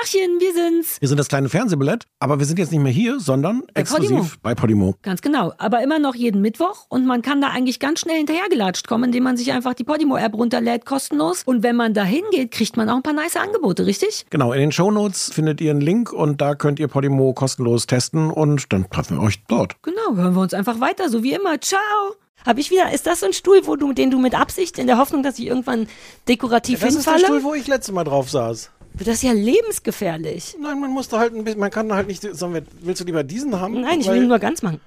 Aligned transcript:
Tachchen, 0.00 0.40
wir 0.40 0.52
sind's. 0.52 1.00
Wir 1.00 1.08
sind 1.08 1.18
das 1.18 1.28
kleine 1.28 1.48
Fernsehballett, 1.48 2.04
aber 2.18 2.38
wir 2.38 2.44
sind 2.44 2.58
jetzt 2.58 2.70
nicht 2.70 2.82
mehr 2.82 2.92
hier, 2.92 3.18
sondern 3.18 3.62
Bei 3.72 3.80
exklusiv 3.80 4.10
Podimo. 4.10 4.30
bei 4.42 4.54
Podimo. 4.54 4.94
Ganz 5.02 5.22
genau. 5.22 5.52
Aber 5.56 5.82
immer 5.82 5.98
noch 5.98 6.14
jeden 6.14 6.42
Mittwoch 6.42 6.84
und 6.90 7.06
man 7.06 7.22
kann 7.22 7.40
da 7.40 7.48
eigentlich 7.48 7.80
ganz 7.80 8.00
schnell 8.00 8.18
hinterhergelatscht 8.18 8.86
kommen, 8.88 9.04
indem 9.04 9.22
man 9.24 9.36
sich 9.38 9.52
einfach 9.52 9.72
die 9.74 9.84
Podimo-App 9.84 10.34
runterlädt, 10.34 10.84
kostenlos. 10.84 11.44
Und 11.46 11.62
wenn 11.62 11.76
man 11.76 11.94
da 11.94 12.04
hingeht, 12.04 12.50
kriegt 12.50 12.76
man 12.76 12.90
auch 12.90 12.96
ein 12.96 13.02
paar 13.02 13.14
nice 13.14 13.36
Angebote, 13.36 13.86
richtig? 13.86 14.26
Genau, 14.28 14.52
in 14.52 14.60
den 14.60 14.72
Shownotes 14.72 15.30
findet 15.32 15.60
ihr 15.62 15.70
einen 15.70 15.80
Link 15.80 16.12
und 16.12 16.40
da 16.42 16.54
könnt 16.54 16.78
ihr 16.78 16.88
Podimo 16.88 17.32
kostenlos 17.32 17.86
testen 17.86 18.30
und 18.30 18.72
dann 18.72 18.90
treffen 18.90 19.16
wir 19.16 19.22
euch 19.22 19.42
dort. 19.48 19.76
Genau, 19.82 20.14
hören 20.14 20.34
wir 20.34 20.42
uns 20.42 20.52
einfach 20.52 20.78
weiter, 20.80 21.08
so 21.08 21.22
wie 21.22 21.32
immer. 21.32 21.58
Ciao. 21.60 21.80
Hab 22.44 22.58
ich 22.58 22.70
wieder, 22.70 22.92
ist 22.92 23.06
das 23.06 23.20
so 23.20 23.26
ein 23.26 23.32
Stuhl, 23.32 23.62
wo 23.64 23.76
du, 23.76 23.92
den 23.92 24.10
du 24.10 24.18
mit 24.20 24.38
Absicht 24.38 24.78
in 24.78 24.86
der 24.86 24.98
Hoffnung, 24.98 25.22
dass 25.22 25.38
ich 25.38 25.46
irgendwann 25.46 25.88
dekorativ 26.28 26.80
Das 26.80 26.94
ist 26.94 27.06
der 27.06 27.14
hinfalle? 27.14 27.38
Stuhl, 27.40 27.50
wo 27.50 27.54
ich 27.54 27.66
letztes 27.66 27.92
Mal 27.94 28.04
drauf 28.04 28.30
saß. 28.30 28.70
Das 29.04 29.16
ist 29.16 29.22
ja 29.22 29.32
lebensgefährlich. 29.32 30.56
Nein, 30.60 30.80
man 30.80 30.90
muss 30.90 31.08
da 31.08 31.18
halt 31.18 31.34
ein 31.34 31.44
bisschen, 31.44 31.60
man 31.60 31.70
kann 31.70 31.88
da 31.88 31.96
halt 31.96 32.06
nicht, 32.08 32.22
wir, 32.22 32.62
willst 32.80 33.00
du 33.00 33.04
lieber 33.04 33.24
diesen 33.24 33.58
haben? 33.60 33.80
Nein, 33.80 34.00
ich 34.00 34.08
will 34.08 34.22
ihn 34.22 34.28
nur 34.28 34.38
ganz 34.38 34.62
machen. 34.62 34.80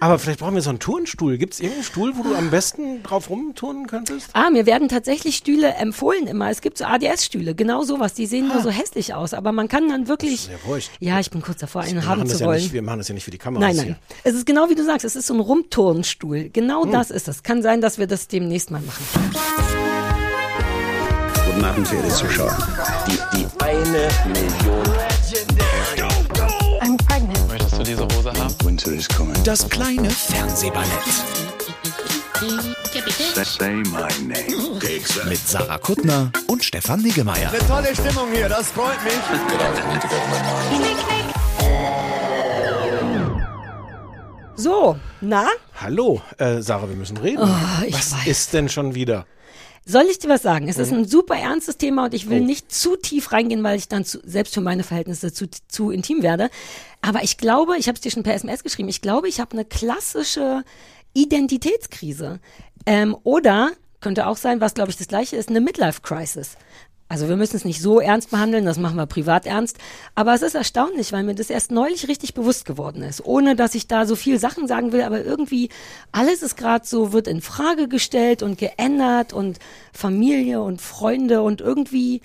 Aber 0.00 0.18
vielleicht 0.18 0.40
brauchen 0.40 0.56
wir 0.56 0.62
so 0.62 0.70
einen 0.70 0.80
Turnstuhl. 0.80 1.38
Gibt 1.38 1.54
es 1.54 1.60
irgendeinen 1.60 1.84
Stuhl, 1.84 2.12
wo 2.16 2.24
du 2.24 2.34
am 2.34 2.50
besten 2.50 3.04
drauf 3.04 3.30
rumturnen 3.30 3.86
könntest? 3.86 4.30
Ah, 4.32 4.50
mir 4.50 4.66
werden 4.66 4.88
tatsächlich 4.88 5.36
Stühle 5.36 5.74
empfohlen 5.74 6.26
immer. 6.26 6.50
Es 6.50 6.60
gibt 6.60 6.78
so 6.78 6.86
ADS-Stühle, 6.86 7.54
genau 7.54 7.84
sowas. 7.84 8.12
Die 8.12 8.26
sehen 8.26 8.48
nur 8.48 8.60
so 8.62 8.70
hässlich 8.70 9.14
aus, 9.14 9.32
aber 9.32 9.52
man 9.52 9.68
kann 9.68 9.88
dann 9.88 10.08
wirklich. 10.08 10.48
Ah. 10.48 10.52
ja 10.54 10.68
wurscht. 10.68 10.90
Ja, 10.98 11.20
ich 11.20 11.30
bin 11.30 11.40
kurz 11.40 11.60
davor, 11.60 11.82
einen 11.82 11.94
wir, 12.02 12.06
haben 12.06 12.22
das 12.22 12.32
zu 12.38 12.40
ja 12.40 12.46
wollen. 12.48 12.60
nicht, 12.60 12.72
wir 12.72 12.82
machen 12.82 12.98
das 12.98 13.06
ja 13.06 13.14
nicht 13.14 13.22
für 13.22 13.30
die 13.30 13.38
Kamera. 13.38 13.64
Nein, 13.64 13.76
nein. 13.76 13.96
Es 14.24 14.34
ist 14.34 14.44
genau 14.44 14.68
wie 14.70 14.74
du 14.74 14.84
sagst, 14.84 15.04
es 15.04 15.14
ist 15.14 15.28
so 15.28 15.34
ein 15.34 15.40
Rumturnstuhl. 15.40 16.48
Genau 16.52 16.82
Hm. 16.82 16.90
das 16.90 17.12
ist 17.12 17.28
es. 17.28 17.44
Kann 17.44 17.62
sein, 17.62 17.80
dass 17.80 17.98
wir 17.98 18.08
das 18.08 18.26
demnächst 18.26 18.72
mal 18.72 18.82
machen. 18.82 19.04
Guten 21.52 21.64
Abend, 21.64 21.88
verehrte 21.88 22.08
Zuschauer. 22.08 22.56
Die, 23.06 23.18
die 23.36 23.46
eine 23.62 24.08
Million. 24.26 24.82
I'm 26.80 26.96
pregnant. 27.06 27.48
Möchtest 27.48 27.78
du 27.78 27.82
diese 27.82 28.04
Hose 28.04 28.32
haben? 28.32 28.54
Winter 28.64 28.92
is 28.92 29.08
coming. 29.08 29.36
Das 29.44 29.68
kleine 29.68 30.10
Fernsehballett 30.10 30.88
Say, 33.44 33.70
my 33.70 34.08
name. 34.26 34.78
mit 35.28 35.38
Sarah 35.48 35.78
Kuttner 35.78 36.30
und 36.48 36.64
Stefan 36.64 37.00
Niggemeier. 37.02 37.50
Tolle 37.68 37.94
Stimmung 37.94 38.28
hier, 38.32 38.48
das 38.48 38.68
freut 38.68 39.02
mich. 39.04 39.14
So, 44.54 44.96
na? 45.20 45.48
Hallo, 45.80 46.20
äh, 46.38 46.60
Sarah, 46.60 46.88
wir 46.88 46.96
müssen 46.96 47.16
reden. 47.16 47.42
Oh, 47.42 47.84
ich 47.86 47.94
Was 47.94 48.12
weiß. 48.12 48.26
ist 48.26 48.52
denn 48.52 48.68
schon 48.68 48.94
wieder? 48.94 49.26
Soll 49.84 50.04
ich 50.10 50.18
dir 50.20 50.28
was 50.28 50.42
sagen? 50.42 50.68
Es 50.68 50.76
Mhm. 50.76 50.82
ist 50.82 50.92
ein 50.92 51.04
super 51.08 51.34
ernstes 51.34 51.76
Thema 51.76 52.04
und 52.04 52.14
ich 52.14 52.26
Oh. 52.26 52.30
will 52.30 52.40
nicht 52.40 52.72
zu 52.72 52.96
tief 52.96 53.32
reingehen, 53.32 53.64
weil 53.64 53.76
ich 53.78 53.88
dann 53.88 54.04
zu, 54.04 54.20
selbst 54.24 54.54
für 54.54 54.60
meine 54.60 54.84
Verhältnisse 54.84 55.32
zu, 55.32 55.48
zu 55.68 55.90
intim 55.90 56.22
werde. 56.22 56.50
Aber 57.00 57.22
ich 57.24 57.36
glaube, 57.36 57.76
ich 57.78 57.88
habe 57.88 57.96
es 57.96 58.00
dir 58.02 58.10
schon 58.12 58.22
per 58.22 58.34
SMS 58.34 58.62
geschrieben, 58.62 58.88
ich 58.88 59.00
glaube, 59.02 59.28
ich 59.28 59.40
habe 59.40 59.52
eine 59.52 59.64
klassische 59.64 60.62
Identitätskrise. 61.14 62.40
Ähm, 62.86 63.16
oder 63.24 63.72
könnte 64.00 64.26
auch 64.26 64.36
sein, 64.36 64.60
was 64.60 64.74
glaube 64.74 64.90
ich 64.90 64.96
das 64.96 65.08
gleiche 65.08 65.36
ist, 65.36 65.48
eine 65.48 65.60
Midlife-Crisis. 65.60 66.56
Also 67.12 67.28
wir 67.28 67.36
müssen 67.36 67.56
es 67.56 67.66
nicht 67.66 67.82
so 67.82 68.00
ernst 68.00 68.30
behandeln, 68.30 68.64
das 68.64 68.78
machen 68.78 68.96
wir 68.96 69.04
privat 69.04 69.44
ernst. 69.44 69.76
Aber 70.14 70.32
es 70.32 70.40
ist 70.40 70.54
erstaunlich, 70.54 71.12
weil 71.12 71.24
mir 71.24 71.34
das 71.34 71.50
erst 71.50 71.70
neulich 71.70 72.08
richtig 72.08 72.32
bewusst 72.32 72.64
geworden 72.64 73.02
ist. 73.02 73.22
Ohne 73.26 73.54
dass 73.54 73.74
ich 73.74 73.86
da 73.86 74.06
so 74.06 74.16
viel 74.16 74.38
Sachen 74.38 74.66
sagen 74.66 74.92
will, 74.92 75.02
aber 75.02 75.22
irgendwie 75.22 75.68
alles 76.10 76.42
ist 76.42 76.56
gerade 76.56 76.86
so, 76.86 77.12
wird 77.12 77.28
in 77.28 77.42
Frage 77.42 77.86
gestellt 77.86 78.42
und 78.42 78.56
geändert 78.56 79.34
und 79.34 79.58
Familie 79.92 80.62
und 80.62 80.80
Freunde 80.80 81.42
und 81.42 81.60
irgendwie 81.60 82.22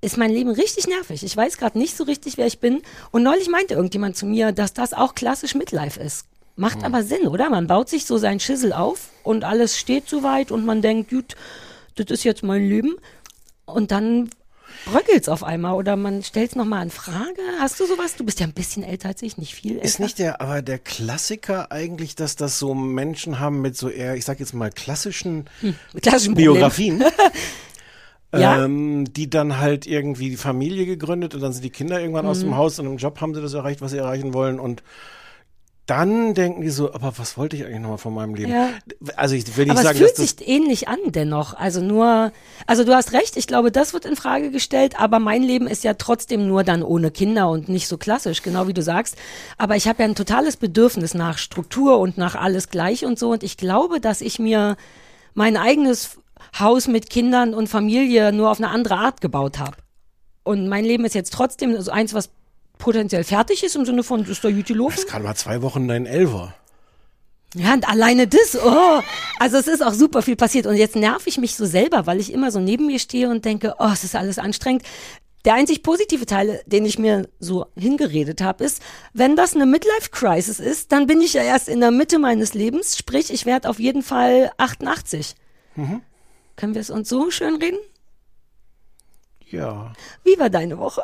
ist 0.00 0.16
mein 0.16 0.30
Leben 0.30 0.50
richtig 0.50 0.86
nervig. 0.86 1.24
Ich 1.24 1.36
weiß 1.36 1.56
gerade 1.56 1.76
nicht 1.76 1.96
so 1.96 2.04
richtig, 2.04 2.38
wer 2.38 2.46
ich 2.46 2.60
bin. 2.60 2.82
Und 3.10 3.24
neulich 3.24 3.48
meinte 3.48 3.74
irgendjemand 3.74 4.16
zu 4.16 4.24
mir, 4.24 4.52
dass 4.52 4.72
das 4.72 4.92
auch 4.92 5.16
klassisch 5.16 5.56
Midlife 5.56 5.98
ist. 5.98 6.26
Macht 6.54 6.84
aber 6.84 7.02
Sinn, 7.02 7.26
oder? 7.26 7.50
Man 7.50 7.66
baut 7.66 7.88
sich 7.88 8.06
so 8.06 8.18
seinen 8.18 8.38
Schissel 8.38 8.72
auf 8.72 9.08
und 9.24 9.42
alles 9.42 9.76
steht 9.76 10.08
soweit 10.08 10.52
und 10.52 10.64
man 10.64 10.80
denkt, 10.80 11.10
gut, 11.10 11.34
das 11.96 12.06
ist 12.10 12.22
jetzt 12.22 12.44
mein 12.44 12.68
Leben. 12.68 12.94
Und 13.72 13.90
dann 13.90 14.30
bröckelt's 14.86 15.28
auf 15.28 15.42
einmal 15.44 15.74
oder 15.74 15.96
man 15.96 16.22
stellt's 16.22 16.54
noch 16.54 16.64
nochmal 16.64 16.84
in 16.84 16.90
Frage. 16.90 17.40
Hast 17.58 17.80
du 17.80 17.86
sowas? 17.86 18.16
Du 18.16 18.24
bist 18.24 18.40
ja 18.40 18.46
ein 18.46 18.52
bisschen 18.52 18.82
älter 18.82 19.08
als 19.08 19.22
ich, 19.22 19.36
nicht 19.36 19.54
viel 19.54 19.72
älter. 19.72 19.84
Ist 19.84 20.00
nicht 20.00 20.18
der, 20.18 20.40
aber 20.40 20.62
der 20.62 20.78
Klassiker 20.78 21.72
eigentlich, 21.72 22.14
dass 22.14 22.36
das 22.36 22.58
so 22.58 22.74
Menschen 22.74 23.40
haben 23.40 23.60
mit 23.60 23.76
so 23.76 23.88
eher, 23.88 24.14
ich 24.14 24.24
sag 24.24 24.38
jetzt 24.40 24.54
mal, 24.54 24.70
klassischen 24.70 25.46
Mit 25.60 26.02
klassischen. 26.02 26.34
Biografien? 26.34 27.02
Ja. 28.32 28.64
Ähm, 28.64 29.12
die 29.12 29.28
dann 29.28 29.58
halt 29.58 29.88
irgendwie 29.88 30.30
die 30.30 30.36
Familie 30.36 30.86
gegründet 30.86 31.34
und 31.34 31.40
dann 31.40 31.52
sind 31.52 31.64
die 31.64 31.70
Kinder 31.70 32.00
irgendwann 32.00 32.26
aus 32.26 32.38
Mhm. 32.38 32.42
dem 32.50 32.56
Haus 32.56 32.78
und 32.78 32.86
im 32.86 32.96
Job 32.96 33.20
haben 33.20 33.34
sie 33.34 33.42
das 33.42 33.54
erreicht, 33.54 33.80
was 33.80 33.90
sie 33.90 33.98
erreichen 33.98 34.32
wollen 34.34 34.60
und 34.60 34.84
dann 35.90 36.34
denken 36.34 36.60
die 36.62 36.70
so, 36.70 36.94
aber 36.94 37.12
was 37.16 37.36
wollte 37.36 37.56
ich 37.56 37.64
eigentlich 37.64 37.80
nochmal 37.80 37.98
von 37.98 38.14
meinem 38.14 38.36
Leben? 38.36 38.52
Ja. 38.52 38.68
Also 39.16 39.34
ich 39.34 39.56
will 39.56 39.64
nicht 39.64 39.72
Aber 39.72 39.82
sagen, 39.82 39.96
es 39.96 39.98
fühlt 39.98 40.18
dass 40.18 40.36
das 40.36 40.38
sich 40.38 40.48
ähnlich 40.48 40.86
an 40.86 40.98
dennoch. 41.06 41.54
Also 41.54 41.80
nur, 41.80 42.30
also 42.68 42.84
du 42.84 42.94
hast 42.94 43.12
recht, 43.12 43.36
ich 43.36 43.48
glaube, 43.48 43.72
das 43.72 43.92
wird 43.92 44.04
in 44.04 44.14
Frage 44.14 44.52
gestellt, 44.52 45.00
aber 45.00 45.18
mein 45.18 45.42
Leben 45.42 45.66
ist 45.66 45.82
ja 45.82 45.94
trotzdem 45.94 46.46
nur 46.46 46.62
dann 46.62 46.84
ohne 46.84 47.10
Kinder 47.10 47.50
und 47.50 47.68
nicht 47.68 47.88
so 47.88 47.98
klassisch, 47.98 48.42
genau 48.42 48.68
wie 48.68 48.72
du 48.72 48.82
sagst. 48.82 49.16
Aber 49.58 49.74
ich 49.74 49.88
habe 49.88 50.02
ja 50.04 50.08
ein 50.08 50.14
totales 50.14 50.56
Bedürfnis 50.56 51.14
nach 51.14 51.38
Struktur 51.38 51.98
und 51.98 52.16
nach 52.16 52.36
alles 52.36 52.68
gleich 52.68 53.04
und 53.04 53.18
so. 53.18 53.32
Und 53.32 53.42
ich 53.42 53.56
glaube, 53.56 54.00
dass 54.00 54.20
ich 54.20 54.38
mir 54.38 54.76
mein 55.34 55.56
eigenes 55.56 56.18
Haus 56.56 56.86
mit 56.86 57.10
Kindern 57.10 57.52
und 57.52 57.66
Familie 57.66 58.32
nur 58.32 58.50
auf 58.50 58.58
eine 58.58 58.68
andere 58.68 58.94
Art 58.94 59.20
gebaut 59.20 59.58
habe. 59.58 59.76
Und 60.44 60.68
mein 60.68 60.84
Leben 60.84 61.04
ist 61.04 61.14
jetzt 61.16 61.32
trotzdem 61.32 61.80
so 61.80 61.90
eins, 61.90 62.14
was 62.14 62.30
potenziell 62.80 63.22
fertig 63.22 63.62
ist, 63.62 63.76
im 63.76 63.84
Sinne 63.86 64.02
von, 64.02 64.24
ist 64.24 64.42
der 64.42 64.50
Jüti 64.50 64.74
das 64.74 65.06
gerade 65.06 65.24
mal 65.24 65.36
zwei 65.36 65.62
Wochen 65.62 65.86
dein 65.86 66.06
Elfer. 66.06 66.54
ja, 67.54 67.72
und 67.74 67.88
alleine 67.88 68.26
das, 68.26 68.58
oh. 68.60 69.00
Also 69.38 69.58
es 69.58 69.68
ist 69.68 69.84
auch 69.84 69.92
super 69.92 70.22
viel 70.22 70.36
passiert. 70.36 70.66
Und 70.66 70.74
jetzt 70.74 70.96
nerv 70.96 71.26
ich 71.26 71.38
mich 71.38 71.54
so 71.54 71.66
selber, 71.66 72.06
weil 72.06 72.18
ich 72.18 72.32
immer 72.32 72.50
so 72.50 72.58
neben 72.58 72.86
mir 72.86 72.98
stehe 72.98 73.28
und 73.30 73.44
denke, 73.44 73.74
oh, 73.78 73.90
es 73.92 74.02
ist 74.02 74.16
alles 74.16 74.38
anstrengend. 74.38 74.82
Der 75.46 75.54
einzig 75.54 75.82
positive 75.82 76.26
Teil, 76.26 76.60
den 76.66 76.84
ich 76.84 76.98
mir 76.98 77.26
so 77.38 77.66
hingeredet 77.74 78.42
habe, 78.42 78.64
ist, 78.64 78.82
wenn 79.14 79.36
das 79.36 79.54
eine 79.54 79.64
Midlife-Crisis 79.64 80.60
ist, 80.60 80.92
dann 80.92 81.06
bin 81.06 81.22
ich 81.22 81.32
ja 81.32 81.42
erst 81.42 81.68
in 81.68 81.80
der 81.80 81.90
Mitte 81.92 82.18
meines 82.18 82.52
Lebens. 82.52 82.98
Sprich, 82.98 83.32
ich 83.32 83.46
werde 83.46 83.70
auf 83.70 83.78
jeden 83.78 84.02
Fall 84.02 84.52
88. 84.58 85.34
Können 86.56 86.74
wir 86.74 86.80
es 86.82 86.90
uns 86.90 87.08
so 87.08 87.30
schön 87.30 87.56
reden? 87.56 87.78
Ja. 89.48 89.92
Wie 90.24 90.38
war 90.38 90.50
deine 90.50 90.76
Woche? 90.78 91.02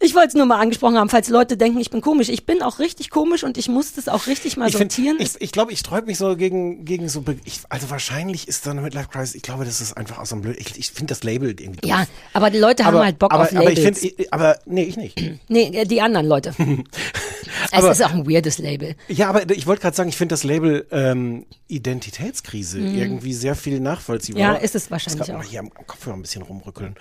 Ich 0.00 0.14
wollte 0.14 0.28
es 0.28 0.34
nur 0.34 0.46
mal 0.46 0.58
angesprochen 0.60 0.96
haben, 0.96 1.08
falls 1.10 1.28
Leute 1.28 1.56
denken, 1.56 1.78
ich 1.80 1.90
bin 1.90 2.00
komisch. 2.00 2.28
Ich 2.28 2.46
bin 2.46 2.62
auch 2.62 2.78
richtig 2.78 3.10
komisch 3.10 3.44
und 3.44 3.58
ich 3.58 3.68
muss 3.68 3.92
das 3.94 4.08
auch 4.08 4.26
richtig 4.26 4.56
mal 4.56 4.68
Ich 4.68 4.76
find- 4.76 4.92
sortieren. 4.92 5.16
ich, 5.20 5.32
ich 5.40 5.52
glaube, 5.52 5.72
ich 5.72 5.80
sträub 5.80 6.06
mich 6.06 6.16
so 6.16 6.36
gegen, 6.36 6.84
gegen 6.84 7.08
so, 7.08 7.24
ich, 7.44 7.60
also 7.68 7.90
wahrscheinlich 7.90 8.48
ist 8.48 8.66
da 8.66 8.70
eine 8.70 8.80
Midlife 8.80 9.08
Crisis, 9.08 9.34
ich 9.34 9.42
glaube, 9.42 9.64
das 9.64 9.80
ist 9.80 9.96
einfach 9.96 10.18
aus 10.18 10.30
so 10.30 10.36
einem 10.36 10.42
blöd, 10.42 10.56
ich, 10.58 10.78
ich 10.78 10.90
finde 10.92 11.12
das 11.12 11.22
Label 11.24 11.48
irgendwie 11.50 11.80
doof. 11.80 11.90
ja, 11.90 12.06
aber 12.32 12.50
die 12.50 12.58
Leute 12.58 12.84
haben 12.84 12.94
aber, 12.96 13.04
halt 13.04 13.18
Bock 13.18 13.32
aber, 13.32 13.42
auf 13.42 13.50
aber 13.54 13.64
Labels. 13.70 14.02
ich 14.02 14.14
finde, 14.14 14.32
aber, 14.32 14.58
nee, 14.66 14.84
ich 14.84 14.96
nicht. 14.96 15.20
Nee, 15.48 15.70
äh, 15.74 15.84
die 15.86 16.00
anderen 16.00 16.26
Leute. 16.26 16.54
es 16.58 17.72
Aber- 17.72 17.90
ist 17.90 18.02
auch 18.04 18.12
ein 18.12 18.28
weirdes 18.28 18.58
Label. 18.58 18.94
Ja, 19.08 19.28
aber 19.28 19.50
ich 19.50 19.66
wollte 19.66 19.82
gerade 19.82 19.96
sagen, 19.96 20.08
ich 20.08 20.16
finde 20.16 20.32
das 20.34 20.44
Label 20.44 20.86
ähm, 20.90 21.46
Identitätskrise 21.68 22.78
irgendwie 22.80 23.32
sehr 23.32 23.54
viel 23.54 23.80
nachvollziehbar. 23.80 24.50
Mhm. 24.50 24.54
Ja, 24.56 24.60
ist 24.60 24.74
es 24.74 24.90
wahrscheinlich 24.90 25.14
Ich 25.14 25.18
muss 25.18 25.26
grad 25.28 25.36
auch. 25.36 25.42
mal 25.42 25.48
hier 25.48 25.60
am 25.60 25.70
Kopfhörer 25.86 26.16
ein 26.16 26.22
bisschen 26.22 26.42
rumrückeln. 26.42 26.94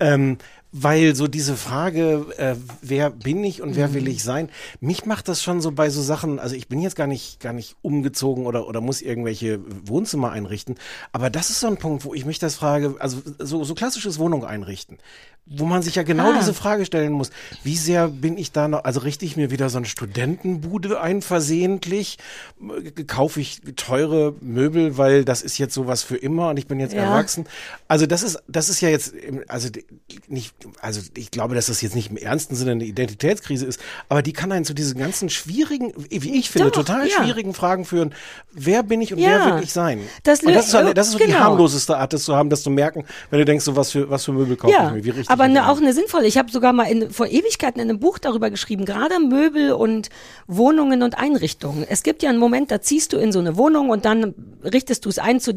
Ähm, 0.00 0.38
weil 0.76 1.14
so 1.14 1.28
diese 1.28 1.56
Frage, 1.56 2.26
äh, 2.36 2.56
wer 2.82 3.10
bin 3.10 3.44
ich 3.44 3.62
und 3.62 3.70
Mhm. 3.70 3.76
wer 3.76 3.94
will 3.94 4.08
ich 4.08 4.24
sein, 4.24 4.48
mich 4.80 5.06
macht 5.06 5.28
das 5.28 5.40
schon 5.40 5.60
so 5.60 5.70
bei 5.70 5.88
so 5.88 6.02
Sachen, 6.02 6.40
also 6.40 6.56
ich 6.56 6.66
bin 6.66 6.80
jetzt 6.80 6.96
gar 6.96 7.06
nicht, 7.06 7.38
gar 7.38 7.52
nicht 7.52 7.76
umgezogen 7.80 8.44
oder, 8.44 8.66
oder 8.66 8.80
muss 8.80 9.00
irgendwelche 9.00 9.60
Wohnzimmer 9.86 10.32
einrichten, 10.32 10.74
aber 11.12 11.30
das 11.30 11.50
ist 11.50 11.60
so 11.60 11.68
ein 11.68 11.76
Punkt, 11.76 12.04
wo 12.04 12.12
ich 12.12 12.24
mich 12.26 12.40
das 12.40 12.56
frage, 12.56 12.96
also 12.98 13.22
so, 13.38 13.62
so 13.62 13.74
klassisches 13.74 14.18
Wohnung 14.18 14.44
einrichten, 14.44 14.98
wo 15.46 15.66
man 15.66 15.82
sich 15.82 15.94
ja 15.96 16.02
genau 16.04 16.30
Ah. 16.30 16.36
diese 16.38 16.54
Frage 16.54 16.86
stellen 16.86 17.12
muss, 17.12 17.30
wie 17.64 17.76
sehr 17.76 18.08
bin 18.08 18.38
ich 18.38 18.50
da 18.52 18.66
noch, 18.66 18.84
also 18.84 19.00
richte 19.00 19.26
ich 19.26 19.36
mir 19.36 19.50
wieder 19.50 19.68
so 19.68 19.76
eine 19.76 19.86
Studentenbude 19.86 21.00
ein 21.00 21.20
versehentlich, 21.20 22.16
M- 22.60 22.72
kaufe 23.06 23.40
ich 23.40 23.60
teure 23.76 24.34
Möbel, 24.40 24.96
weil 24.96 25.24
das 25.24 25.42
ist 25.42 25.58
jetzt 25.58 25.74
sowas 25.74 26.02
für 26.02 26.16
immer 26.16 26.48
und 26.48 26.58
ich 26.58 26.66
bin 26.66 26.80
jetzt 26.80 26.94
Ja. 26.94 27.02
erwachsen. 27.02 27.46
Also 27.88 28.06
das 28.06 28.22
ist, 28.22 28.38
das 28.48 28.70
ist 28.70 28.80
ja 28.80 28.88
jetzt, 28.88 29.12
also 29.48 29.68
die- 29.68 29.84
nicht, 30.28 30.54
also 30.80 31.02
ich 31.14 31.30
glaube, 31.30 31.54
dass 31.54 31.66
das 31.66 31.82
jetzt 31.82 31.94
nicht 31.94 32.10
im 32.10 32.16
ernsten 32.16 32.54
Sinne 32.56 32.72
eine 32.72 32.84
Identitätskrise 32.84 33.66
ist, 33.66 33.80
aber 34.08 34.22
die 34.22 34.32
kann 34.32 34.50
einen 34.50 34.64
zu 34.64 34.72
diesen 34.72 34.98
ganzen 34.98 35.28
schwierigen, 35.28 35.92
wie 36.08 36.38
ich 36.38 36.48
finde, 36.50 36.70
Doch, 36.70 36.84
total 36.84 37.06
ja. 37.06 37.22
schwierigen 37.22 37.52
Fragen 37.52 37.84
führen. 37.84 38.14
Wer 38.52 38.82
bin 38.82 39.02
ich 39.02 39.12
und 39.12 39.18
Ja. 39.18 39.28
wer 39.46 39.56
will 39.56 39.64
ich 39.64 39.72
sein? 39.72 40.00
Das 40.22 40.40
und 40.42 40.54
das 40.54 40.66
ist, 40.66 40.72
so- 40.72 40.92
das 40.94 41.06
ist 41.08 41.12
so 41.12 41.18
die 41.18 41.26
genau. 41.26 41.40
harmloseste 41.40 41.98
Art, 41.98 42.12
das 42.14 42.24
zu 42.24 42.34
haben, 42.34 42.48
das 42.48 42.62
zu 42.62 42.70
merken, 42.70 43.04
wenn 43.30 43.38
du 43.40 43.44
denkst, 43.44 43.64
so 43.64 43.76
was 43.76 43.90
für, 43.92 44.08
was 44.08 44.24
für 44.24 44.32
Möbel 44.32 44.56
kaufe 44.56 44.72
ich 44.74 44.92
mir, 44.92 45.04
wie 45.04 45.10
richte 45.10 45.33
aber 45.34 45.48
ne, 45.48 45.68
auch 45.68 45.78
eine 45.78 45.92
sinnvolle. 45.92 46.26
Ich 46.26 46.38
habe 46.38 46.50
sogar 46.50 46.72
mal 46.72 46.84
in, 46.84 47.10
vor 47.10 47.26
Ewigkeiten 47.26 47.80
in 47.80 47.90
einem 47.90 47.98
Buch 47.98 48.18
darüber 48.18 48.50
geschrieben, 48.50 48.84
gerade 48.84 49.18
Möbel 49.18 49.72
und 49.72 50.08
Wohnungen 50.46 51.02
und 51.02 51.18
Einrichtungen. 51.18 51.84
Es 51.88 52.02
gibt 52.02 52.22
ja 52.22 52.30
einen 52.30 52.38
Moment, 52.38 52.70
da 52.70 52.80
ziehst 52.80 53.12
du 53.12 53.18
in 53.18 53.32
so 53.32 53.40
eine 53.40 53.56
Wohnung 53.56 53.90
und 53.90 54.04
dann 54.04 54.34
richtest 54.62 55.04
du 55.04 55.08
es 55.08 55.18
ein 55.18 55.40
zu, 55.40 55.54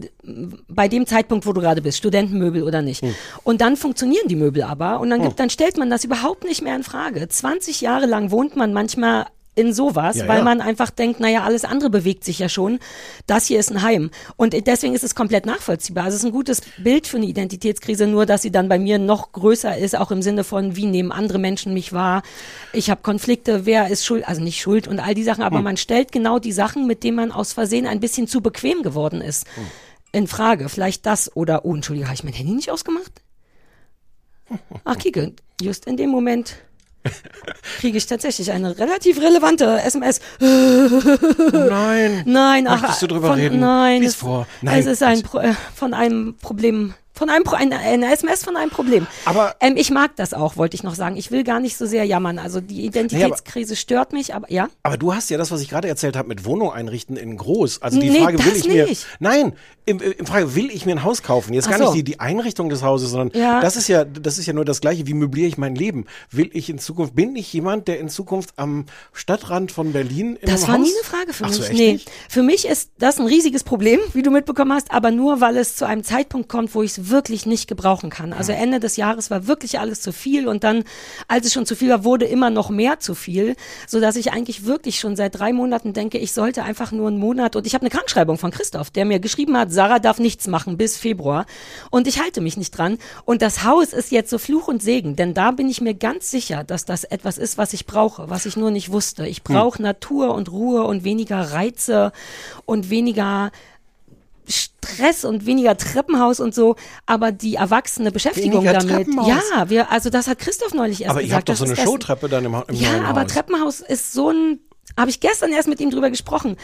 bei 0.68 0.88
dem 0.88 1.06
Zeitpunkt, 1.06 1.46
wo 1.46 1.54
du 1.54 1.62
gerade 1.62 1.82
bist, 1.82 2.00
Studentenmöbel 2.00 2.64
oder 2.64 2.82
nicht. 2.82 3.04
Hm. 3.04 3.14
Und 3.44 3.62
dann 3.62 3.78
funktionieren 3.78 4.28
die 4.28 4.36
Möbel 4.36 4.64
aber 4.64 5.00
und 5.00 5.10
dann, 5.12 5.22
gibt, 5.22 5.40
dann 5.40 5.50
stellt 5.50 5.78
man 5.78 5.90
das 5.90 6.04
überhaupt 6.04 6.44
nicht 6.44 6.62
mehr 6.64 6.76
in 6.76 6.84
Frage. 6.84 7.28
20 7.28 7.82
Jahre 7.82 8.08
lang 8.08 8.32
wohnt 8.32 8.56
man 8.56 8.74
manchmal 8.74 9.28
in 9.58 9.74
sowas, 9.74 10.18
Ja, 10.18 10.28
weil 10.28 10.38
ja. 10.40 10.44
man 10.44 10.62
einfach 10.62 10.92
denkt, 10.92 11.20
naja, 11.20 11.44
alles 11.44 11.66
andere 11.66 11.90
bewegt 11.90 12.24
sich 12.24 12.40
ja 12.40 12.48
schon. 12.48 12.80
Das 13.26 13.48
hier 13.48 13.60
ist 13.60 13.72
ein 13.72 13.82
Heim. 13.82 14.12
Und 14.36 14.54
deswegen 14.68 14.94
ist 14.94 15.04
es 15.04 15.16
komplett 15.16 15.46
nachvollziehbar. 15.48 16.06
Also 16.06 16.16
es 16.16 16.22
ist 16.22 16.28
ein 16.30 16.32
gutes 16.32 16.62
Bild 16.78 17.08
für 17.08 17.18
eine 17.18 17.26
Identitätskrise, 17.26 18.06
nur 18.08 18.26
dass 18.28 18.44
sie 18.44 18.52
dann 18.52 18.70
bei 18.70 18.78
mir 18.80 19.00
noch 19.00 19.32
größer 19.32 19.78
ist, 19.78 19.98
auch 19.98 20.12
im 20.12 20.22
Sinne 20.22 20.44
von, 20.44 20.76
wie 20.76 20.86
nehmen 20.86 21.12
andere 21.12 21.40
Menschen 21.40 21.74
mich 21.74 21.92
wahr. 21.92 22.22
Ich 22.72 22.90
habe 22.92 23.02
Konflikte, 23.02 23.66
wer 23.66 23.88
ist 23.90 24.06
schuld, 24.06 24.28
also 24.28 24.42
nicht 24.42 24.62
schuld 24.62 24.88
und 24.88 25.00
all 25.00 25.16
die 25.16 25.24
Sachen, 25.24 25.42
Hm. 25.44 25.48
aber 25.48 25.62
man 25.62 25.76
stellt 25.78 26.12
genau 26.12 26.38
die 26.40 26.52
Sachen, 26.52 26.86
mit 26.86 27.04
denen 27.04 27.18
man 27.18 27.32
aus 27.32 27.54
Versehen 27.54 27.88
ein 27.88 28.00
bisschen 28.00 28.28
zu 28.28 28.42
bequem 28.42 28.84
geworden 28.84 29.22
ist, 29.22 29.46
Hm. 29.56 29.64
in 30.12 30.28
Frage. 30.28 30.70
Vielleicht 30.70 31.06
das 31.08 31.36
oder, 31.36 31.66
oh, 31.66 31.74
Entschuldige, 31.74 32.06
habe 32.06 32.16
ich 32.16 32.24
mein 32.24 32.34
Handy 32.34 32.54
nicht 32.54 32.70
ausgemacht? 32.72 33.12
Ach, 34.86 34.98
Kike, 34.98 35.34
just 35.60 35.88
in 35.88 35.98
dem 35.98 36.10
Moment 36.12 36.56
kriege 37.80 37.98
ich 37.98 38.06
tatsächlich 38.06 38.52
eine 38.52 38.78
relativ 38.78 39.20
relevante 39.22 39.82
SMS. 39.82 40.20
Nein. 40.40 42.24
Nein, 42.26 42.68
ach, 42.68 42.82
Möchtest 42.82 43.02
du 43.04 43.08
drüber 43.08 43.30
von, 43.30 43.40
reden? 43.40 43.60
Nein, 43.60 44.04
es, 44.04 44.16
vor. 44.16 44.48
Nein. 44.62 44.80
es 44.80 44.86
ist 44.86 45.04
ein 45.04 45.22
Pro, 45.22 45.40
äh, 45.40 45.54
von 45.76 45.94
einem 45.94 46.36
Problem, 46.42 46.94
von 47.18 47.30
einem 47.30 47.44
Pro, 47.44 47.56
eine, 47.56 47.78
eine 47.80 48.12
SMS 48.14 48.44
von 48.44 48.56
einem 48.56 48.70
Problem. 48.70 49.08
Aber- 49.26 49.56
ähm, 49.60 49.76
ich 49.78 49.92
mag 49.92 50.16
das 50.16 50.34
auch, 50.34 50.56
wollte 50.58 50.76
ich 50.76 50.84
noch 50.84 50.96
sagen. 50.96 51.18
Ich 51.18 51.32
will 51.32 51.44
gar 51.44 51.60
nicht 51.60 51.78
so 51.78 51.86
sehr 51.86 52.04
jammern. 52.06 52.40
Also 52.40 52.62
die 52.62 52.86
Identitätskrise 52.86 53.76
stört 53.76 54.14
mich, 54.14 54.34
aber 54.36 54.52
ja. 54.52 54.70
Aber 54.84 54.98
du 54.98 55.14
hast 55.14 55.30
ja 55.30 55.38
das, 55.38 55.52
was 55.52 55.62
ich 55.62 55.70
gerade 55.70 55.88
erzählt 55.88 56.16
habe, 56.16 56.28
mit 56.28 56.46
Wohnung 56.46 56.72
einrichten 56.72 57.18
in 57.18 57.38
groß. 57.38 57.82
Also 57.82 58.00
die 58.00 58.10
Nee, 58.10 58.22
Frage, 58.22 58.44
will 58.46 58.56
ich 58.56 58.68
mir. 58.68 58.86
nicht. 58.86 59.06
Nein, 59.20 59.54
im, 59.86 60.00
im 60.02 60.26
Frage, 60.26 60.54
will 60.56 60.70
ich 60.70 60.86
mir 60.86 60.92
ein 60.94 61.04
Haus 61.04 61.24
kaufen? 61.24 61.54
Jetzt 61.54 61.70
gar 61.70 61.78
so. 61.78 61.86
nicht 61.86 61.96
die, 61.96 62.04
die 62.04 62.20
Einrichtung 62.20 62.70
des 62.70 62.84
Hauses, 62.84 63.12
sondern 63.12 63.32
Ja. 63.40 63.62
das 63.62 63.76
ist 63.78 63.88
ja, 63.88 64.04
das 64.06 64.38
ist 64.38 64.46
ja 64.46 64.54
nur 64.54 64.66
das 64.66 64.82
Gleiche. 64.82 65.08
Wie 65.08 65.14
möbliere 65.14 65.48
ich 65.48 65.58
mein 65.58 65.76
Leben? 65.76 66.06
Will 66.30 66.50
ich 66.54 66.70
in 66.70 66.78
Zukunft, 66.78 67.16
bin 67.16 67.36
ich 67.36 67.52
jemand, 67.54 67.88
der 67.88 68.00
in 68.00 68.10
Zukunft 68.10 68.54
am 68.58 68.86
Stadtrand 69.14 69.72
von 69.72 69.94
Berlin 69.94 70.36
in 70.36 70.50
Das 70.50 70.68
war 70.68 70.76
Haus? 70.78 70.82
nie 70.86 70.92
eine 70.94 71.04
Frage 71.04 71.34
für 71.34 71.46
Ach 71.46 71.50
mich. 71.50 71.58
so, 71.58 71.74
nee. 71.74 71.94
nicht? 71.94 72.12
Für 72.30 72.44
mich 72.44 72.68
ist 72.68 72.92
das 73.00 73.20
ein 73.20 73.26
riesiges 73.26 73.64
Problem, 73.64 74.00
wie 74.14 74.22
du 74.24 74.30
mitbekommen 74.32 74.74
hast, 74.74 74.92
aber 74.92 75.12
nur 75.12 75.42
weil 75.42 75.58
es 75.58 75.76
zu 75.76 75.86
einem 75.86 76.04
Zeitpunkt 76.04 76.50
kommt, 76.50 76.76
wo 76.76 76.84
ich 76.84 76.92
es 76.92 77.07
wirklich 77.10 77.46
nicht 77.46 77.68
gebrauchen 77.68 78.10
kann. 78.10 78.34
Also 78.34 78.52
Ende 78.52 78.80
des 78.80 78.98
Jahres 78.98 79.30
war 79.30 79.48
wirklich 79.48 79.80
alles 79.80 80.02
zu 80.02 80.12
viel 80.12 80.48
und 80.48 80.64
dann, 80.64 80.84
als 81.28 81.46
es 81.46 81.54
schon 81.54 81.66
zu 81.66 81.76
viel 81.76 81.90
war, 81.90 82.04
wurde 82.04 82.26
immer 82.26 82.50
noch 82.50 82.70
mehr 82.70 83.00
zu 83.00 83.16
viel, 83.16 83.56
so 83.88 84.00
dass 84.00 84.16
ich 84.16 84.32
eigentlich 84.32 84.66
wirklich 84.66 85.00
schon 85.00 85.16
seit 85.16 85.38
drei 85.38 85.54
Monaten 85.54 85.94
denke, 85.94 86.18
ich 86.18 86.32
sollte 86.34 86.64
einfach 86.64 86.92
nur 86.92 87.08
einen 87.08 87.20
Monat 87.20 87.56
und 87.56 87.66
ich 87.68 87.74
habe 87.74 87.84
eine 87.84 87.90
Krankschreibung 87.90 88.38
von 88.38 88.52
Christoph, 88.52 88.90
der 88.90 89.06
mir 89.06 89.20
geschrieben 89.20 89.58
hat, 89.58 89.72
Sarah 89.72 90.00
darf 90.00 90.20
nichts 90.20 90.48
machen 90.48 90.78
bis 90.78 90.98
Februar 90.98 91.46
und 91.92 92.08
ich 92.08 92.22
halte 92.22 92.42
mich 92.42 92.58
nicht 92.58 92.72
dran 92.72 92.98
und 93.26 93.42
das 93.42 93.64
Haus 93.64 93.94
ist 93.94 94.12
jetzt 94.12 94.30
so 94.30 94.38
Fluch 94.38 94.68
und 94.68 94.82
Segen, 94.82 95.16
denn 95.16 95.34
da 95.34 95.52
bin 95.52 95.70
ich 95.70 95.82
mir 95.82 95.94
ganz 95.94 96.32
sicher, 96.32 96.64
dass 96.64 96.86
das 96.86 97.04
etwas 97.04 97.38
ist, 97.38 97.58
was 97.58 97.74
ich 97.74 97.86
brauche, 97.86 98.30
was 98.30 98.46
ich 98.46 98.58
nur 98.58 98.72
nicht 98.72 98.92
wusste. 98.92 99.28
Ich 99.28 99.44
brauche 99.44 99.82
Natur 99.82 100.34
und 100.34 100.52
Ruhe 100.52 100.84
und 100.84 101.04
weniger 101.04 101.52
Reize 101.52 102.12
und 102.66 102.90
weniger 102.90 103.52
Stress 104.48 105.26
und 105.26 105.46
weniger 105.46 105.76
Treppenhaus 105.78 106.40
und 106.40 106.56
so, 106.56 106.76
aber 107.06 107.32
die 107.32 107.56
erwachsene 107.56 108.12
Beschäftigung 108.12 108.64
Weniger 108.64 108.80
damit. 108.80 109.08
Ja, 109.28 109.70
wir, 109.70 109.92
also 109.92 110.10
das 110.10 110.28
hat 110.28 110.40
Christoph 110.40 110.74
neulich 110.74 111.02
erst 111.02 111.12
Aber 111.12 111.22
gesagt. 111.22 111.30
ihr 111.30 111.36
habt 111.36 111.50
doch 111.50 111.54
das 111.54 111.60
so 111.60 111.66
eine 111.66 111.76
Showtreppe 111.76 112.30
dann 112.30 112.46
im, 112.46 112.54
im 112.68 112.76
Ja, 112.76 112.92
neuen 112.94 113.06
aber 113.06 113.22
Haus. 113.24 113.32
Treppenhaus 113.34 113.80
ist 113.82 114.14
so 114.14 114.30
ein, 114.32 114.60
habe 114.98 115.10
ich 115.10 115.20
gestern 115.20 115.52
erst 115.52 115.68
mit 115.68 115.80
ihm 115.82 115.90
drüber 115.92 116.10
gesprochen. 116.10 116.56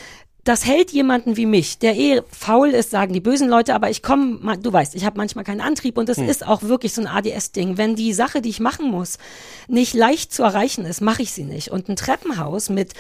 Das 0.46 0.66
hält 0.66 0.92
jemanden 0.92 1.38
wie 1.38 1.46
mich, 1.46 1.78
der 1.80 1.96
eh 1.98 2.22
faul 2.30 2.70
ist, 2.72 2.92
sagen 2.92 3.14
die 3.14 3.22
bösen 3.22 3.48
Leute, 3.48 3.74
aber 3.74 3.90
ich 3.90 4.04
komme, 4.04 4.58
du 4.58 4.74
weißt, 4.74 4.94
ich 4.94 5.06
habe 5.06 5.16
manchmal 5.18 5.46
keinen 5.46 5.62
Antrieb 5.62 5.98
und 5.98 6.10
das 6.10 6.18
Hm. 6.18 6.28
ist 6.28 6.46
auch 6.46 6.64
wirklich 6.64 6.94
so 6.94 7.00
ein 7.02 7.08
ADS-Ding. 7.08 7.78
Wenn 7.78 7.96
die 7.96 8.12
Sache, 8.14 8.42
die 8.42 8.50
ich 8.50 8.60
machen 8.60 8.92
muss, 8.92 9.20
nicht 9.70 9.94
leicht 9.94 10.34
zu 10.34 10.44
erreichen 10.44 10.86
ist, 10.86 11.00
mache 11.00 11.22
ich 11.22 11.32
sie 11.32 11.46
nicht. 11.46 11.70
Und 11.72 11.88
ein 11.88 11.96
Treppenhaus 11.96 12.70
mit 12.70 12.92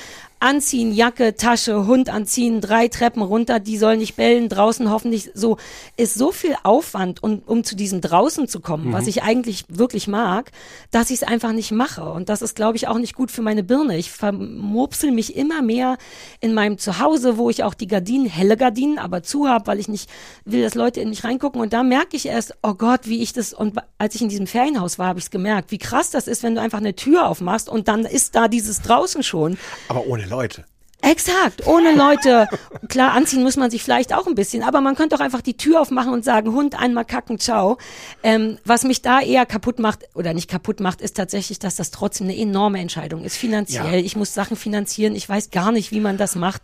Anziehen, 0.43 0.91
Jacke, 0.91 1.37
Tasche, 1.37 1.87
Hund 1.87 2.09
anziehen, 2.09 2.59
drei 2.59 2.89
Treppen 2.89 3.21
runter, 3.21 3.61
die 3.61 3.77
sollen 3.77 3.99
nicht 3.99 4.17
bellen, 4.17 4.49
draußen 4.49 4.91
hoffentlich 4.91 5.31
so, 5.33 5.55
ist 5.95 6.15
so 6.15 6.33
viel 6.33 6.53
Aufwand, 6.63 7.23
um, 7.23 7.41
um 7.45 7.63
zu 7.63 7.77
diesem 7.77 8.01
draußen 8.01 8.49
zu 8.49 8.59
kommen, 8.59 8.89
Mhm. 8.89 8.93
was 8.93 9.07
ich 9.07 9.23
eigentlich 9.23 9.63
wirklich 9.69 10.09
mag, 10.09 10.51
dass 10.91 11.11
ich 11.11 11.21
es 11.21 11.23
einfach 11.23 11.53
nicht 11.53 11.71
mache. 11.71 12.03
Und 12.03 12.27
das 12.27 12.41
ist, 12.41 12.57
glaube 12.57 12.75
ich, 12.75 12.89
auch 12.89 12.97
nicht 12.97 13.15
gut 13.15 13.31
für 13.31 13.41
meine 13.41 13.63
Birne. 13.63 13.97
Ich 13.97 14.11
vermurpsel 14.11 15.11
mich 15.11 15.37
immer 15.37 15.61
mehr 15.61 15.97
in 16.41 16.53
meinem 16.53 16.77
Zuhause, 16.77 17.37
wo 17.37 17.49
ich 17.49 17.63
auch 17.63 17.73
die 17.73 17.87
Gardinen, 17.87 18.25
helle 18.27 18.57
Gardinen, 18.57 18.99
aber 18.99 19.23
zu 19.23 19.47
habe, 19.47 19.67
weil 19.67 19.79
ich 19.79 19.87
nicht 19.87 20.09
will, 20.43 20.61
dass 20.61 20.75
Leute 20.75 20.99
in 20.99 21.07
mich 21.07 21.23
reingucken. 21.23 21.61
Und 21.61 21.71
da 21.71 21.83
merke 21.83 22.17
ich 22.17 22.25
erst, 22.25 22.53
oh 22.63 22.73
Gott, 22.73 23.01
wie 23.05 23.21
ich 23.21 23.31
das, 23.31 23.53
und 23.53 23.77
als 23.97 24.15
ich 24.15 24.21
in 24.21 24.27
diesem 24.27 24.47
Ferienhaus 24.47 24.99
war, 24.99 25.07
habe 25.07 25.19
ich 25.19 25.25
es 25.25 25.31
gemerkt, 25.31 25.71
wie 25.71 25.77
krass 25.77 26.09
das 26.09 26.27
ist, 26.27 26.43
wenn 26.43 26.55
du 26.55 26.59
einfach 26.59 26.79
eine 26.79 26.95
Tür 26.97 27.27
aufmachst 27.29 27.69
und 27.69 27.87
dann 27.87 28.03
ist 28.03 28.35
da 28.35 28.49
dieses 28.49 28.81
draußen 28.81 29.23
schon. 29.23 29.57
Aber 29.87 30.05
ohne 30.05 30.25
Leute. 30.33 30.65
Exakt, 31.05 31.67
ohne 31.67 31.93
Leute. 31.95 32.47
Klar, 32.87 33.11
anziehen 33.11 33.43
muss 33.43 33.57
man 33.57 33.69
sich 33.69 33.83
vielleicht 33.83 34.13
auch 34.13 34.25
ein 34.25 34.35
bisschen, 34.35 34.63
aber 34.63 34.79
man 34.79 34.95
könnte 34.95 35.17
doch 35.17 35.21
einfach 35.21 35.41
die 35.41 35.57
Tür 35.57 35.81
aufmachen 35.81 36.13
und 36.13 36.23
sagen, 36.23 36.53
Hund, 36.53 36.79
einmal 36.79 37.03
kacken, 37.03 37.39
ciao. 37.39 37.77
Ähm, 38.23 38.57
was 38.63 38.85
mich 38.85 39.01
da 39.01 39.19
eher 39.19 39.45
kaputt 39.45 39.79
macht, 39.79 40.05
oder 40.15 40.33
nicht 40.33 40.49
kaputt 40.49 40.79
macht, 40.79 41.01
ist 41.01 41.17
tatsächlich, 41.17 41.59
dass 41.59 41.75
das 41.75 41.91
trotzdem 41.91 42.27
eine 42.27 42.37
enorme 42.37 42.79
Entscheidung 42.79 43.25
ist, 43.25 43.35
finanziell. 43.35 43.99
Ja. 43.99 44.05
Ich 44.05 44.15
muss 44.15 44.33
Sachen 44.33 44.55
finanzieren, 44.55 45.13
ich 45.13 45.27
weiß 45.27 45.51
gar 45.51 45.73
nicht, 45.73 45.91
wie 45.91 45.99
man 45.99 46.17
das 46.17 46.35
macht. 46.35 46.61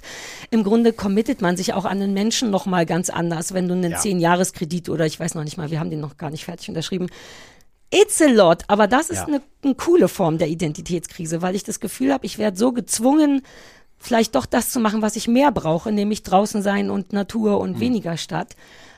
Im 0.51 0.63
Grunde 0.63 0.93
committet 0.93 1.41
man 1.41 1.57
sich 1.57 1.73
auch 1.73 1.83
an 1.83 1.99
den 1.99 2.13
Menschen 2.13 2.49
nochmal 2.49 2.85
ganz 2.85 3.09
anders, 3.09 3.53
wenn 3.53 3.67
du 3.67 3.73
einen 3.73 3.91
Ja. 3.91 3.99
Zehn-Jahres-Kredit 3.99 4.87
oder 4.87 5.05
ich 5.05 5.19
weiß 5.19 5.35
noch 5.35 5.43
nicht 5.43 5.57
mal, 5.57 5.69
wir 5.69 5.81
haben 5.81 5.89
den 5.89 5.99
noch 5.99 6.17
gar 6.17 6.29
nicht 6.29 6.45
fertig 6.45 6.69
unterschrieben, 6.69 7.07
It's 7.91 8.21
a 8.21 8.27
lot, 8.27 8.63
aber 8.67 8.87
das 8.87 9.09
ist 9.09 9.17
Ja. 9.17 9.25
eine, 9.25 9.41
eine 9.63 9.75
coole 9.75 10.07
Form 10.07 10.37
der 10.37 10.47
Identitätskrise, 10.47 11.41
weil 11.41 11.55
ich 11.55 11.63
das 11.63 11.79
Gefühl 11.79 12.13
habe, 12.13 12.25
ich 12.25 12.37
werde 12.37 12.57
so 12.57 12.71
gezwungen, 12.71 13.41
vielleicht 13.97 14.35
doch 14.35 14.45
das 14.45 14.69
zu 14.69 14.79
machen, 14.79 15.01
was 15.01 15.15
ich 15.15 15.27
mehr 15.27 15.51
brauche, 15.51 15.91
nämlich 15.91 16.23
draußen 16.23 16.61
sein 16.61 16.89
und 16.89 17.13
Natur 17.13 17.51
Mhm. 17.55 17.57
und 17.61 17.79
weniger 17.79 18.15
Stadt. 18.17 18.55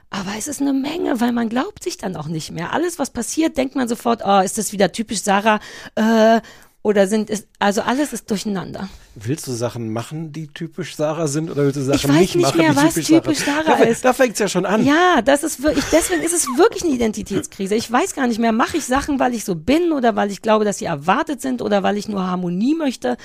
Aber 0.09 0.31
es 0.37 0.49
ist 0.49 0.59
eine 0.59 0.73
Menge, 0.73 1.21
weil 1.21 1.31
man 1.31 1.47
glaubt 1.47 1.83
sich 1.83 1.95
dann 1.97 2.17
auch 2.17 2.27
nicht 2.27 2.51
mehr. 2.51 2.73
Alles, 2.73 2.99
was 2.99 3.11
passiert, 3.11 3.55
denkt 3.57 3.75
man 3.75 3.87
sofort, 3.87 4.21
oh, 4.25 4.39
ist 4.41 4.57
das 4.57 4.73
wieder 4.73 4.91
typisch 4.91 5.21
Sarah? 5.21 5.61
Äh, 5.95 6.41
oder 6.83 7.07
sind 7.07 7.29
es, 7.29 7.47
also 7.59 7.81
alles 7.81 8.11
ist 8.11 8.29
durcheinander. 8.31 8.89
Willst 9.13 9.45
du 9.45 9.51
Sachen 9.51 9.93
machen, 9.93 10.31
die 10.31 10.47
typisch 10.47 10.95
Sarah 10.95 11.27
sind, 11.27 11.51
oder 11.51 11.65
willst 11.65 11.77
du 11.77 11.81
Sachen 11.81 11.95
Ich 11.95 12.07
weiß 12.07 12.19
nicht, 12.19 12.35
nicht 12.35 12.45
machen, 12.45 12.57
mehr, 12.57 12.71
die 12.71 12.75
was 12.77 12.93
typisch, 12.95 13.07
typisch 13.07 13.37
Sarah, 13.39 13.63
Sarah 13.63 13.77
da, 13.77 13.83
ist. 13.83 14.03
Da 14.03 14.13
fängt's 14.13 14.39
ja 14.39 14.47
schon 14.47 14.65
an. 14.65 14.83
Ja, 14.83 15.21
das 15.21 15.43
ist 15.43 15.61
wirklich, 15.61 15.85
deswegen 15.91 16.23
ist 16.23 16.33
es 16.33 16.47
wirklich 16.57 16.83
eine 16.83 16.93
Identitätskrise. 16.93 17.75
Ich 17.75 17.91
weiß 17.91 18.15
gar 18.15 18.25
nicht 18.25 18.39
mehr, 18.39 18.51
mache 18.51 18.77
ich 18.77 18.85
Sachen, 18.85 19.19
weil 19.19 19.35
ich 19.35 19.45
so 19.45 19.53
bin 19.53 19.91
oder 19.91 20.15
weil 20.15 20.31
ich 20.31 20.41
glaube, 20.41 20.65
dass 20.65 20.79
sie 20.79 20.85
erwartet 20.85 21.39
sind 21.41 21.61
oder 21.61 21.83
weil 21.83 21.97
ich 21.97 22.07
nur 22.07 22.25
Harmonie 22.25 22.73
möchte. 22.73 23.15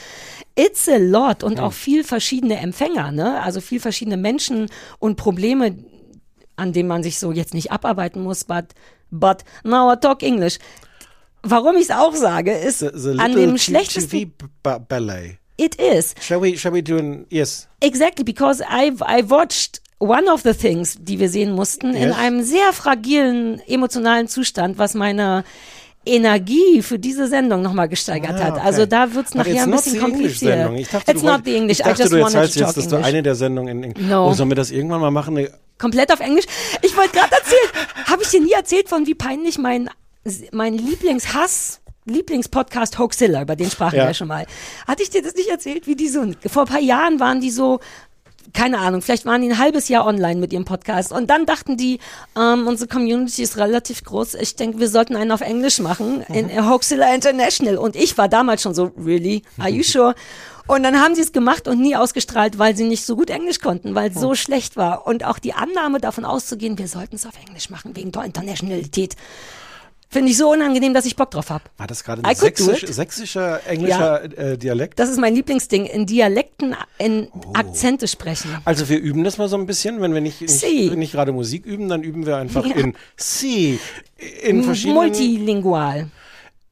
It's 0.54 0.87
a 0.88 0.97
lot 0.97 1.42
und 1.42 1.59
auch 1.59 1.73
viel 1.73 2.04
verschiedene 2.04 2.59
Empfänger, 2.59 3.11
ne? 3.11 3.40
Also 3.42 3.62
viel 3.62 3.80
verschiedene 3.80 4.19
Menschen 4.19 4.69
und 4.99 5.16
Probleme, 5.16 5.78
an 6.57 6.75
denen 6.75 6.88
man 6.88 7.02
sich 7.02 7.19
so 7.19 7.33
jetzt 7.33 7.54
nicht 7.54 7.73
abarbeiten 7.73 8.23
muss, 8.23 8.45
but, 8.45 8.66
but 9.11 9.45
now 9.64 9.90
I 9.90 9.97
talk 9.97 10.23
English. 10.23 10.59
Warum 11.49 11.76
ich 11.76 11.85
es 11.85 11.91
auch 11.91 12.15
sage, 12.15 12.53
ist 12.53 12.81
The, 12.81 12.91
the 12.95 13.19
an 13.19 13.33
dem 13.35 13.57
schlechtesten, 13.59 14.11
TV 14.11 14.31
ba 14.62 14.79
ballet. 14.79 15.38
it 15.59 15.75
is. 15.76 16.15
Shall 16.21 16.41
we, 16.43 16.57
shall 16.59 16.73
we 16.73 16.83
do 16.83 16.99
an, 16.99 17.26
yes. 17.31 17.67
Exactly, 17.81 18.25
because 18.25 18.62
I 18.62 18.93
I 19.00 19.23
watched 19.29 19.81
one 19.99 20.29
of 20.31 20.43
the 20.43 20.53
things, 20.55 20.97
die 21.00 21.19
wir 21.19 21.31
sehen 21.31 21.53
mussten, 21.53 21.95
in 21.95 22.09
Yes. 22.11 22.17
einem 22.19 22.43
sehr 22.43 22.73
fragilen 22.75 23.61
emotionalen 23.67 24.29
Zustand, 24.29 24.76
was 24.79 24.93
meine 24.95 25.45
Energie 26.05 26.83
für 26.83 26.99
diese 27.00 27.26
Sendung 27.26 27.62
nochmal 27.62 27.88
gesteigert 27.88 28.38
Ah, 28.38 28.45
hat. 28.45 28.53
okay. 28.53 28.61
Also 28.65 28.87
da 28.87 29.12
wird's 29.15 29.33
But 29.33 29.38
nachher 29.47 29.62
ein 29.65 29.71
bisschen 29.73 29.99
kompliziert. 30.00 30.71
Ich 30.79 30.88
dachte, 30.88 31.11
It's 31.11 31.21
du 31.23 31.26
not 31.26 31.41
the 31.45 31.57
English. 31.57 31.79
Ich 31.81 31.85
dachte, 31.85 32.03
I 32.03 32.05
just 32.05 32.12
du 32.12 32.19
to 32.19 32.29
talk 32.31 32.43
jetzt, 32.45 32.76
dass 32.76 32.88
du 32.88 32.97
eine 32.97 33.23
der 33.23 33.35
Sendungen 33.35 33.79
in 33.79 33.85
Englisch. 33.85 34.07
No. 34.07 34.29
Oh, 34.29 34.33
sollen 34.33 34.50
wir 34.50 34.55
das 34.55 34.71
irgendwann 34.71 35.00
mal 35.00 35.11
machen? 35.11 35.49
Komplett 35.79 36.12
auf 36.12 36.21
Englisch. 36.21 36.45
Ich 36.83 36.97
wollte 36.97 37.11
gerade 37.12 37.33
erzählen, 37.33 38.07
habe 38.07 38.23
ich 38.23 38.29
dir 38.29 38.41
nie 38.41 38.53
erzählt 38.53 38.88
von 38.88 39.07
wie 39.07 39.15
peinlich 39.15 39.59
mein 39.59 39.91
mein 40.52 40.75
Lieblingshass 40.75 41.80
Lieblingspodcast 42.09 42.99
Hoaxilla, 43.00 43.42
über 43.42 43.56
den 43.56 43.68
sprachen 43.71 43.97
Ja. 43.97 44.02
wir 44.04 44.09
ja 44.09 44.14
schon 44.14 44.28
mal. 44.28 44.47
Hatte 44.87 45.02
ich 45.02 45.11
dir 45.11 45.23
das 45.23 45.35
nicht 45.35 45.49
erzählt, 45.49 45.87
wie 45.88 45.97
die 45.97 46.09
so 46.09 46.25
vor 46.47 46.62
ein 46.62 46.68
paar 46.68 46.80
Jahren 46.80 47.18
waren 47.18 47.40
die 47.40 47.50
so 47.50 47.80
keine 48.52 48.78
Ahnung, 48.78 49.02
vielleicht 49.02 49.26
waren 49.26 49.42
die 49.42 49.49
ein 49.49 49.59
halbes 49.59 49.88
Jahr 49.88 50.06
online 50.06 50.40
mit 50.40 50.52
ihrem 50.52 50.64
Podcast 50.64 51.11
und 51.11 51.28
dann 51.28 51.47
dachten 51.47 51.76
die, 51.76 51.99
ähm, 52.38 52.68
unsere 52.68 52.88
Community 52.88 53.42
ist 53.42 53.56
relativ 53.56 54.04
groß, 54.04 54.35
ich 54.35 54.54
denke, 54.54 54.78
wir 54.78 54.88
sollten 54.88 55.16
einen 55.16 55.33
auf 55.33 55.40
Englisch 55.40 55.80
machen, 55.80 56.23
in 56.28 56.47
Mhm. 56.47 56.71
Hoaxilla 56.71 57.12
International 57.12 57.76
und 57.76 57.97
ich 57.97 58.16
war 58.16 58.28
damals 58.28 58.62
schon 58.62 58.73
so, 58.73 58.92
really, 58.97 59.42
are 59.59 59.68
you 59.68 59.83
sure? 59.83 60.14
Und 60.68 60.83
dann 60.85 61.00
haben 61.00 61.14
sie 61.14 61.21
es 61.23 61.30
gemacht 61.33 61.68
und 61.68 61.80
nie 61.80 61.95
ausgestrahlt, 61.95 62.59
weil 62.59 62.75
sie 62.76 62.83
nicht 62.85 63.04
so 63.06 63.14
gut 63.14 63.30
Englisch 63.30 63.61
konnten, 63.61 63.95
weil 63.95 64.11
es 64.11 64.18
so 64.18 64.35
schlecht 64.35 64.76
war. 64.76 65.06
Und 65.06 65.25
auch 65.25 65.38
die 65.38 65.52
Annahme 65.52 66.00
davon 66.00 66.25
auszugehen, 66.25 66.76
wir 66.76 66.88
sollten 66.88 67.14
es 67.14 67.25
auf 67.25 67.35
Englisch 67.47 67.71
machen, 67.71 67.95
wegen 67.95 68.11
der 68.11 68.25
Internationalität. 68.25 69.14
Finde 70.08 70.30
ich 70.30 70.38
so 70.38 70.50
unangenehm, 70.52 70.94
dass 70.94 71.04
ich 71.04 71.16
Bock 71.16 71.30
drauf 71.32 71.50
habe. 71.50 71.64
War 71.78 71.86
das 71.88 72.04
gerade 72.04 72.25
ein 72.25 72.34
sächsisch, 72.36 72.86
sächsischer, 72.86 73.60
englischer 73.66 74.25
äh, 74.38 74.56
Dialekt? 74.56 74.98
Das 74.98 75.08
ist 75.10 75.18
mein 75.18 75.34
Lieblingsding, 75.34 75.84
in 75.86 76.06
Dialekten, 76.06 76.76
in 76.98 77.28
Oh. 77.32 77.52
Akzente 77.54 78.06
sprechen. 78.08 78.56
Also 78.64 78.88
wir 78.88 78.98
üben 78.98 79.25
das 79.25 79.36
mal 79.36 79.48
so 79.48 79.56
ein 79.56 79.66
bisschen, 79.66 80.00
wenn 80.00 80.14
wir 80.14 80.20
nicht, 80.20 80.40
nicht, 80.40 80.50
Si. 80.52 80.90
nicht 80.94 81.12
gerade 81.12 81.32
Musik 81.32 81.66
üben, 81.66 81.88
dann 81.88 82.02
üben 82.02 82.25
wir 82.25 82.36
einfach 82.36 82.64
Ja. 82.64 82.76
in 82.76 82.94
Si, 83.16 83.78
in 84.42 84.62
verschiedenen... 84.62 84.96
Multilingual. 84.96 86.08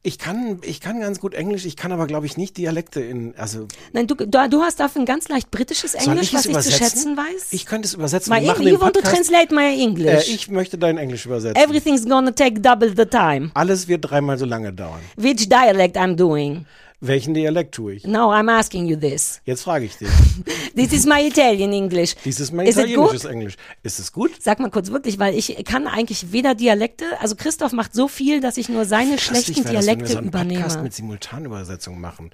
Ich 0.05 0.19
kann, 0.19 0.59
ich 0.61 0.81
kann 0.81 0.99
ganz 0.99 1.19
gut 1.19 1.33
Englisch, 1.33 1.65
ich 1.65 1.75
kann 1.75 1.91
aber 1.91 2.05
glaube 2.05 2.27
ich 2.27 2.37
nicht 2.37 2.57
Dialekte 2.57 3.01
in, 3.01 3.33
also 3.37 3.67
Nein, 3.91 4.05
du, 4.05 4.13
du, 4.13 4.61
hast 4.61 4.79
dafür 4.79 5.01
ein 5.01 5.07
ganz 5.07 5.29
leicht 5.29 5.49
britisches 5.49 5.95
Englisch, 5.95 6.27
ich 6.27 6.33
was 6.35 6.45
ich 6.45 6.59
zu 6.59 6.71
schätzen 6.71 7.17
weiß. 7.17 7.47
Ich 7.49 7.65
könnte 7.65 7.87
es 7.87 7.95
übersetzen. 7.95 8.31
my 8.31 8.37
English, 8.37 8.71
you 8.71 8.79
want 8.79 8.95
to 8.95 9.01
translate 9.01 9.51
my 9.51 9.63
äh, 9.63 9.81
English? 9.81 10.29
ich 10.29 10.47
möchte 10.47 10.77
dein 10.77 10.99
Englisch 10.99 11.25
übersetzen. 11.25 11.55
Everything's 11.55 12.07
gonna 12.07 12.29
take 12.29 12.61
double 12.61 12.93
the 12.95 13.05
time. 13.05 13.49
Alles 13.55 13.87
wird 13.87 14.07
dreimal 14.07 14.37
so 14.37 14.45
lange 14.45 14.71
dauern. 14.71 15.01
Which 15.15 15.49
dialect 15.49 15.97
I'm 15.97 16.15
doing? 16.15 16.67
Welchen 17.01 17.33
Dialekt 17.33 17.75
tue 17.75 17.93
ich? 17.95 18.07
No, 18.07 18.31
I'm 18.31 18.49
asking 18.49 18.85
you 18.85 18.95
this. 18.95 19.41
Jetzt 19.45 19.63
frage 19.63 19.85
ich 19.85 19.97
dich. 19.97 20.07
This 20.75 20.93
is 20.93 21.05
my 21.05 21.27
Italian 21.27 21.71
English. 21.73 22.15
Dies 22.23 22.39
ist 22.39 22.51
mein 22.51 22.65
Is 22.67 22.77
it 22.77 22.87
italienisches? 22.87 23.25
Englisch. 23.25 23.55
Ist 23.83 23.99
es 23.99 24.11
gut? 24.11 24.31
Sag 24.39 24.59
mal 24.59 24.69
kurz 24.71 24.89
wirklich, 24.91 25.19
weil 25.19 25.35
ich 25.35 25.63
kann 25.65 25.87
eigentlich 25.87 26.31
weder 26.31 26.55
Dialekte, 26.55 27.05
also 27.19 27.35
Christoph 27.35 27.73
macht 27.73 27.93
so 27.93 28.07
viel, 28.07 28.39
dass 28.41 28.57
ich 28.57 28.69
nur 28.69 28.85
seine 28.85 29.17
schlechten 29.17 29.53
Lustig 29.53 29.65
wäre 29.65 29.75
das, 29.75 29.85
wenn 29.87 29.99
wir 29.99 30.05
Dialekte 30.05 30.11
so 30.13 30.17
einen 30.19 30.31
Podcast 30.31 30.55
übernehme. 30.55 30.83
mit 30.83 30.93
Simultanübersetzung 30.93 31.99
machen 31.99 32.31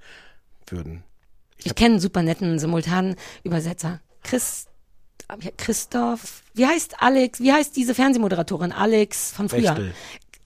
würden. 0.67 1.03
Ich 1.63 1.75
kenne 1.75 1.93
einen 1.95 1.99
super 1.99 2.23
netten 2.23 2.57
simultanen 2.59 3.15
Übersetzer. 3.43 3.99
Chris, 4.23 4.65
ja, 5.29 5.51
Christoph, 5.57 6.43
wie 6.53 6.65
heißt 6.65 6.95
Alex, 7.01 7.39
wie 7.39 7.51
heißt 7.53 7.75
diese 7.75 7.93
Fernsehmoderatorin? 7.95 8.71
Alex 8.71 9.31
von 9.31 9.47
früher. 9.49 9.73
Bechtel. 9.73 9.93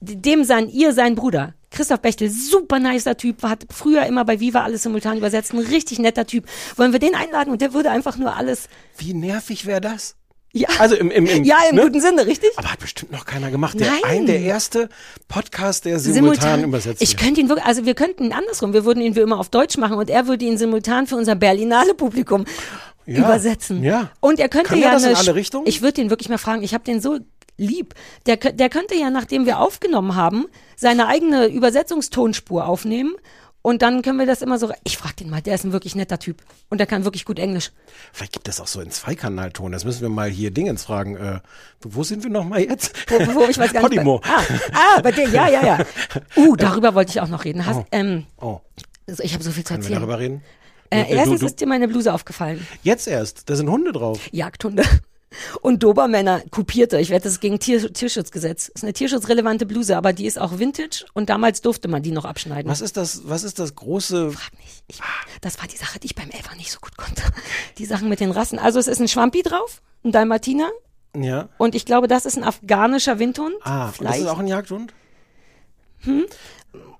Dem 0.00 0.44
sein, 0.44 0.68
ihr 0.68 0.92
sein 0.92 1.14
Bruder. 1.14 1.54
Christoph 1.70 2.00
Bechtel, 2.00 2.30
super 2.30 2.78
nicer 2.78 3.16
Typ, 3.16 3.42
hat 3.42 3.66
früher 3.70 4.06
immer 4.06 4.24
bei 4.24 4.40
Viva 4.40 4.62
alles 4.62 4.82
simultan 4.84 5.18
übersetzt, 5.18 5.52
ein 5.52 5.58
richtig 5.58 5.98
netter 5.98 6.26
Typ. 6.26 6.44
Wollen 6.76 6.92
wir 6.92 7.00
den 7.00 7.14
einladen 7.14 7.50
und 7.50 7.60
der 7.60 7.74
würde 7.74 7.90
einfach 7.90 8.16
nur 8.16 8.34
alles, 8.36 8.68
Wie 8.98 9.12
nervig 9.14 9.66
wäre 9.66 9.80
das? 9.80 10.14
ja, 10.52 10.68
Also 10.78 10.94
im, 10.94 11.10
im, 11.10 11.26
im 11.26 11.44
ja, 11.44 11.56
im 11.68 11.76
ne? 11.76 11.82
guten 11.82 12.00
Sinne, 12.00 12.26
richtig? 12.26 12.48
Aber 12.56 12.72
hat 12.72 12.78
bestimmt 12.78 13.12
noch 13.12 13.26
keiner 13.26 13.50
gemacht. 13.50 13.78
Der 13.78 13.88
Nein. 13.90 14.00
ein, 14.04 14.26
der 14.26 14.40
erste 14.40 14.88
Podcast, 15.28 15.84
der 15.84 15.98
simultan, 15.98 16.64
übersetzt 16.64 17.02
Ich 17.02 17.10
wird. 17.10 17.20
könnte 17.20 17.40
ihn 17.42 17.48
wirklich, 17.48 17.66
also 17.66 17.84
wir 17.84 17.94
könnten 17.94 18.24
ihn 18.24 18.32
andersrum, 18.32 18.72
wir 18.72 18.84
würden 18.86 19.02
ihn 19.02 19.14
wie 19.16 19.20
immer 19.20 19.38
auf 19.38 19.50
Deutsch 19.50 19.76
machen 19.76 19.98
und 19.98 20.08
er 20.08 20.26
würde 20.28 20.46
ihn 20.46 20.56
simultan 20.56 21.06
für 21.06 21.16
unser 21.16 21.34
Berlinale 21.34 21.92
Publikum 21.94 22.46
Ja, 23.04 23.18
übersetzen. 23.18 23.82
ja. 23.84 24.08
Und 24.20 24.40
er 24.40 24.48
könnte 24.48 24.68
Kann 24.70 24.78
ja 24.78 24.92
das 24.92 25.02
in 25.02 25.08
eine 25.10 25.18
alle 25.18 25.24
Sp- 25.28 25.36
Richtungen? 25.36 25.66
Ich 25.66 25.82
würde 25.82 26.00
ihn 26.00 26.08
wirklich 26.08 26.30
mal 26.30 26.38
fragen, 26.38 26.62
ich 26.62 26.72
habe 26.72 26.84
den 26.84 27.02
so 27.02 27.18
lieb. 27.56 27.94
Der, 28.26 28.36
der 28.36 28.68
könnte 28.68 28.94
ja, 28.94 29.10
nachdem 29.10 29.46
wir 29.46 29.58
aufgenommen 29.60 30.14
haben, 30.14 30.46
seine 30.76 31.06
eigene 31.08 31.46
Übersetzungstonspur 31.46 32.66
aufnehmen. 32.66 33.14
Und 33.62 33.82
dann 33.82 34.02
können 34.02 34.18
wir 34.20 34.26
das 34.26 34.42
immer 34.42 34.58
so. 34.60 34.70
Ich 34.84 34.96
frage 34.96 35.16
den 35.16 35.28
mal, 35.30 35.42
der 35.42 35.56
ist 35.56 35.64
ein 35.64 35.72
wirklich 35.72 35.96
netter 35.96 36.20
Typ. 36.20 36.40
Und 36.70 36.78
der 36.78 36.86
kann 36.86 37.02
wirklich 37.02 37.24
gut 37.24 37.40
Englisch. 37.40 37.72
Vielleicht 38.12 38.32
gibt 38.32 38.46
es 38.46 38.60
auch 38.60 38.68
so 38.68 38.78
einen 38.78 38.92
Zweikanalton. 38.92 39.72
Das 39.72 39.84
müssen 39.84 40.02
wir 40.02 40.08
mal 40.08 40.28
hier 40.30 40.52
Dingens 40.52 40.84
fragen. 40.84 41.16
Äh, 41.16 41.40
wo 41.80 42.04
sind 42.04 42.22
wir 42.22 42.30
noch 42.30 42.44
mal 42.44 42.60
jetzt? 42.60 42.92
Wo, 43.08 43.16
wo 43.34 43.46
ich 43.48 43.58
weiß 43.58 43.72
gar 43.72 43.80
nicht. 43.80 43.90
Podimo. 43.96 44.20
Ah, 44.24 44.42
ah, 44.72 45.00
bei 45.00 45.10
dir, 45.10 45.28
ja, 45.30 45.48
ja, 45.48 45.66
ja. 45.66 45.78
Uh, 46.36 46.54
darüber 46.54 46.94
wollte 46.94 47.10
ich 47.10 47.20
auch 47.20 47.26
noch 47.28 47.44
reden. 47.44 47.66
Hast, 47.66 47.84
ähm, 47.90 48.26
Oh, 48.40 48.60
also 49.08 49.22
ich 49.24 49.34
habe 49.34 49.42
so 49.42 49.50
viel 49.50 49.64
zu 49.64 49.74
können 49.74 49.82
wir 49.82 49.90
erzählen. 49.90 50.00
darüber 50.08 50.18
reden? 50.20 50.42
Äh, 50.90 51.02
Du- 51.02 51.10
du- 51.10 51.16
erstens 51.16 51.40
du- 51.40 51.46
ist 51.46 51.60
dir 51.60 51.66
meine 51.66 51.88
Bluse 51.88 52.14
aufgefallen. 52.14 52.64
Jetzt 52.84 53.08
erst. 53.08 53.50
Da 53.50 53.56
sind 53.56 53.68
Hunde 53.68 53.90
drauf. 53.90 54.20
Jagdhunde. 54.30 54.84
Und 55.60 55.82
Dobermänner 55.82 56.42
kopierte. 56.50 56.98
Ich 56.98 57.10
wette, 57.10 57.24
das 57.24 57.34
ist 57.34 57.40
gegen 57.40 57.58
Tier, 57.58 57.92
Tierschutzgesetz. 57.92 58.68
Ist 58.68 58.82
eine 58.82 58.92
tierschutzrelevante 58.92 59.66
Bluse, 59.66 59.96
aber 59.96 60.12
die 60.12 60.26
ist 60.26 60.38
auch 60.38 60.58
Vintage 60.58 61.06
und 61.14 61.28
damals 61.28 61.60
durfte 61.60 61.88
man 61.88 62.02
die 62.02 62.10
noch 62.10 62.24
abschneiden. 62.24 62.70
Was 62.70 62.80
ist 62.80 62.96
das, 62.96 63.22
was 63.24 63.44
ist 63.44 63.58
das 63.58 63.74
große, 63.74 64.30
Frag 64.32 64.58
nicht. 64.58 64.84
Ich, 64.88 65.00
das 65.40 65.58
war 65.58 65.66
die 65.68 65.76
Sache, 65.76 65.98
die 65.98 66.06
ich 66.06 66.14
beim 66.14 66.30
Elfer 66.30 66.54
nicht 66.56 66.72
so 66.72 66.78
gut 66.80 66.96
konnte. 66.96 67.22
Die 67.78 67.84
Sachen 67.84 68.08
mit 68.08 68.20
den 68.20 68.30
Rassen. 68.30 68.58
Also 68.58 68.78
es 68.78 68.86
ist 68.86 69.00
ein 69.00 69.08
Schwampi 69.08 69.42
drauf, 69.42 69.82
ein 70.04 70.12
Dalmatiner 70.12 70.70
ja? 71.16 71.48
und 71.58 71.74
ich 71.74 71.84
glaube, 71.84 72.08
das 72.08 72.26
ist 72.26 72.36
ein 72.36 72.44
afghanischer 72.44 73.18
Windhund. 73.18 73.54
Ah, 73.62 73.86
und 73.86 73.88
das 73.88 73.96
Vielleicht. 73.96 74.20
ist 74.20 74.26
auch 74.28 74.38
ein 74.38 74.48
Jagdhund? 74.48 74.92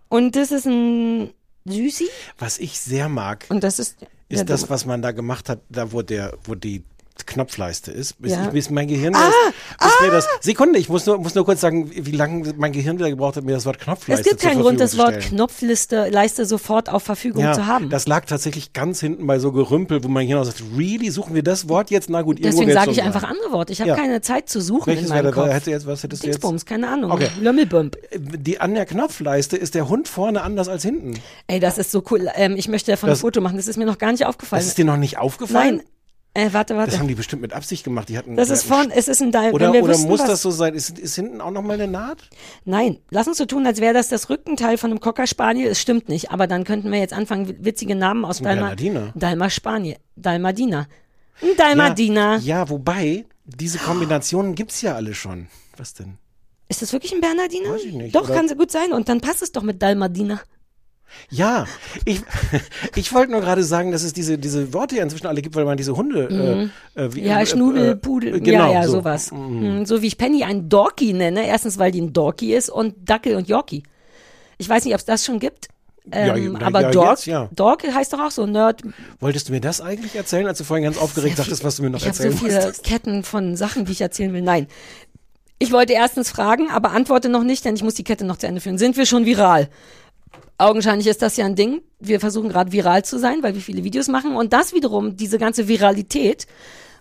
und 0.08 0.36
das 0.36 0.50
ist 0.50 0.66
ein 0.66 1.32
Süßi 1.64 2.08
Was 2.38 2.58
ich 2.58 2.80
sehr 2.80 3.08
mag, 3.08 3.44
und 3.48 3.62
das 3.62 3.78
ist 3.78 3.96
ist 4.28 4.50
das, 4.50 4.68
was 4.68 4.86
man 4.86 5.02
da 5.02 5.12
gemacht 5.12 5.48
hat, 5.48 5.60
da 5.68 5.92
wo 5.92 6.02
der, 6.02 6.36
wo 6.44 6.54
die 6.54 6.84
Knopfleiste 7.24 7.90
ist. 7.92 8.20
Bis, 8.20 8.32
Ja. 8.32 8.44
ich, 8.44 8.48
bis 8.50 8.68
mein 8.70 8.88
Gehirn 8.88 9.14
Ah, 9.14 9.30
das, 9.78 9.88
bis 9.92 10.00
mir 10.06 10.12
das, 10.12 10.28
Sekunde, 10.40 10.78
ich 10.78 10.88
muss 10.88 11.06
nur, 11.06 11.18
muss 11.18 11.34
nur 11.34 11.44
kurz 11.44 11.60
sagen, 11.60 11.90
wie 11.94 12.10
lange 12.10 12.52
mein 12.56 12.72
Gehirn 12.72 12.98
wieder 12.98 13.08
gebraucht 13.08 13.36
hat, 13.36 13.44
mir 13.44 13.52
das 13.52 13.64
Wort 13.64 13.78
Knopfleiste 13.78 14.22
Es 14.24 14.28
gibt 14.28 14.42
keinen 14.42 14.60
Grund, 14.60 14.76
Verfügung 14.76 14.78
das 14.78 14.90
zu 14.92 14.98
Wort 14.98 15.22
stellen. 15.22 15.36
Knopfliste, 15.36 16.08
Leiste 16.10 16.44
sofort 16.44 16.88
auf 16.90 17.02
Verfügung 17.02 17.42
ja, 17.44 17.52
zu 17.54 17.66
haben. 17.66 17.88
das 17.90 18.06
lag 18.06 18.24
tatsächlich 18.26 18.72
ganz 18.72 19.00
hinten 19.00 19.26
bei 19.26 19.38
so 19.38 19.52
Gerümpel, 19.52 20.02
wo 20.04 20.08
mein 20.08 20.26
Gehirn 20.26 20.40
auch 20.42 20.44
sagt, 20.46 20.62
really, 20.76 21.10
suchen 21.10 21.34
wir 21.34 21.42
das 21.42 21.68
Wort 21.68 21.90
jetzt? 21.90 22.10
Na 22.10 22.22
gut, 22.22 22.38
irgendwo 22.40 22.58
Deswegen 22.60 22.72
sage 22.72 22.90
ich 22.90 23.02
einfach 23.02 23.22
andere 23.22 23.52
Worte. 23.52 23.72
Ich 23.72 23.80
habe 23.80 23.90
Ja. 23.90 23.96
keine 23.96 24.20
Zeit 24.20 24.48
zu 24.48 24.60
suchen 24.60 24.86
Welches 24.88 25.04
in 25.04 25.08
meinem 25.10 25.32
Kopf. 25.32 25.48
hätte 25.48 25.70
jetzt, 25.70 25.86
was 25.86 26.02
hättest 26.02 26.22
du 26.22 26.26
jetzt? 26.26 26.36
Dingsbums, 26.42 26.66
keine 26.66 26.88
Ahnung. 26.88 27.10
Okay. 27.12 27.28
Lömmelbump. 27.40 27.96
Die, 28.18 28.60
an 28.60 28.74
der 28.74 28.84
Knopfleiste 28.86 29.56
ist 29.56 29.74
der 29.74 29.88
Hund 29.88 30.08
vorne 30.08 30.42
anders 30.42 30.68
als 30.68 30.82
hinten. 30.82 31.14
Ey, 31.46 31.60
das 31.60 31.78
ist 31.78 31.90
so 31.92 32.02
cool. 32.10 32.28
Ähm, 32.34 32.56
ich 32.56 32.68
möchte 32.68 32.90
davon 32.90 33.08
Das- 33.08 33.18
ein 33.18 33.20
Foto 33.20 33.40
machen. 33.40 33.56
Das 33.56 33.68
ist 33.68 33.76
mir 33.76 33.86
noch 33.86 33.98
gar 33.98 34.12
nicht 34.12 34.26
aufgefallen. 34.26 34.60
Das 34.60 34.66
ist 34.68 34.78
dir 34.78 34.84
noch 34.84 34.96
nicht 34.96 35.18
aufgefallen? 35.18 35.76
Nein. 35.76 35.86
Äh, 36.36 36.52
warte, 36.52 36.74
Das 36.74 36.86
warte. 36.86 36.98
haben 36.98 37.08
die 37.08 37.14
bestimmt 37.14 37.42
mit 37.42 37.52
Absicht 37.52 37.82
gemacht. 37.84 38.08
Die 38.08 38.18
hatten 38.18 38.36
Das 38.36 38.50
ist 38.50 38.64
vorn, 38.64 38.90
es 38.90 39.08
ist 39.08 39.22
ein 39.22 39.32
Dal 39.32 39.52
Oder, 39.52 39.70
oder 39.70 39.88
wüssten, 39.88 40.08
muss 40.08 40.20
was, 40.20 40.28
das 40.28 40.42
so 40.42 40.50
sein? 40.50 40.74
Ist, 40.74 40.98
ist 40.98 41.14
hinten 41.14 41.40
auch 41.40 41.50
noch 41.50 41.62
mal 41.62 41.74
eine 41.74 41.86
Naht? 41.88 42.28
Nein, 42.64 42.98
lass 43.10 43.26
uns 43.26 43.38
so 43.38 43.46
tun, 43.46 43.66
als 43.66 43.80
wäre 43.80 43.94
das 43.94 44.08
das 44.08 44.28
Rückenteil 44.28 44.76
von 44.78 44.90
einem 44.90 45.00
Cocker 45.00 45.26
Spaniel. 45.26 45.68
Es 45.68 45.80
stimmt 45.80 46.08
nicht, 46.08 46.30
aber 46.30 46.46
dann 46.46 46.64
könnten 46.64 46.92
wir 46.92 46.98
jetzt 46.98 47.14
anfangen, 47.14 47.48
wi- 47.48 47.56
witzige 47.60 47.94
Namen 47.94 48.24
aus 48.24 48.40
Dalma. 48.40 48.74
Dalma 49.14 49.50
Spaniel, 49.50 49.96
Dalmadina. 50.16 50.86
Ein 51.42 51.56
Dalmadiner. 51.56 52.36
Ja, 52.38 52.58
ja, 52.60 52.68
wobei, 52.70 53.24
diese 53.44 53.78
Kombinationen 53.78 54.54
gibt's 54.54 54.80
ja 54.82 54.94
alle 54.94 55.14
schon. 55.14 55.46
Was 55.76 55.94
denn? 55.94 56.18
Ist 56.68 56.82
das 56.82 56.92
wirklich 56.92 57.12
ein 57.14 57.20
Bernardiner? 57.20 57.70
Weiß 57.70 57.84
ich 57.84 57.94
nicht, 57.94 58.14
Doch, 58.14 58.24
oder- 58.24 58.34
kann 58.34 58.48
so 58.48 58.56
gut 58.56 58.70
sein. 58.70 58.92
Und 58.92 59.08
dann 59.08 59.20
passt 59.20 59.42
es 59.42 59.52
doch 59.52 59.62
mit 59.62 59.80
Dalmadiner. 59.82 60.40
Ja, 61.30 61.66
ich, 62.04 62.20
ich 62.94 63.12
wollte 63.12 63.32
nur 63.32 63.40
gerade 63.40 63.64
sagen, 63.64 63.90
dass 63.92 64.02
es 64.02 64.12
diese, 64.12 64.38
diese 64.38 64.72
Worte 64.72 64.96
ja 64.96 65.02
inzwischen 65.02 65.26
alle 65.26 65.42
gibt, 65.42 65.54
weil 65.56 65.64
man 65.64 65.76
diese 65.76 65.96
Hunde. 65.96 66.70
Äh, 66.96 67.00
äh, 67.00 67.14
wie, 67.14 67.20
Mhm. 67.22 67.26
Ja, 67.26 67.40
äh, 67.40 67.46
Schnudel, 67.46 67.90
äh, 67.90 67.96
Pudel, 67.96 68.40
genau, 68.40 68.72
ja, 68.72 68.82
ja, 68.82 68.86
so. 68.86 68.92
sowas. 68.92 69.32
Mhm. 69.32 69.86
So 69.86 70.02
wie 70.02 70.06
ich 70.06 70.18
Penny 70.18 70.44
einen 70.44 70.68
Dorky 70.68 71.12
nenne. 71.12 71.46
Erstens, 71.46 71.78
weil 71.78 71.90
die 71.90 72.00
ein 72.00 72.12
Dorky 72.12 72.54
ist 72.54 72.68
und 72.68 72.94
Dackel 73.08 73.36
und 73.36 73.48
Yorkie. 73.48 73.82
Ich 74.58 74.68
weiß 74.68 74.84
nicht, 74.84 74.94
ob 74.94 75.00
es 75.00 75.06
das 75.06 75.24
schon 75.24 75.38
gibt. 75.38 75.68
Ähm, 76.12 76.54
ja, 76.54 76.66
aber 76.66 76.82
ja, 76.82 76.90
Dork, 76.92 77.10
jetzt, 77.10 77.26
ja. 77.26 77.48
Dork 77.52 77.82
heißt 77.82 78.12
doch 78.12 78.20
auch 78.20 78.30
so 78.30 78.46
Nerd. 78.46 78.82
Wolltest 79.18 79.48
du 79.48 79.52
mir 79.52 79.60
das 79.60 79.80
eigentlich 79.80 80.14
erzählen, 80.14 80.46
als 80.46 80.58
du 80.58 80.64
vorhin 80.64 80.84
ganz 80.84 80.98
aufgeregt 80.98 81.36
sagtest, 81.36 81.64
was 81.64 81.76
du 81.76 81.82
mir 81.82 81.90
noch 81.90 81.98
Ich 81.98 82.06
habe 82.06 82.16
so 82.16 82.22
erzählen 82.22 82.38
viele 82.38 82.62
wolltest? 82.62 82.84
Ketten 82.84 83.24
von 83.24 83.56
Sachen, 83.56 83.86
die 83.86 83.92
ich 83.92 84.00
erzählen 84.00 84.32
will. 84.32 84.42
Nein. 84.42 84.68
Ich 85.58 85.72
wollte 85.72 85.94
erstens 85.94 86.30
fragen, 86.30 86.70
aber 86.70 86.90
antworte 86.92 87.28
noch 87.28 87.42
nicht, 87.42 87.64
denn 87.64 87.74
ich 87.74 87.82
muss 87.82 87.94
die 87.94 88.04
Kette 88.04 88.24
noch 88.24 88.36
zu 88.36 88.46
Ende 88.46 88.60
führen. 88.60 88.78
Sind 88.78 88.96
wir 88.96 89.06
schon 89.06 89.24
viral? 89.24 89.68
Augenscheinlich 90.58 91.06
ist 91.06 91.20
das 91.22 91.36
ja 91.36 91.44
ein 91.44 91.54
Ding. 91.54 91.82
Wir 92.00 92.18
versuchen 92.18 92.48
gerade 92.48 92.72
viral 92.72 93.04
zu 93.04 93.18
sein, 93.18 93.42
weil 93.42 93.54
wir 93.54 93.60
viele 93.60 93.84
Videos 93.84 94.08
machen. 94.08 94.36
Und 94.36 94.52
das 94.52 94.72
wiederum, 94.72 95.16
diese 95.16 95.38
ganze 95.38 95.68
Viralität, 95.68 96.46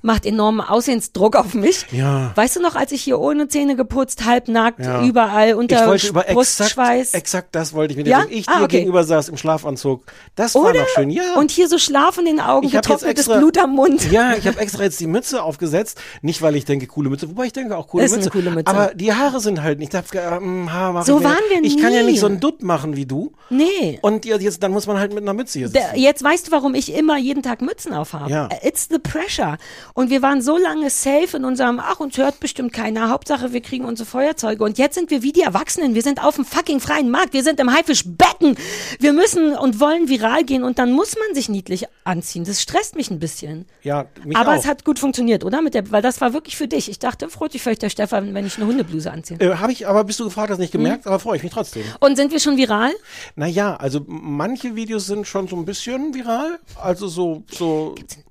macht 0.02 0.26
enormen 0.26 0.62
Aussehensdruck 0.62 1.36
auf 1.36 1.54
mich. 1.54 1.86
Ja. 1.92 2.32
Weißt 2.36 2.56
du 2.56 2.62
noch, 2.62 2.76
als 2.76 2.92
ich 2.92 3.04
hier 3.04 3.20
ohne 3.20 3.48
Zähne 3.48 3.76
geputzt, 3.76 4.26
halbnackt, 4.26 4.80
Ja. 4.80 5.04
überall 5.04 5.50
Ich 5.50 5.56
unter 5.56 5.88
wollte 5.88 6.08
über 6.08 6.22
exakt, 6.30 6.36
Brustschweiß. 6.36 7.14
exakt 7.14 7.56
das 7.56 7.74
wollte 7.74 7.92
ich 7.94 7.98
mit 7.98 8.08
dir 8.08 8.12
Ja? 8.12 8.20
sagen. 8.22 8.32
Ich 8.34 8.48
Ah, 8.50 8.58
dir 8.60 8.64
okay. 8.66 8.78
gegenüber 8.80 9.04
saß 9.04 9.30
im 9.30 9.38
Schlafanzug. 9.38 10.04
Das 10.36 10.56
war 10.56 10.64
Oder? 10.64 10.82
noch 10.82 10.88
schön, 10.90 11.10
ja. 11.10 11.36
Und 11.38 11.52
hier 11.52 11.68
so 11.68 11.78
Schlaf 11.78 12.18
in 12.18 12.26
den 12.26 12.40
Augen, 12.40 12.68
Ich 12.68 12.76
hab 12.76 12.84
getrocknetes 12.84 13.28
extra- 13.28 13.38
Blut 13.40 13.58
am 13.58 13.72
Mund. 13.76 14.12
Ja, 14.12 14.34
ich 14.36 14.48
habe 14.48 14.60
extra 14.60 14.84
jetzt 14.84 15.00
die 15.00 15.08
Mütze 15.08 15.42
aufgesetzt. 15.44 16.00
Nicht, 16.22 16.42
weil 16.42 16.56
ich 16.56 16.66
denke, 16.66 16.88
coole 16.88 17.10
Mütze, 17.10 17.30
wobei 17.30 17.46
ich 17.46 17.54
denke 17.54 17.76
auch 17.78 17.88
coole 17.88 18.04
Ist 18.06 18.12
eine 18.14 18.20
Mütze. 18.24 18.30
coole 18.32 18.52
Mütze. 18.52 18.68
Aber 18.72 18.94
die 18.94 19.14
Haare 19.14 19.40
sind 19.40 19.62
halt 19.64 19.80
nicht. 19.80 19.94
Ich 19.94 20.02
dachte, 20.02 20.18
ähm, 20.20 20.72
Haar 20.74 20.94
mach 20.94 21.06
So 21.06 21.18
ich 21.20 21.24
waren 21.24 21.38
wir 21.50 21.64
Ich 21.64 21.78
kann 21.82 21.94
ja 21.94 22.04
nicht 22.04 22.20
so 22.20 22.26
einen 22.26 22.40
Dutt 22.40 22.64
machen 22.64 22.96
wie 22.96 23.06
du. 23.06 23.32
Nee. 23.50 24.00
Und 24.02 24.26
jetzt, 24.26 24.62
dann 24.64 24.72
muss 24.72 24.88
man 24.88 25.00
halt 25.00 25.14
mit 25.14 25.24
einer 25.24 25.34
Mütze 25.34 25.60
hier 25.60 25.68
sitzen. 25.68 25.84
Der, 25.94 26.00
jetzt 26.00 26.24
weißt 26.24 26.48
du, 26.48 26.52
warum 26.52 26.74
ich 26.76 26.94
immer 26.94 27.18
jeden 27.18 27.44
Tag 27.44 27.62
Mützen 27.62 27.94
aufhabe. 27.94 28.30
Ja. 28.30 28.50
It's 28.64 28.88
the 28.90 29.00
pressure. 29.00 29.58
Und 29.96 30.10
wir 30.10 30.22
waren 30.22 30.42
so 30.42 30.58
lange 30.58 30.90
safe 30.90 31.38
in 31.38 31.46
unserem, 31.46 31.80
ach, 31.80 32.02
uns 32.02 32.18
hört 32.18 32.42
bestimmt 32.42 32.74
keiner. 32.74 33.10
Hauptsache, 33.10 33.54
wir 33.54 33.62
kriegen 33.62 33.86
unsere 33.86 34.06
Feuerzeuge. 34.06 34.62
Und 34.62 34.78
jetzt 34.78 34.96
sind 34.96 35.10
wir 35.10 35.24
wie 35.24 35.32
die 35.32 35.42
Erwachsenen. 35.42 35.96
Wir 35.96 36.02
sind 36.02 36.22
auf 36.22 36.36
dem 36.36 36.44
fucking 36.44 36.82
freien 36.82 37.10
Markt. 37.10 37.32
Wir 37.32 37.44
sind 37.44 37.62
im 37.62 37.74
Haifischbecken. 37.74 38.58
Wir 39.00 39.14
müssen 39.14 39.56
und 39.56 39.80
wollen 39.80 40.10
viral 40.10 40.44
gehen. 40.44 40.64
Und 40.66 40.80
dann 40.80 40.92
muss 40.92 41.16
man 41.16 41.34
sich 41.34 41.48
niedlich 41.48 41.86
anziehen. 42.04 42.44
Das 42.44 42.62
stresst 42.62 42.98
mich 42.98 43.10
ein 43.10 43.20
bisschen. 43.20 43.66
ja, 43.84 44.08
mich 44.26 44.36
Aber 44.36 44.52
auch. 44.52 44.58
es 44.58 44.66
hat 44.68 44.84
gut 44.84 45.00
funktioniert, 45.00 45.46
oder? 45.46 45.62
Mit 45.62 45.74
der, 45.76 45.90
weil 45.92 46.02
das 46.02 46.20
war 46.20 46.34
wirklich 46.34 46.58
für 46.58 46.68
dich. 46.68 46.90
Ich 46.90 47.00
dachte, 47.00 47.30
freut 47.30 47.54
dich 47.54 47.64
vielleicht 47.64 47.82
der 47.82 47.90
Stefan, 47.90 48.34
wenn 48.34 48.46
ich 48.46 48.58
eine 48.58 48.66
Hundebluse 48.68 49.10
anziehe. 49.10 49.40
äh, 49.40 49.56
habe 49.56 49.72
ich, 49.72 49.88
aber 49.88 50.04
bist 50.04 50.20
du 50.20 50.26
gefragt, 50.26 50.50
hast 50.52 50.60
nicht 50.60 50.74
gemerkt, 50.74 51.08
aber 51.08 51.20
freue 51.20 51.38
ich 51.38 51.44
mich 51.44 51.54
trotzdem. 51.54 51.84
Und 52.02 52.18
sind 52.18 52.34
wir 52.34 52.42
schon 52.42 52.58
viral? 52.58 52.92
Naja, 53.38 53.78
also 53.78 54.02
manche 54.08 54.76
Videos 54.76 55.06
sind 55.06 55.26
schon 55.26 55.48
so 55.48 55.56
ein 55.56 55.64
bisschen 55.64 56.14
viral. 56.14 56.60
Also 56.82 57.08
so, 57.08 57.44
so, 57.50 57.94
Gibt's 57.96 58.18
eine 58.18 58.26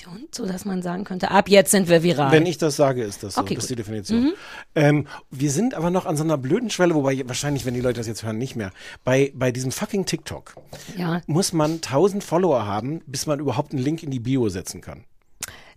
Definition 0.00 0.10
Definition, 0.10 0.28
so 0.32 0.46
dass 0.46 0.64
man 0.64 0.82
sagen 0.82 1.04
könnte, 1.04 1.30
ab 1.30 1.48
jetzt 1.48 1.70
sind 1.70 1.88
wir 1.88 2.02
viral. 2.02 2.32
Wenn 2.32 2.46
ich 2.46 2.58
das 2.58 2.76
sage, 2.76 3.02
ist 3.02 3.22
das 3.22 3.34
so. 3.34 3.40
Okay, 3.40 3.54
das 3.54 3.64
ist 3.64 3.70
die 3.70 3.76
gut. 3.76 3.86
Mhm. 3.86 3.92
Definition. 3.92 4.32
Ähm, 4.74 5.06
wir 5.30 5.50
sind 5.50 5.74
aber 5.74 5.90
noch 5.90 6.06
an 6.06 6.16
so 6.16 6.24
einer 6.24 6.38
blöden 6.38 6.70
Schwelle, 6.70 6.94
wobei 6.94 7.22
wahrscheinlich, 7.26 7.64
wenn 7.64 7.74
die 7.74 7.80
Leute 7.80 8.00
das 8.00 8.06
jetzt 8.06 8.22
hören, 8.22 8.38
nicht 8.38 8.56
mehr. 8.56 8.72
Bei, 9.04 9.32
bei 9.34 9.52
diesem 9.52 9.72
fucking 9.72 10.06
TikTok 10.06 10.54
ja. 10.96 11.22
muss 11.26 11.52
man 11.52 11.74
1000 11.74 12.24
Follower 12.24 12.66
haben, 12.66 13.00
bis 13.06 13.26
man 13.26 13.40
überhaupt 13.40 13.72
einen 13.72 13.82
Link 13.82 14.02
in 14.02 14.10
die 14.10 14.20
Bio 14.20 14.48
setzen 14.48 14.80
kann. 14.80 15.04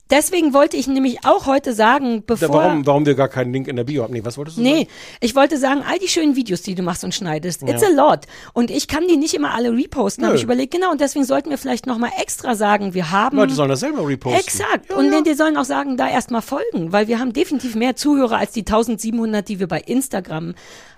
Deswegen 0.09 0.53
wollte 0.53 0.75
ich 0.77 0.87
nämlich 0.87 1.25
auch 1.25 1.45
heute 1.45 1.73
sagen, 1.73 2.23
Da, 2.27 2.35
bevor. 2.35 2.55
warum, 2.55 2.85
warum 2.85 3.05
wir 3.05 3.15
gar 3.15 3.29
keinen 3.29 3.53
Link 3.53 3.67
in 3.67 3.77
der 3.77 3.85
Bio 3.85 4.03
haben? 4.03 4.13
Nee, 4.13 4.23
was 4.23 4.37
wolltest 4.37 4.57
du 4.57 4.61
Nee, 4.61 4.79
sagen? 4.79 4.87
ich 5.21 5.35
wollte 5.35 5.57
sagen, 5.57 5.81
all 5.89 5.97
die 5.97 6.07
schönen 6.09 6.35
Videos, 6.35 6.61
die 6.61 6.75
du 6.75 6.83
machst 6.83 7.03
und 7.03 7.15
schneidest, 7.15 7.63
it's 7.63 7.81
a 7.83 7.89
lot. 7.89 8.25
Und 8.53 8.69
ich 8.69 8.87
kann 8.87 9.07
die 9.07 9.17
nicht 9.17 9.33
immer 9.33 9.53
alle 9.53 9.71
reposten, 9.71 10.25
habe 10.25 10.35
ich 10.35 10.43
überlegt. 10.43 10.73
Genau, 10.73 10.91
und 10.91 11.01
deswegen 11.01 11.25
sollten 11.25 11.49
wir 11.49 11.57
vielleicht 11.57 11.87
nochmal 11.87 12.11
extra 12.21 12.55
sagen, 12.55 12.93
wir 12.93 13.11
haben... 13.11 13.37
Leute 13.37 13.53
sollen 13.53 13.69
das 13.69 13.79
selber 13.79 14.07
reposten. 14.07 14.39
Exakt. 14.39 14.89
Ja, 14.89 14.97
und 14.97 15.11
ja. 15.11 15.21
die 15.21 15.33
sollen 15.33 15.57
auch 15.57 15.65
sagen, 15.65 15.97
da 15.97 16.09
erstmal 16.09 16.41
folgen, 16.41 16.91
weil 16.91 17.07
wir 17.07 17.19
haben 17.19 17.33
definitiv 17.33 17.75
mehr 17.75 17.95
Zuhörer 17.95 18.37
als 18.37 18.51
die 18.51 18.61
1700, 18.61 19.47
die 19.47 19.59
wir 19.59 19.67
bei 19.67 19.79
Instagram 19.79 20.53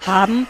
haben. 0.06 0.48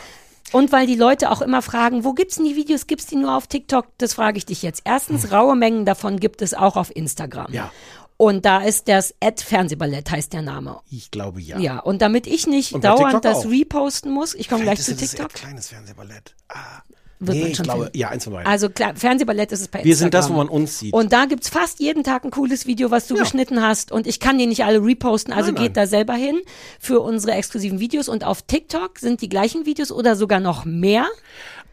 Und 0.52 0.72
weil 0.72 0.88
die 0.88 0.96
Leute 0.96 1.32
auch 1.32 1.42
immer 1.42 1.62
fragen, 1.62 2.04
wo 2.04 2.14
gibt's 2.14 2.36
denn 2.38 2.46
die 2.46 2.56
Videos? 2.56 2.88
Gibt's 2.88 3.08
die 3.08 3.16
nur 3.16 3.36
auf 3.36 3.48
TikTok? 3.48 3.88
Das 3.98 4.14
frage 4.14 4.38
ich 4.38 4.46
dich 4.46 4.62
jetzt. 4.62 4.84
Erstens, 4.86 5.32
raue 5.32 5.56
Mengen 5.56 5.86
davon 5.86 6.20
gibt 6.20 6.42
es 6.42 6.54
auch 6.54 6.78
auf 6.78 6.96
Instagram. 6.96 7.52
Ja. 7.52 7.72
Und 8.18 8.46
da 8.46 8.60
ist 8.60 8.88
das 8.88 9.14
Ad 9.22 9.44
Fernsehballett 9.44 10.10
heißt 10.10 10.32
der 10.34 10.42
Name. 10.42 10.80
Ich 10.90 11.12
glaube 11.12 11.42
ja. 11.42 11.60
Ja, 11.60 11.80
und 11.80 12.02
damit 12.02 12.28
ich 12.28 12.48
nicht 12.48 12.74
Und 12.74 12.84
dauernd 12.86 13.26
das 13.26 13.40
auch. 13.46 13.52
reposten 13.52 14.12
muss, 14.12 14.34
ich 14.34 14.48
komme 14.48 14.64
gleich 14.64 14.82
zu 14.82 14.96
TikTok. 14.96 15.26
ein 15.26 15.34
kleines 15.34 15.68
Fernsehballett. 15.68 16.34
Ah. 16.48 16.82
Wird 17.20 17.38
nee, 17.38 17.48
ich 17.48 17.64
glaube, 17.64 17.84
finden. 17.84 17.98
ja, 17.98 18.10
eins 18.10 18.26
von 18.26 18.34
beiden. 18.34 18.46
Also 18.52 18.70
klar, 18.70 18.94
Fernsehballett 18.96 19.50
ist 19.54 19.62
es 19.62 19.68
bei 19.70 19.84
wir 19.86 19.96
sind 19.96 20.08
Instagram. 20.08 20.22
das, 20.22 20.30
wo 20.30 20.38
man 20.38 20.50
uns 20.50 20.80
sieht. 20.80 20.94
Und 20.94 21.14
da 21.14 21.26
gibt's 21.26 21.48
fast 21.48 21.80
jeden 21.80 22.04
Tag 22.04 22.26
ein 22.26 22.32
cooles 22.32 22.68
Video, 22.68 22.92
was 22.92 23.08
du 23.08 23.16
geschnitten 23.16 23.62
hast. 23.62 23.92
Und 23.94 24.06
ich 24.06 24.20
kann 24.20 24.38
die 24.38 24.48
nicht 24.48 24.66
alle 24.66 24.84
reposten. 24.84 25.34
Also 25.34 25.48
Nein, 25.48 25.56
nein. 25.56 25.64
geht 25.64 25.78
da 25.78 25.88
selber 25.88 26.14
hin 26.14 26.42
für 26.80 27.00
unsere 27.00 27.32
exklusiven 27.34 27.80
Videos. 27.80 28.10
Und 28.10 28.26
auf 28.26 28.42
TikTok 28.42 29.00
sind 29.00 29.22
die 29.22 29.30
gleichen 29.30 29.66
Videos 29.66 29.92
oder 29.94 30.18
sogar 30.18 30.42
noch 30.42 30.66
mehr. 30.66 31.06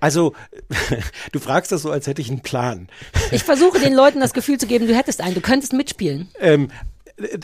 Also, 0.02 0.34
du 1.32 1.38
fragst 1.38 1.70
das 1.70 1.82
so, 1.82 1.92
als 1.92 2.08
hätte 2.08 2.20
ich 2.20 2.28
einen 2.28 2.40
Plan. 2.40 2.88
Ich 3.30 3.44
versuche 3.44 3.78
den 3.78 3.94
Leuten 3.94 4.18
das 4.18 4.32
Gefühl 4.32 4.58
zu 4.58 4.66
geben, 4.66 4.88
du 4.88 4.96
hättest 4.96 5.20
einen, 5.20 5.36
du 5.36 5.40
könntest 5.40 5.72
mitspielen. 5.72 6.28
Ähm, 6.40 6.72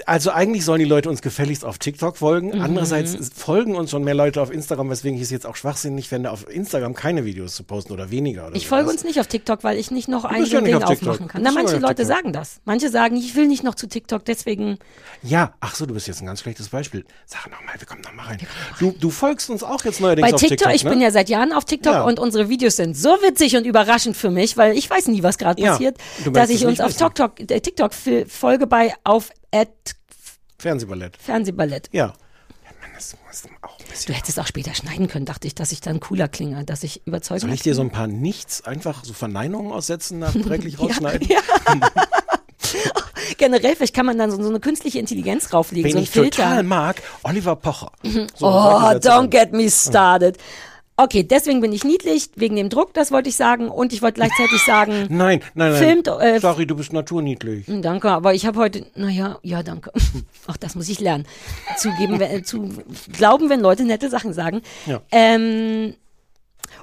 also 0.06 0.30
eigentlich 0.30 0.64
sollen 0.64 0.78
die 0.80 0.84
Leute 0.84 1.08
uns 1.08 1.22
gefälligst 1.22 1.64
auf 1.64 1.78
TikTok 1.78 2.16
folgen. 2.16 2.48
Mhm. 2.56 2.60
Andererseits 2.62 3.16
folgen 3.34 3.74
uns 3.76 3.90
schon 3.90 4.04
mehr 4.04 4.14
Leute 4.14 4.40
auf 4.42 4.50
Instagram, 4.52 4.90
weswegen 4.90 5.16
ich 5.16 5.22
es 5.24 5.30
jetzt 5.30 5.46
auch 5.46 5.56
schwachsinnig 5.56 6.08
fände, 6.08 6.30
auf 6.30 6.48
Instagram 6.48 6.94
keine 6.94 7.24
Videos 7.24 7.54
zu 7.54 7.64
posten 7.64 7.92
oder 7.92 8.10
weniger. 8.10 8.46
Oder 8.48 8.56
Ich 8.56 8.66
folge 8.68 8.84
sowas. 8.84 8.96
uns 8.96 9.04
nicht 9.04 9.20
auf 9.20 9.26
TikTok, 9.26 9.64
weil 9.64 9.78
ich 9.78 9.90
nicht 9.90 10.08
noch 10.08 10.24
ein 10.24 10.44
ja 10.44 10.60
Ding 10.60 10.74
auf 10.74 10.84
TikTok. 10.84 11.08
aufmachen 11.10 11.28
kann. 11.28 11.42
Na, 11.42 11.52
manche 11.52 11.76
Leute 11.78 11.96
TikTok. 12.02 12.06
sagen 12.16 12.32
das. 12.32 12.60
Manche 12.64 12.88
sagen, 12.90 13.16
ich 13.16 13.34
will 13.36 13.46
nicht 13.46 13.64
noch 13.64 13.74
zu 13.74 13.88
TikTok, 13.88 14.24
deswegen. 14.24 14.78
Ja, 15.22 15.54
ach 15.60 15.74
so, 15.74 15.86
du 15.86 15.94
bist 15.94 16.06
jetzt 16.08 16.20
ein 16.22 16.26
ganz 16.26 16.40
schlechtes 16.40 16.68
Beispiel. 16.68 17.04
Sag 17.26 17.50
noch 17.50 17.60
mal, 17.64 17.74
wir 17.78 17.86
kommen 17.86 18.02
noch 18.02 18.12
mal 18.14 18.24
rein. 18.26 18.38
Du, 18.78 18.94
du 18.98 19.10
folgst 19.10 19.50
uns 19.50 19.62
auch 19.62 19.84
jetzt 19.84 20.00
neuerdings 20.00 20.28
Bei 20.28 20.34
auf 20.34 20.40
TikTok, 20.40 20.58
TikTok, 20.58 20.74
ich 20.74 20.84
ne? 20.84 20.90
bin 20.90 21.00
ja 21.00 21.10
seit 21.10 21.28
Jahren 21.28 21.52
auf 21.52 21.64
TikTok 21.64 21.92
Ja. 21.92 22.02
und 22.04 22.18
unsere 22.18 22.48
Videos 22.48 22.76
sind 22.76 22.96
so 22.96 23.10
witzig 23.22 23.56
und 23.56 23.66
überraschend 23.66 24.16
für 24.16 24.30
mich, 24.30 24.56
weil 24.56 24.76
ich 24.76 24.88
weiß 24.88 25.08
nie, 25.08 25.22
was 25.22 25.38
gerade 25.38 25.60
Ja, 25.62 25.72
passiert, 25.72 25.96
dass 26.32 26.50
ich 26.50 26.64
uns 26.66 26.80
auf. 26.80 26.94
TikTok, 26.96 27.40
äh, 27.50 27.60
TikTok 27.60 27.92
folge 28.28 28.66
bei 28.66 28.94
auf 29.04 29.30
at 29.52 29.68
Fernsehballett. 30.58 31.16
Fernsehballett. 31.16 31.88
Ja. 31.92 32.06
ja 32.06 32.12
Mann, 32.80 32.90
das 32.94 33.16
muss 33.26 33.44
auch 33.62 33.78
ein 33.78 33.86
bisschen. 33.88 34.12
Du 34.12 34.18
hättest 34.18 34.38
auch 34.40 34.46
später 34.46 34.74
schneiden 34.74 35.08
können, 35.08 35.24
dachte 35.24 35.46
ich, 35.46 35.54
dass 35.54 35.72
ich 35.72 35.80
dann 35.80 36.00
cooler 36.00 36.28
klinge, 36.28 36.64
dass 36.64 36.82
ich 36.82 37.06
überzeugend 37.06 37.42
Soll 37.42 37.52
ich 37.52 37.62
dir 37.62 37.74
so 37.74 37.82
ein 37.82 37.90
paar 37.90 38.06
Nichts, 38.08 38.64
einfach 38.64 39.04
so 39.04 39.12
Verneinungen 39.12 39.72
aussetzen, 39.72 40.18
nachträglich 40.18 40.78
rausschneiden? 40.80 41.28
Generell, 43.38 43.76
vielleicht 43.76 43.94
kann 43.94 44.06
man 44.06 44.18
dann 44.18 44.30
so, 44.30 44.42
so 44.42 44.48
eine 44.48 44.60
künstliche 44.60 44.98
Intelligenz 44.98 45.48
drauflegen, 45.48 45.84
Wen 45.86 45.92
so 45.92 45.98
ein 45.98 46.02
ich 46.04 46.10
Filter. 46.10 46.42
total 46.42 46.62
mag, 46.64 47.02
Oliver 47.22 47.56
Pocher. 47.56 47.92
So, 48.02 48.46
Oh, 48.46 48.48
don't 48.48 49.00
dann. 49.00 49.30
get 49.30 49.52
me 49.52 49.70
started. 49.70 50.38
Okay, 51.00 51.22
deswegen 51.22 51.60
bin 51.60 51.72
ich 51.72 51.84
niedlich, 51.84 52.28
wegen 52.34 52.56
dem 52.56 52.70
Druck, 52.70 52.92
das 52.92 53.12
wollte 53.12 53.28
ich 53.28 53.36
sagen. 53.36 53.68
Und 53.68 53.92
ich 53.92 54.02
wollte 54.02 54.14
gleichzeitig 54.16 54.60
sagen, 54.66 55.06
Nein, 55.08 55.40
nein, 55.54 55.70
nein. 55.70 55.74
Filmt, 55.74 56.08
äh, 56.08 56.40
Sorry, 56.40 56.66
du 56.66 56.74
bist 56.74 56.92
naturniedlich. 56.92 57.66
danke, 57.82 58.10
aber 58.10 58.34
ich 58.34 58.44
habe 58.46 58.58
heute, 58.58 58.84
naja, 58.96 59.38
ja, 59.44 59.62
danke. 59.62 59.92
Auch 60.48 60.56
das 60.56 60.74
muss 60.74 60.88
ich 60.88 60.98
lernen. 60.98 61.24
Zugeben, 61.76 62.18
wenn- 62.18 62.42
zu 62.44 62.68
glauben, 63.16 63.48
wenn 63.48 63.60
Leute 63.60 63.84
nette 63.84 64.10
Sachen 64.10 64.32
sagen. 64.32 64.60
Ja. 64.86 65.00
Ähm, 65.12 65.94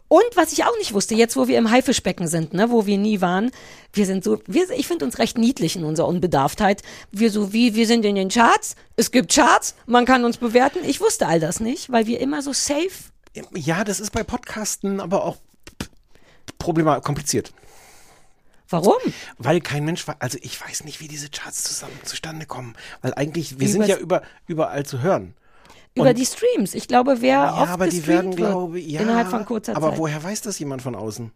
und 0.07 0.24
was 0.36 0.53
ich 0.53 0.63
auch 0.63 0.77
nicht 0.77 0.93
wusste, 0.93 1.13
jetzt 1.15 1.36
wo 1.36 1.48
wir 1.48 1.57
im 1.57 1.69
Haifischbecken 1.69 2.27
sind, 2.27 2.53
ne, 2.53 2.69
wo 2.72 2.86
wir 2.86 2.98
nie 2.98 3.22
waren, 3.22 3.51
wir 3.91 4.05
sind 4.05 4.24
so, 4.24 4.39
wir, 4.48 4.69
ich 4.72 4.87
finde 4.87 5.03
uns 5.05 5.20
recht 5.20 5.37
niedlich 5.37 5.75
in 5.75 5.83
unserer 5.83 6.07
Unbedarftheit. 6.07 6.83
Wir 7.11 7.31
so 7.31 7.51
wie, 7.53 7.75
wir 7.75 7.85
sind 7.87 8.05
in 8.05 8.16
den 8.16 8.29
Charts, 8.29 8.75
es 8.96 9.11
gibt 9.11 9.33
Charts, 9.33 9.75
man 9.87 10.05
kann 10.05 10.24
uns 10.24 10.37
bewerten. 10.37 10.79
Ich 10.87 11.01
wusste 11.01 11.27
all 11.27 11.40
das 11.40 11.59
nicht, 11.59 11.92
weil 11.92 12.07
wir 12.07 12.20
immer 12.22 12.42
so 12.42 12.53
safe 12.53 12.92
Ja, 13.53 13.83
das 13.83 14.00
ist 14.00 14.11
bei 14.11 14.24
Podcasten 14.24 15.00
aber 15.00 15.24
auch 15.25 15.37
problematisch, 16.57 17.03
kompliziert. 17.03 17.53
Warum? 18.69 18.95
Weil 19.37 19.61
kein 19.61 19.85
Mensch, 19.85 20.05
also 20.19 20.37
ich 20.41 20.59
weiß 20.59 20.85
nicht, 20.85 21.00
wie 21.00 21.07
diese 21.07 21.29
Charts 21.29 21.63
zusammen 21.63 22.00
zustande 22.03 22.45
kommen. 22.45 22.75
Weil 23.01 23.13
eigentlich, 23.13 23.51
wir 23.59 23.59
Wie 23.59 23.67
sind 23.71 23.85
ja 23.85 23.98
über, 23.98 24.24
überall 24.48 24.85
zu 24.85 25.01
hören. 25.01 25.35
Über 25.93 26.09
Und- 26.09 26.17
die 26.17 26.25
Streams. 26.25 26.74
Ich 26.74 26.87
glaube, 26.87 27.17
wer 27.21 27.33
Ja, 27.35 27.61
oft 27.61 27.71
aber 27.71 27.87
die 27.87 28.05
werden, 28.07 28.29
wird, 28.31 28.37
glaube 28.37 28.79
ich, 28.79 28.87
ja. 28.87 29.01
innerhalb 29.01 29.29
von 29.29 29.45
kurzer 29.45 29.75
aber 29.75 29.91
Zeit. 29.91 30.00
woher 30.00 30.24
weiß 30.24 30.41
das 30.41 30.57
jemand 30.59 30.81
von 30.81 30.95
außen? 30.95 31.31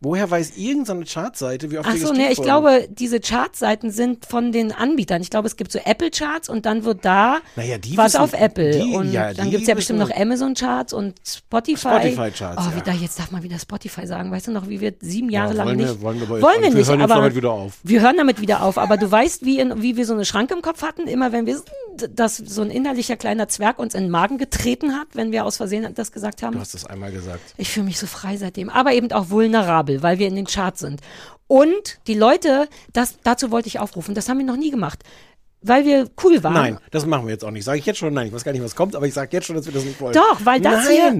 Woher 0.00 0.30
weiß 0.30 0.56
irgendeine 0.56 1.04
Chartseite, 1.04 1.72
wie 1.72 1.78
oft 1.78 1.88
Ach 1.88 1.92
so, 1.94 1.98
gestreamt 2.10 2.18
ne, 2.18 2.30
ich 2.32 2.40
glaube, 2.40 2.86
diese 2.88 3.18
Chartseiten 3.18 3.90
sind 3.90 4.26
von 4.26 4.52
den 4.52 4.70
Anbietern. 4.70 5.20
Ich 5.22 5.30
glaube, 5.30 5.48
es 5.48 5.56
gibt 5.56 5.72
so 5.72 5.80
Apple-Charts 5.84 6.48
und 6.48 6.66
dann 6.66 6.84
wird 6.84 7.04
da 7.04 7.38
Naja, 7.56 7.78
die 7.78 7.96
was 7.96 8.12
wissen- 8.14 8.20
auf 8.20 8.32
Apple. 8.32 8.70
die- 8.78 8.94
und 8.94 9.10
ja, 9.12 9.34
dann 9.34 9.46
die 9.46 9.50
gibt's 9.50 9.66
ja 9.66 9.74
bestimmt 9.74 9.98
noch 9.98 10.10
Amazon-Charts 10.14 10.92
und 10.92 11.14
Spotify. 11.26 11.78
Spotify-Charts, 11.88 12.62
Oh, 12.64 12.70
ja. 12.70 12.76
wieder, 12.76 12.92
jetzt 12.92 13.18
darf 13.18 13.32
man 13.32 13.42
wieder 13.42 13.58
Spotify 13.58 14.06
sagen. 14.06 14.30
Weißt 14.30 14.46
du 14.46 14.52
noch, 14.52 14.68
wie 14.68 14.80
wir 14.80 14.94
sieben 15.00 15.30
Jahre 15.30 15.54
Ja, 15.56 15.64
lang 15.64 15.76
nicht... 15.76 15.88
wir- 15.88 16.00
wollen 16.02 16.20
wir 16.20 16.28
wollen 16.28 16.42
wir 16.42 16.60
nicht. 16.60 16.70
Wir 16.72 16.78
nicht, 16.78 16.88
hören 16.88 17.02
aber 17.02 17.14
damit 17.16 17.34
wieder 17.34 17.50
auf. 17.50 17.72
wir 17.82 18.00
hören 18.00 18.16
damit 18.16 18.40
wieder 18.40 18.62
auf. 18.62 18.78
Aber 18.78 18.98
du 18.98 19.10
weißt, 19.10 19.44
wie, 19.44 19.58
in, 19.58 19.82
wie 19.82 19.96
wir 19.96 20.06
so 20.06 20.14
eine 20.14 20.24
Schranke 20.24 20.54
im 20.54 20.62
Kopf 20.62 20.82
hatten, 20.82 21.08
immer 21.08 21.32
wenn 21.32 21.44
wir, 21.46 21.60
dass 22.16 22.36
so 22.36 22.62
ein 22.62 22.70
innerlicher 22.70 23.16
kleiner 23.16 23.48
Zwerg 23.48 23.78
uns 23.78 23.94
in 23.94 24.04
den 24.04 24.10
Magen 24.10 24.38
getreten 24.38 24.94
hat, 24.94 25.08
wenn 25.14 25.32
wir 25.32 25.44
aus 25.44 25.56
Versehen 25.56 25.94
das 25.94 26.12
gesagt 26.12 26.42
haben. 26.42 26.54
Du 26.54 26.60
hast 26.60 26.74
das 26.74 26.84
einmal 26.84 27.12
gesagt. 27.12 27.54
Ich 27.56 27.70
fühle 27.70 27.86
mich 27.86 27.98
so 27.98 28.06
frei 28.06 28.36
seitdem, 28.36 28.68
aber 28.70 28.92
eben 28.92 29.10
auch 29.12 29.30
vulnerabel, 29.30 30.02
weil 30.02 30.18
wir 30.18 30.28
in 30.28 30.36
den 30.36 30.46
Charts 30.46 30.80
sind. 30.80 31.00
Und 31.46 31.98
die 32.06 32.14
Leute, 32.14 32.68
das, 32.92 33.16
dazu 33.22 33.50
wollte 33.50 33.68
ich 33.68 33.78
aufrufen, 33.80 34.14
das 34.14 34.28
haben 34.28 34.38
wir 34.38 34.44
noch 34.46 34.56
nie 34.56 34.70
gemacht, 34.70 35.02
weil 35.62 35.84
wir 35.84 36.08
cool 36.22 36.42
waren. 36.44 36.52
Nein, 36.52 36.78
das 36.90 37.06
machen 37.06 37.26
wir 37.26 37.32
jetzt 37.32 37.44
auch 37.44 37.50
nicht. 37.50 37.64
Sage 37.64 37.78
ich 37.78 37.86
jetzt 37.86 37.98
schon, 37.98 38.12
nein, 38.14 38.28
ich 38.28 38.32
weiß 38.32 38.44
gar 38.44 38.52
nicht, 38.52 38.62
was 38.62 38.76
kommt, 38.76 38.94
aber 38.94 39.06
ich 39.06 39.14
sage 39.14 39.30
jetzt 39.32 39.46
schon, 39.46 39.56
dass 39.56 39.66
wir 39.66 39.72
das 39.72 39.84
nicht 39.84 40.00
wollen. 40.00 40.14
Doch, 40.14 40.40
weil 40.44 40.60
das 40.60 40.84
nein. 40.84 40.94
hier- 40.94 41.12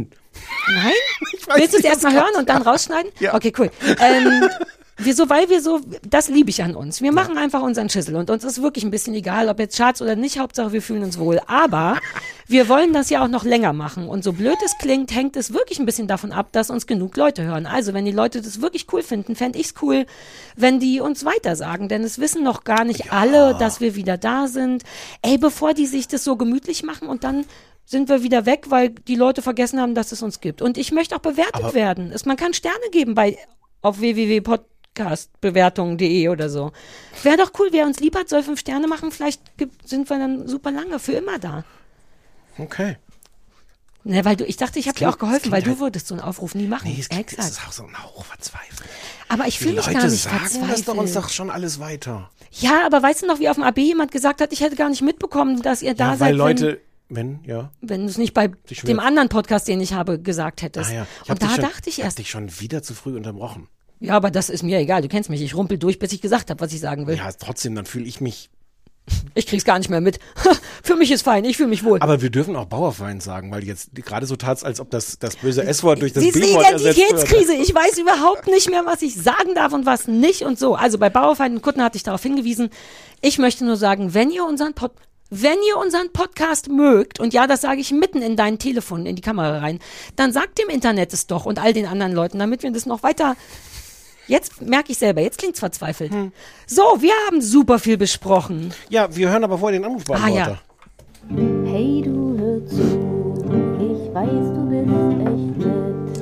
Nein? 0.74 0.92
Willst 1.56 1.72
du 1.74 1.78
es 1.78 1.84
erstmal 1.84 2.12
hören 2.14 2.34
und 2.38 2.48
dann 2.48 2.62
rausschneiden? 2.62 3.10
Ja. 3.18 3.34
Okay, 3.34 3.52
cool. 3.58 3.70
Ähm, 4.00 4.48
wieso, 4.98 5.28
weil 5.30 5.48
wir 5.48 5.62
so, 5.62 5.80
das 6.08 6.28
liebe 6.28 6.50
ich 6.50 6.62
an 6.62 6.74
uns. 6.74 7.00
Wir 7.00 7.12
machen 7.12 7.38
einfach 7.38 7.62
unseren 7.62 7.88
Schüssel 7.88 8.16
und 8.16 8.30
uns 8.30 8.44
ist 8.44 8.62
wirklich 8.62 8.84
ein 8.84 8.90
bisschen 8.90 9.14
egal, 9.14 9.48
ob 9.48 9.58
jetzt 9.58 9.76
Charts 9.76 10.02
oder 10.02 10.16
nicht, 10.16 10.38
Hauptsache 10.38 10.72
wir 10.72 10.82
fühlen 10.82 11.02
uns 11.02 11.18
wohl. 11.18 11.40
Aber 11.46 11.98
wir 12.46 12.68
wollen 12.68 12.92
das 12.92 13.10
ja 13.10 13.24
auch 13.24 13.28
noch 13.28 13.44
länger 13.44 13.72
machen 13.72 14.08
und 14.08 14.24
so 14.24 14.32
blöd 14.32 14.56
es 14.64 14.76
klingt, 14.78 15.14
hängt 15.14 15.36
es 15.36 15.52
wirklich 15.52 15.78
ein 15.78 15.86
bisschen 15.86 16.08
davon 16.08 16.32
ab, 16.32 16.48
dass 16.52 16.70
uns 16.70 16.86
genug 16.86 17.16
Leute 17.16 17.44
hören. 17.44 17.66
Also 17.66 17.94
wenn 17.94 18.04
die 18.04 18.12
Leute 18.12 18.42
das 18.42 18.60
wirklich 18.60 18.86
cool 18.92 19.02
finden, 19.02 19.36
fände 19.36 19.58
ich's 19.58 19.74
cool, 19.82 20.06
wenn 20.56 20.80
die 20.80 21.00
uns 21.00 21.24
weitersagen, 21.24 21.88
denn 21.88 22.02
es 22.02 22.18
wissen 22.18 22.42
noch 22.42 22.64
gar 22.64 22.84
nicht 22.84 23.12
alle, 23.12 23.56
dass 23.58 23.80
wir 23.80 23.94
wieder 23.94 24.18
da 24.18 24.48
sind. 24.48 24.82
Ey, 25.22 25.38
bevor 25.38 25.74
die 25.74 25.86
sich 25.86 26.08
das 26.08 26.24
so 26.24 26.36
gemütlich 26.36 26.82
machen 26.82 27.08
und 27.08 27.24
dann 27.24 27.44
sind 27.84 28.10
wir 28.10 28.22
wieder 28.22 28.44
weg, 28.44 28.66
weil 28.68 28.90
die 28.90 29.14
Leute 29.14 29.40
vergessen 29.40 29.80
haben, 29.80 29.94
dass 29.94 30.12
es 30.12 30.22
uns 30.22 30.40
gibt. 30.40 30.60
Und 30.60 30.76
ich 30.76 30.92
möchte 30.92 31.16
auch 31.16 31.20
bewertet 31.20 31.72
werden. 31.72 32.12
Es, 32.12 32.26
man 32.26 32.36
kann 32.36 32.52
Sterne 32.52 32.90
geben 32.90 33.14
bei 33.14 33.38
auf 33.80 34.00
www.podcastbewertungen.de 34.98 36.28
oder 36.28 36.48
so. 36.48 36.72
Wäre 37.22 37.36
doch 37.36 37.52
cool, 37.58 37.68
wer 37.70 37.86
uns 37.86 38.00
lieb 38.00 38.16
hat, 38.16 38.28
soll 38.28 38.42
fünf 38.42 38.60
Sterne 38.60 38.86
machen. 38.86 39.10
Vielleicht 39.10 39.40
sind 39.84 40.08
wir 40.10 40.18
dann 40.18 40.48
super 40.48 40.70
lange 40.70 40.98
für 40.98 41.12
immer 41.12 41.38
da. 41.38 41.64
Okay. 42.58 42.96
Ne, 44.04 44.24
weil 44.24 44.36
du, 44.36 44.44
ich 44.44 44.56
dachte, 44.56 44.78
ich 44.78 44.88
habe 44.88 44.98
dir 44.98 45.08
auch 45.08 45.18
geholfen, 45.18 45.50
weil 45.50 45.62
klingt 45.62 45.78
du 45.78 45.82
würdest 45.82 46.06
so 46.06 46.14
einen 46.14 46.22
Aufruf 46.22 46.54
nie 46.54 46.66
machen. 46.66 46.88
Nee, 46.88 46.96
es, 46.98 47.08
klingt, 47.08 47.32
Exakt. 47.32 47.50
ist 47.50 47.66
auch 47.66 47.72
so 47.72 47.84
ein 47.84 48.02
Hauch 48.02 48.24
verzweifelt. 48.24 48.88
Aber 49.28 49.46
ich 49.46 49.58
fühle 49.58 49.74
mich 49.74 49.86
Leute 49.86 49.98
gar 49.98 50.08
nicht 50.08 50.22
sagen 50.22 50.38
verzweifelt. 50.38 50.72
das 50.72 50.84
doch 50.84 50.96
uns 50.96 51.12
doch 51.12 51.28
schon 51.28 51.50
alles 51.50 51.78
weiter. 51.78 52.30
Ja, 52.52 52.86
aber 52.86 53.02
weißt 53.02 53.22
du 53.22 53.26
noch, 53.26 53.38
wie 53.38 53.48
auf 53.48 53.56
dem 53.56 53.64
AB 53.64 53.78
jemand 53.78 54.10
gesagt 54.10 54.40
hat, 54.40 54.52
ich 54.52 54.60
hätte 54.60 54.76
gar 54.76 54.88
nicht 54.88 55.02
mitbekommen, 55.02 55.60
dass 55.62 55.82
ihr 55.82 55.94
da 55.94 56.12
Ja, 56.12 56.16
seid, 56.16 56.28
weil 56.28 56.36
Leute, 56.36 56.80
wenn, 57.08 57.40
ja. 57.44 57.70
wenn, 57.80 58.02
du 58.02 58.08
es 58.08 58.18
nicht 58.18 58.32
bei 58.34 58.50
dem 58.82 59.00
anderen 59.00 59.28
Podcast, 59.28 59.68
den 59.68 59.80
ich 59.80 59.92
habe, 59.92 60.18
gesagt 60.18 60.62
hättest. 60.62 60.90
Ah 60.90 60.94
ja. 60.94 61.06
Ich 61.24 61.30
Und 61.30 61.42
da 61.42 61.50
schon, 61.50 61.64
dachte 61.64 61.90
ich 61.90 62.00
erst, 62.00 62.18
dich 62.18 62.30
schon 62.30 62.60
wieder 62.60 62.82
zu 62.82 62.94
früh 62.94 63.14
unterbrochen. 63.14 63.68
Ja, 64.00 64.14
aber 64.14 64.30
das 64.30 64.48
ist 64.50 64.62
mir 64.62 64.78
egal, 64.78 65.02
du 65.02 65.08
kennst 65.08 65.30
mich, 65.30 65.42
ich 65.42 65.54
rumpel 65.54 65.78
durch, 65.78 65.98
bis 65.98 66.12
ich 66.12 66.20
gesagt 66.20 66.50
habe, 66.50 66.60
was 66.60 66.72
ich 66.72 66.80
sagen 66.80 67.06
will. 67.06 67.16
Ja, 67.16 67.30
trotzdem, 67.32 67.74
dann 67.74 67.86
fühle 67.86 68.06
ich 68.06 68.20
mich 68.20 68.50
Ich 69.34 69.46
krieg's 69.46 69.64
gar 69.64 69.78
nicht 69.78 69.90
mehr 69.90 70.00
mit. 70.00 70.18
Für 70.82 70.96
mich 70.96 71.10
ist 71.10 71.22
fein, 71.22 71.44
ich 71.44 71.56
fühle 71.56 71.68
mich 71.68 71.84
wohl. 71.84 72.00
Aber 72.00 72.20
wir 72.20 72.30
dürfen 72.30 72.56
auch 72.56 72.66
Bauerfeind 72.66 73.22
sagen, 73.22 73.50
weil 73.50 73.64
jetzt 73.64 73.94
gerade 73.94 74.26
so 74.26 74.36
tat's, 74.36 74.64
als 74.64 74.80
ob 74.80 74.90
das, 74.90 75.18
das 75.18 75.36
böse 75.36 75.64
S-Wort 75.64 76.02
durch 76.02 76.12
das 76.12 76.22
Diese 76.24 76.40
B-Wort 76.40 76.70
wird. 76.70 76.96
Identitätskrise. 76.96 77.54
Ich 77.54 77.74
weiß 77.74 77.98
überhaupt 77.98 78.46
nicht 78.46 78.70
mehr, 78.70 78.84
was 78.86 79.02
ich 79.02 79.14
sagen 79.14 79.54
darf 79.54 79.72
und 79.72 79.86
was 79.86 80.08
nicht 80.08 80.42
und 80.42 80.58
so. 80.58 80.74
Also 80.74 80.98
bei 80.98 81.10
Bauerfeind 81.10 81.56
und 81.56 81.62
Kutten 81.62 81.82
hatte 81.82 81.96
ich 81.96 82.02
darauf 82.02 82.22
hingewiesen. 82.22 82.70
Ich 83.20 83.38
möchte 83.38 83.64
nur 83.64 83.76
sagen, 83.76 84.14
wenn 84.14 84.30
ihr 84.30 84.44
unseren 84.44 84.74
Pod 84.74 84.92
wenn 85.30 85.58
ihr 85.68 85.76
unseren 85.76 86.10
Podcast 86.10 86.70
mögt, 86.70 87.20
und 87.20 87.34
ja, 87.34 87.46
das 87.46 87.60
sage 87.60 87.82
ich 87.82 87.90
mitten 87.90 88.22
in 88.22 88.34
dein 88.34 88.58
Telefon, 88.58 89.04
in 89.04 89.14
die 89.14 89.20
Kamera 89.20 89.58
rein, 89.58 89.78
dann 90.16 90.32
sagt 90.32 90.58
dem 90.58 90.70
Internet 90.70 91.12
es 91.12 91.26
doch 91.26 91.44
und 91.44 91.58
all 91.58 91.74
den 91.74 91.84
anderen 91.84 92.12
Leuten, 92.12 92.38
damit 92.38 92.62
wir 92.62 92.70
das 92.70 92.86
noch 92.86 93.02
weiter 93.02 93.36
Jetzt 94.28 94.60
merke 94.60 94.92
ich 94.92 94.98
selber, 94.98 95.22
jetzt 95.22 95.38
klingt's 95.38 95.58
verzweifelt. 95.58 96.12
Hm. 96.12 96.32
So, 96.66 96.82
wir 97.00 97.14
haben 97.26 97.40
super 97.40 97.78
viel 97.78 97.96
besprochen. 97.96 98.74
Ja, 98.90 99.08
wir 99.16 99.30
hören 99.30 99.42
aber 99.42 99.56
vorher 99.56 99.78
den 99.78 99.86
Anrufbeantworter. 99.86 100.34
Ah, 100.34 100.50
ja. 100.50 100.58
Hey, 101.64 102.02
du 102.04 102.36
hör 102.38 102.66
zu, 102.66 102.82
ich 103.80 104.14
weiß, 104.14 104.52
du 104.54 104.68
bist 104.68 104.90
echt 105.24 105.56
nett. 105.58 106.18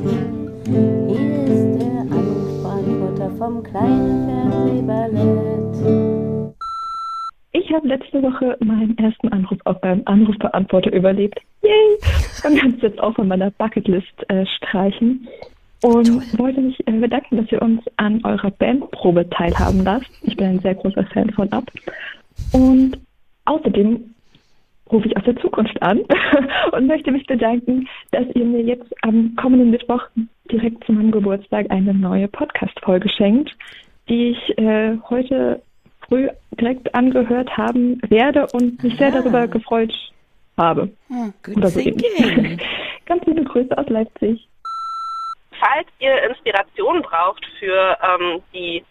Hier 1.09 1.45
ist 1.47 1.83
der 1.83 2.01
Anrufbeantworter 2.01 3.31
vom 3.39 3.63
kleinen 3.65 4.29
Fernsehballett. 4.29 6.55
Ich 7.53 7.73
habe 7.73 7.89
letzte 7.89 8.23
Woche 8.23 8.57
meinen 8.61 8.97
ersten 8.99 9.29
Anruf 9.33 9.59
auf 9.65 9.81
beim 9.81 10.03
Anrufbeantworter 10.05 10.93
überlebt. 10.93 11.41
Yay! 11.63 11.99
Und 12.45 12.57
kann 12.61 12.75
es 12.77 12.83
jetzt 12.83 13.01
auch 13.01 13.17
von 13.17 13.27
meiner 13.27 13.51
Bucketlist 13.51 14.23
äh, 14.29 14.47
streichen. 14.47 15.27
Und 15.83 16.39
wollte 16.39 16.61
mich 16.61 16.79
äh, 16.87 16.93
bedanken, 16.93 17.37
dass 17.37 17.53
ihr 17.53 17.61
uns 17.61 17.83
an 17.97 18.25
eurer 18.25 18.51
Bandprobe 18.51 19.29
teilhaben 19.31 19.85
lasst. 19.85 20.11
Ich 20.23 20.37
bin 20.37 20.47
ein 20.47 20.59
sehr 20.61 20.75
großer 20.75 21.05
Fan 21.13 21.31
von 21.31 21.51
Ab. 21.53 21.65
Und 22.53 22.99
außerdem 23.45 24.15
rufe 24.91 25.09
ich 25.09 25.17
aus 25.17 25.25
der 25.25 25.37
Zukunft 25.37 25.81
an 25.83 26.01
und 26.73 26.87
möchte 26.87 27.11
mich 27.11 27.27
bedanken, 27.27 27.89
dass 28.13 28.25
ihr 28.35 28.45
mir 28.45 28.63
jetzt 28.63 28.93
am 29.03 29.35
kommenden 29.37 29.71
Mittwoch 29.71 30.03
direkt 30.51 30.85
zu 30.85 30.93
meinem 30.93 31.11
Geburtstag 31.11 31.67
eine 31.71 31.93
neue 31.93 32.29
Podcast-Folge 32.29 33.09
schenkt, 33.09 33.51
die 34.09 34.31
ich 34.31 34.59
äh, 34.59 34.97
heute 35.11 35.61
früh 36.09 36.29
direkt 36.59 36.95
angehört 36.95 37.57
haben 37.57 38.01
werde 38.09 38.47
und 38.53 38.83
mich 38.83 38.97
sehr 38.97 39.11
darüber 39.11 39.49
gefreut 39.49 39.93
habe. 40.57 40.91
Good 41.43 41.57
Oder 41.57 41.69
so. 41.69 41.81
Ganz 43.07 43.25
liebe 43.27 43.45
Grüße 43.45 43.77
aus 43.77 43.89
Leipzig. 43.89 44.49
Falls 45.67 45.89
ihr 45.99 46.23
Inspiration 46.25 47.03
braucht 47.03 47.45
für 47.59 47.97
ähm, 48.03 48.43
die 48.53 48.85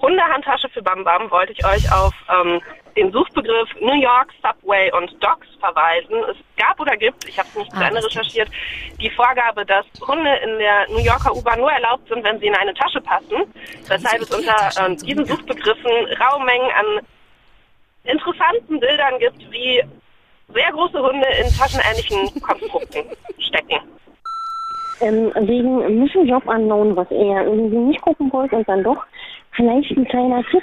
Hundehandtasche 0.00 0.68
für 0.70 0.82
Bam 0.82 1.04
Bam, 1.04 1.30
wollte 1.30 1.52
ich 1.52 1.64
euch 1.64 1.90
auf 1.92 2.12
ähm, 2.28 2.60
den 2.96 3.12
Suchbegriff 3.12 3.68
New 3.80 4.00
York, 4.00 4.28
Subway 4.42 4.90
und 4.92 5.10
Dogs 5.22 5.46
verweisen. 5.60 6.16
Es 6.30 6.36
gab 6.56 6.78
oder 6.80 6.96
gibt, 6.96 7.28
ich 7.28 7.38
habe 7.38 7.48
es 7.48 7.56
nicht 7.56 7.70
zu 7.70 7.76
Ah, 7.78 7.88
Ende 7.88 8.00
das 8.00 8.04
gibt's. 8.04 8.18
recherchiert, 8.18 8.48
die 9.00 9.10
Vorgabe, 9.10 9.64
dass 9.64 9.86
Hunde 10.06 10.34
in 10.44 10.58
der 10.58 10.88
New 10.90 10.98
Yorker 11.02 11.34
U-Bahn 11.34 11.58
nur 11.60 11.70
erlaubt 11.70 12.08
sind, 12.08 12.22
wenn 12.24 12.38
sie 12.38 12.46
in 12.46 12.54
eine 12.54 12.74
Tasche 12.74 13.00
passen. 13.00 13.44
Weshalb 13.88 14.22
es 14.22 14.30
unter 14.34 14.84
ähm, 14.84 14.96
diesen. 14.98 15.24
Suchbegriffen 15.26 15.90
Raummengen 16.20 16.70
an 16.72 17.06
interessanten 18.04 18.80
Bildern 18.80 19.18
gibt, 19.18 19.38
wie 19.50 19.82
sehr 20.52 20.72
große 20.72 21.00
Hunde 21.00 21.26
in 21.40 21.48
taschenähnlichen 21.56 22.40
Konstrukten 22.42 23.04
stecken. 23.38 23.80
Ähm, 25.00 25.32
wegen 25.40 26.00
Mission 26.00 26.26
Job 26.26 26.46
Unknown, 26.46 26.96
was 26.96 27.10
ihr 27.10 27.42
irgendwie 27.42 27.76
nicht 27.76 28.00
gucken 28.02 28.32
wollt 28.32 28.52
und 28.52 28.68
dann 28.68 28.82
doch. 28.82 29.04
Vielleicht 29.52 29.90
ein 29.96 30.04
kleiner 30.06 30.42
Tipp. 30.50 30.62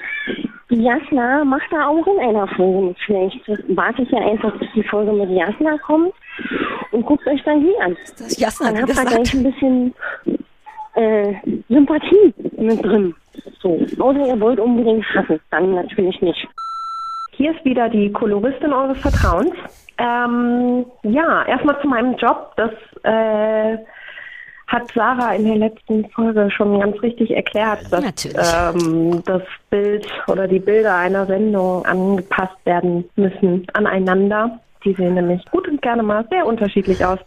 Jasna 0.69 1.43
macht 1.43 1.71
da 1.71 1.87
auch 1.87 2.05
in 2.07 2.19
einer 2.19 2.47
Folge 2.47 2.87
mit. 2.87 2.97
Vielleicht 3.05 3.47
wartet 3.75 4.11
ihr 4.11 4.21
einfach, 4.21 4.57
bis 4.57 4.69
die 4.73 4.83
Folge 4.83 5.11
mit 5.11 5.29
Jasna 5.29 5.77
kommt 5.79 6.13
und 6.91 7.05
guckt 7.05 7.25
euch 7.27 7.43
dann 7.43 7.61
die 7.61 7.73
an. 7.81 7.95
Das 8.17 8.21
ist 8.21 8.39
Jasna, 8.39 8.71
Dann 8.71 8.81
habt 8.81 8.95
ihr 8.95 9.05
gleich 9.05 9.33
ein 9.33 9.43
bisschen 9.43 9.93
äh, 10.95 11.33
Sympathie 11.69 12.33
mit 12.57 12.83
drin. 12.83 13.15
So. 13.61 13.79
Außer 13.99 14.27
ihr 14.27 14.39
wollt 14.39 14.59
unbedingt 14.59 15.05
hassen. 15.13 15.39
Dann 15.51 15.75
natürlich 15.75 16.21
nicht. 16.21 16.47
Hier 17.33 17.51
ist 17.51 17.63
wieder 17.65 17.89
die 17.89 18.11
Koloristin 18.11 18.73
eures 18.73 18.99
Vertrauens. 18.99 19.51
Ähm, 19.97 20.85
ja, 21.03 21.43
erstmal 21.45 21.79
zu 21.81 21.87
meinem 21.87 22.15
Job. 22.15 22.53
Das 22.57 22.71
äh, 23.03 23.77
hat 24.71 24.91
Sarah 24.93 25.35
in 25.35 25.45
der 25.45 25.57
letzten 25.57 26.09
Folge 26.11 26.49
schon 26.49 26.79
ganz 26.79 27.01
richtig 27.01 27.31
erklärt, 27.31 27.91
dass 27.91 28.25
ähm, 28.75 29.21
das 29.25 29.41
Bild 29.69 30.07
oder 30.27 30.47
die 30.47 30.59
Bilder 30.59 30.95
einer 30.95 31.25
Sendung 31.25 31.85
angepasst 31.85 32.57
werden 32.63 33.09
müssen 33.15 33.67
aneinander. 33.73 34.59
Die 34.85 34.93
sehen 34.93 35.15
nämlich 35.15 35.43
gut 35.51 35.67
und 35.67 35.81
gerne 35.81 36.03
mal 36.03 36.25
sehr 36.29 36.45
unterschiedlich 36.45 37.03
aus. 37.03 37.19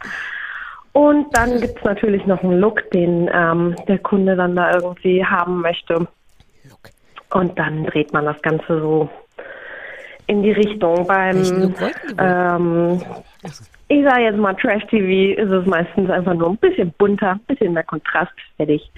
Und 0.93 1.27
dann 1.37 1.59
gibt's 1.59 1.83
natürlich 1.83 2.25
noch 2.25 2.41
einen 2.41 2.59
Look, 2.59 2.89
den 2.91 3.29
ähm, 3.31 3.75
der 3.87 3.99
Kunde 3.99 4.35
dann 4.35 4.55
da 4.55 4.73
irgendwie 4.73 5.23
haben 5.23 5.61
möchte. 5.61 6.07
Und 7.31 7.59
dann 7.59 7.85
dreht 7.85 8.11
man 8.13 8.25
das 8.25 8.41
Ganze 8.41 8.79
so 8.79 9.09
in 10.27 10.41
die 10.41 10.51
Richtung. 10.51 11.05
Beim, 11.05 11.43
Look 11.43 11.75
ähm, 12.17 13.01
ich 13.87 14.03
sage 14.03 14.23
jetzt 14.23 14.37
mal 14.37 14.55
Trash-TV, 14.55 15.39
ist 15.39 15.51
es 15.51 15.65
meistens 15.65 16.09
einfach 16.09 16.33
nur 16.33 16.49
ein 16.49 16.57
bisschen 16.57 16.91
bunter, 16.97 17.31
ein 17.31 17.39
bisschen 17.47 17.73
mehr 17.73 17.83
Kontrast, 17.83 18.31
fertig. 18.57 18.89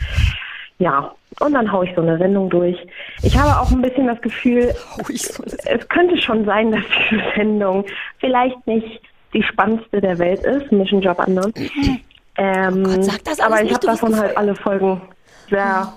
Ja, 0.80 1.12
und 1.40 1.54
dann 1.54 1.72
haue 1.72 1.86
ich 1.86 1.96
so 1.96 2.02
eine 2.02 2.18
Sendung 2.18 2.50
durch. 2.50 2.78
Ich 3.24 3.38
habe 3.38 3.60
auch 3.60 3.72
ein 3.72 3.82
bisschen 3.82 4.08
das 4.08 4.22
Gefühl, 4.22 4.74
Oh, 5.00 5.04
es 5.10 5.90
könnte 5.90 6.18
schon 6.22 6.46
sein, 6.46 6.72
dass 6.72 6.84
diese 7.10 7.24
Sendung 7.36 7.86
vielleicht 8.20 8.66
nicht 8.68 9.02
die 9.34 9.44
spannendste 9.44 10.02
der 10.02 10.18
Welt 10.20 10.44
ist, 10.44 10.72
Mission 10.72 11.02
Job. 11.02 11.22
Ähm, 11.28 12.84
Oh 12.86 12.94
Gott, 12.94 13.22
das 13.26 13.40
alles 13.40 13.42
aber 13.42 13.64
ich 13.64 13.74
habe 13.74 13.86
davon 13.86 14.16
halt 14.16 14.38
alle 14.38 14.56
Folgen 14.56 15.02
sehr 15.50 15.92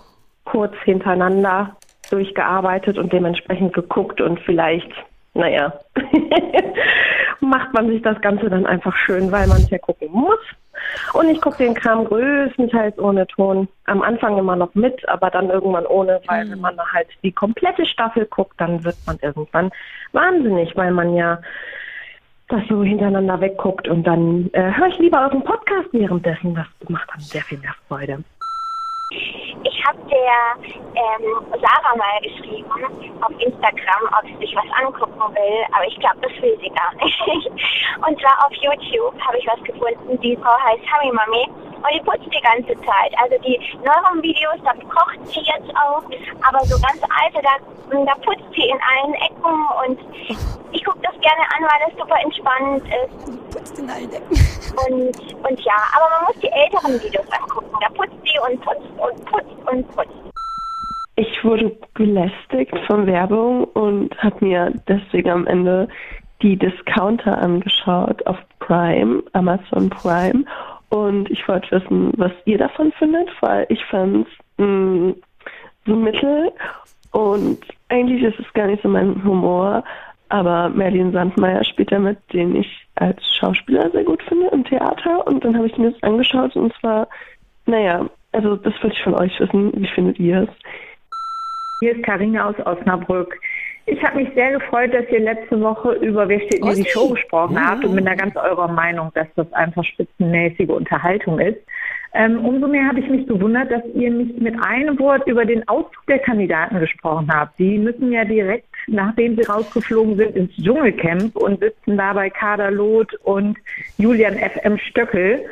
kurz 0.45 0.75
hintereinander 0.85 1.77
durchgearbeitet 2.11 2.99
und 2.99 3.13
dementsprechend 3.13 3.73
geguckt 3.73 4.21
und 4.21 4.41
vielleicht, 4.41 4.91
naja, 5.35 5.73
macht 7.41 7.73
man 7.73 7.89
sich 7.89 8.03
das 8.03 8.21
Ganze 8.21 8.51
dann 8.51 8.67
einfach 8.67 8.97
schön, 8.97 9.31
weil 9.33 9.47
man 9.47 9.59
es 9.59 9.71
ja 9.71 9.79
gucken 9.79 10.09
muss. 10.11 10.39
Und 11.13 11.29
ich 11.29 11.41
gucke 11.41 11.59
den 11.59 11.75
Kram 11.75 12.05
größtenteils 12.05 12.99
ohne 12.99 13.27
Ton. 13.27 13.69
Am 13.85 14.03
Anfang 14.03 14.39
immer 14.39 14.57
noch 14.57 14.75
mit, 14.75 15.07
aber 15.09 15.31
dann 15.31 15.51
irgendwann 15.51 15.87
ohne, 15.87 16.21
weil 16.27 16.51
wenn 16.51 16.61
man 16.61 16.77
da 16.77 16.85
halt 16.93 17.09
die 17.23 17.33
komplette 17.33 17.87
Staffel 17.87 18.27
guckt, 18.27 18.55
dann 18.59 18.83
wird 18.85 18.97
man 19.07 19.19
irgendwann 19.21 19.71
wahnsinnig, 20.13 20.77
weil 20.77 20.93
man 20.93 21.15
ja 21.15 21.41
das 22.49 22.63
so 22.69 22.83
hintereinander 22.83 23.41
wegguckt 23.41 23.89
und 23.89 24.05
dann 24.05 24.51
äh, 24.53 24.73
höre 24.73 24.89
ich 24.89 24.99
lieber 24.99 25.21
euren 25.23 25.45
Podcast 25.45 25.89
währenddessen. 25.93 26.55
Das 26.55 26.67
macht 26.89 27.09
dann 27.13 27.21
sehr 27.21 27.43
viel 27.43 27.59
mehr 27.59 27.75
Freude. 27.87 28.25
Ich 29.81 29.87
habe 29.87 29.99
der 30.11 30.57
ähm, 30.95 31.41
Sarah 31.53 31.97
mal 31.97 32.21
geschrieben 32.21 32.71
auf 33.23 33.31
Instagram, 33.41 34.11
ob 34.13 34.27
sie 34.27 34.37
sich 34.37 34.55
was 34.55 34.67
angucken 34.79 35.35
will, 35.35 35.65
aber 35.73 35.87
ich 35.87 35.99
glaube, 35.99 36.19
das 36.21 36.33
will 36.43 36.59
sie 36.61 36.69
gar 36.69 36.95
nicht. 37.03 37.19
Und 38.07 38.21
zwar 38.21 38.45
auf 38.45 38.53
YouTube 38.53 39.19
habe 39.23 39.39
ich 39.39 39.47
was 39.47 39.63
gefunden, 39.63 40.21
die 40.21 40.37
Frau 40.37 40.53
heißt 40.53 40.83
Hami 40.93 41.13
Mami 41.13 41.49
und 41.83 41.91
die 41.95 42.01
putzt 42.01 42.27
die 42.27 42.43
ganze 42.43 42.75
Zeit. 42.85 43.13
Also 43.23 43.37
die 43.45 43.59
neueren 43.85 44.23
Videos, 44.23 44.61
da 44.65 44.73
kocht 44.89 45.27
sie 45.27 45.41
jetzt 45.41 45.71
auch, 45.77 46.03
aber 46.47 46.65
so 46.65 46.77
ganz 46.81 47.01
alte, 47.09 47.41
da, 47.43 47.57
da 48.05 48.15
putzt 48.21 48.45
sie 48.55 48.69
in 48.69 48.79
allen 48.81 49.15
Ecken 49.15 49.57
und 49.85 49.99
ich 50.73 50.85
gucke 50.85 51.01
das 51.03 51.15
gerne 51.21 51.43
an, 51.57 51.65
weil 51.65 51.91
es 51.91 51.99
super 51.99 52.17
entspannend 52.23 52.85
ist. 52.85 53.51
Putzt 53.51 53.79
in 53.79 53.91
allen 53.91 54.13
Ecken. 54.13 54.37
Und, 54.87 55.17
und 55.49 55.61
ja, 55.61 55.75
aber 55.97 56.09
man 56.17 56.25
muss 56.27 56.41
die 56.41 56.49
älteren 56.49 57.03
Videos 57.03 57.27
angucken. 57.33 57.77
Da 57.81 57.89
putzt 57.91 58.17
sie 58.25 58.39
und 58.49 58.61
putzt 58.61 58.91
und 58.99 59.25
putzt 59.27 59.69
und 59.73 59.97
putzt. 59.97 60.21
Ich 61.17 61.45
wurde 61.45 61.77
gelästigt 61.95 62.75
von 62.87 63.07
Werbung 63.07 63.65
und 63.65 64.17
habe 64.23 64.45
mir 64.45 64.73
deswegen 64.89 65.31
am 65.31 65.47
Ende 65.47 65.89
die 66.41 66.57
Discounter 66.57 67.37
angeschaut 67.37 68.27
auf 68.27 68.39
Prime, 68.61 69.23
Amazon 69.33 69.91
Prime. 69.91 70.45
Und 70.91 71.31
ich 71.31 71.47
wollte 71.49 71.71
wissen, 71.71 72.13
was 72.17 72.33
ihr 72.45 72.59
davon 72.59 72.93
findet, 72.93 73.29
weil 73.41 73.67
ich 73.69 73.85
fand 73.87 74.27
es 74.27 75.15
so 75.87 75.97
mittel 75.97 76.53
und 77.13 77.59
eigentlich 77.89 78.23
ist 78.23 78.39
es 78.39 78.53
gar 78.53 78.67
nicht 78.67 78.83
so 78.83 78.89
mein 78.89 79.23
Humor. 79.25 79.83
Aber 80.29 80.69
Merlin 80.69 81.11
Sandmeier 81.11 81.65
spielt 81.65 81.91
damit, 81.91 82.19
den 82.33 82.55
ich 82.55 82.87
als 82.95 83.19
Schauspieler 83.39 83.91
sehr 83.91 84.05
gut 84.05 84.23
finde 84.25 84.47
im 84.49 84.65
Theater. 84.65 85.27
Und 85.27 85.45
dann 85.45 85.57
habe 85.57 85.67
ich 85.67 85.77
mir 85.77 85.91
das 85.91 86.03
angeschaut 86.03 86.55
und 86.55 86.73
zwar, 86.75 87.09
naja, 87.67 88.07
also 88.33 88.55
das 88.57 88.73
wollte 88.83 88.97
ich 88.97 89.03
von 89.03 89.15
euch 89.15 89.39
wissen. 89.41 89.73
Wie 89.75 89.89
findet 89.89 90.21
ihr 90.21 90.43
es? 90.43 90.49
Hier 91.81 91.97
ist 91.97 92.05
Karina 92.05 92.49
aus 92.49 92.55
Osnabrück. 92.65 93.41
Ich 93.87 94.03
habe 94.03 94.19
mich 94.19 94.29
sehr 94.35 94.53
gefreut, 94.53 94.93
dass 94.95 95.09
ihr 95.11 95.21
letzte 95.21 95.61
Woche 95.61 95.93
über 95.95 96.29
Wer 96.29 96.41
steht 96.41 96.65
in 96.65 96.75
die. 96.75 96.89
Show 96.89 97.09
gesprochen 97.09 97.59
habt 97.59 97.85
und 97.85 97.95
bin 97.95 98.05
da 98.05 98.15
ganz 98.15 98.37
eurer 98.37 98.69
Meinung, 98.69 99.11
dass 99.15 99.27
das 99.37 99.53
einfach 99.53 99.85
spitzenmäßige 99.85 100.69
Unterhaltung 100.69 101.41
ist. 101.41 101.59
Ähm, 102.13 102.45
umso 102.45 102.67
mehr 102.67 102.87
habe 102.87 103.01
ich 103.01 103.09
mich 103.09 103.27
gewundert, 103.27 103.71
dass 103.71 103.83
ihr 103.95 104.11
nicht 104.11 104.41
mit 104.41 104.55
einem 104.63 104.99
Wort 104.99 105.27
über 105.27 105.45
den 105.45 105.67
Auszug 105.69 106.07
der 106.09 106.19
Kandidaten 106.19 106.81
gesprochen 106.81 107.29
habt. 107.33 107.59
Die 107.59 107.79
müssen 107.79 108.13
ja 108.13 108.25
direkt 108.25 108.71
nachdem 108.87 109.37
sie 109.37 109.43
rausgeflogen 109.43 110.17
sind 110.17 110.37
ins 110.37 110.53
Dschungelcamp 110.57 111.37
und 111.37 111.61
sitzen 111.61 111.97
da 111.97 112.13
bei 112.13 112.31
Kader 112.31 112.71
Loth 112.71 113.15
und 113.23 113.59
Julian 113.99 114.37
FM 114.39 114.79
Stöckel. 114.79 115.45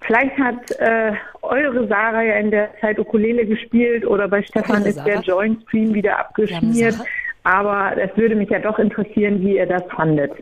Vielleicht 0.00 0.36
hat 0.38 0.70
äh, 0.78 1.12
eure 1.42 1.86
Sarah 1.86 2.22
ja 2.22 2.34
in 2.36 2.50
der 2.50 2.70
Zeit 2.80 2.98
Ukulele 2.98 3.44
gespielt 3.44 4.06
oder 4.06 4.28
bei 4.28 4.42
Stefan 4.42 4.84
ist 4.84 5.04
der? 5.04 5.20
Joint 5.20 5.62
Stream 5.62 5.92
wieder 5.92 6.18
abgeschmiert. 6.18 6.96
Aber 7.44 7.96
es 7.96 8.14
würde 8.16 8.34
mich 8.34 8.50
ja 8.50 8.58
doch 8.58 8.78
interessieren, 8.78 9.40
wie 9.40 9.56
ihr 9.56 9.66
das 9.66 9.82
fandet. 9.94 10.32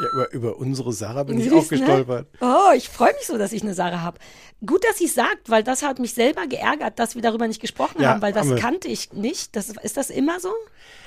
Ja, 0.00 0.08
über, 0.14 0.32
über 0.32 0.56
unsere 0.56 0.92
Sarah 0.92 1.22
bin 1.24 1.38
ich 1.38 1.50
Siehst, 1.50 1.66
auch 1.66 1.68
gestolpert. 1.68 2.26
Ne? 2.40 2.48
Oh, 2.48 2.72
ich 2.74 2.88
freue 2.88 3.12
mich 3.12 3.26
so, 3.26 3.36
dass 3.36 3.52
ich 3.52 3.62
eine 3.62 3.74
Sarah 3.74 4.00
habe. 4.00 4.18
Gut, 4.64 4.82
dass 4.84 4.96
sie 4.98 5.06
sagt, 5.06 5.50
weil 5.50 5.62
das 5.62 5.82
hat 5.82 5.98
mich 5.98 6.14
selber 6.14 6.46
geärgert, 6.46 6.98
dass 6.98 7.14
wir 7.14 7.22
darüber 7.22 7.46
nicht 7.46 7.60
gesprochen 7.60 8.00
Ja, 8.00 8.10
haben, 8.10 8.22
weil 8.22 8.32
das 8.32 8.48
haben 8.48 8.56
kannte 8.56 8.88
ich 8.88 9.12
nicht. 9.12 9.54
Das, 9.54 9.68
ist 9.70 9.96
das 9.98 10.08
immer 10.08 10.40
so 10.40 10.48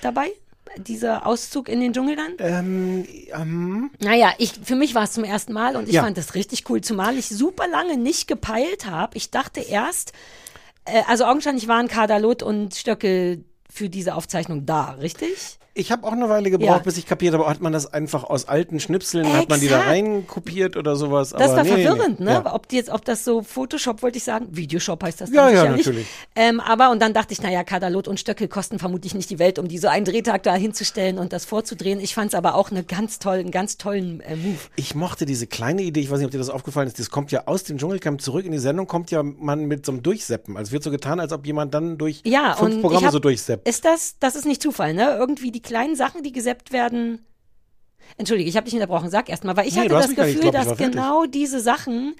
dabei? 0.01 0.27
Dieser 0.77 1.25
Auszug 1.25 1.67
in 1.67 1.79
den 1.79 1.93
Dschungel 1.93 2.15
dann? 2.15 2.33
Ähm, 2.39 3.05
ähm, 3.33 3.91
Naja, 3.99 4.33
ich, 4.37 4.53
für 4.63 4.75
mich 4.75 4.93
war 4.93 5.03
es 5.03 5.13
zum 5.13 5.23
ersten 5.23 5.53
Mal 5.53 5.75
und 5.75 5.87
ich 5.87 5.95
Ja. 5.95 6.03
fand 6.03 6.17
das 6.17 6.35
richtig 6.35 6.69
cool, 6.69 6.81
zumal 6.81 7.17
ich 7.17 7.27
super 7.29 7.67
lange 7.67 7.97
nicht 7.97 8.27
gepeilt 8.27 8.85
habe. 8.85 9.17
Ich 9.17 9.31
dachte 9.31 9.61
erst, 9.61 10.11
äh, 10.85 11.01
also 11.07 11.25
augenscheinlich 11.25 11.67
waren 11.67 11.87
Kadalot 11.87 12.43
und 12.43 12.75
Stöckel 12.75 13.45
für 13.75 13.89
diese 13.89 14.15
Aufzeichnung 14.15 14.65
da, 14.65 14.91
richtig? 14.91 15.59
Ich 15.77 15.91
habe 15.91 16.07
auch 16.07 16.13
eine 16.13 16.29
Weile 16.29 16.49
gebraucht, 16.49 16.69
Ja. 16.69 16.77
bis 16.79 16.97
ich 16.97 17.05
kapiert 17.05 17.33
habe, 17.33 17.45
hat 17.47 17.59
man 17.59 17.73
das 17.73 17.91
einfach 17.91 18.23
aus 18.23 18.47
alten 18.47 18.79
Schnipseln, 18.79 19.31
hat 19.33 19.49
man 19.49 19.59
die 19.59 19.67
da 19.67 19.75
Exakt. 19.75 19.91
rein 19.91 20.25
kopiert 20.25 20.77
oder 20.77 20.95
sowas. 20.95 21.31
Das 21.31 21.53
war 21.53 21.63
nee, 21.63 21.69
verwirrend, 21.69 22.19
nee. 22.21 22.25
ne? 22.25 22.31
Ja. 22.45 22.55
Ob 22.55 22.69
die 22.69 22.77
jetzt, 22.77 22.89
ob 22.89 23.03
das 23.03 23.25
so 23.25 23.41
Photoshop 23.41 24.01
wollte 24.01 24.17
ich 24.17 24.23
sagen, 24.23 24.47
Videoshop 24.51 25.03
heißt 25.03 25.19
das 25.19 25.31
Ja, 25.31 25.47
dann 25.47 25.55
ja, 25.55 25.69
natürlich. 25.71 26.07
Ähm, 26.35 26.61
aber 26.61 26.91
und 26.91 27.01
dann 27.01 27.13
dachte 27.13 27.33
ich, 27.33 27.41
naja, 27.41 27.65
Kadalot 27.65 28.07
und 28.07 28.21
Stöckel 28.21 28.47
kosten 28.47 28.79
vermutlich 28.79 29.13
nicht 29.15 29.29
die 29.29 29.37
Welt, 29.37 29.59
um 29.59 29.67
die 29.67 29.77
so 29.77 29.89
einen 29.89 30.05
Drehtag 30.05 30.43
da 30.43 30.55
hinzustellen 30.55 31.19
und 31.19 31.33
das 31.33 31.43
vorzudrehen. 31.43 31.99
Ich 31.99 32.15
fand 32.15 32.29
es 32.29 32.35
aber 32.35 32.55
auch 32.55 32.71
eine 32.71 32.85
ganz 32.85 33.19
toll, 33.19 33.39
einen 33.39 33.51
ganz 33.51 33.77
tollen 33.77 34.21
äh, 34.21 34.37
Move. 34.37 34.57
Ich 34.77 34.95
mochte 34.95 35.25
diese 35.25 35.45
kleine 35.45 35.81
Idee, 35.81 35.99
ich 35.99 36.09
weiß 36.09 36.19
nicht, 36.19 36.27
ob 36.27 36.31
dir 36.31 36.37
das 36.37 36.49
aufgefallen 36.49 36.87
ist, 36.87 36.99
das 36.99 37.09
kommt 37.09 37.33
ja 37.33 37.47
aus 37.47 37.65
dem 37.65 37.77
Dschungelcamp 37.77 38.21
zurück 38.21 38.45
in 38.45 38.53
die 38.53 38.59
Sendung, 38.59 38.87
kommt 38.87 39.11
ja 39.11 39.23
man 39.23 39.65
mit 39.65 39.85
so 39.85 39.91
einem 39.91 40.03
Durchseppen. 40.03 40.55
Also 40.55 40.69
es 40.69 40.71
wird 40.71 40.83
so 40.83 40.91
getan, 40.91 41.19
als 41.19 41.33
ob 41.33 41.45
jemand 41.45 41.73
dann 41.73 41.97
durch 41.97 42.21
Ja, 42.23 42.55
fünf 42.57 42.79
Programme 42.79 43.07
hab, 43.07 43.11
so 43.11 43.19
durchseppt. 43.19 43.67
Ist 43.67 43.83
das, 43.83 44.15
das 44.21 44.37
ist 44.37 44.45
nicht 44.45 44.61
Zufall, 44.61 44.93
ne? 44.93 45.17
Irgendwie 45.19 45.51
die 45.51 45.64
kleinen 45.65 45.95
Sachen, 45.95 46.23
die 46.23 46.31
gesappt 46.31 46.71
werden. 46.71 47.25
Entschuldige, 48.17 48.49
ich 48.49 48.55
habe 48.55 48.65
dich 48.65 48.73
unterbrochen. 48.73 49.09
Sag 49.09 49.29
erst 49.29 49.43
mal, 49.43 49.57
weil 49.57 49.67
ich 49.67 49.75
Nee, 49.75 49.81
hatte 49.81 49.89
das 49.89 50.07
nicht, 50.09 50.17
Gefühl, 50.17 50.45
ich 50.45 50.51
dass 50.51 50.77
genau 50.77 51.25
diese 51.25 51.59
Sachen, 51.59 52.15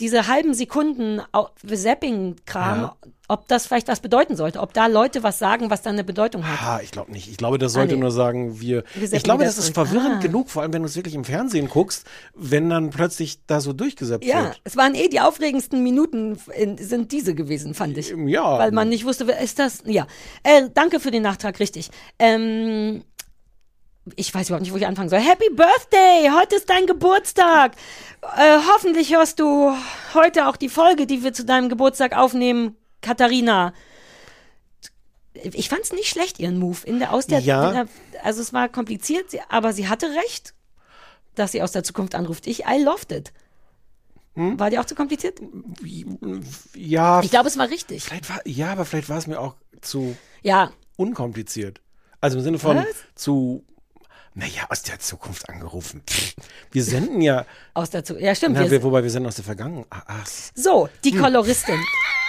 diese 0.00 0.28
halben 0.28 0.54
Sekunden 0.54 1.20
Zapping-Kram, 1.66 2.80
Ja. 2.80 2.96
Ob 3.26 3.48
das 3.48 3.66
vielleicht 3.66 3.88
was 3.88 4.00
bedeuten 4.00 4.36
sollte, 4.36 4.60
ob 4.60 4.74
da 4.74 4.86
Leute 4.86 5.22
was 5.22 5.38
sagen, 5.38 5.70
was 5.70 5.80
dann 5.80 5.94
eine 5.94 6.04
Bedeutung 6.04 6.46
hat. 6.46 6.58
Ah, 6.62 6.80
ich 6.82 6.90
glaube 6.90 7.10
nicht. 7.10 7.28
Ich 7.30 7.38
glaube, 7.38 7.56
das 7.56 7.72
sollte 7.72 7.94
Ah, 7.94 7.96
nee. 7.96 8.02
nur 8.02 8.10
sagen, 8.10 8.60
wir. 8.60 8.84
Setzen 8.94 9.14
ich 9.16 9.22
glaube, 9.22 9.40
wieder 9.40 9.48
das 9.50 9.56
ist 9.58 9.72
verwirrend 9.72 10.16
Ah. 10.16 10.20
genug, 10.20 10.50
vor 10.50 10.60
allem 10.62 10.72
wenn 10.74 10.82
du 10.82 10.88
es 10.88 10.94
wirklich 10.96 11.14
im 11.14 11.24
Fernsehen 11.24 11.68
guckst, 11.70 12.06
wenn 12.34 12.68
dann 12.68 12.90
plötzlich 12.90 13.38
da 13.46 13.60
so 13.60 13.72
durchgesetzt 13.72 14.24
Ja, 14.24 14.42
wird. 14.44 14.60
es 14.64 14.76
waren 14.76 14.94
eh 14.94 15.08
die 15.08 15.20
aufregendsten 15.20 15.82
Minuten, 15.82 16.38
in, 16.54 16.76
sind 16.76 17.12
diese 17.12 17.34
gewesen, 17.34 17.72
fand 17.72 17.96
ich. 17.96 18.14
Ja. 18.26 18.58
Weil 18.58 18.72
man 18.72 18.90
nicht 18.90 19.06
wusste, 19.06 19.26
wer 19.26 19.40
ist 19.40 19.58
das? 19.58 19.82
Ja. 19.86 20.06
Äh, 20.42 20.68
danke 20.74 21.00
für 21.00 21.10
den 21.10 21.22
Nachtrag, 21.22 21.58
richtig. 21.60 21.90
Ähm, 22.18 23.04
ich 24.16 24.34
weiß 24.34 24.48
überhaupt 24.48 24.64
nicht, 24.64 24.72
wo 24.72 24.76
ich 24.76 24.86
anfangen 24.86 25.08
soll. 25.08 25.20
Happy 25.20 25.48
Birthday! 25.54 26.30
Heute 26.38 26.56
ist 26.56 26.68
dein 26.68 26.84
Geburtstag. 26.86 27.72
Äh, 28.36 28.58
hoffentlich 28.74 29.14
hörst 29.14 29.40
du 29.40 29.72
heute 30.12 30.46
auch 30.46 30.56
die 30.56 30.68
Folge, 30.68 31.06
die 31.06 31.24
wir 31.24 31.32
zu 31.32 31.46
deinem 31.46 31.70
Geburtstag 31.70 32.14
aufnehmen, 32.14 32.76
Katharina. 33.04 33.72
Ich 35.34 35.68
fand's 35.68 35.92
nicht 35.92 36.08
schlecht, 36.08 36.38
ihren 36.38 36.58
Move. 36.58 36.78
In 36.86 36.98
der, 37.00 37.12
aus 37.12 37.26
der, 37.26 37.40
Ja. 37.40 37.70
der, 37.72 37.88
also 38.22 38.40
es 38.40 38.52
war 38.52 38.68
kompliziert, 38.68 39.26
aber 39.48 39.72
sie 39.72 39.88
hatte 39.88 40.06
recht, 40.24 40.54
dass 41.34 41.52
sie 41.52 41.60
aus 41.62 41.72
der 41.72 41.82
Zukunft 41.84 42.14
anruft. 42.14 42.46
Ich, 42.46 42.64
I 42.66 42.82
loved 42.82 43.12
it. 43.12 43.32
Hm? 44.34 44.58
War 44.58 44.70
die 44.70 44.78
auch 44.78 44.84
zu 44.84 44.94
kompliziert? 44.94 45.40
Ja. 46.74 47.20
Ich 47.22 47.30
glaube, 47.30 47.48
es 47.48 47.58
war 47.58 47.68
richtig. 47.68 48.02
Vielleicht 48.04 48.28
war, 48.30 48.40
ja, 48.46 48.72
aber 48.72 48.84
vielleicht 48.84 49.08
war 49.08 49.18
es 49.18 49.26
mir 49.26 49.38
auch 49.38 49.54
zu 49.80 50.16
Ja, 50.42 50.72
unkompliziert. 50.96 51.80
Also 52.20 52.38
im 52.38 52.44
Sinne 52.44 52.58
von 52.58 52.78
Was? 52.78 52.86
zu, 53.14 53.64
naja, 54.34 54.62
aus 54.68 54.82
der 54.82 54.98
Zukunft 54.98 55.48
angerufen. 55.48 56.02
Pff, 56.08 56.34
Wir 56.72 56.82
senden 56.84 57.20
ja, 57.20 57.46
aus 57.72 57.90
der 57.90 58.04
Zukunft. 58.04 58.24
Ja, 58.26 58.34
stimmt. 58.34 58.56
na, 58.56 58.68
wir- 58.70 58.82
wobei 58.82 59.02
wir 59.02 59.10
senden 59.10 59.28
aus 59.28 59.36
der 59.36 59.44
Vergangenheit. 59.44 59.86
Ah, 59.90 60.02
ach, 60.06 60.26
So, 60.54 60.88
die 61.04 61.12
Hm. 61.12 61.20
Koloristin. 61.22 61.80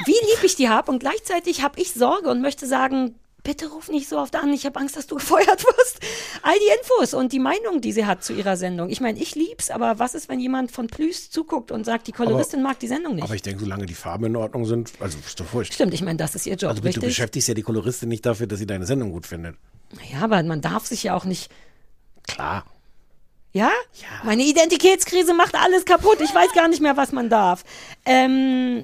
Wie 0.06 0.12
lieb 0.12 0.44
ich 0.44 0.56
die 0.56 0.70
hab 0.70 0.88
und 0.90 1.00
gleichzeitig 1.00 1.64
habe 1.64 1.80
ich 1.82 1.94
Sorge 1.94 2.30
und 2.30 2.42
möchte 2.42 2.68
sagen, 2.68 3.16
bitte 3.44 3.68
ruf 3.70 3.90
nicht 3.90 4.10
so 4.10 4.18
oft 4.20 4.36
an, 4.36 4.52
ich 4.54 4.66
habe 4.66 4.80
Angst, 4.80 4.98
dass 4.98 5.08
du 5.08 5.16
gefeuert 5.18 5.64
wirst. 5.64 6.00
All 6.44 6.54
die 6.60 6.80
Infos 6.80 7.14
und 7.14 7.32
die 7.32 7.40
Meinung, 7.40 7.80
die 7.82 7.92
sie 7.92 8.06
hat 8.06 8.24
zu 8.24 8.34
ihrer 8.34 8.58
Sendung. 8.58 8.90
Ich 8.90 9.02
meine, 9.02 9.20
ich 9.20 9.36
lieb's, 9.36 9.70
aber 9.72 9.98
was 10.00 10.14
ist, 10.16 10.30
wenn 10.30 10.40
jemand 10.40 10.72
von 10.72 10.88
Plüs 10.88 11.30
zuguckt 11.32 11.72
und 11.72 11.86
sagt, 11.86 12.08
die 12.08 12.12
Koloristin 12.12 12.62
mag 12.62 12.80
die 12.80 12.88
Sendung 12.88 13.16
nicht? 13.16 13.24
aber 13.24 13.36
ich 13.36 13.42
denke, 13.42 13.62
solange 13.64 13.86
die 13.86 13.94
Farben 13.94 14.26
in 14.26 14.36
Ordnung 14.36 14.66
sind, 14.66 14.92
also 15.00 15.18
ist 15.26 15.40
doch 15.40 15.52
wurscht. 15.54 15.74
Stimmt, 15.74 15.94
ich 15.94 16.02
meine, 16.04 16.18
das 16.18 16.36
ist 16.36 16.46
ihr 16.46 16.56
Job, 16.56 16.70
Also 16.72 16.82
du 16.82 16.88
richtig? 16.88 17.04
beschäftigst 17.04 17.48
ja 17.48 17.54
die 17.56 17.62
Koloristin 17.64 18.10
nicht 18.10 18.26
dafür, 18.26 18.46
dass 18.48 18.60
sie 18.60 18.68
deine 18.68 18.86
Sendung 18.86 19.12
gut 19.12 19.26
findet. 19.28 19.56
Ja, 20.12 20.22
aber 20.22 20.42
man 20.44 20.62
darf 20.62 20.86
sich 20.88 21.04
ja 21.04 21.16
auch 21.16 21.26
nicht. 21.26 21.50
Klar. 22.28 22.66
Ja? 23.54 23.72
Meine 24.24 24.44
Identitätskrise 24.44 25.34
macht 25.34 25.56
alles 25.56 25.86
kaputt. 25.86 26.20
Ich 26.20 26.36
weiß 26.36 26.52
gar 26.54 26.68
nicht 26.68 26.82
mehr, 26.82 26.98
was 26.98 27.14
man 27.14 27.30
darf. 27.30 27.64
Ähm, 28.06 28.84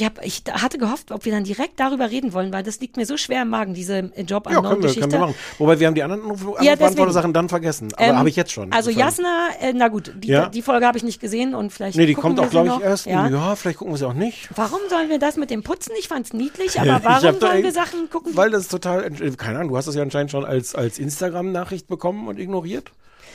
ich, 0.00 0.04
hab, 0.04 0.24
ich 0.24 0.42
hatte 0.50 0.78
gehofft, 0.78 1.10
ob 1.12 1.24
wir 1.24 1.32
dann 1.32 1.44
direkt 1.44 1.78
darüber 1.78 2.10
reden 2.10 2.32
wollen, 2.32 2.52
weil 2.52 2.62
das 2.62 2.80
liegt 2.80 2.96
mir 2.96 3.06
so 3.06 3.16
schwer 3.16 3.42
im 3.42 3.48
Magen, 3.50 3.74
diese 3.74 4.10
äh, 4.14 4.22
job 4.22 4.48
Ja, 4.50 4.60
können 4.60 4.82
wir, 4.82 4.92
können 4.94 5.12
wir 5.12 5.18
machen. 5.20 5.34
Wobei 5.58 5.78
wir 5.78 5.86
haben 5.86 5.94
die 5.94 6.02
anderen 6.02 6.22
Ja, 6.60 6.72
Anrufbeantworter-Sachen 6.72 7.32
dann 7.32 7.48
vergessen. 7.48 7.88
Aber 7.96 8.04
Ähm, 8.06 8.18
habe 8.18 8.28
ich 8.28 8.36
jetzt 8.36 8.52
schon. 8.52 8.72
Also 8.72 8.90
Jasna, 8.90 9.48
äh, 9.60 9.72
na 9.74 9.88
gut, 9.88 10.12
die, 10.16 10.28
Ja. 10.28 10.46
die 10.48 10.62
Folge 10.62 10.86
habe 10.86 10.98
ich 10.98 11.04
nicht 11.04 11.20
gesehen 11.20 11.54
und 11.54 11.72
vielleicht. 11.72 11.96
Nee, 11.96 12.06
die 12.06 12.14
kommt 12.14 12.40
auch, 12.40 12.50
glaube 12.50 12.68
ich, 12.76 12.80
erst. 12.84 13.06
Ja. 13.06 13.28
Ja. 13.28 13.54
vielleicht 13.56 13.78
gucken 13.78 13.94
wir 13.94 13.98
sie 13.98 14.06
auch 14.06 14.14
nicht. 14.14 14.48
Warum 14.56 14.80
sollen 14.88 15.08
wir 15.08 15.18
das 15.18 15.36
mit 15.36 15.50
dem 15.50 15.62
Putzen? 15.62 15.92
Ich 15.98 16.08
fand's 16.08 16.32
niedlich, 16.32 16.66
Ich 16.74 16.80
aber 16.80 17.02
warum 17.04 17.38
sollen 17.40 17.62
wir 17.62 17.72
Sachen 17.72 18.10
gucken? 18.10 18.36
Weil 18.36 18.50
das 18.50 18.68
total, 18.68 19.04
ent- 19.04 19.38
keine 19.38 19.58
Ahnung, 19.58 19.70
du 19.70 19.76
hast 19.76 19.86
das 19.86 19.94
ja 19.94 20.02
anscheinend 20.02 20.30
schon 20.30 20.44
als, 20.44 20.74
als 20.74 20.98
Instagram-Nachricht 20.98 21.86
bekommen 21.86 22.28
und 22.28 22.38
ignoriert. 22.38 22.90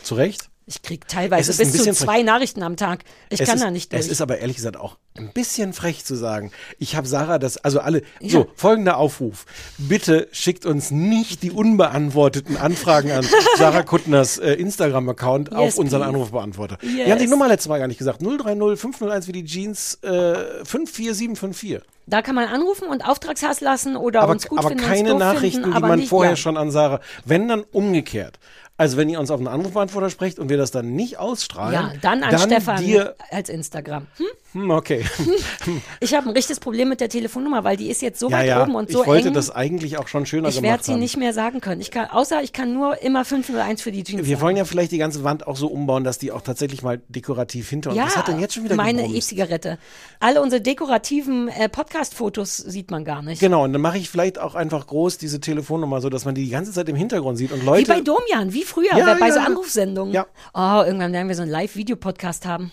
Zu 0.10 0.16
Recht. 0.16 0.50
Ich 0.66 0.82
krieg 0.82 1.08
teilweise 1.08 1.56
bis 1.56 1.72
zu 1.72 1.94
zwei. 1.94 2.24
Nachrichten 2.24 2.64
am 2.64 2.78
Tag. 2.78 3.04
Ich 3.30 3.44
kann 3.44 3.58
ist, 3.58 3.64
da 3.64 3.70
nicht 3.70 3.94
durch. 3.94 4.02
Es 4.02 4.08
ist 4.08 4.22
aber 4.22 4.40
ehrlich 4.40 4.56
gesagt 4.56 4.76
auch 4.76 4.98
ein 5.16 5.32
bisschen 5.34 5.72
frech 5.72 6.04
zu 6.04 6.16
sagen. 6.16 6.52
Ich 6.80 6.96
habe 6.96 7.08
Sarah 7.08 7.38
das, 7.38 7.58
also 7.58 7.80
alle, 7.80 8.02
Ja. 8.20 8.30
so, 8.30 8.48
folgender 8.56 8.98
Aufruf. 8.98 9.46
Bitte 9.78 10.28
schickt 10.32 10.66
uns 10.66 10.90
nicht 10.90 11.44
die 11.44 11.52
unbeantworteten 11.52 12.58
Anfragen 12.58 13.12
an 13.12 13.24
Sarah 13.60 13.84
Kuttners 13.84 14.40
äh, 14.40 14.54
Instagram-Account 14.54 15.54
auf 15.54 15.66
Yes, 15.66 15.76
unseren 15.78 16.02
please. 16.02 16.10
Anrufbeantworter. 16.16 16.78
Wir 16.82 16.90
Yes. 17.06 17.12
haben 17.12 17.20
die 17.20 17.28
Nummer 17.28 17.48
letztes 17.48 17.70
Mal 17.70 17.78
gar 17.78 17.88
nicht 17.88 18.00
gesagt. 18.00 18.24
030 18.24 18.80
501 18.80 19.28
wie 19.28 19.32
die 19.32 19.46
Jeans 19.46 20.00
äh, 20.02 20.66
54754. 20.66 21.82
da 22.08 22.24
kann 22.24 22.34
man 22.34 22.48
anrufen 22.48 22.88
und 22.88 23.08
Auftragshass 23.08 23.62
lassen 23.62 23.96
oder 23.96 24.24
aber, 24.24 24.32
uns 24.32 24.48
gut 24.48 24.58
aber 24.58 24.70
finden, 24.70 24.84
uns 24.84 24.92
keine 24.92 25.14
Nachrichten, 25.14 25.52
finden, 25.62 25.70
die 25.70 25.78
aber 25.78 25.88
man 25.90 26.00
nicht, 26.00 26.10
vorher 26.10 26.32
ja. 26.32 26.36
schon 26.36 26.58
an 26.58 26.72
Sarah. 26.72 27.00
Wenn 27.26 27.48
dann 27.48 27.62
umgekehrt. 27.72 28.40
Also 28.80 28.96
wenn 28.96 29.10
ihr 29.10 29.20
uns 29.20 29.30
auf 29.30 29.40
einen 29.40 29.50
Anrufbeantworter 29.50 30.10
sprecht 30.10 30.40
und 30.40 30.48
wir 30.50 30.56
das 30.58 30.72
dann 30.72 30.96
nicht 30.96 31.18
ausstrahlen, 31.20 31.74
Ja, 31.74 31.92
dann 32.02 32.24
an 32.24 32.38
Stefan 32.40 32.82
dir. 32.84 33.14
als 33.30 33.50
Instagram. 33.50 34.08
Hm? 34.18 34.26
Hm, 34.54 34.72
okay. 34.72 35.04
Ich 36.00 36.14
habe 36.16 36.28
ein 36.30 36.32
richtiges 36.34 36.60
Problem 36.60 36.90
mit 36.90 37.02
der 37.02 37.10
Telefonnummer, 37.10 37.64
weil 37.64 37.76
die 37.78 37.90
ist 37.90 38.02
jetzt 38.02 38.20
so 38.20 38.30
ja, 38.30 38.38
weit 38.38 38.48
ja. 38.48 38.64
oben 38.64 38.76
und 38.76 38.90
ich 38.90 38.96
so 38.96 39.06
wollte 39.06 39.28
eng. 39.28 39.34
das 39.34 39.52
eigentlich 39.52 39.98
auch 39.98 40.08
schon 40.08 40.26
schöner 40.26 40.48
ich 40.50 40.56
gemacht 40.56 40.70
werde 40.72 40.84
sie 40.84 40.92
haben. 40.94 41.00
nicht 41.02 41.18
mehr 41.18 41.34
sagen 41.34 41.60
können. 41.62 41.82
Ich 41.82 41.92
kann, 41.92 42.10
außer 42.10 42.42
ich 42.42 42.54
kann 42.54 42.74
nur 42.74 43.02
immer 43.04 43.26
501 43.26 43.82
für 43.82 43.92
die 43.92 44.04
Jeans 44.04 44.26
Wir 44.26 44.38
sagen. 44.38 44.42
wollen 44.42 44.58
ja 44.58 44.66
vielleicht 44.66 44.92
die 44.92 44.98
ganze 44.98 45.24
Wand 45.24 45.46
auch 45.46 45.58
so 45.58 45.68
umbauen, 45.68 46.04
dass 46.04 46.18
die 46.18 46.32
auch 46.32 46.42
tatsächlich 46.42 46.82
mal 46.82 47.02
dekorativ 47.10 47.70
hinter 47.70 47.90
uns. 47.92 47.98
ja, 47.98 48.06
Was 48.06 48.16
hat 48.16 48.28
denn 48.30 48.40
jetzt 48.40 48.56
schon 48.56 48.64
wieder 48.64 48.76
meine? 48.76 49.06
E-Zigarette. 49.06 49.78
Alle 50.20 50.42
unsere 50.42 50.62
dekorativen 50.62 51.50
äh, 51.50 51.68
Podcast-Fotos 51.70 52.58
sieht 52.58 52.90
man 52.92 53.04
gar 53.06 53.22
nicht. 53.22 53.40
Genau, 53.42 53.66
und 53.66 53.74
dann 53.74 53.82
mache 53.82 53.98
ich 53.98 54.10
vielleicht 54.10 54.40
auch 54.40 54.56
einfach 54.56 54.88
groß 54.88 55.18
diese 55.18 55.40
Telefonnummer, 55.42 56.02
so 56.02 56.10
dass 56.10 56.26
man 56.26 56.34
die 56.34 56.46
die 56.46 56.50
ganze 56.50 56.72
Zeit 56.72 56.88
im 56.90 56.96
Hintergrund 56.96 57.38
sieht 57.38 57.52
und 57.52 57.62
Wie 57.62 57.66
Leute. 57.66 57.92
bei 57.92 58.02
Domian, 58.02 58.54
wie 58.54 58.64
früher, 58.70 58.96
Ja, 58.98 59.16
bei 59.20 59.28
ja, 59.28 59.34
so. 59.34 59.40
Anrufsendungen. 59.40 60.14
Ja. 60.14 60.26
Oh, 60.54 60.84
irgendwann 60.86 61.14
werden 61.14 61.28
wir 61.28 61.36
so 61.36 61.42
einen 61.42 61.52
Live-Video-Podcast 61.52 62.46
haben. 62.46 62.72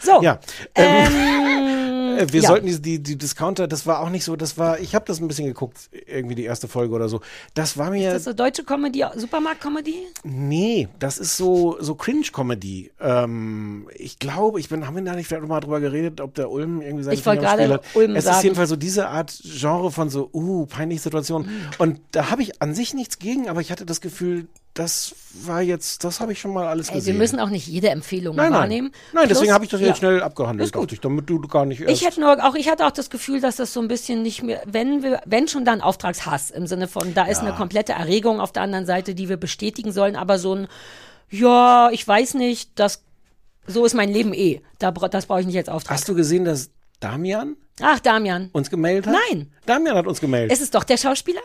So. 0.00 0.22
Ja. 0.22 0.38
Ähm, 0.74 2.16
Äh, 2.18 2.26
Wir 2.32 2.40
ja. 2.42 2.48
sollten 2.48 2.66
die, 2.66 2.80
die, 2.82 3.00
die 3.02 3.16
Discounter, 3.16 3.68
das 3.68 3.86
war 3.86 4.00
auch 4.00 4.10
nicht 4.10 4.24
so, 4.24 4.34
das 4.34 4.58
war, 4.58 4.80
ich 4.80 4.94
habe 4.96 5.04
das 5.06 5.20
ein 5.20 5.28
bisschen 5.28 5.46
geguckt, 5.46 5.88
irgendwie 6.06 6.34
die 6.34 6.42
erste 6.44 6.66
Folge 6.66 6.92
oder 6.94 7.08
so. 7.08 7.20
Das 7.54 7.78
war 7.78 7.90
mir. 7.90 8.08
Ist 8.08 8.14
das 8.14 8.24
so 8.24 8.32
deutsche 8.32 8.64
Comedy, 8.64 9.04
Supermarkt-Comedy? 9.14 10.06
Nee, 10.24 10.88
das 10.98 11.18
ist 11.18 11.36
so, 11.36 11.76
so 11.78 11.94
Cringe-Comedy. 11.94 12.90
Ähm, 13.00 13.88
ich 13.94 14.18
glaube, 14.18 14.58
ich 14.58 14.68
bin, 14.68 14.84
haben 14.86 14.96
wir 14.96 15.02
da 15.04 15.14
nicht 15.14 15.28
vielleicht 15.28 15.42
noch 15.42 15.48
mal 15.48 15.60
drüber 15.60 15.78
geredet, 15.80 16.20
ob 16.20 16.34
der 16.34 16.50
Ulm 16.50 16.80
irgendwie 16.80 17.04
seine 17.04 17.14
Ich 17.14 17.24
wollte 17.24 17.42
gerade? 17.42 17.80
Ulm 17.94 18.16
Es 18.16 18.24
sagen. 18.24 18.36
ist 18.38 18.42
jedenfalls 18.42 18.70
so 18.70 18.76
diese 18.76 19.08
Art 19.08 19.38
Genre 19.44 19.92
von 19.92 20.10
so, 20.10 20.28
uh, 20.32 20.66
peinliche 20.66 21.02
Situationen. 21.02 21.48
Und 21.78 22.00
da 22.10 22.30
habe 22.30 22.42
ich 22.42 22.60
an 22.60 22.74
sich 22.74 22.94
nichts 22.94 23.20
gegen, 23.20 23.48
aber 23.48 23.60
ich 23.60 23.70
hatte 23.70 23.86
das 23.86 24.00
Gefühl, 24.00 24.48
das 24.78 25.14
war 25.32 25.60
jetzt, 25.60 26.04
das 26.04 26.20
habe 26.20 26.32
ich 26.32 26.40
schon 26.40 26.52
mal 26.52 26.66
alles 26.68 26.88
Ey, 26.88 26.94
wir 26.94 27.00
gesehen. 27.00 27.18
müssen 27.18 27.40
auch 27.40 27.48
nicht 27.50 27.66
jede 27.66 27.88
Empfehlung 27.90 28.36
nein, 28.36 28.50
nein. 28.50 28.60
wahrnehmen. 28.60 28.92
Nein, 29.12 29.24
deswegen 29.28 29.46
Plus- 29.46 29.54
habe 29.54 29.64
ich 29.64 29.70
das 29.70 29.80
jetzt 29.80 29.88
ja. 29.88 29.94
schnell 29.96 30.22
abgehandelt, 30.22 30.72
gut. 30.72 30.92
ich, 30.92 31.00
damit 31.00 31.28
du 31.28 31.40
gar 31.40 31.66
nicht 31.66 31.80
erst. 31.80 31.92
Ich 31.92 32.06
hätte 32.06 32.20
nur 32.20 32.44
auch, 32.44 32.54
ich 32.54 32.70
hatte 32.70 32.86
auch 32.86 32.92
das 32.92 33.10
Gefühl, 33.10 33.40
dass 33.40 33.56
das 33.56 33.72
so 33.72 33.80
ein 33.80 33.88
bisschen 33.88 34.22
nicht 34.22 34.42
mehr, 34.42 34.62
wenn 34.66 35.02
wir, 35.02 35.20
wenn 35.26 35.48
schon 35.48 35.64
dann 35.64 35.80
Auftragshass 35.80 36.50
im 36.50 36.66
Sinne 36.66 36.86
von, 36.86 37.12
da 37.14 37.24
ist 37.24 37.38
Ja. 37.42 37.48
eine 37.48 37.56
komplette 37.56 37.92
Erregung 37.92 38.40
auf 38.40 38.52
der 38.52 38.62
anderen 38.62 38.86
Seite, 38.86 39.14
die 39.14 39.28
wir 39.28 39.36
bestätigen 39.36 39.90
sollen, 39.92 40.14
aber 40.14 40.38
so 40.38 40.54
ein, 40.54 40.68
ja, 41.30 41.90
ich 41.92 42.06
weiß 42.06 42.34
nicht, 42.34 42.70
das, 42.76 43.02
so 43.66 43.84
ist 43.84 43.94
mein 43.94 44.10
Leben 44.10 44.32
eh. 44.32 44.62
Da, 44.78 44.92
das 44.92 45.26
brauche 45.26 45.40
ich 45.40 45.46
nicht 45.46 45.58
als 45.58 45.68
Auftrag. 45.68 45.96
Hast 45.96 46.08
du 46.08 46.14
gesehen, 46.14 46.44
dass 46.44 46.70
Damian 47.00 47.56
Ach, 47.80 47.98
Damian. 48.00 48.50
uns 48.52 48.70
gemeldet 48.70 49.08
hat? 49.08 49.16
Nein. 49.30 49.52
Damian 49.66 49.96
hat 49.96 50.06
uns 50.06 50.20
gemeldet. 50.20 50.52
Ist 50.52 50.62
es 50.62 50.70
doch 50.70 50.84
der 50.84 50.96
Schauspieler? 50.96 51.40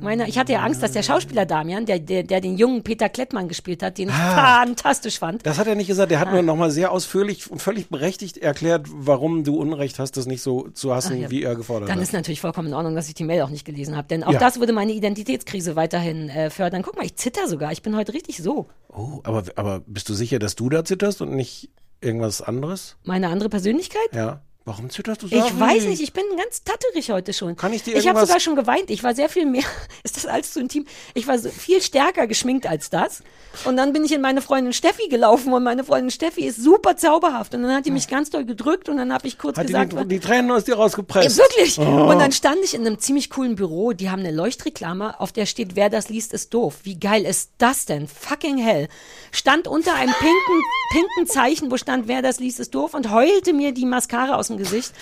Meiner, 0.00 0.28
ich 0.28 0.38
hatte 0.38 0.52
ja 0.52 0.60
Angst, 0.60 0.82
dass 0.82 0.92
der 0.92 1.02
Schauspieler 1.02 1.46
Damian, 1.46 1.86
der, 1.86 1.98
der, 1.98 2.22
der 2.24 2.40
den 2.42 2.58
jungen 2.58 2.82
Peter 2.82 3.08
Klettmann 3.08 3.48
gespielt 3.48 3.82
hat, 3.82 3.96
den 3.96 4.08
ich 4.08 4.14
Ah. 4.14 4.58
fantastisch 4.64 5.18
fand. 5.18 5.46
Das 5.46 5.58
hat 5.58 5.66
er 5.66 5.74
nicht 5.76 5.86
gesagt. 5.86 6.10
Der 6.10 6.20
hat 6.20 6.30
nur 6.30 6.42
nochmal 6.42 6.70
sehr 6.70 6.92
ausführlich 6.92 7.50
und 7.50 7.62
völlig 7.62 7.88
berechtigt 7.88 8.36
erklärt, 8.38 8.86
warum 8.90 9.44
du 9.44 9.56
Unrecht 9.56 9.98
hast, 9.98 10.16
das 10.18 10.26
nicht 10.26 10.42
so 10.42 10.68
zu 10.74 10.94
hassen, 10.94 11.14
Ach 11.16 11.22
ja. 11.22 11.30
wie 11.30 11.42
er 11.42 11.54
gefordert 11.56 11.88
Dann 11.88 11.96
hat. 11.96 12.02
ist 12.02 12.12
natürlich 12.12 12.40
vollkommen 12.42 12.68
in 12.68 12.74
Ordnung, 12.74 12.94
dass 12.94 13.08
ich 13.08 13.14
die 13.14 13.24
Mail 13.24 13.42
auch 13.42 13.48
nicht 13.50 13.64
gelesen 13.64 13.96
habe. 13.96 14.06
Denn 14.08 14.24
auch 14.24 14.32
Ja. 14.32 14.38
das 14.38 14.60
würde 14.60 14.72
meine 14.74 14.92
Identitätskrise 14.92 15.74
weiterhin 15.76 16.28
äh, 16.28 16.50
fördern. 16.50 16.82
Guck 16.82 16.96
mal, 16.96 17.04
ich 17.06 17.16
zitter 17.16 17.48
sogar. 17.48 17.72
Ich 17.72 17.80
bin 17.82 17.96
heute 17.96 18.12
richtig 18.12 18.38
so. 18.42 18.66
Oh, 18.88 19.20
aber, 19.24 19.44
aber 19.56 19.80
bist 19.86 20.08
du 20.10 20.14
sicher, 20.14 20.38
dass 20.38 20.54
du 20.54 20.68
da 20.68 20.84
zitterst 20.84 21.22
und 21.22 21.34
nicht 21.34 21.70
irgendwas 22.02 22.42
anderes? 22.42 22.96
Meine 23.04 23.28
andere 23.28 23.48
Persönlichkeit? 23.48 24.08
Ja. 24.12 24.42
Warum 24.66 24.88
zitterst 24.88 25.22
du 25.22 25.28
so? 25.28 25.36
Ich 25.36 25.60
weiß 25.60 25.84
nicht, 25.84 26.00
ich 26.00 26.14
bin 26.14 26.24
ganz 26.38 26.64
tatterig 26.64 27.10
heute 27.10 27.34
schon. 27.34 27.54
Kann 27.54 27.74
ich 27.74 27.82
dir 27.82 27.90
Ich 27.90 28.08
habe 28.08 28.18
irgendwas- 28.18 28.28
sogar 28.28 28.40
schon 28.40 28.56
geweint. 28.56 28.88
Ich 28.88 29.04
war 29.04 29.14
sehr 29.14 29.28
viel 29.28 29.44
mehr. 29.44 29.64
Ist 30.04 30.16
das 30.16 30.24
alles 30.24 30.52
zu 30.54 30.60
intim? 30.60 30.86
Ich 31.12 31.26
war 31.26 31.38
so 31.38 31.50
viel 31.50 31.82
stärker 31.82 32.26
geschminkt 32.26 32.66
als 32.66 32.88
das. 32.88 33.22
Und 33.66 33.76
dann 33.76 33.92
bin 33.92 34.04
ich 34.06 34.12
in 34.12 34.22
meine 34.22 34.40
Freundin 34.40 34.72
Steffi 34.72 35.08
gelaufen 35.08 35.52
und 35.52 35.62
meine 35.64 35.84
Freundin 35.84 36.10
Steffi 36.10 36.46
ist 36.46 36.62
super 36.62 36.96
zauberhaft. 36.96 37.54
Und 37.54 37.62
dann 37.62 37.74
hat 37.74 37.84
die 37.84 37.90
mich 37.90 38.08
ganz 38.08 38.30
doll 38.30 38.46
gedrückt 38.46 38.88
und 38.88 38.96
dann 38.96 39.12
habe 39.12 39.26
ich 39.28 39.36
kurz 39.38 39.58
Hat 39.58 39.64
die, 39.68 39.74
gesagt, 39.74 39.92
die, 39.92 40.08
die 40.08 40.18
Tränen 40.18 40.50
aus 40.50 40.64
dir 40.64 40.76
rausgepresst? 40.76 41.36
Ja, 41.36 41.44
wirklich. 41.44 41.78
Oh. 41.78 41.82
Und 42.10 42.18
dann 42.18 42.32
stand 42.32 42.58
ich 42.64 42.72
in 42.72 42.86
einem 42.86 42.98
ziemlich 42.98 43.28
coolen 43.28 43.56
Büro. 43.56 43.92
Die 43.92 44.08
haben 44.10 44.20
eine 44.20 44.32
Leuchtreklame, 44.32 45.20
auf 45.20 45.30
der 45.30 45.44
steht, 45.44 45.76
wer 45.76 45.90
das 45.90 46.08
liest, 46.08 46.32
ist 46.32 46.54
doof. 46.54 46.76
Wie 46.84 46.98
geil 46.98 47.26
ist 47.26 47.50
das 47.58 47.84
denn? 47.84 48.08
Fucking 48.08 48.56
hell. 48.56 48.88
Stand 49.30 49.68
unter 49.68 49.94
einem 49.94 50.14
pinken, 50.14 50.62
pinken 50.90 51.26
Zeichen, 51.26 51.70
wo 51.70 51.76
stand, 51.76 52.08
wer 52.08 52.22
das 52.22 52.40
liest, 52.40 52.60
ist 52.60 52.74
doof 52.74 52.94
und 52.94 53.10
heulte 53.12 53.52
mir 53.52 53.72
die 53.72 53.84
Mascara 53.84 54.36
aus 54.36 54.46
dem 54.48 54.53
Gesicht. 54.56 54.92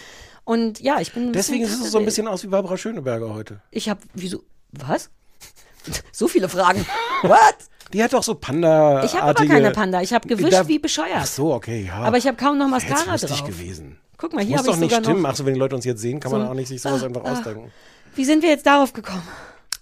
Und 0.44 0.80
ja, 0.80 1.00
ich 1.00 1.12
bin. 1.12 1.32
Deswegen 1.32 1.66
sieht 1.66 1.80
es 1.84 1.90
so 1.92 1.98
ein 1.98 2.04
bisschen 2.04 2.26
aus 2.28 2.42
wie 2.42 2.48
Barbara 2.48 2.76
Schöneberger 2.76 3.32
heute. 3.34 3.60
Ich 3.70 3.88
habe, 3.88 4.00
wieso, 4.14 4.42
was? 4.72 5.10
So 6.12 6.28
viele 6.28 6.48
Fragen. 6.48 6.84
What? 7.22 7.56
Die 7.92 8.02
hat 8.02 8.12
doch 8.12 8.22
so 8.22 8.34
Panda. 8.36 9.02
Ich 9.04 9.14
habe 9.14 9.24
aber 9.38 9.46
keine 9.46 9.70
Panda. 9.72 10.00
Ich 10.00 10.12
habe 10.12 10.26
gewischt 10.28 10.52
Da- 10.52 10.68
wie 10.68 10.78
bescheuert. 10.78 11.10
Ach 11.18 11.26
so, 11.26 11.52
okay, 11.52 11.84
ja. 11.86 11.94
Aber 11.96 12.16
ich 12.18 12.26
habe 12.26 12.36
kaum 12.36 12.56
noch 12.56 12.70
jetzt 12.72 12.88
Mascara 12.88 13.12
lustig 13.12 13.30
drauf. 13.38 13.46
gewesen. 13.48 13.98
Guck 14.16 14.32
mal, 14.32 14.38
Das 14.40 14.46
hier 14.48 14.58
habe 14.58 14.68
ich 14.68 14.74
doch 14.74 14.80
nicht 14.80 14.90
sogar 14.90 15.04
stimmen. 15.04 15.22
noch. 15.22 15.30
Ach 15.30 15.36
so, 15.36 15.44
wenn 15.44 15.54
die 15.54 15.60
Leute 15.60 15.74
uns 15.74 15.84
jetzt 15.84 16.00
sehen, 16.00 16.20
kann 16.20 16.30
man 16.32 16.42
So. 16.42 16.48
auch 16.48 16.54
nicht 16.54 16.68
sich 16.68 16.80
sowas 16.80 17.02
Ah, 17.02 17.06
einfach 17.06 17.24
ah. 17.24 17.32
ausdenken. 17.32 17.72
Wie 18.14 18.24
sind 18.24 18.42
wir 18.42 18.50
jetzt 18.50 18.64
darauf 18.66 18.92
gekommen? 18.92 19.22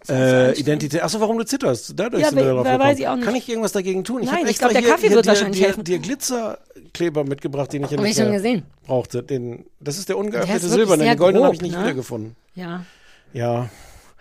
Äh, 0.09 0.59
Identität. 0.59 1.03
Achso, 1.03 1.21
warum 1.21 1.37
du 1.39 1.45
zitterst? 1.45 1.93
Dadurch 1.95 2.23
Ja, 2.23 2.29
sind 2.31 2.39
wir 2.39 2.45
darauf 2.47 2.65
gekommen. 2.65 2.81
weiß 2.83 2.99
ich 2.99 3.07
auch 3.09 3.17
nicht. 3.17 3.25
Kann 3.27 3.35
ich 3.35 3.49
irgendwas 3.49 3.73
dagegen 3.73 4.03
tun? 4.03 4.23
Nein, 4.25 4.39
ich 4.45 4.51
extra 4.51 4.69
glaub, 4.69 4.73
der 4.73 4.81
hier- 4.83 4.91
Kaffee 4.91 5.07
hier 5.09 5.17
wird 5.17 5.25
dir, 5.27 5.29
wahrscheinlich 5.31 5.59
dir, 5.61 5.67
helfen. 5.67 5.85
dir 5.85 5.99
Glitzerkleber 5.99 7.25
mitgebracht, 7.25 7.73
den 7.73 7.85
ich 7.85 7.91
ja 7.91 8.01
nicht 8.01 8.11
ich 8.11 8.17
schon 8.17 8.25
mehr 8.27 8.35
gesehen. 8.35 8.63
brauchte. 8.87 9.23
Den, 9.23 9.67
das 9.79 9.99
ist 9.99 10.09
der 10.09 10.17
ungeöffnete 10.17 10.69
Silberne. 10.69 11.05
Den 11.05 11.17
goldenen 11.19 11.45
habe 11.45 11.55
ich 11.55 11.61
nicht 11.63 11.75
ne? 11.77 11.83
wiedergefunden. 11.83 12.35
Ja. 12.55 12.85
Ja. 13.33 13.69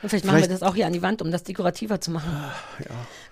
Und 0.01 0.07
vielleicht 0.09 0.23
machen 0.25 0.37
wir 0.37 0.43
Vielleicht- 0.45 0.61
das 0.61 0.67
auch 0.67 0.75
hier 0.75 0.87
an 0.87 0.93
die 0.93 1.01
Wand, 1.01 1.21
um 1.21 1.29
das 1.29 1.43
dekorativer 1.43 1.99
zu 1.99 2.11
machen. 2.11 2.31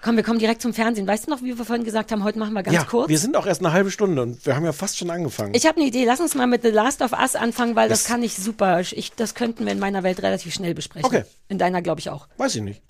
Komm, 0.01 0.17
wir 0.17 0.23
kommen 0.23 0.37
direkt 0.39 0.61
zum 0.61 0.73
Fernsehen. 0.73 1.07
Weißt 1.07 1.25
du 1.25 1.29
noch, 1.31 1.41
wie 1.41 1.57
wir 1.57 1.63
vorhin 1.65 1.85
gesagt 1.85 2.11
haben, 2.11 2.25
heute 2.25 2.37
machen 2.39 2.53
wir 2.53 2.61
ganz 2.63 2.75
ja, 2.75 2.83
kurz? 2.83 3.07
wir 3.07 3.17
sind 3.17 3.37
auch 3.37 3.45
erst 3.45 3.61
eine 3.61 3.71
halbe 3.71 3.89
Stunde 3.89 4.21
und 4.21 4.45
wir 4.45 4.53
haben 4.55 4.65
ja 4.65 4.73
fast 4.73 4.97
schon 4.97 5.09
angefangen. 5.09 5.53
Ich 5.55 5.65
habe 5.65 5.77
eine 5.77 5.87
Idee. 5.87 6.03
Lass 6.03 6.19
uns 6.19 6.35
mal 6.35 6.45
mit 6.45 6.63
The 6.63 6.69
Last 6.69 7.01
of 7.01 7.13
Us 7.13 7.35
anfangen, 7.37 7.75
weil 7.77 7.87
das, 7.87 8.03
Das- 8.03 8.07
kann 8.11 8.21
ich 8.21 8.35
super. 8.35 8.81
Ich, 8.81 9.13
das 9.15 9.33
könnten 9.33 9.65
wir 9.65 9.71
in 9.71 9.79
meiner 9.79 10.03
Welt 10.03 10.21
relativ 10.21 10.53
schnell 10.53 10.73
besprechen. 10.73 11.05
Okay. 11.05 11.23
In 11.47 11.57
deiner, 11.57 11.81
glaube 11.81 12.01
ich, 12.01 12.09
auch. 12.09 12.27
Weiß 12.37 12.53
ich 12.55 12.61
nicht. 12.61 12.81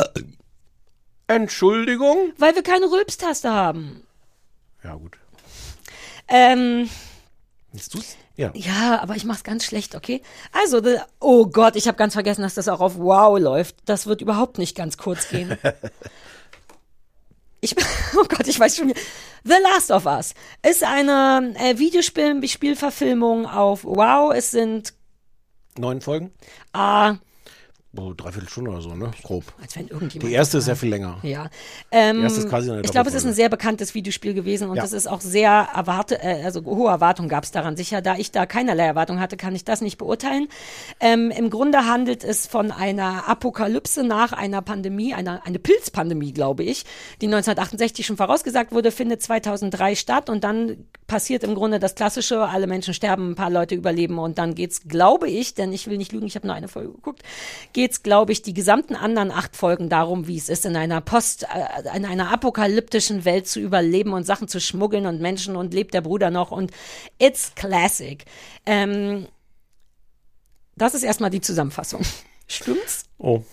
Entschuldigung? 1.28 2.34
Weil 2.38 2.56
wir 2.56 2.64
keine 2.64 2.86
Rülpstaste 2.86 3.52
haben. 3.52 4.02
Ja, 4.84 4.96
gut. 4.96 5.18
Ähm, 6.28 6.90
Willst 7.74 7.94
du's? 7.94 8.16
Ja. 8.38 8.52
ja, 8.54 9.02
aber 9.02 9.16
ich 9.16 9.26
mach's 9.26 9.44
ganz 9.44 9.66
schlecht, 9.66 9.96
okay? 9.96 10.22
Also, 10.52 10.82
the, 10.82 10.98
oh 11.20 11.48
Gott, 11.48 11.76
ich 11.76 11.88
habe 11.88 11.98
ganz 11.98 12.14
vergessen, 12.14 12.44
dass 12.44 12.54
das 12.54 12.68
auch 12.68 12.82
auf 12.82 12.98
Wow 12.98 13.40
läuft. 13.40 13.76
Das 13.86 14.06
wird 14.06 14.22
überhaupt 14.22 14.60
nicht 14.60 14.78
ganz 14.78 14.98
kurz 14.98 15.28
gehen. 15.28 15.58
Ich, 17.60 17.76
oh 18.16 18.26
Gott, 18.30 18.48
ich 18.48 18.60
weiß 18.60 18.78
schon. 18.78 18.94
The 19.44 19.56
Last 19.64 19.90
of 19.90 20.06
Us 20.06 20.34
ist 20.62 20.84
eine 20.84 21.56
äh, 21.58 21.78
Videospielverfilmung 21.80 23.48
auf 23.48 23.84
Wow. 23.84 24.32
Es 24.34 24.52
sind 24.52 24.94
Neun 25.78 26.02
Folgen? 26.02 26.32
ah, 26.74 27.16
Oh, 27.98 28.14
dreiviertel 28.16 28.48
Stunde 28.50 28.72
oder 28.72 28.82
so, 28.82 28.94
ne? 28.96 29.12
Grob. 29.24 29.44
als 29.62 29.76
wenn 29.76 29.88
irgendjemand. 29.88 30.30
Die 30.30 30.36
erste 30.36 30.60
ist 30.60 30.66
sehr 30.66 30.76
viel 30.76 30.90
länger. 30.90 31.18
Ja. 31.24 31.50
Ähm, 31.92 32.18
Die 32.18 32.24
erste 32.24 32.40
ist 32.42 32.50
quasi 32.50 32.70
eine 32.72 32.82
ich 32.82 32.92
glaube, 32.92 33.10
es 33.10 33.16
ist 33.16 33.26
ein 33.26 33.34
sehr 33.34 33.50
bekanntes 33.50 33.96
Videospiel 33.96 34.34
gewesen 34.34 34.70
und 34.70 34.76
Ja. 34.76 34.84
das 34.84 34.94
ist 34.94 35.08
auch 35.08 35.22
sehr 35.22 35.68
erwarte, 35.76 36.22
äh, 36.22 36.44
also 36.44 36.64
hohe 36.64 36.90
Erwartungen 36.90 37.28
gab 37.30 37.44
es 37.44 37.52
daran 37.52 37.76
sicher. 37.76 38.02
Da 38.02 38.16
ich 38.18 38.32
da 38.32 38.46
keinerlei 38.46 38.86
Erwartung 38.86 39.20
hatte, 39.20 39.36
kann 39.38 39.56
ich 39.56 39.66
das 39.66 39.82
nicht 39.82 39.98
beurteilen. 39.98 40.48
Ähm, 41.00 41.32
Im 41.32 41.50
Grunde 41.50 41.86
handelt 41.86 42.24
es 42.24 42.46
von 42.48 42.72
einer 42.72 43.28
Apokalypse 43.28 44.04
nach 44.04 44.32
einer 44.34 44.62
Pandemie, 44.62 45.14
einer 45.14 45.42
eine 45.46 45.60
Pilzpandemie, 45.60 46.34
glaube 46.34 46.64
ich, 46.64 46.84
die 47.22 47.26
1968 47.28 48.06
schon 48.06 48.18
vorausgesagt 48.18 48.72
wurde, 48.72 48.92
findet 48.92 49.22
2003 49.24 49.96
statt 49.96 50.30
und 50.30 50.44
dann 50.44 50.86
passiert 51.08 51.44
im 51.44 51.56
Grunde 51.56 51.80
das 51.80 51.96
Klassische: 51.96 52.42
Alle 52.42 52.68
Menschen 52.68 52.94
sterben, 52.94 53.32
ein 53.32 53.36
paar 53.36 53.50
Leute 53.50 53.76
überleben 53.76 54.20
und 54.20 54.38
dann 54.38 54.56
geht's, 54.56 54.82
glaube 54.88 55.30
ich, 55.30 55.54
denn 55.56 55.74
ich 55.74 55.88
will 55.88 55.98
nicht 55.98 56.12
lügen, 56.12 56.28
ich 56.28 56.36
habe 56.36 56.46
nur 56.48 56.56
eine 56.56 56.68
Folge 56.68 56.92
geguckt, 56.94 57.24
geht's, 57.88 58.04
glaube 58.04 58.34
ich, 58.34 58.42
die 58.42 58.54
gesamten 58.54 58.96
anderen 58.98 59.32
acht 59.32 59.56
Folgen 59.56 59.88
darum, 59.88 60.28
wie 60.28 60.36
es 60.38 60.50
ist, 60.50 60.66
in 60.66 60.76
einer 60.76 61.00
Post, 61.00 61.44
äh, 61.44 61.96
in 61.96 62.04
einer 62.04 62.34
apokalyptischen 62.34 63.24
Welt 63.24 63.48
zu 63.48 63.62
überleben 63.62 64.12
und 64.12 64.26
Sachen 64.26 64.50
zu 64.50 64.60
schmuggeln 64.60 65.06
und 65.06 65.22
Menschen 65.22 65.56
und 65.56 65.74
lebt 65.74 65.94
der 65.94 66.02
Bruder 66.02 66.30
noch 66.30 66.52
und 66.52 66.72
it's 67.18 67.54
classic. 67.56 68.26
Ähm, 68.66 69.28
das 70.76 70.96
ist 70.96 71.04
erstmal 71.04 71.30
die 71.30 71.40
Zusammenfassung. 71.40 72.02
Stimmt's? 72.48 73.06
Oh. 73.20 73.44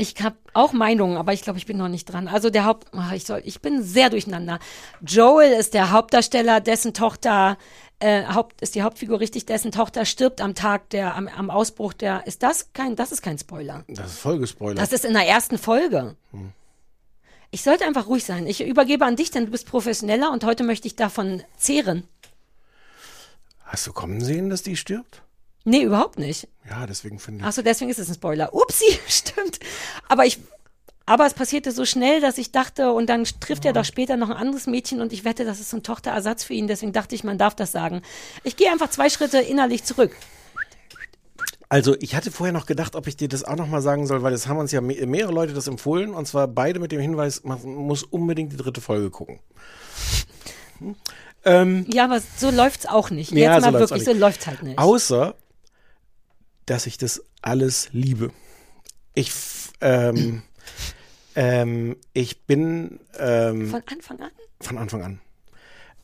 Ich 0.00 0.14
habe 0.22 0.36
auch 0.54 0.72
Meinungen, 0.72 1.18
aber 1.18 1.34
ich 1.34 1.42
glaube, 1.42 1.58
ich 1.58 1.66
bin 1.66 1.76
noch 1.76 1.88
nicht 1.88 2.06
dran. 2.06 2.26
Also 2.26 2.48
der 2.48 2.64
Haupt, 2.64 2.88
ach, 2.96 3.12
ich 3.12 3.26
soll, 3.26 3.42
ich 3.44 3.60
bin 3.60 3.82
sehr 3.82 4.08
durcheinander. 4.08 4.58
Joel 5.06 5.52
ist 5.52 5.74
der 5.74 5.90
Hauptdarsteller, 5.90 6.62
dessen 6.62 6.94
Tochter 6.94 7.58
äh, 7.98 8.24
Haupt, 8.24 8.62
ist 8.62 8.74
die 8.74 8.80
Hauptfigur 8.80 9.20
richtig, 9.20 9.44
dessen 9.44 9.72
Tochter 9.72 10.06
stirbt 10.06 10.40
am 10.40 10.54
Tag 10.54 10.88
der, 10.88 11.14
am, 11.16 11.28
am 11.28 11.50
Ausbruch 11.50 11.92
der. 11.92 12.26
Ist 12.26 12.42
das 12.42 12.72
kein? 12.72 12.96
Das 12.96 13.12
ist 13.12 13.20
kein 13.20 13.36
Spoiler. 13.36 13.84
Das 13.88 14.12
ist 14.12 14.20
voll 14.20 14.38
gespoilert. 14.38 14.78
Das 14.78 14.94
ist 14.94 15.04
in 15.04 15.12
der 15.12 15.28
ersten 15.28 15.58
Folge. 15.58 16.16
Hm. 16.30 16.54
Ich 17.50 17.62
sollte 17.62 17.84
einfach 17.84 18.06
ruhig 18.06 18.24
sein. 18.24 18.46
Ich 18.46 18.64
übergebe 18.64 19.04
an 19.04 19.16
dich, 19.16 19.30
denn 19.30 19.44
du 19.44 19.50
bist 19.50 19.66
professioneller 19.66 20.32
und 20.32 20.44
heute 20.44 20.64
möchte 20.64 20.86
ich 20.86 20.96
davon 20.96 21.42
zehren. 21.58 22.04
Hast 23.64 23.86
du 23.86 23.92
kommen 23.92 24.22
sehen, 24.22 24.48
dass 24.48 24.62
die 24.62 24.76
stirbt? 24.76 25.20
Nee, 25.64 25.82
überhaupt 25.82 26.18
nicht. 26.18 26.48
Ja, 26.68 26.86
deswegen 26.86 27.18
finde 27.18 27.40
ich. 27.40 27.46
Ach 27.46 27.52
so, 27.52 27.62
deswegen 27.62 27.90
ist 27.90 27.98
es 27.98 28.08
ein 28.08 28.14
Spoiler. 28.14 28.54
Upsi, 28.54 28.98
stimmt. 29.08 29.60
Aber 30.08 30.24
ich, 30.24 30.38
aber 31.06 31.26
es 31.26 31.34
passierte 31.34 31.72
so 31.72 31.84
schnell, 31.84 32.20
dass 32.20 32.38
ich 32.38 32.52
dachte, 32.52 32.92
und 32.92 33.08
dann 33.08 33.24
trifft 33.40 33.64
er 33.64 33.72
doch 33.72 33.84
später 33.84 34.16
noch 34.16 34.30
ein 34.30 34.36
anderes 34.36 34.66
Mädchen 34.66 35.00
und 35.00 35.12
ich 35.12 35.24
wette, 35.24 35.44
das 35.44 35.60
ist 35.60 35.70
so 35.70 35.76
ein 35.76 35.82
Tochterersatz 35.82 36.44
für 36.44 36.54
ihn. 36.54 36.66
Deswegen 36.66 36.92
dachte 36.92 37.14
ich, 37.14 37.24
man 37.24 37.36
darf 37.36 37.54
das 37.54 37.72
sagen. 37.72 38.02
Ich 38.44 38.56
gehe 38.56 38.70
einfach 38.70 38.90
zwei 38.90 39.10
Schritte 39.10 39.38
innerlich 39.38 39.84
zurück. 39.84 40.12
Also, 41.68 41.94
ich 42.00 42.16
hatte 42.16 42.32
vorher 42.32 42.52
noch 42.52 42.66
gedacht, 42.66 42.96
ob 42.96 43.06
ich 43.06 43.16
dir 43.16 43.28
das 43.28 43.44
auch 43.44 43.54
noch 43.54 43.68
mal 43.68 43.80
sagen 43.80 44.06
soll, 44.06 44.22
weil 44.22 44.32
das 44.32 44.48
haben 44.48 44.58
uns 44.58 44.72
ja 44.72 44.80
me 44.80 44.94
mehrere 45.06 45.32
Leute 45.32 45.52
das 45.52 45.68
empfohlen 45.68 46.14
und 46.14 46.26
zwar 46.26 46.48
beide 46.48 46.80
mit 46.80 46.90
dem 46.90 47.00
Hinweis, 47.00 47.44
man 47.44 47.62
muss 47.62 48.02
unbedingt 48.02 48.52
die 48.52 48.56
dritte 48.56 48.80
Folge 48.80 49.10
gucken. 49.10 49.38
Hm? 50.78 50.96
Ähm, 51.44 51.86
Ja, 51.88 52.04
aber 52.04 52.20
so 52.36 52.50
läuft's 52.50 52.86
auch 52.86 53.10
nicht. 53.10 53.30
Ja, 53.30 53.54
Jetzt 53.54 53.64
so 53.64 53.70
mal 53.70 53.78
läuft's 53.78 53.90
wirklich, 53.90 54.04
so 54.04 54.12
läuft's 54.12 54.46
halt 54.48 54.62
nicht. 54.64 54.78
Außer, 54.78 55.36
dass 56.66 56.86
ich 56.86 56.98
das 56.98 57.22
alles 57.42 57.88
liebe. 57.92 58.30
Ich, 59.14 59.32
ähm, 59.80 60.42
ähm, 61.34 61.96
ich 62.12 62.42
bin 62.42 63.00
ähm, 63.18 63.68
Von 63.68 63.82
Anfang 63.86 64.20
an? 64.20 64.30
von 64.60 64.78
Anfang 64.78 65.02
an. 65.02 65.20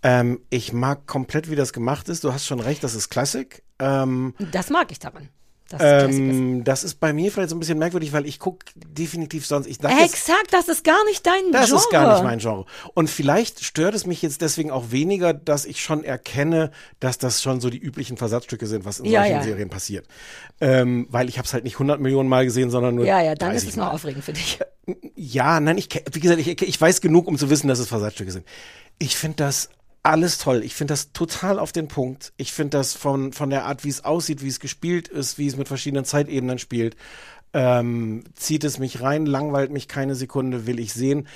Ähm, 0.03 0.41
ich 0.51 0.73
mag 0.73 1.07
komplett, 1.07 1.51
wie 1.51 1.57
das 1.57 1.73
gemacht 1.73 2.09
ist. 2.09 2.25
Du 2.25 2.33
hast 2.33 2.47
schon 2.47 2.61
recht, 2.61 2.83
das 2.85 2.95
ist 2.95 3.09
Klassik. 3.11 3.63
Ähm, 3.79 4.35
Das 4.53 4.71
mag 4.71 4.91
ich 4.93 4.99
daran. 4.99 5.29
Das, 5.69 5.81
ist. 5.83 6.15
Ähm, 6.19 6.63
das 6.65 6.85
ist 6.85 7.01
bei 7.01 7.13
mir 7.13 7.33
vielleicht 7.33 7.51
so 7.51 7.57
ein 7.57 7.59
bisschen 7.59 7.79
merkwürdig, 7.79 8.13
weil 8.13 8.25
ich 8.25 8.39
gucke 8.39 8.67
definitiv 8.77 9.47
sonst. 9.47 9.67
Ich 9.67 9.79
jetzt, 9.83 10.01
Exakt, 10.15 10.53
das 10.53 10.69
ist 10.69 10.85
gar 10.85 11.05
nicht 11.07 11.27
dein 11.27 11.51
das 11.51 11.67
Genre. 11.67 11.81
ist 11.83 11.91
gar 11.91 12.15
nicht 12.15 12.23
mein 12.25 12.39
Genre. 12.39 12.67
Und 12.95 13.11
vielleicht 13.11 13.65
stört 13.65 13.95
es 13.95 14.07
mich 14.07 14.23
jetzt 14.23 14.43
deswegen 14.43 14.71
auch 14.71 14.93
weniger, 14.93 15.35
dass 15.35 15.65
ich 15.65 15.83
schon 15.83 16.05
erkenne, 16.05 16.71
dass 17.01 17.19
das 17.19 17.43
schon 17.43 17.61
so 17.61 17.69
die 17.69 17.79
üblichen 17.79 18.17
Versatzstücke 18.17 18.67
sind, 18.67 18.85
was 18.85 19.01
in 19.01 19.07
Ja, 19.07 19.23
solchen 19.23 19.37
ja. 19.37 19.43
Serien 19.43 19.69
passiert. 19.69 20.07
Ähm, 20.61 21.09
weil 21.11 21.29
ich 21.29 21.39
habe 21.39 21.47
es 21.47 21.53
halt 21.53 21.65
nicht 21.65 21.75
100 21.75 22.01
Millionen 22.01 22.29
Mal 22.29 22.45
gesehen, 22.45 22.71
sondern 22.71 22.95
nur 22.95 23.05
Ja, 23.05 23.21
ja, 23.21 23.35
dann 23.35 23.51
30 23.51 23.65
ist 23.65 23.71
es 23.71 23.77
noch 23.77 23.87
Mal. 23.87 23.93
aufregend 23.93 24.25
für 24.25 24.33
dich. 24.33 24.61
Ja, 25.17 25.59
nein, 25.59 25.79
ich, 25.79 25.89
wie 26.13 26.21
gesagt, 26.21 26.39
ich, 26.41 26.63
ich 26.63 26.81
weiß 26.81 27.01
genug, 27.01 27.27
um 27.27 27.37
zu 27.39 27.51
wissen, 27.51 27.67
dass 27.67 27.81
es 27.81 27.89
Versatzstücke 27.89 28.31
sind. 28.31 28.47
Ich 28.99 29.17
finde 29.17 29.39
das 29.39 29.69
alles 30.07 30.39
toll. 30.39 30.63
Ich 30.63 30.75
finde 30.75 30.93
das 30.93 31.13
total 31.13 31.59
auf 31.59 31.73
den 31.73 31.89
Punkt. 31.89 32.33
Ich 32.37 32.53
finde 32.53 32.79
das 32.79 32.95
von, 32.95 33.33
von 33.33 33.51
der 33.51 33.65
Art, 33.65 33.85
wie 33.85 33.89
es 33.89 34.05
aussieht, 34.05 34.43
wie 34.43 34.49
es 34.49 34.61
gespielt 34.61 35.09
ist, 35.09 35.37
wie 35.37 35.47
es 35.47 35.57
mit 35.57 35.69
verschiedenen 35.69 36.05
Zeitebenen 36.05 36.59
spielt, 36.59 36.97
ähm, 37.53 38.25
zieht 38.35 38.65
es 38.65 38.79
mich 38.79 39.01
rein, 39.01 39.27
langweilt 39.27 39.71
mich 39.71 39.89
keine 39.89 40.15
Sekunde, 40.15 40.67
will 40.67 40.79
ich 40.79 40.93
sehen. 40.93 41.27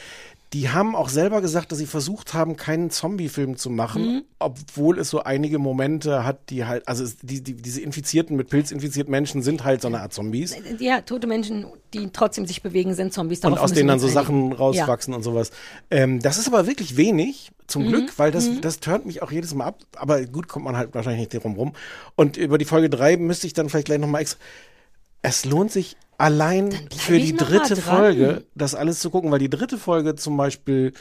Die 0.53 0.69
haben 0.71 0.97
auch 0.97 1.09
selber 1.09 1.41
gesagt, 1.41 1.71
dass 1.71 1.79
sie 1.79 1.87
versucht 1.87 2.35
haben, 2.35 2.57
keinen 2.57 2.91
Zombie-Film 2.91 3.57
zu 3.57 3.71
machen, 3.71 4.03
Mhm. 4.03 4.23
obwohl 4.41 4.99
es 4.99 5.09
so 5.09 5.23
einige 5.23 5.61
Momente 5.61 6.25
hat, 6.25 6.51
die 6.51 6.65
halt, 6.65 6.89
also 6.89 7.05
die, 7.23 7.41
die, 7.41 7.55
diese 7.55 7.81
infizierten, 7.81 8.37
mit 8.37 8.51
Pilz 8.51 8.73
infizierten 8.73 9.13
Menschen 9.13 9.43
sind 9.43 9.63
halt 9.63 9.81
so 9.81 9.87
eine 9.87 10.01
Art 10.01 10.13
Zombies. 10.13 10.57
Ja, 10.81 11.03
tote 11.03 11.29
Menschen, 11.29 11.67
die 11.95 12.11
trotzdem 12.13 12.47
sich 12.47 12.63
bewegen, 12.63 12.95
sind 12.95 13.13
Zombies. 13.13 13.39
Und 13.39 13.45
Darauf 13.53 13.61
aus 13.61 13.71
müssen 13.71 13.77
denen 13.79 13.89
dann 13.91 14.01
so 14.01 14.09
Sachen 14.09 14.53
rauswachsen 14.53 15.15
und 15.15 15.23
sowas. 15.23 15.53
Ähm, 15.89 16.19
das 16.21 16.37
ist 16.37 16.49
aber 16.49 16.67
wirklich 16.67 16.97
wenig, 16.97 17.53
zum 17.69 17.85
Mhm, 17.85 17.89
Glück, 17.89 18.19
weil 18.19 18.33
das, 18.33 18.49
mhm. 18.49 18.61
das 18.61 18.81
turnt 18.81 19.07
mich 19.07 19.23
auch 19.23 19.31
jedes 19.31 19.55
Mal 19.55 19.67
ab. 19.67 19.79
Aber 19.95 20.21
gut, 20.27 20.49
kommt 20.49 20.65
man 20.65 20.77
halt 20.77 20.93
wahrscheinlich 20.95 21.33
nicht 21.33 21.45
drum 21.45 21.55
rum. 21.55 21.75
Und 22.17 22.37
über 22.37 22.59
die 22.59 22.65
Folge 22.65 22.91
drei 22.91 23.17
müsste 23.17 23.47
ich 23.47 23.53
dann 23.53 23.69
vielleicht 23.69 23.87
gleich 23.87 24.01
nochmal 24.01 24.23
extra. 24.23 24.41
Es 25.23 25.45
lohnt 25.45 25.71
sich 25.71 25.97
allein 26.21 26.71
für 26.97 27.19
die 27.19 27.35
dritte. 27.35 27.77
Folge, 27.77 28.45
das 28.55 28.75
alles 28.75 29.01
zu 29.01 29.11
gucken, 29.11 29.31
weil 29.31 29.39
die 29.39 29.51
dritte 29.51 29.79
Folge 29.79 30.15
zum 30.15 30.37
Beispiel, 30.37 30.93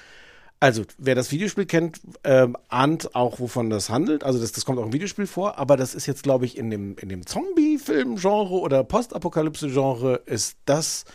also 0.59 0.84
wer 0.97 1.15
das 1.15 1.32
Videospiel 1.32 1.65
kennt, 1.65 2.01
ähm, 2.24 2.55
ahnt 2.70 3.15
auch, 3.15 3.39
wovon 3.39 3.70
das 3.70 3.89
handelt. 3.89 4.24
Also 4.24 4.39
das, 4.39 4.51
das 4.51 4.65
kommt 4.65 4.80
auch 4.80 4.86
im 4.86 4.93
Videospiel 4.93 5.28
vor, 5.28 5.57
aber 5.57 5.78
das 5.78 5.93
ist 5.93 6.05
jetzt, 6.05 6.24
glaube 6.24 6.45
ich, 6.45 6.57
in 6.57 6.70
dem, 6.70 6.95
in 6.97 7.09
dem 7.09 7.26
Zombie-Film-Genre 7.26 8.59
oder 8.59 8.84
Postapokalypse-Genre 8.84 10.22
ist 10.26 10.57
das 10.65 11.05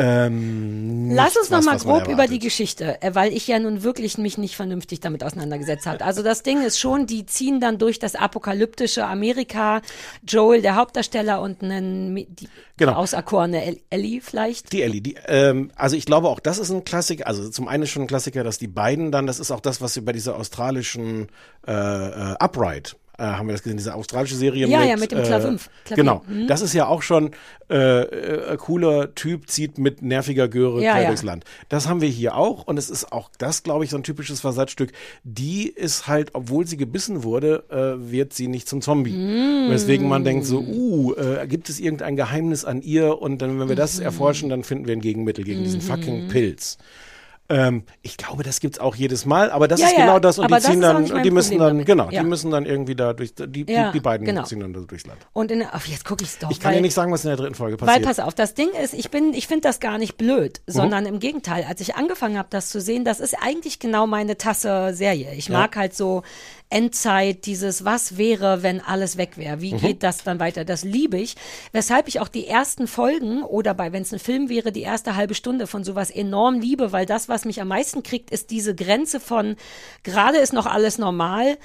ähm, 0.00 1.10
Lass 1.12 1.36
uns 1.36 1.50
nichts, 1.50 1.50
noch 1.50 1.58
was- 1.58 1.64
mal 1.66 1.74
was 1.74 1.84
grob 2.04 2.08
über 2.12 2.26
die 2.26 2.38
Geschichte, 2.38 3.00
äh, 3.02 3.14
weil 3.14 3.32
ich 3.32 3.46
ja 3.46 3.58
nun 3.58 3.82
wirklich 3.82 4.16
mich 4.18 4.38
nicht 4.38 4.56
vernünftig 4.56 5.00
damit 5.00 5.22
auseinandergesetzt 5.24 5.86
habe. 5.86 6.04
Also 6.04 6.22
das 6.22 6.42
Ding 6.42 6.62
ist 6.62 6.78
schon, 6.80 7.06
die 7.06 7.26
ziehen 7.26 7.60
dann 7.60 7.78
durch 7.78 7.98
das 7.98 8.14
apokalyptische 8.14 9.04
Amerika, 9.06 9.82
Joel, 10.26 10.62
der 10.62 10.76
Hauptdarsteller 10.76 11.40
und 11.42 11.62
einen 11.62 12.14
die 12.16 12.48
Genau. 12.76 12.92
auserkorene 12.94 13.62
El- 13.64 13.80
Ellie 13.90 14.20
vielleicht. 14.22 14.72
Die 14.72 14.82
Ellie, 14.82 15.02
die, 15.02 15.16
ähm, 15.26 15.70
also 15.76 15.96
ich 15.96 16.06
glaube 16.06 16.28
auch, 16.28 16.40
das 16.40 16.58
ist 16.58 16.70
ein 16.70 16.84
Klassiker. 16.84 17.26
Also 17.26 17.48
zum 17.50 17.68
einen 17.68 17.82
ist 17.82 17.90
schon 17.90 18.02
ein 18.04 18.08
Klassiker, 18.08 18.42
dass 18.42 18.56
die 18.58 18.68
beiden 18.68 19.12
dann, 19.12 19.26
das 19.26 19.38
ist 19.38 19.50
auch 19.50 19.60
das, 19.60 19.80
was 19.82 19.92
sie 19.94 20.00
bei 20.00 20.12
dieser 20.12 20.36
australischen 20.36 21.28
äh, 21.66 21.72
äh, 21.72 22.34
Upright 22.38 22.96
äh, 23.20 23.24
haben 23.36 23.46
wir 23.46 23.52
das 23.52 23.62
gesehen, 23.62 23.76
diese 23.76 23.94
australische 23.94 24.34
Serie 24.34 24.66
Ja, 24.66 24.80
mit, 24.80 24.88
ja, 24.88 24.96
mit 24.96 25.12
dem 25.12 25.18
äh, 25.18 25.22
Klavier. 25.22 25.58
Klavier. 25.84 25.96
Genau, 25.96 26.22
Mhm. 26.26 26.46
das 26.48 26.62
ist 26.62 26.72
ja 26.72 26.86
auch 26.86 27.02
schon 27.02 27.30
äh, 27.68 28.00
äh, 28.02 28.56
cooler 28.56 29.14
Typ 29.14 29.48
zieht 29.48 29.78
mit 29.78 30.02
nerviger 30.02 30.48
Göre 30.48 30.82
Ja, 30.82 30.94
quer 30.94 31.02
ja. 31.02 31.08
durchs 31.08 31.22
Land. 31.22 31.44
Das 31.68 31.86
haben 31.88 32.00
wir 32.00 32.08
hier 32.08 32.34
auch 32.36 32.66
und 32.66 32.78
es 32.78 32.90
ist 32.90 33.12
auch 33.12 33.30
das, 33.38 33.62
glaube 33.62 33.84
ich, 33.84 33.90
so 33.90 33.96
ein 33.96 34.02
typisches 34.02 34.40
Versatzstück. 34.40 34.90
Die 35.22 35.68
ist 35.68 36.08
halt, 36.08 36.30
obwohl 36.34 36.66
sie 36.66 36.76
gebissen 36.76 37.22
wurde, 37.22 37.62
äh, 37.70 38.10
wird 38.10 38.32
sie 38.32 38.48
nicht 38.48 38.68
zum 38.68 38.80
Zombie. 38.82 39.12
Mm. 39.12 39.70
Weswegen 39.70 40.08
man 40.08 40.24
denkt 40.24 40.46
so, 40.46 40.58
uh, 40.60 41.14
äh, 41.14 41.46
gibt 41.46 41.68
es 41.68 41.78
irgendein 41.78 42.16
Geheimnis 42.16 42.64
an 42.64 42.82
ihr 42.82 43.20
und 43.22 43.40
dann, 43.40 43.60
wenn 43.60 43.68
wir 43.68 43.76
das 43.76 43.98
Mhm. 43.98 44.04
erforschen, 44.04 44.48
dann 44.48 44.64
finden 44.64 44.86
wir 44.86 44.94
ein 44.96 45.00
Gegenmittel 45.00 45.44
gegen 45.44 45.62
diesen 45.62 45.78
Mhm. 45.78 45.84
fucking 45.84 46.28
Pilz. 46.28 46.78
Ähm, 47.50 47.82
ich 48.00 48.16
glaube, 48.16 48.42
das 48.44 48.60
gibt's 48.60 48.78
auch 48.78 48.94
jedes 48.94 49.26
Mal, 49.26 49.50
aber 49.50 49.66
das 49.68 49.80
Ja, 49.80 49.88
ist 49.88 49.92
ja, 49.96 50.00
genau 50.06 50.18
das 50.20 50.38
und 50.38 50.50
die 50.50 50.58
ziehen 50.60 50.80
dann, 50.80 51.04
die 51.04 51.30
müssen 51.32 51.50
Problem 51.50 51.58
dann, 51.58 51.68
damit. 51.68 51.86
genau, 51.86 52.08
Ja. 52.10 52.22
die 52.22 52.28
müssen 52.28 52.50
dann 52.52 52.64
irgendwie 52.64 52.94
da 52.94 53.12
durch, 53.12 53.34
die, 53.34 53.64
die, 53.64 53.90
die 53.92 54.00
beiden 54.00 54.24
genau. 54.24 54.44
ziehen 54.44 54.60
dann 54.60 54.72
da 54.72 54.80
durchs 54.80 55.04
Land. 55.06 55.18
Und 55.32 55.50
in, 55.50 55.64
ach, 55.70 55.84
jetzt 55.86 56.04
gucke 56.04 56.22
ich's 56.24 56.38
doch. 56.38 56.50
Ich 56.50 56.60
kann 56.60 56.70
weil, 56.70 56.76
dir 56.76 56.82
nicht 56.82 56.94
sagen, 56.94 57.10
was 57.12 57.24
in 57.24 57.28
der 57.28 57.36
dritten 57.36 57.56
Folge 57.56 57.78
Weil 57.80 57.86
passiert. 57.88 58.06
pass 58.06 58.18
auf, 58.20 58.34
das 58.34 58.54
Ding 58.54 58.68
ist, 58.82 58.94
ich 58.94 59.10
bin, 59.10 59.34
ich 59.34 59.48
finde 59.48 59.62
das 59.62 59.80
gar 59.80 59.98
nicht 59.98 60.16
blöd, 60.16 60.60
Mhm. 60.66 60.72
sondern 60.72 61.06
im 61.06 61.18
Gegenteil, 61.18 61.64
als 61.68 61.80
ich 61.80 61.96
angefangen 61.96 62.38
habe, 62.38 62.48
das 62.50 62.68
zu 62.68 62.80
sehen, 62.80 63.04
das 63.04 63.18
ist 63.20 63.34
eigentlich 63.42 63.80
genau 63.80 64.06
meine 64.06 64.38
Tasse 64.38 64.92
Serie. 64.94 65.34
Ich 65.34 65.48
mag 65.50 65.74
halt 65.76 65.94
so 65.96 66.22
Endzeit, 66.70 67.46
dieses 67.46 67.84
Was 67.84 68.16
wäre, 68.16 68.62
wenn 68.62 68.80
alles 68.80 69.16
weg 69.16 69.36
wäre? 69.36 69.60
Wie 69.60 69.74
Mhm. 69.74 69.78
geht 69.80 70.02
das 70.02 70.22
dann 70.22 70.40
weiter? 70.40 70.64
Das 70.64 70.84
liebe 70.84 71.18
ich. 71.18 71.34
Weshalb 71.72 72.08
ich 72.08 72.20
auch 72.20 72.28
die 72.28 72.46
ersten 72.46 72.86
Folgen 72.86 73.42
oder 73.42 73.74
bei, 73.74 73.92
wenn 73.92 74.02
es 74.02 74.12
ein 74.12 74.18
Film 74.20 74.48
wäre, 74.48 74.72
die 74.72 74.82
erste 74.82 75.16
halbe 75.16 75.34
Stunde 75.34 75.66
von 75.66 75.84
sowas 75.84 76.10
enorm 76.10 76.60
liebe, 76.60 76.92
weil 76.92 77.06
das, 77.06 77.28
was 77.28 77.44
mich 77.44 77.60
am 77.60 77.68
meisten 77.68 78.02
kriegt, 78.02 78.30
ist 78.30 78.50
diese 78.50 78.74
Grenze 78.74 79.20
von 79.20 79.56
gerade 80.04 80.38
ist 80.38 80.52
noch 80.52 80.66
alles 80.66 80.98
normal. 80.98 81.58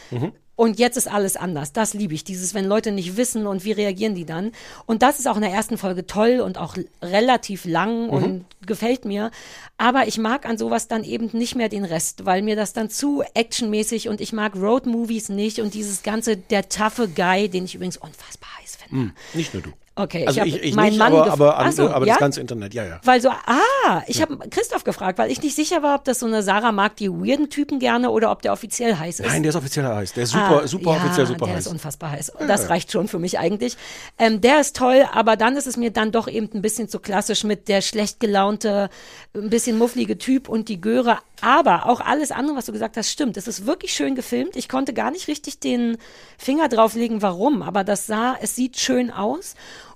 Und 0.56 0.80
jetzt 0.80 0.98
ist 0.98 1.08
alles 1.08 1.36
anders. 1.36 1.74
Das 1.74 1.94
liebe 1.94 2.14
ich. 2.14 2.24
Dieses, 2.24 2.54
wenn 2.54 2.66
Leute 2.66 2.92
nicht 2.92 3.18
wissen 3.18 3.46
und 3.48 3.66
wie 3.66 3.74
reagieren 3.74 4.16
die 4.16 4.26
dann. 4.26 4.52
Und 4.86 5.02
das 5.02 5.20
ist 5.20 5.28
auch 5.28 5.36
in 5.36 5.42
der 5.42 5.52
ersten 5.52 5.78
Folge 5.78 6.08
toll 6.08 6.40
und 6.40 6.58
auch 6.58 6.76
relativ 7.02 7.66
lang 7.66 8.10
und 8.10 8.46
gefällt 8.66 9.06
mir. 9.06 9.32
Aber 9.78 10.08
ich 10.08 10.18
mag 10.18 10.46
an 10.46 10.58
sowas 10.58 10.88
dann 10.88 11.04
eben 11.04 11.30
nicht 11.34 11.56
mehr 11.56 11.70
den 11.70 11.86
Rest, 11.86 12.26
weil 12.26 12.42
mir 12.42 12.56
das 12.56 12.74
dann 12.74 12.90
zu 12.90 13.24
actionmäßig 13.34 14.08
und 14.08 14.22
ich 14.22 14.34
mag 14.34 14.56
Road-Movies 14.56 15.30
nicht 15.30 15.60
und 15.60 15.74
dieses 15.74 16.04
ganze, 16.04 16.38
der 16.38 16.70
taffe 16.70 17.10
Guy, 17.10 17.50
den 17.50 17.66
ich 17.66 17.76
übrigens 17.76 17.98
unfassbar 17.98 18.50
heiß 18.62 18.78
finde. 18.78 18.96
Hm, 18.96 19.12
nicht 19.34 19.54
nur 19.54 19.64
du. 19.64 19.72
Okay, 19.98 20.24
ich 20.24 20.28
also 20.28 20.42
ich, 20.42 20.62
ich 20.62 20.76
meinen 20.76 20.90
nicht, 20.90 21.00
Mann 21.00 21.14
aber, 21.14 21.32
aber, 21.32 21.58
an, 21.58 21.72
so, 21.72 21.90
aber 21.90 22.06
ja? 22.06 22.14
das 22.16 22.20
ganze 22.20 22.42
Internet, 22.42 22.74
ja, 22.74 22.84
ja. 22.84 23.00
Weil 23.06 23.22
so, 23.22 23.30
ah, 23.30 24.02
ich 24.08 24.22
habe 24.22 24.38
Christoph 24.50 24.84
gefragt, 24.84 25.18
weil 25.18 25.32
ich 25.32 25.42
nicht 25.42 25.56
sicher 25.56 25.84
war, 25.84 25.96
ob 25.96 26.04
das 26.04 26.20
so 26.20 26.26
eine 26.26 26.44
Sarah 26.44 26.74
mag 26.74 26.98
die 26.98 27.10
weirden 27.10 27.50
Typen 27.50 27.80
gerne 27.80 28.10
oder 28.12 28.30
ob 28.32 28.42
der 28.42 28.52
offiziell 28.52 28.98
heiß 28.98 29.22
ist. 29.22 29.28
Nein, 29.28 29.42
der 29.44 29.52
ist 29.52 29.56
offiziell 29.56 29.86
heiß. 29.86 30.12
Der 30.12 30.24
ist 30.24 30.32
super, 30.32 30.62
Ah, 30.64 30.68
super 30.68 30.92
ja, 30.92 30.98
offiziell, 30.98 31.26
super 31.28 31.46
der 31.46 31.56
heiß. 31.56 31.66
ist 31.68 31.72
unfassbar 31.72 32.12
heiß. 32.12 32.34
Ja, 32.42 32.46
Das 32.46 32.64
ja. 32.64 32.68
reicht 32.68 32.92
schon 32.92 33.08
für 33.08 33.20
mich 33.20 33.40
eigentlich. 33.40 33.78
Ähm, 34.20 34.42
der 34.42 34.60
ist 34.60 34.76
toll, 34.76 35.06
aber 35.14 35.38
dann 35.38 35.56
ist 35.56 35.66
es 35.66 35.78
mir 35.78 35.92
dann 35.92 36.12
doch 36.12 36.28
eben 36.28 36.50
ein 36.54 36.62
bisschen 36.62 36.90
zu 36.90 37.00
klassisch 37.00 37.46
mit 37.46 37.70
der 37.70 37.80
schlecht 37.82 38.20
gelaunte, 38.20 38.90
ein 39.34 39.50
bisschen 39.50 39.78
mufflige 39.78 40.18
Typ 40.18 40.50
und 40.50 40.68
die 40.68 40.82
Göre. 40.82 41.20
Aber 41.40 41.86
auch 41.86 42.02
alles 42.02 42.32
andere, 42.32 42.58
was 42.58 42.66
du 42.66 42.74
gesagt 42.74 42.98
hast, 42.98 43.10
stimmt. 43.12 43.38
Es 43.38 43.48
ist 43.48 43.66
wirklich 43.66 43.94
schön 43.94 44.16
gefilmt. 44.16 44.58
Ich 44.58 44.68
konnte 44.68 44.94
gar 44.94 45.12
nicht 45.12 45.28
richtig 45.30 45.60
den 45.60 45.98
Finger 46.38 46.68
drauflegen, 46.68 47.22
warum. 47.22 47.62
Aber 47.62 47.86
das 47.86 48.08
sah, 48.08 48.36
es 48.42 48.56
sieht 48.58 48.78
schön 48.78 49.10
aus. 49.12 49.56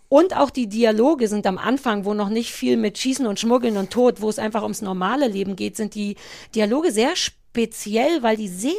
Und 0.09 0.35
auch 0.35 0.49
die 0.49 0.67
Dialoge 0.67 1.27
sind 1.27 1.45
am 1.45 1.59
Anfang, 1.59 2.03
wo 2.03 2.15
noch 2.15 2.29
nicht 2.29 2.51
viel 2.51 2.77
mit 2.77 2.97
Schießen 2.97 3.27
und 3.27 3.39
Schmuggeln 3.39 3.77
und 3.77 3.91
Tod, 3.91 4.21
wo 4.21 4.29
es 4.29 4.39
einfach 4.39 4.63
ums 4.63 4.81
normale 4.81 5.27
Leben 5.27 5.55
geht, 5.55 5.77
sind 5.77 5.93
die 5.93 6.15
Dialoge 6.55 6.91
sehr 6.91 7.15
speziell, 7.15 8.23
weil 8.23 8.35
die 8.35 8.47
sehr 8.47 8.73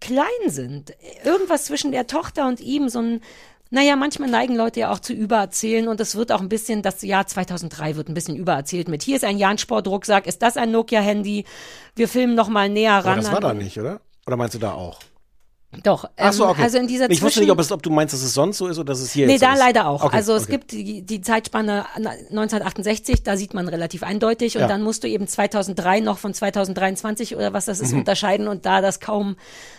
klein 0.00 0.26
sind. 0.46 0.92
Irgendwas 1.24 1.64
zwischen 1.64 1.90
der 1.90 2.06
Tochter 2.06 2.46
und 2.46 2.60
ihm, 2.60 2.90
so 2.90 2.98
ein, 3.00 3.22
naja, 3.70 3.96
manchmal 3.96 4.28
neigen 4.28 4.54
Leute 4.54 4.80
ja 4.80 4.92
auch 4.92 4.98
zu 4.98 5.14
übererzählen 5.14 5.88
und 5.88 5.98
es 6.00 6.14
wird 6.16 6.32
auch 6.32 6.42
ein 6.42 6.50
bisschen, 6.50 6.82
das 6.82 7.00
Jahr 7.00 7.26
2003 7.26 7.96
wird 7.96 8.08
ein 8.08 8.14
bisschen 8.14 8.36
übererzählt 8.36 8.88
mit, 8.88 9.02
hier 9.02 9.16
ist 9.16 9.24
ein 9.24 9.38
Jansport-Rucksack, 9.38 10.26
ist 10.26 10.42
das 10.42 10.58
ein 10.58 10.70
Nokia-Handy? 10.70 11.46
Wir 11.96 12.08
filmen 12.08 12.34
noch 12.34 12.48
mal 12.48 12.68
näher 12.68 12.92
ran. 12.92 13.14
Aber 13.14 13.22
das 13.22 13.32
war 13.32 13.40
da 13.40 13.54
nicht, 13.54 13.80
oder? 13.80 14.02
Oder 14.26 14.36
meinst 14.36 14.54
du 14.54 14.58
da 14.58 14.72
auch? 14.72 15.00
Doch, 15.82 16.08
Ach 16.16 16.32
so, 16.32 16.44
ähm, 16.44 16.50
okay. 16.50 16.62
also 16.62 16.78
in 16.78 16.86
dieser 16.86 17.10
ich 17.10 17.20
wusste 17.22 17.40
nicht, 17.40 17.50
ob, 17.50 17.58
es, 17.58 17.72
ob 17.72 17.82
du 17.82 17.90
meinst, 17.90 18.14
dass 18.14 18.22
es 18.22 18.32
sonst 18.34 18.58
so 18.58 18.66
ist 18.68 18.78
oder 18.78 18.92
dass 18.92 19.00
es 19.00 19.12
hier 19.12 19.26
Nee, 19.26 19.32
jetzt 19.32 19.42
da 19.42 19.54
ist. 19.54 19.58
leider 19.58 19.86
auch. 19.88 20.04
Okay, 20.04 20.16
also 20.16 20.34
es 20.34 20.44
okay. 20.44 20.52
gibt 20.52 20.72
die, 20.72 21.02
die 21.02 21.20
Zeitspanne 21.20 21.84
1968, 21.96 23.22
da 23.22 23.36
sieht 23.36 23.54
man 23.54 23.68
relativ 23.68 24.02
eindeutig 24.02 24.56
und 24.56 24.62
Ja. 24.62 24.68
dann 24.68 24.82
musst 24.82 25.04
du 25.04 25.08
eben 25.08 25.26
2003 25.26 26.00
noch 26.00 26.18
von 26.18 26.32
2023 26.34 27.34
oder 27.36 27.52
was 27.52 27.64
das 27.64 27.80
ist 27.80 27.92
Mhm. 27.92 27.98
unterscheiden 28.00 28.48
und 28.48 28.66
da 28.66 28.80
das 28.80 29.00
kaum 29.00 29.36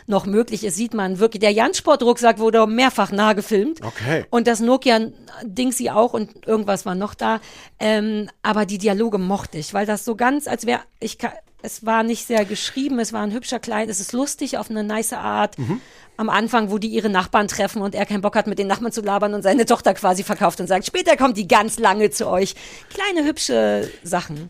noch 0.08 0.26
möglich 0.26 0.64
ist, 0.64 0.76
sieht 0.76 0.94
man 0.94 1.20
wirklich, 1.20 1.40
der 1.42 1.52
Jansport-Rucksack 1.52 2.40
wurde 2.40 2.66
mehrfach 2.68 3.12
nah 3.12 3.34
gefilmt. 3.34 3.82
Okay. 3.84 4.26
Und 4.30 4.48
das 4.48 4.60
Nokia-Dingsy 4.60 5.90
auch 5.90 6.14
und 6.14 6.46
irgendwas 6.46 6.86
war 6.86 6.96
noch 6.96 7.14
da. 7.14 7.40
Ähm, 7.80 8.30
aber 8.44 8.66
die 8.66 8.78
Dialoge 8.78 9.18
mochte 9.18 9.58
ich, 9.58 9.74
weil 9.74 9.86
das 9.86 10.06
so 10.06 10.16
ganz, 10.16 10.48
als 10.48 10.66
wäre, 10.66 10.82
ich 11.00 11.18
ka- 11.18 11.34
es 11.66 11.86
war 11.86 12.04
nicht 12.04 12.28
sehr 12.28 12.46
geschrieben, 12.46 13.00
es 13.00 13.12
war 13.12 13.22
ein 13.22 13.34
hübscher 13.34 13.60
Kleid, 13.60 13.90
es 13.90 14.00
ist 14.00 14.14
lustig 14.14 14.58
auf 14.58 14.70
eine 14.70 14.84
nice 14.84 15.14
Art. 15.14 15.58
Mhm. 15.58 15.82
Am 16.18 16.30
Anfang, 16.30 16.72
wo 16.72 16.78
die 16.78 16.88
ihre 16.88 17.10
Nachbarn 17.10 17.50
treffen 17.50 17.82
und 17.82 17.94
er 17.94 18.06
keinen 18.06 18.22
Bock 18.22 18.36
hat, 18.38 18.48
mit 18.48 18.58
den 18.58 18.68
Nachbarn 18.68 18.94
zu 18.94 19.02
labern 19.02 19.34
und 19.34 19.42
seine 19.42 19.66
Tochter 19.66 19.94
quasi 19.94 20.24
verkauft 20.24 20.62
und 20.62 20.68
sagt, 20.68 20.86
später 20.86 21.18
kommt 21.18 21.36
die 21.36 21.48
ganz 21.48 21.78
lange 21.78 22.10
zu 22.10 22.30
euch. 22.30 22.56
Kleine 22.90 23.28
hübsche 23.28 23.90
Sachen. 24.02 24.50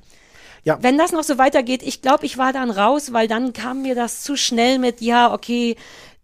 Ja. 0.63 0.77
Wenn 0.81 0.97
das 0.97 1.11
noch 1.11 1.23
so 1.23 1.37
weitergeht, 1.37 1.81
ich 1.81 2.01
glaube, 2.01 2.25
ich 2.25 2.37
war 2.37 2.53
dann 2.53 2.69
raus, 2.69 3.13
weil 3.13 3.27
dann 3.27 3.53
kam 3.53 3.81
mir 3.81 3.95
das 3.95 4.21
zu 4.21 4.35
schnell 4.35 4.77
mit, 4.77 5.01
ja, 5.01 5.33
okay, 5.33 5.75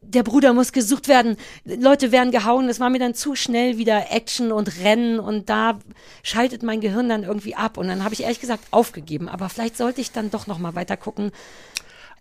der 0.02 0.24
Bruder 0.24 0.54
muss 0.54 0.72
gesucht 0.72 1.08
werden, 1.08 1.38
Leute 1.64 2.12
werden 2.12 2.32
gehauen. 2.32 2.68
Es 2.68 2.80
war 2.80 2.90
mir 2.90 3.00
dann 3.00 3.14
zu 3.14 3.36
schnell 3.36 3.78
wieder 3.78 4.12
Action 4.12 4.52
und 4.52 4.80
Rennen 4.84 5.20
und 5.20 5.50
da 5.50 5.80
schaltet 6.24 6.64
mein 6.64 6.82
Gehirn 6.82 7.08
dann 7.08 7.24
irgendwie 7.24 7.56
ab 7.56 7.78
und 7.78 7.88
dann 7.88 8.04
habe 8.04 8.14
ich 8.14 8.24
ehrlich 8.24 8.40
gesagt 8.42 8.64
aufgegeben. 8.72 9.30
Aber 9.30 9.48
vielleicht 9.50 9.78
sollte 9.78 10.02
ich 10.02 10.12
dann 10.12 10.32
doch 10.32 10.48
noch 10.48 10.58
mal 10.58 10.76
weiter 10.76 10.98
gucken. 10.98 11.32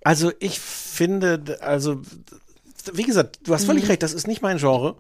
Also 0.05 0.31
ich 0.41 0.61
finde, 0.61 1.59
also 1.61 2.01
wie 2.93 3.03
gesagt, 3.03 3.41
du 3.45 3.55
hast 3.55 3.65
völlig 3.65 3.85
Mhm. 3.85 3.91
recht, 3.91 4.03
das 4.03 4.13
ist 4.13 4.27
nicht 4.27 4.43
mein 4.43 4.59
Genre. 4.59 4.97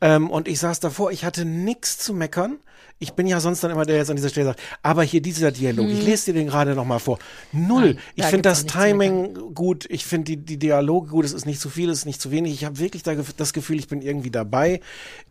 Ähm, 0.00 0.30
und 0.30 0.48
ich 0.48 0.58
saß 0.58 0.80
davor, 0.80 1.10
ich 1.10 1.24
hatte 1.24 1.44
nichts 1.44 1.98
zu 1.98 2.12
meckern. 2.14 2.58
Ich 3.00 3.12
bin 3.12 3.26
ja 3.26 3.40
sonst 3.40 3.62
dann 3.62 3.70
immer 3.72 3.84
der, 3.84 3.94
der 3.94 4.02
jetzt 4.02 4.10
an 4.10 4.16
dieser 4.16 4.28
Stelle 4.28 4.46
sagt, 4.46 4.60
aber 4.82 5.02
hier 5.02 5.20
dieser 5.20 5.50
Dialog, 5.50 5.88
ich 5.88 5.98
Hm. 5.98 6.06
lese 6.06 6.26
dir 6.26 6.34
den 6.38 6.46
gerade 6.46 6.74
noch 6.74 6.84
mal 6.84 6.98
vor. 7.00 7.18
Null. 7.52 7.94
Nein, 7.94 7.98
ich 8.14 8.22
da 8.22 8.28
finde 8.28 8.42
das 8.48 8.66
Timing 8.66 9.34
gut, 9.54 9.84
ich 9.90 10.04
finde 10.06 10.24
die, 10.26 10.36
die 10.36 10.58
Dialoge 10.58 11.08
gut, 11.10 11.24
es 11.24 11.32
ist 11.32 11.44
nicht 11.44 11.60
zu 11.60 11.68
viel, 11.68 11.90
es 11.90 11.98
ist 11.98 12.04
nicht 12.06 12.20
zu 12.20 12.30
wenig. 12.30 12.52
Ich 12.54 12.64
habe 12.64 12.78
wirklich 12.78 13.02
da, 13.02 13.14
das 13.36 13.52
Gefühl, 13.52 13.78
ich 13.78 13.88
bin 13.88 14.00
irgendwie 14.00 14.30
dabei. 14.30 14.80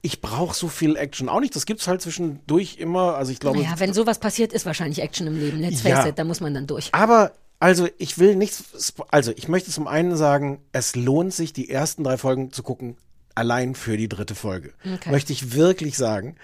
Ich 0.02 0.22
brauche 0.22 0.56
so 0.56 0.68
viel 0.68 0.96
Action 0.98 1.30
auch 1.30 1.40
nicht. 1.40 1.56
Das 1.56 1.66
gibt's 1.66 1.88
halt 1.88 2.02
zwischendurch 2.02 2.78
immer. 2.78 3.16
Also 3.16 3.32
ich 3.32 3.40
glaube, 3.40 3.60
Naja, 3.60 3.76
wenn 3.78 3.94
sowas 3.94 4.20
passiert, 4.20 4.54
ist 4.54 4.66
wahrscheinlich 4.66 5.00
Action 5.02 5.26
im 5.28 5.40
Leben. 5.40 5.60
Let's 5.60 5.84
Ja. 5.84 5.96
face 5.96 6.10
it, 6.10 6.20
da 6.20 6.26
muss 6.26 6.42
man 6.42 6.54
dann 6.54 6.68
durch. 6.68 6.90
Aber 6.92 7.32
also 7.60 7.88
ich 7.98 8.20
will 8.20 8.36
nichts. 8.36 8.94
Also 9.10 9.32
ich 9.36 9.48
möchte 9.48 9.72
zum 9.72 9.88
einen 9.88 10.18
sagen, 10.18 10.60
es 10.74 10.96
lohnt 10.98 11.34
sich, 11.34 11.54
die 11.54 11.70
ersten 11.70 12.04
drei 12.04 12.18
Folgen 12.18 12.52
zu 12.52 12.62
gucken, 12.62 12.98
allein 13.36 13.76
für 13.76 13.98
die 13.98 14.10
dritte 14.10 14.36
Folge. 14.36 14.74
Okay. 14.96 15.12
Möchte 15.12 15.34
ich 15.34 15.54
wirklich 15.54 15.98
sagen. 15.98 16.36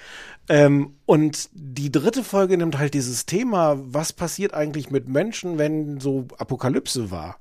Ähm, 0.48 0.96
und 1.06 1.50
die 1.54 1.92
dritte 1.92 2.24
Folge 2.24 2.58
nimmt 2.58 2.78
halt 2.78 2.94
dieses 2.94 3.26
Thema, 3.26 3.78
was 3.80 4.14
passiert 4.14 4.54
eigentlich 4.54 4.90
mit 4.90 5.08
Menschen, 5.08 5.58
wenn 5.58 6.00
so 6.00 6.28
Apokalypse 6.38 7.12
war. 7.12 7.38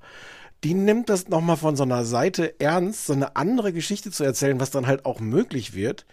Die 0.65 0.75
nimmt 0.75 1.09
das 1.09 1.29
nochmal 1.29 1.57
von 1.57 1.77
so 1.77 1.85
einer 1.85 2.05
Seite 2.05 2.59
ernst, 2.61 3.07
so 3.07 3.13
eine 3.13 3.37
andere 3.37 3.73
Geschichte 3.73 4.11
zu 4.11 4.25
erzählen, 4.25 4.61
was 4.61 4.71
dann 4.71 4.87
halt 4.87 5.07
auch 5.07 5.21
möglich 5.21 5.73
wird. 5.75 6.05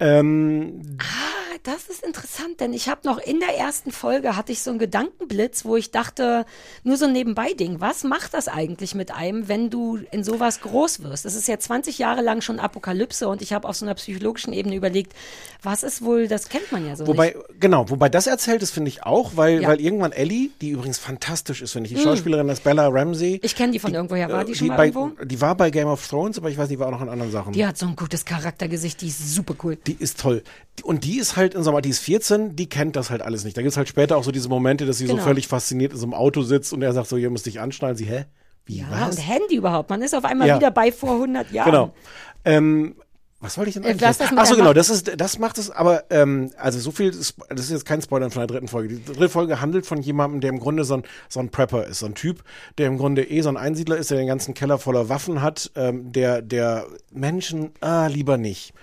Ähm, 0.00 0.98
Ah, 0.98 1.41
das 1.64 1.88
ist 1.88 2.02
interessant, 2.04 2.60
denn 2.60 2.72
ich 2.72 2.88
habe 2.88 3.00
noch 3.04 3.18
in 3.18 3.38
der 3.40 3.56
ersten 3.56 3.92
Folge 3.92 4.36
hatte 4.36 4.50
ich 4.52 4.62
so 4.62 4.70
einen 4.70 4.78
Gedankenblitz, 4.78 5.64
wo 5.64 5.76
ich 5.76 5.90
dachte, 5.90 6.44
nur 6.82 6.96
so 6.96 7.04
ein 7.06 7.12
Nebenbei-Ding, 7.12 7.80
was 7.80 8.02
macht 8.04 8.34
das 8.34 8.48
eigentlich 8.48 8.94
mit 8.94 9.12
einem, 9.12 9.48
wenn 9.48 9.70
du 9.70 9.98
in 10.10 10.24
sowas 10.24 10.60
groß 10.60 11.02
wirst? 11.02 11.24
Das 11.24 11.34
ist 11.34 11.46
ja 11.48 11.58
20 11.58 11.98
Jahre 11.98 12.22
lang 12.22 12.40
schon 12.40 12.58
Apokalypse 12.58 13.28
und 13.28 13.42
ich 13.42 13.52
habe 13.52 13.68
auf 13.68 13.76
so 13.76 13.84
einer 13.84 13.94
psychologischen 13.94 14.52
Ebene 14.52 14.74
überlegt, 14.74 15.12
was 15.62 15.82
ist 15.84 16.02
wohl, 16.02 16.26
das 16.28 16.48
kennt 16.48 16.72
man 16.72 16.86
ja 16.86 16.96
so 16.96 17.06
Wobei, 17.06 17.26
nicht. 17.28 17.60
genau, 17.60 17.88
wobei 17.90 18.08
das 18.08 18.26
erzählt 18.26 18.62
ist, 18.62 18.72
finde 18.72 18.88
ich 18.88 19.04
auch, 19.04 19.32
weil, 19.36 19.62
Ja. 19.62 19.68
weil 19.68 19.80
irgendwann 19.80 20.12
Ellie, 20.12 20.50
die 20.60 20.70
übrigens 20.70 20.98
fantastisch 20.98 21.62
ist, 21.62 21.72
finde 21.72 21.88
ich, 21.88 21.94
die 21.94 22.00
Mm. 22.00 22.04
Schauspielerin 22.04 22.48
ist 22.48 22.64
Bella 22.64 22.88
Ramsey. 22.88 23.38
Ich 23.42 23.54
kenne 23.54 23.72
die 23.72 23.78
von 23.78 23.94
irgendwoher, 23.94 24.28
war 24.30 24.44
die 24.44 24.52
Äh, 24.52 24.54
schon 24.56 24.66
mal 24.68 24.76
bei, 24.76 24.86
irgendwo? 24.88 25.24
Die 25.24 25.40
war 25.40 25.54
bei 25.56 25.70
Game 25.70 25.88
of 25.88 26.06
Thrones, 26.08 26.38
aber 26.38 26.50
ich 26.50 26.58
weiß, 26.58 26.68
die 26.68 26.78
war 26.78 26.88
auch 26.88 26.92
noch 26.92 27.02
in 27.02 27.08
anderen 27.08 27.30
Sachen. 27.30 27.52
Die 27.52 27.64
hat 27.64 27.78
so 27.78 27.86
ein 27.86 27.94
gutes 27.96 28.24
Charaktergesicht, 28.24 29.00
die 29.00 29.08
ist 29.08 29.34
super 29.34 29.54
cool. 29.62 29.76
Die 29.86 29.92
ist 29.98 30.18
toll. 30.18 30.42
Die- 30.78 30.82
Und 30.82 31.04
die 31.04 31.18
ist 31.18 31.36
halt, 31.36 31.51
in 31.54 31.62
sag 31.62 31.72
mal, 31.72 31.80
die 31.80 31.90
ist 31.90 32.00
14, 32.00 32.56
die 32.56 32.68
kennt 32.68 32.96
das 32.96 33.10
halt 33.10 33.22
alles 33.22 33.44
nicht. 33.44 33.56
Da 33.56 33.62
gibt's 33.62 33.76
halt 33.76 33.88
später 33.88 34.16
auch 34.16 34.24
so 34.24 34.30
diese 34.32 34.48
Momente, 34.48 34.86
dass 34.86 34.98
sie 34.98 35.06
Genau. 35.06 35.18
so 35.18 35.24
völlig 35.24 35.48
fasziniert 35.48 35.92
in 35.92 35.98
so 35.98 36.04
einem 36.06 36.14
Auto 36.14 36.42
sitzt 36.42 36.72
und 36.72 36.82
er 36.82 36.92
sagt 36.92 37.08
so, 37.08 37.16
ihr 37.16 37.30
müsst 37.30 37.46
dich 37.46 37.60
anschnallen. 37.60 37.96
Sie, 37.96 38.04
hä? 38.06 38.24
Wie, 38.66 38.78
Ja, 38.78 38.86
was? 38.90 39.16
und 39.16 39.22
Handy 39.22 39.56
überhaupt, 39.56 39.90
man 39.90 40.02
ist 40.02 40.14
auf 40.14 40.24
einmal 40.24 40.46
Ja. 40.48 40.56
wieder 40.56 40.70
bei 40.70 40.92
vor 40.92 41.14
100 41.18 41.50
Jahren. 41.50 41.70
Genau. 41.70 41.94
Ähm, 42.44 42.94
was 43.40 43.58
wollte 43.58 43.70
ich 43.70 43.74
denn 43.74 43.82
Äh, 43.82 43.88
eigentlich? 43.88 44.02
was 44.08 44.18
das 44.18 44.30
mit 44.30 44.38
Ach 44.38 44.46
so, 44.46 44.54
der 44.54 44.62
genau, 44.62 44.72
das 44.72 44.88
ist, 44.88 45.20
das 45.20 45.38
macht 45.40 45.58
es, 45.58 45.68
aber, 45.68 46.04
ähm, 46.10 46.52
also 46.56 46.78
so 46.78 46.92
viel, 46.92 47.10
das 47.10 47.34
ist 47.58 47.70
jetzt 47.70 47.84
kein 47.86 48.00
Spoiler 48.00 48.30
von 48.30 48.38
der 48.40 48.46
dritten 48.46 48.68
Folge. 48.68 48.94
Die 48.94 49.04
dritte 49.04 49.28
Folge 49.28 49.60
handelt 49.60 49.84
von 49.84 50.00
jemandem, 50.00 50.40
der 50.40 50.50
im 50.50 50.60
Grunde 50.60 50.84
so 50.84 50.94
ein, 50.94 51.02
so 51.28 51.40
ein 51.40 51.48
Prepper 51.50 51.84
ist, 51.88 51.98
so 51.98 52.06
ein 52.06 52.14
Typ, 52.14 52.44
der 52.78 52.86
im 52.86 52.98
Grunde 52.98 53.28
eh 53.28 53.40
so 53.40 53.48
ein 53.48 53.56
Einsiedler 53.56 53.96
ist, 53.96 54.12
der 54.12 54.18
den 54.18 54.28
ganzen 54.28 54.54
Keller 54.54 54.78
voller 54.78 55.08
Waffen 55.08 55.42
hat, 55.42 55.72
ähm, 55.74 56.12
der, 56.12 56.40
der 56.40 56.86
Menschen, 57.10 57.72
ah, 57.80 58.06
lieber 58.06 58.36
nicht. 58.38 58.74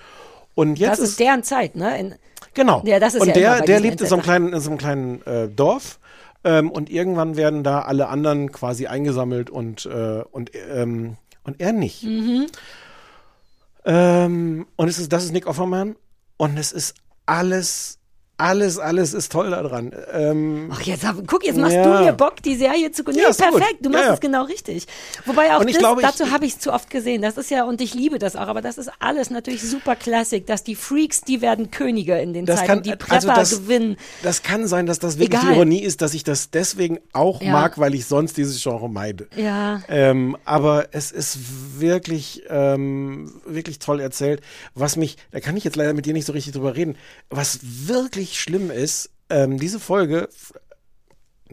Und 0.56 0.78
jetzt 0.78 1.00
das 1.00 1.12
ist 1.12 1.20
deren 1.22 1.44
Zeit, 1.44 1.78
ne? 1.78 1.98
In, 1.98 2.16
Genau. 2.54 2.82
Ja, 2.86 3.00
das 3.00 3.16
ist 3.16 3.22
und 3.22 3.28
ja 3.28 3.34
der, 3.34 3.62
der 3.62 3.80
lebt 3.80 4.02
in 4.02 4.08
so 4.08 4.16
einem 4.16 4.24
kleinen, 4.24 4.54
in 4.54 4.60
so 4.60 4.70
einem 4.70 4.80
kleinen 4.80 5.26
äh, 5.26 5.48
Dorf. 5.48 6.00
Ähm, 6.44 6.72
und 6.72 6.90
irgendwann 6.90 7.36
werden 7.36 7.64
da 7.64 7.82
alle 7.82 8.08
anderen 8.08 8.52
quasi 8.52 8.88
eingesammelt 8.88 9.50
und, 9.50 9.86
äh, 9.86 10.24
und, 10.32 10.52
ähm, 10.72 11.18
und 11.44 11.60
er 11.60 11.74
nicht. 11.74 12.04
Mhm. 12.04 12.48
Ähm, 13.86 14.68
und 14.76 14.88
es 14.88 15.00
ist, 15.00 15.12
das 15.12 15.26
ist 15.26 15.34
Nick 15.34 15.48
Offerman. 15.48 15.96
Und 16.38 16.58
es 16.58 16.72
ist 16.72 16.96
alles, 17.26 17.99
alles, 18.40 18.80
alles 18.80 19.14
ist 19.14 19.32
toll 19.32 19.52
daran. 19.52 19.92
Ähm, 20.14 20.70
Ach, 20.74 20.82
jetzt 20.82 21.06
guck, 21.28 21.46
jetzt 21.46 21.58
machst 21.58 21.76
Ja. 21.76 21.84
du 22.00 22.06
mir 22.06 22.14
Bock, 22.14 22.42
die 22.42 22.56
Serie 22.56 22.92
zu 22.92 23.04
gucken. 23.04 23.20
Ja, 23.20 23.26
Nee, 23.26 23.32
ist 23.32 23.42
gut. 23.42 23.52
perfekt, 23.58 23.78
du 23.86 23.90
machst 23.90 24.06
Ja, 24.06 24.14
es 24.14 24.20
genau 24.20 24.44
richtig. 24.44 24.86
Wobei 25.26 25.56
auch 25.56 25.64
das, 25.64 25.78
glaube, 25.78 26.02
dazu 26.02 26.32
habe 26.32 26.46
ich 26.46 26.54
es 26.54 26.60
zu 26.60 26.72
oft 26.74 26.90
gesehen. 26.90 27.22
Das 27.22 27.38
ist 27.38 27.52
ja, 27.52 27.64
und 27.66 27.82
ich 27.82 27.94
liebe 27.94 28.18
das 28.18 28.36
auch, 28.36 28.48
aber 28.48 28.62
das 28.62 28.78
ist 28.78 28.90
alles 29.00 29.30
natürlich 29.30 29.62
super 29.62 29.96
Classic, 29.96 30.46
dass 30.46 30.64
die 30.64 30.76
Freaks, 30.76 31.22
die 31.22 31.42
werden 31.42 31.70
Könige 31.72 32.18
in 32.20 32.34
den 32.34 32.46
Das 32.46 32.58
Zeiten, 32.62 32.68
kann, 32.68 32.84
die 32.84 32.92
Prepper 32.96 33.14
also 33.14 33.28
das, 33.30 33.50
gewinnen. 33.62 33.98
das 34.24 34.42
kann 34.44 34.68
sein, 34.68 34.86
dass 34.86 35.00
das 35.00 35.20
wirklich 35.20 35.40
Egal. 35.42 35.52
die 35.54 35.58
Ironie 35.58 35.82
ist, 35.84 36.02
dass 36.02 36.14
ich 36.14 36.24
das 36.24 36.50
deswegen 36.50 37.00
auch 37.14 37.42
mag, 37.42 37.78
weil 37.78 37.94
ich 37.94 38.06
sonst 38.06 38.38
dieses 38.38 38.62
Genre 38.64 38.90
meide. 38.90 39.28
Ja. 39.36 39.82
Ähm, 39.90 40.38
aber 40.46 40.88
es 40.92 41.12
ist 41.12 41.38
wirklich, 41.80 42.44
ähm, 42.50 43.32
wirklich 43.46 43.80
toll 43.80 44.00
erzählt. 44.00 44.42
Was 44.76 44.96
mich, 44.96 45.18
da 45.32 45.40
kann 45.40 45.58
ich 45.58 45.64
jetzt 45.64 45.76
leider 45.76 45.94
mit 45.94 46.06
dir 46.06 46.14
nicht 46.14 46.26
so 46.26 46.34
richtig 46.34 46.54
drüber 46.54 46.76
reden, 46.76 46.96
was 47.30 47.60
wirklich 47.62 48.29
schlimm 48.38 48.70
ist, 48.72 49.10
ähm, 49.30 49.58
diese 49.60 49.80
Folge, 49.80 50.28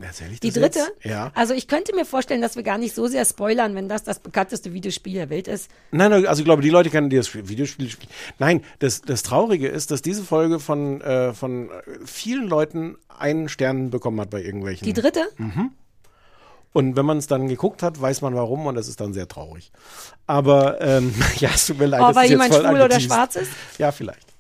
erzähl 0.01 0.33
ich 0.33 0.41
Die 0.41 0.49
das 0.51 0.63
dritte? 0.63 0.79
Jetzt? 0.79 1.05
Ja. 1.05 1.31
Also 1.35 1.55
ich 1.55 1.69
könnte 1.69 1.95
mir 1.95 2.05
vorstellen, 2.05 2.43
dass 2.43 2.57
wir 2.57 2.63
gar 2.63 2.77
nicht 2.79 2.95
so 2.95 3.07
sehr 3.07 3.25
spoilern, 3.25 3.75
wenn 3.75 3.89
das 3.89 4.03
das 4.05 4.19
bekannteste 4.19 4.73
Videospiel 4.73 5.15
der 5.15 5.31
Welt 5.31 5.49
ist. 5.49 5.71
Nein, 5.91 6.13
also 6.13 6.41
ich 6.41 6.45
glaube, 6.45 6.63
die 6.63 6.71
Leute 6.71 6.91
kennen 6.91 7.09
die 7.11 7.17
das 7.17 7.29
Spiel- 7.29 7.49
Videospiel 7.49 7.89
spielen. 7.89 8.11
Nein, 8.39 8.63
das, 8.79 9.01
das 9.03 9.23
Traurige 9.23 9.69
ist, 9.69 9.91
dass 9.91 10.03
diese 10.03 10.23
Folge 10.23 10.61
von, 10.61 11.01
äh, 11.01 11.33
von 11.33 11.71
vielen 12.05 12.47
Leuten 12.49 12.97
einen 13.09 13.49
Stern 13.49 13.91
bekommen 13.91 14.21
hat 14.21 14.31
bei 14.31 14.43
irgendwelchen. 14.43 14.85
Die 14.87 14.93
dritte? 14.93 15.23
Mhm. 15.39 15.71
Und 16.73 16.95
wenn 16.95 17.07
man 17.07 17.17
es 17.17 17.27
dann 17.27 17.49
geguckt 17.49 17.83
hat, 17.83 17.99
weiß 17.99 18.21
man 18.21 18.35
warum 18.35 18.67
und 18.67 18.75
das 18.75 18.87
ist 18.87 19.01
dann 19.01 19.15
sehr 19.15 19.27
traurig. 19.29 19.73
Aber 20.27 20.79
ähm, 20.83 21.15
ja, 21.37 21.49
es 21.55 21.67
tut 21.67 21.79
mir 21.79 21.87
leid. 21.87 22.03
Oh, 22.05 22.15
weil 22.15 22.29
jemand 22.29 22.53
schwul 22.53 22.83
oder 22.83 23.01
schwarz 23.01 23.37
ist? 23.37 23.51
Ja, 23.79 23.93
vielleicht. 23.93 24.36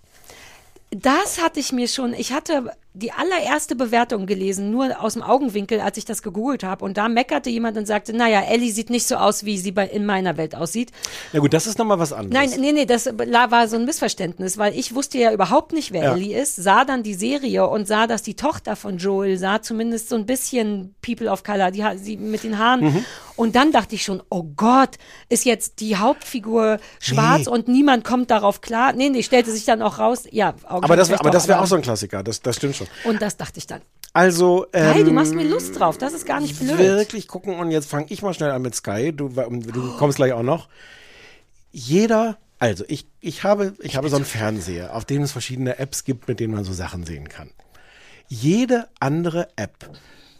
Das 1.03 1.42
hatte 1.42 1.61
ich 1.61 1.72
mir 1.72 1.88
schon, 1.88 2.14
ich 2.14 2.32
hatte 2.32 2.70
die 2.97 3.12
allererste 3.12 3.76
Bewertung 3.76 4.26
gelesen, 4.26 4.70
nur 4.70 5.01
aus 5.03 5.12
dem 5.12 5.22
Augenwinkel, 5.22 5.80
als 5.80 5.99
ich 5.99 6.05
das 6.07 6.22
gegoogelt 6.22 6.64
habe. 6.64 6.84
Und 6.84 6.97
da 6.97 7.09
meckerte 7.09 7.51
jemand 7.51 7.76
und 7.76 7.86
sagte, 7.86 8.12
naja, 8.14 8.40
Ellie 8.40 8.72
sieht 8.72 8.88
nicht 8.90 9.07
so 9.07 9.16
aus, 9.16 9.44
wie 9.44 9.59
sie 9.59 9.72
bei, 9.72 9.86
in 9.86 10.07
meiner 10.07 10.36
Welt 10.36 10.55
aussieht. 10.55 10.92
Na 11.32 11.40
gut, 11.40 11.53
das 11.53 11.66
ist 11.66 11.78
nochmal 11.78 11.99
was 11.99 12.12
anderes. 12.12 12.51
Nein, 12.53 12.61
nee, 12.61 12.72
nee, 12.72 12.86
das 12.86 13.07
war 13.07 13.68
so 13.68 13.76
ein 13.76 13.84
Missverständnis, 13.84 14.57
weil 14.57 14.74
ich 14.78 14.94
wusste 14.94 15.18
ja 15.18 15.32
überhaupt 15.32 15.72
nicht, 15.72 15.92
wer 15.92 16.05
Ja. 16.05 16.12
Ellie 16.14 16.40
ist, 16.40 16.57
sah 16.57 16.84
dann 16.84 17.03
die 17.03 17.14
Serie 17.14 17.66
und 17.68 17.86
sah, 17.86 18.07
dass 18.07 18.22
die 18.22 18.34
Tochter 18.34 18.76
von 18.76 18.97
Joel 18.99 19.36
sah 19.36 19.61
zumindest 19.61 20.09
so 20.09 20.16
ein 20.16 20.24
bisschen 20.26 20.94
People 21.03 21.30
of 21.30 21.44
Color, 21.44 21.70
die, 21.70 21.84
sie 21.97 22.16
mit 22.16 22.44
den 22.44 22.59
Haaren. 22.59 22.80
Mhm. 22.84 23.05
Und 23.36 23.55
dann 23.55 23.70
dachte 23.70 23.94
ich 23.94 24.03
schon, 24.03 24.22
oh 24.30 24.44
Gott, 24.57 24.97
ist 25.28 25.44
jetzt 25.44 25.80
die 25.80 25.97
Hauptfigur 25.97 26.78
schwarz 27.01 27.44
Nee. 27.44 27.53
und 27.53 27.68
niemand 27.68 28.03
kommt 28.03 28.30
darauf 28.30 28.62
klar. 28.62 28.94
Nee, 28.94 29.11
nee, 29.11 29.22
stellte 29.22 29.51
sich 29.51 29.66
dann 29.66 29.82
auch 29.82 29.99
raus, 29.99 30.24
ja, 30.30 30.55
Aber 30.64 30.97
das, 30.97 31.12
aber 31.12 31.30
das 31.30 31.47
wäre 31.47 31.61
auch 31.61 31.66
so 31.66 31.76
ein 31.76 31.82
Klassiker, 31.82 32.22
das, 32.22 32.40
das 32.40 32.57
stimmt 32.57 32.76
schon. 32.76 32.86
Und 33.05 33.22
das 33.22 33.37
dachte 33.37 33.59
ich 33.59 33.66
dann. 33.66 33.82
Also, 34.12 34.66
ähm, 34.72 34.95
Geil, 34.95 35.05
du 35.05 35.12
machst 35.12 35.34
mir 35.34 35.45
Lust 35.45 35.78
drauf, 35.78 35.99
das 35.99 36.14
ist 36.14 36.24
gar 36.24 36.41
nicht 36.41 36.59
blöd. 36.59 36.78
Wirklich 36.78 37.28
gucken 37.28 37.59
und 37.59 37.70
jetzt 37.70 37.91
fange 37.91 38.07
ich 38.09 38.22
mal 38.22 38.32
schnell 38.32 38.51
an 38.51 38.62
mit 38.62 38.74
Sky. 38.74 39.12
Du, 39.12 39.28
du 39.28 39.97
kommst 39.99 40.16
gleich 40.16 40.32
auch 40.32 40.43
noch. 40.43 40.68
Jeder, 41.72 42.39
also 42.59 42.84
ich, 42.89 43.07
ich 43.20 43.45
habe, 43.45 43.74
ich 43.80 43.97
habe 43.97 44.09
so 44.09 44.16
einen 44.16 44.24
Fernseher, 44.24 44.95
auf 44.97 45.05
dem 45.05 45.22
es 45.22 45.32
verschiedene 45.32 45.78
Apps 45.78 46.05
gibt, 46.05 46.28
mit 46.28 46.41
denen 46.41 46.55
man 46.55 46.64
so 46.64 46.72
Sachen 46.72 47.05
sehen 47.05 47.28
kann. 47.28 47.51
Jede 48.28 48.89
andere 49.01 49.49
App 49.57 49.91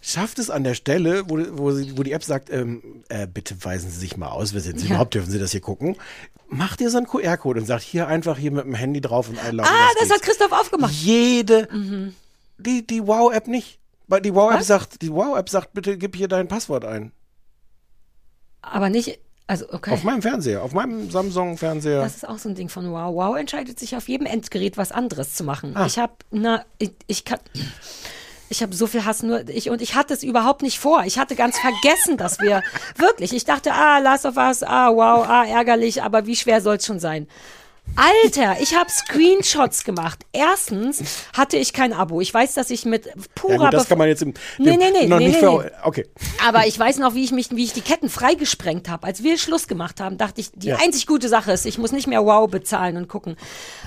schafft 0.01 0.39
es 0.39 0.49
an 0.51 0.65
der 0.65 0.75
Stelle, 0.75 1.29
wo, 1.29 1.39
wo, 1.59 1.73
sie, 1.73 1.99
wo 1.99 2.03
die 2.03 2.13
App 2.13 2.25
sagt, 2.25 2.49
ähm, 2.51 2.83
äh, 3.09 3.27
bitte 3.27 3.63
weisen 3.65 3.91
Sie 3.91 3.99
sich 3.99 4.17
mal 4.17 4.29
aus, 4.29 4.55
wer 4.55 4.61
sind 4.61 4.79
Sie 4.81 4.87
Ja. 4.87 4.93
überhaupt, 4.93 5.15
dürfen 5.15 5.31
Sie 5.31 5.39
das 5.39 5.51
hier 5.51 5.61
gucken? 5.61 5.97
Macht 6.49 6.81
ihr 6.81 6.91
so 6.91 6.97
einen 6.97 7.07
QR-Code 7.09 7.61
und 7.61 7.67
sagt 7.67 7.83
hier 7.83 8.07
einfach 8.07 8.39
hier 8.39 8.53
mit 8.53 8.65
dem 8.65 8.75
Handy 8.75 9.01
drauf 9.01 9.29
und 9.29 9.39
einloggen. 9.39 9.71
Ah, 9.71 9.89
das 9.99 10.09
das 10.09 10.17
hat 10.17 10.23
Christoph 10.25 10.53
aufgemacht. 10.53 10.93
Jede, 10.95 11.69
Mhm. 11.71 12.15
Die, 12.59 12.87
die 12.87 13.07
Wow-App 13.07 13.49
nicht. 13.49 13.81
Weil 14.09 14.21
die 14.21 14.35
Wow-App 14.35 14.63
sagt, 14.63 15.03
die 15.03 15.13
Wow-App 15.13 15.49
sagt, 15.49 15.73
bitte 15.73 15.99
gib 15.99 16.15
hier 16.17 16.29
dein 16.29 16.49
Passwort 16.49 16.85
ein. 16.85 17.13
Aber 18.63 18.89
nicht, 18.89 19.19
also 19.49 19.67
okay. 19.73 19.93
Auf 19.93 20.03
meinem 20.03 20.23
Fernseher, 20.23 20.63
auf 20.63 20.73
meinem 20.73 21.11
Samsung-Fernseher. 21.11 22.01
Das 22.03 22.17
ist 22.17 22.29
auch 22.29 22.39
so 22.39 22.49
ein 22.49 22.55
Ding 22.55 22.69
von 22.69 22.91
Wow. 22.91 23.15
Wow 23.15 23.37
entscheidet 23.37 23.79
sich 23.79 23.97
auf 23.97 24.09
jedem 24.09 24.27
Endgerät 24.27 24.77
was 24.77 24.91
anderes 24.91 25.35
zu 25.35 25.45
machen. 25.45 25.77
Ah. 25.77 25.87
Ich 25.87 25.99
habe, 25.99 26.15
na, 26.31 26.65
ich, 26.79 26.93
ich 27.07 27.25
kann. 27.25 27.39
Ich 28.49 28.63
habe 28.63 28.75
so 28.77 28.87
viel 28.87 29.05
Hass 29.05 29.25
nur 29.25 29.49
ich 29.49 29.71
und 29.71 29.83
ich 29.83 29.97
hatte 29.97 30.15
es 30.15 30.23
überhaupt 30.23 30.63
nicht 30.63 30.79
vor. 30.79 31.05
Ich 31.05 31.19
hatte 31.19 31.35
ganz 31.35 31.59
vergessen, 31.59 32.17
dass 32.17 32.39
wir 32.41 32.63
wirklich. 32.97 33.33
Ich 33.33 33.45
dachte, 33.45 33.73
ah, 33.73 33.99
Last 33.99 34.25
of 34.25 34.37
Us, 34.37 34.63
ah, 34.63 34.91
wow, 34.91 35.27
ah, 35.29 35.45
ärgerlich, 35.45 36.03
aber 36.03 36.27
wie 36.27 36.37
schwer 36.37 36.61
soll's 36.61 36.87
schon 36.87 37.01
sein? 37.01 37.27
Alter, 37.95 38.57
ich 38.61 38.75
habe 38.75 38.91
Screenshots 38.91 39.85
gemacht. 39.85 40.19
Erstens 40.33 41.03
hatte 41.35 41.57
ich 41.57 41.73
kein 41.73 41.95
Abo. 41.95 42.21
Ich 42.21 42.33
weiß, 42.33 42.53
dass 42.55 42.69
ich 42.69 42.85
mit 42.85 43.09
purer 43.35 43.53
ja, 43.55 43.59
gut, 43.59 43.73
das 43.73 43.89
kann 43.89 43.97
man 43.97 44.09
jetzt 44.09 44.21
im, 44.23 44.35
Nee, 44.59 44.77
nee, 44.77 44.91
nee, 44.93 45.07
noch 45.07 45.19
nee, 45.19 45.29
nicht 45.29 45.41
nee, 45.41 45.49
nee. 45.49 45.71
Okay. 45.83 46.07
Aber 46.47 46.67
ich 46.67 46.79
weiß 46.79 46.99
noch, 46.99 47.15
wie 47.15 47.25
ich 47.25 47.33
mich, 47.33 47.49
wie 47.53 47.65
ich 47.65 47.73
die 47.73 47.81
Ketten 47.81 48.11
freigesprengt 48.11 48.91
habe. 48.91 49.07
Als 49.07 49.23
wir 49.23 49.39
Schluss 49.39 49.67
gemacht 49.67 50.01
haben, 50.01 50.19
dachte 50.19 50.43
ich, 50.43 50.51
die 50.55 50.69
Ja. 50.69 50.77
einzig 50.77 51.07
gute 51.07 51.29
Sache 51.31 51.53
ist, 51.53 51.65
ich 51.65 51.79
muss 51.79 51.93
nicht 51.93 52.07
mehr 52.07 52.25
Wow 52.27 52.51
bezahlen 52.51 52.99
und 52.99 53.09
gucken. 53.09 53.37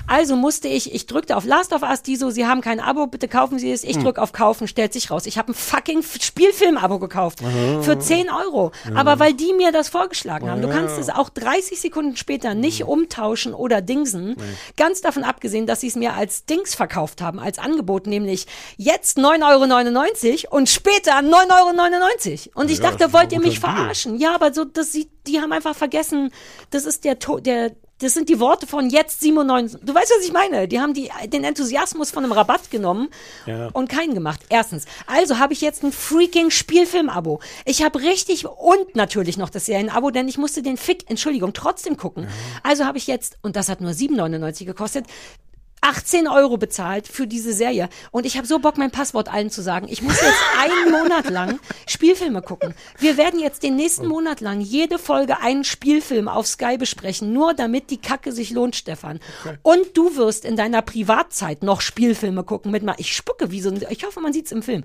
Also 0.07 0.35
musste 0.35 0.67
ich, 0.69 0.91
ich 0.93 1.05
drückte 1.05 1.37
auf 1.37 1.45
Last 1.45 1.71
of 1.71 1.83
Us, 1.83 2.01
die 2.01 2.15
so, 2.15 2.31
Sie 2.31 2.47
haben 2.47 2.61
kein 2.61 2.79
Abo, 2.79 3.05
bitte 3.05 3.27
kaufen 3.27 3.59
Sie 3.59 3.71
es. 3.71 3.83
Ich 3.83 3.97
Hm. 3.97 4.05
drück 4.05 4.17
auf 4.17 4.31
Kaufen, 4.31 4.67
stellt 4.67 4.91
sich 4.93 5.11
raus. 5.11 5.27
Ich 5.27 5.37
habe 5.37 5.51
ein 5.51 5.55
fucking 5.55 6.01
Spielfilm-Abo 6.03 6.97
gekauft. 6.97 7.39
Aha. 7.43 7.81
Für 7.83 7.99
10 7.99 8.27
Euro. 8.31 8.71
Aber 8.95 9.19
weil 9.19 9.33
die 9.33 9.53
mir 9.53 9.71
das 9.71 9.89
vorgeschlagen 9.89 10.49
haben. 10.49 10.63
Du 10.63 10.69
kannst 10.69 10.97
es 10.97 11.09
auch 11.09 11.29
30 11.29 11.79
Sekunden 11.79 12.15
später 12.15 12.55
nicht 12.55 12.85
umtauschen 12.85 13.53
oder 13.53 13.81
verdingsen. 13.89 14.35
Ganz 14.77 15.01
davon 15.01 15.23
abgesehen, 15.23 15.65
dass 15.65 15.81
sie 15.81 15.87
es 15.87 15.95
mir 15.95 16.13
als 16.13 16.45
Dings 16.45 16.75
verkauft 16.75 17.21
haben, 17.21 17.39
als 17.39 17.59
Angebot, 17.59 18.07
nämlich 18.07 18.45
jetzt 18.77 19.17
9,99 19.17 20.45
Euro 20.45 20.57
und 20.57 20.69
später 20.69 21.13
9,99 21.13 22.49
Euro. 22.49 22.61
Und 22.61 22.71
ich 22.71 22.79
Ja, 22.79 22.91
dachte, 22.91 23.13
wollt 23.13 23.31
ihr 23.31 23.39
mich 23.39 23.59
Deal. 23.59 23.73
verarschen? 23.73 24.17
Ja, 24.17 24.35
aber 24.35 24.53
so, 24.53 24.65
das 24.65 24.91
sieht, 24.91 25.09
die 25.27 25.41
haben 25.41 25.51
einfach 25.51 25.75
vergessen, 25.75 26.31
das 26.69 26.85
ist 26.85 27.03
der, 27.03 27.15
der, 27.15 27.71
das 27.99 28.13
sind 28.13 28.29
die 28.29 28.39
Worte 28.39 28.65
von 28.65 28.89
jetzt 28.89 29.21
97. 29.21 29.81
Du 29.83 29.93
weißt, 29.93 30.11
was 30.17 30.25
ich 30.25 30.31
meine? 30.31 30.67
Die 30.67 30.79
haben 30.79 30.93
die, 30.93 31.09
den 31.27 31.43
Enthusiasmus 31.43 32.11
von 32.11 32.23
einem 32.23 32.31
Rabatt 32.31 32.71
genommen 32.71 33.09
Ja. 33.45 33.69
und 33.73 33.89
keinen 33.89 34.13
gemacht. 34.13 34.39
Erstens. 34.49 34.85
Also 35.05 35.37
habe 35.37 35.53
ich 35.53 35.61
jetzt 35.61 35.83
ein 35.83 35.91
freaking 35.91 36.49
Spielfilm-Abo. 36.49 37.39
Ich 37.65 37.83
habe 37.83 37.99
richtig 38.01 38.45
und 38.47 38.95
natürlich 38.95 39.37
noch 39.37 39.49
das 39.49 39.65
Serien-Abo, 39.65 40.11
denn 40.11 40.27
ich 40.27 40.37
musste 40.37 40.61
den 40.61 40.77
Fick, 40.77 41.09
Entschuldigung, 41.09 41.53
trotzdem 41.53 41.97
gucken. 41.97 42.27
Also 42.63 42.85
habe 42.85 42.97
ich 42.97 43.07
jetzt, 43.07 43.37
und 43.41 43.55
das 43.55 43.69
hat 43.69 43.81
nur 43.81 43.91
7,99 43.91 44.65
gekostet, 44.65 45.05
18 45.81 46.27
Euro 46.27 46.57
bezahlt 46.57 47.07
für 47.07 47.27
diese 47.27 47.53
Serie. 47.53 47.89
Und 48.11 48.25
ich 48.25 48.37
habe 48.37 48.47
so 48.47 48.59
Bock, 48.59 48.77
mein 48.77 48.91
Passwort 48.91 49.31
allen 49.31 49.49
zu 49.49 49.61
sagen. 49.61 49.87
Ich 49.89 50.01
muss 50.01 50.19
jetzt 50.21 50.43
einen 50.59 50.91
Monat 50.91 51.29
lang 51.29 51.59
Spielfilme 51.87 52.41
gucken. 52.41 52.73
Wir 52.97 53.17
werden 53.17 53.39
jetzt 53.39 53.63
den 53.63 53.75
nächsten 53.75 54.07
Monat 54.07 54.41
lang 54.41 54.61
jede 54.61 54.99
Folge 54.99 55.39
einen 55.39 55.63
Spielfilm 55.63 56.27
auf 56.27 56.47
Sky 56.47 56.77
besprechen, 56.77 57.33
nur 57.33 57.53
damit 57.53 57.89
die 57.89 57.97
Kacke 57.97 58.31
sich 58.31 58.51
lohnt, 58.51 58.75
Stefan. 58.75 59.19
Und 59.61 59.97
du 59.97 60.15
wirst 60.15 60.45
in 60.45 60.55
deiner 60.55 60.81
Privatzeit 60.81 61.63
noch 61.63 61.81
Spielfilme 61.81 62.43
gucken 62.43 62.71
mit 62.71 62.83
mal. 62.83 62.95
Ich 62.97 63.15
spucke 63.15 63.51
wie 63.51 63.61
so 63.61 63.69
ein, 63.69 63.83
ich 63.89 64.03
hoffe, 64.03 64.19
man 64.19 64.33
sieht's 64.33 64.51
im 64.51 64.63
Film. 64.63 64.83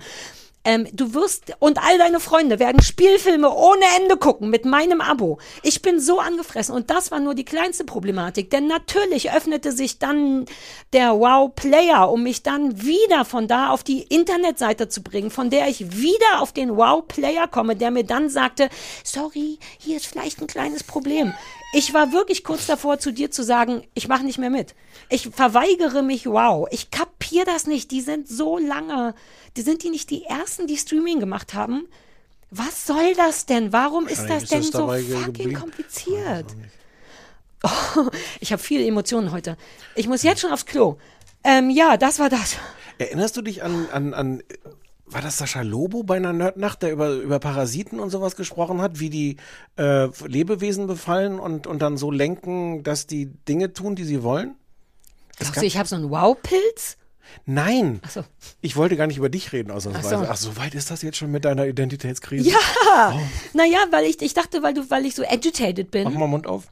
Ähm, 0.65 0.89
du 0.93 1.13
wirst 1.13 1.53
und 1.59 1.79
all 1.79 1.99
deine 1.99 2.21
Freunde 2.21 2.59
werden 2.59 2.83
Spielfilme 2.83 3.53
ohne 3.53 3.85
Ende 4.01 4.17
gucken 4.17 4.49
mit 4.49 4.65
meinem 4.65 5.01
Abo. 5.01 5.39
Ich 5.63 5.83
bin 5.83 6.01
so 6.01 6.21
angefressen 6.21 6.75
und 6.75 6.91
das 6.91 7.11
war 7.11 7.21
nur 7.21 7.35
die 7.35 7.45
kleinste 7.45 7.85
Problematik, 7.85 8.51
denn 8.51 8.67
natürlich 8.67 9.31
öffnete 9.31 9.73
sich 9.73 9.99
dann 9.99 10.47
der 10.95 11.19
Wow 11.21 11.55
Player, 11.55 12.11
um 12.11 12.23
mich 12.23 12.43
dann 12.43 12.83
wieder 12.83 13.25
von 13.27 13.47
da 13.47 13.69
auf 13.71 13.85
die 13.85 14.03
Internetseite 14.03 14.89
zu 14.89 15.03
bringen, 15.03 15.31
von 15.31 15.51
der 15.51 15.69
ich 15.69 15.99
wieder 16.01 16.41
auf 16.41 16.53
den 16.53 16.77
Wow 16.77 17.07
Player 17.07 17.47
komme, 17.47 17.77
der 17.77 17.91
mir 17.91 18.05
dann 18.05 18.31
sagte, 18.31 18.71
sorry, 19.05 19.59
hier 19.79 19.99
ist 19.99 20.07
vielleicht 20.07 20.41
ein 20.41 20.47
kleines 20.47 20.83
Problem. 20.83 21.35
Ich 21.77 21.93
war 21.93 22.13
wirklich 22.13 22.45
kurz 22.45 22.67
davor, 22.67 23.01
zu 23.01 23.13
dir 23.13 23.33
zu 23.33 23.43
sagen, 23.43 23.83
ich 23.95 24.07
mache 24.07 24.23
nicht 24.23 24.39
mehr 24.39 24.49
mit. 24.49 24.77
Ich 25.09 25.29
verweigere 25.31 26.05
mich, 26.05 26.25
wow. 26.25 26.69
Ich 26.71 26.93
kapier 26.93 27.45
das 27.45 27.67
nicht. 27.67 27.91
Die 27.91 28.01
sind 28.01 28.29
so 28.29 28.59
lange. 28.59 29.17
Die 29.57 29.63
sind 29.63 29.83
die 29.83 29.91
nicht 29.91 30.11
die 30.11 30.25
ersten, 30.25 30.67
die 30.67 30.77
Streaming 30.77 31.21
gemacht 31.21 31.55
haben? 31.55 31.87
Was 32.51 32.87
soll 32.87 33.15
das 33.17 33.47
denn? 33.47 33.73
Warum 33.73 34.07
ist 34.07 34.29
das 34.29 34.45
ist 34.45 34.53
denn 34.53 34.61
das 34.61 34.71
so 34.71 34.89
fucking 34.89 35.25
geblieben. 35.25 35.55
kompliziert? 35.55 36.47
Oh, 37.63 38.09
ich 38.41 38.53
habe 38.53 38.63
viele 38.63 38.87
Emotionen 38.87 39.33
heute. 39.33 39.57
Ich 39.95 40.07
muss 40.07 40.23
jetzt 40.23 40.41
schon 40.41 40.53
aufs 40.53 40.67
Klo. 40.67 40.99
Ähm, 41.43 41.71
ja, 41.71 41.97
das 41.97 42.19
war 42.19 42.29
das. 42.29 42.57
Erinnerst 42.99 43.37
du 43.37 43.43
dich 43.43 43.63
an, 43.63 43.89
an, 43.91 44.15
an 44.15 44.43
war 45.07 45.23
das 45.23 45.39
Sascha 45.39 45.63
Lobo 45.63 46.03
bei 46.03 46.17
einer 46.17 46.33
Nerdnacht, 46.33 46.83
der 46.83 46.93
über, 46.93 47.11
über 47.11 47.39
Parasiten 47.39 48.01
und 48.01 48.11
sowas 48.11 48.37
gesprochen 48.37 48.81
hat, 48.81 49.01
wie 49.01 49.11
die 49.11 49.37
äh, 49.77 50.09
Lebewesen 50.27 50.87
befallen 50.87 51.39
und, 51.39 51.67
und 51.67 51.81
dann 51.81 51.97
so 51.97 52.11
lenken, 52.11 52.83
dass 52.83 53.07
die 53.07 53.27
Dinge 53.27 53.73
tun, 53.73 53.97
die 53.97 54.05
sie 54.05 54.23
wollen? 54.23 54.57
Glaubst 55.39 55.61
du, 55.61 55.67
ich 55.67 55.79
habe 55.79 55.89
so 55.89 55.97
einen 55.97 56.11
Wow-Pilz? 56.11 56.97
Nein, 57.47 58.01
Ach 58.05 58.11
so. 58.11 58.25
ich 58.61 58.77
wollte 58.77 58.97
gar 58.97 59.07
nicht 59.07 59.17
über 59.19 59.29
dich 59.29 59.53
reden 59.53 59.71
ausnahmsweise. 59.71 60.17
Ach 60.17 60.37
so. 60.37 60.49
Ach, 60.51 60.55
so 60.55 60.57
weit 60.57 60.75
ist 60.75 60.91
das 60.91 61.03
jetzt 61.03 61.17
schon 61.17 61.31
mit 61.31 61.45
deiner 61.45 61.67
Identitätskrise? 61.67 62.49
Ja! 62.51 63.19
Naja, 63.53 63.79
weil 63.91 64.05
ich, 64.07 64.21
ich 64.23 64.35
dachte, 64.35 64.63
weil 64.63 64.75
du, 64.75 64.89
weil 64.91 65.05
ich 65.07 65.15
so 65.15 65.25
agitated 65.27 65.91
bin. 65.91 66.05
Mach 66.05 66.13
mal 66.13 66.27
Mund 66.27 66.47
auf. 66.47 66.69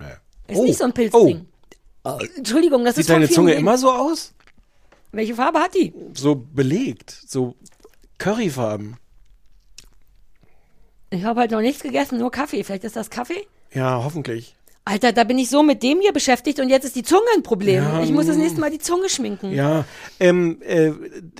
Ja. 0.00 0.08
Ist 0.48 0.58
Oh, 0.58 0.64
nicht 0.64 0.78
so 0.78 0.84
ein 0.84 0.92
Pilzding. 0.92 1.46
Entschuldigung, 2.36 2.84
das 2.84 2.96
Sieht 2.96 3.02
ist 3.02 3.10
von 3.10 3.20
deine 3.20 3.30
Zunge 3.32 3.50
Leben- 3.50 3.60
immer 3.62 3.78
so 3.78 3.90
aus? 3.90 4.32
Welche 5.12 5.34
Farbe 5.34 5.60
hat 5.60 5.74
die? 5.74 5.92
So 6.14 6.34
belegt, 6.34 7.10
so 7.26 7.54
Curryfarben. 8.18 8.96
Ich 11.10 11.24
habe 11.24 11.40
halt 11.40 11.50
noch 11.52 11.60
nichts 11.60 11.82
gegessen, 11.82 12.18
nur 12.18 12.30
Kaffee. 12.30 12.64
Vielleicht 12.64 12.84
ist 12.84 12.96
das 12.96 13.10
Kaffee? 13.10 13.46
Ja, 13.72 14.02
hoffentlich. 14.02 14.56
Alter, 14.86 15.12
da 15.12 15.24
bin 15.24 15.38
ich 15.38 15.48
so 15.48 15.62
mit 15.62 15.82
dem 15.82 16.00
hier 16.00 16.12
beschäftigt 16.12 16.60
und 16.60 16.68
jetzt 16.68 16.84
ist 16.84 16.94
die 16.94 17.02
Zunge 17.02 17.24
ein 17.34 17.42
Problem. 17.42 17.82
Ja, 17.82 18.02
ich 18.02 18.12
muss 18.12 18.26
das 18.26 18.36
nächste 18.36 18.60
Mal 18.60 18.70
die 18.70 18.78
Zunge 18.78 19.08
schminken. 19.08 19.50
Ja, 19.50 19.86
ähm, 20.20 20.60
äh, 20.60 20.92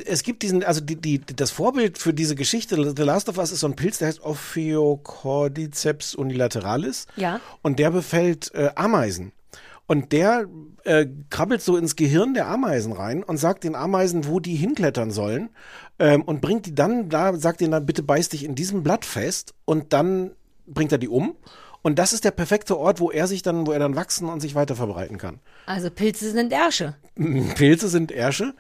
es 0.06 0.22
gibt 0.22 0.42
diesen, 0.42 0.64
also 0.64 0.80
die, 0.80 0.96
die, 0.96 1.20
das 1.20 1.50
Vorbild 1.50 1.98
für 1.98 2.14
diese 2.14 2.36
Geschichte, 2.36 2.94
The 2.96 3.02
Last 3.02 3.28
of 3.28 3.36
Us, 3.36 3.52
ist 3.52 3.60
so 3.60 3.66
ein 3.66 3.76
Pilz, 3.76 3.98
der 3.98 4.08
heißt 4.08 4.22
Ophiocordyceps 4.22 6.14
unilateralis. 6.14 7.06
Ja. 7.16 7.38
Und 7.60 7.78
der 7.78 7.90
befällt 7.90 8.54
äh, 8.54 8.70
Ameisen. 8.76 9.32
Und 9.86 10.12
der 10.12 10.46
äh, 10.84 11.06
krabbelt 11.28 11.60
so 11.60 11.76
ins 11.76 11.96
Gehirn 11.96 12.32
der 12.32 12.48
Ameisen 12.48 12.92
rein 12.92 13.22
und 13.22 13.36
sagt 13.36 13.64
den 13.64 13.74
Ameisen, 13.74 14.26
wo 14.26 14.40
die 14.40 14.54
hinklettern 14.54 15.10
sollen. 15.10 15.50
Ähm, 15.98 16.22
und 16.22 16.40
bringt 16.40 16.64
die 16.64 16.74
dann, 16.74 17.10
da 17.10 17.36
sagt 17.36 17.60
ihnen 17.60 17.72
dann, 17.72 17.84
bitte 17.84 18.02
beiß 18.02 18.30
dich 18.30 18.44
in 18.44 18.54
diesem 18.54 18.82
Blatt 18.82 19.04
fest. 19.04 19.52
Und 19.66 19.92
dann 19.92 20.30
bringt 20.66 20.92
er 20.92 20.98
die 20.98 21.08
um. 21.08 21.36
Und 21.84 21.98
das 21.98 22.14
ist 22.14 22.24
der 22.24 22.30
perfekte 22.30 22.78
Ort, 22.78 22.98
wo 22.98 23.10
er 23.10 23.26
sich 23.26 23.42
dann, 23.42 23.66
wo 23.66 23.72
er 23.72 23.78
dann 23.78 23.94
wachsen 23.94 24.30
und 24.30 24.40
sich 24.40 24.54
weiter 24.54 24.74
verbreiten 24.74 25.18
kann. 25.18 25.40
Also 25.66 25.90
Pilze 25.90 26.30
sind 26.30 26.50
Ärsche. 26.50 26.94
Pilze 27.56 27.88
sind 27.90 28.10
Ärsche. 28.10 28.54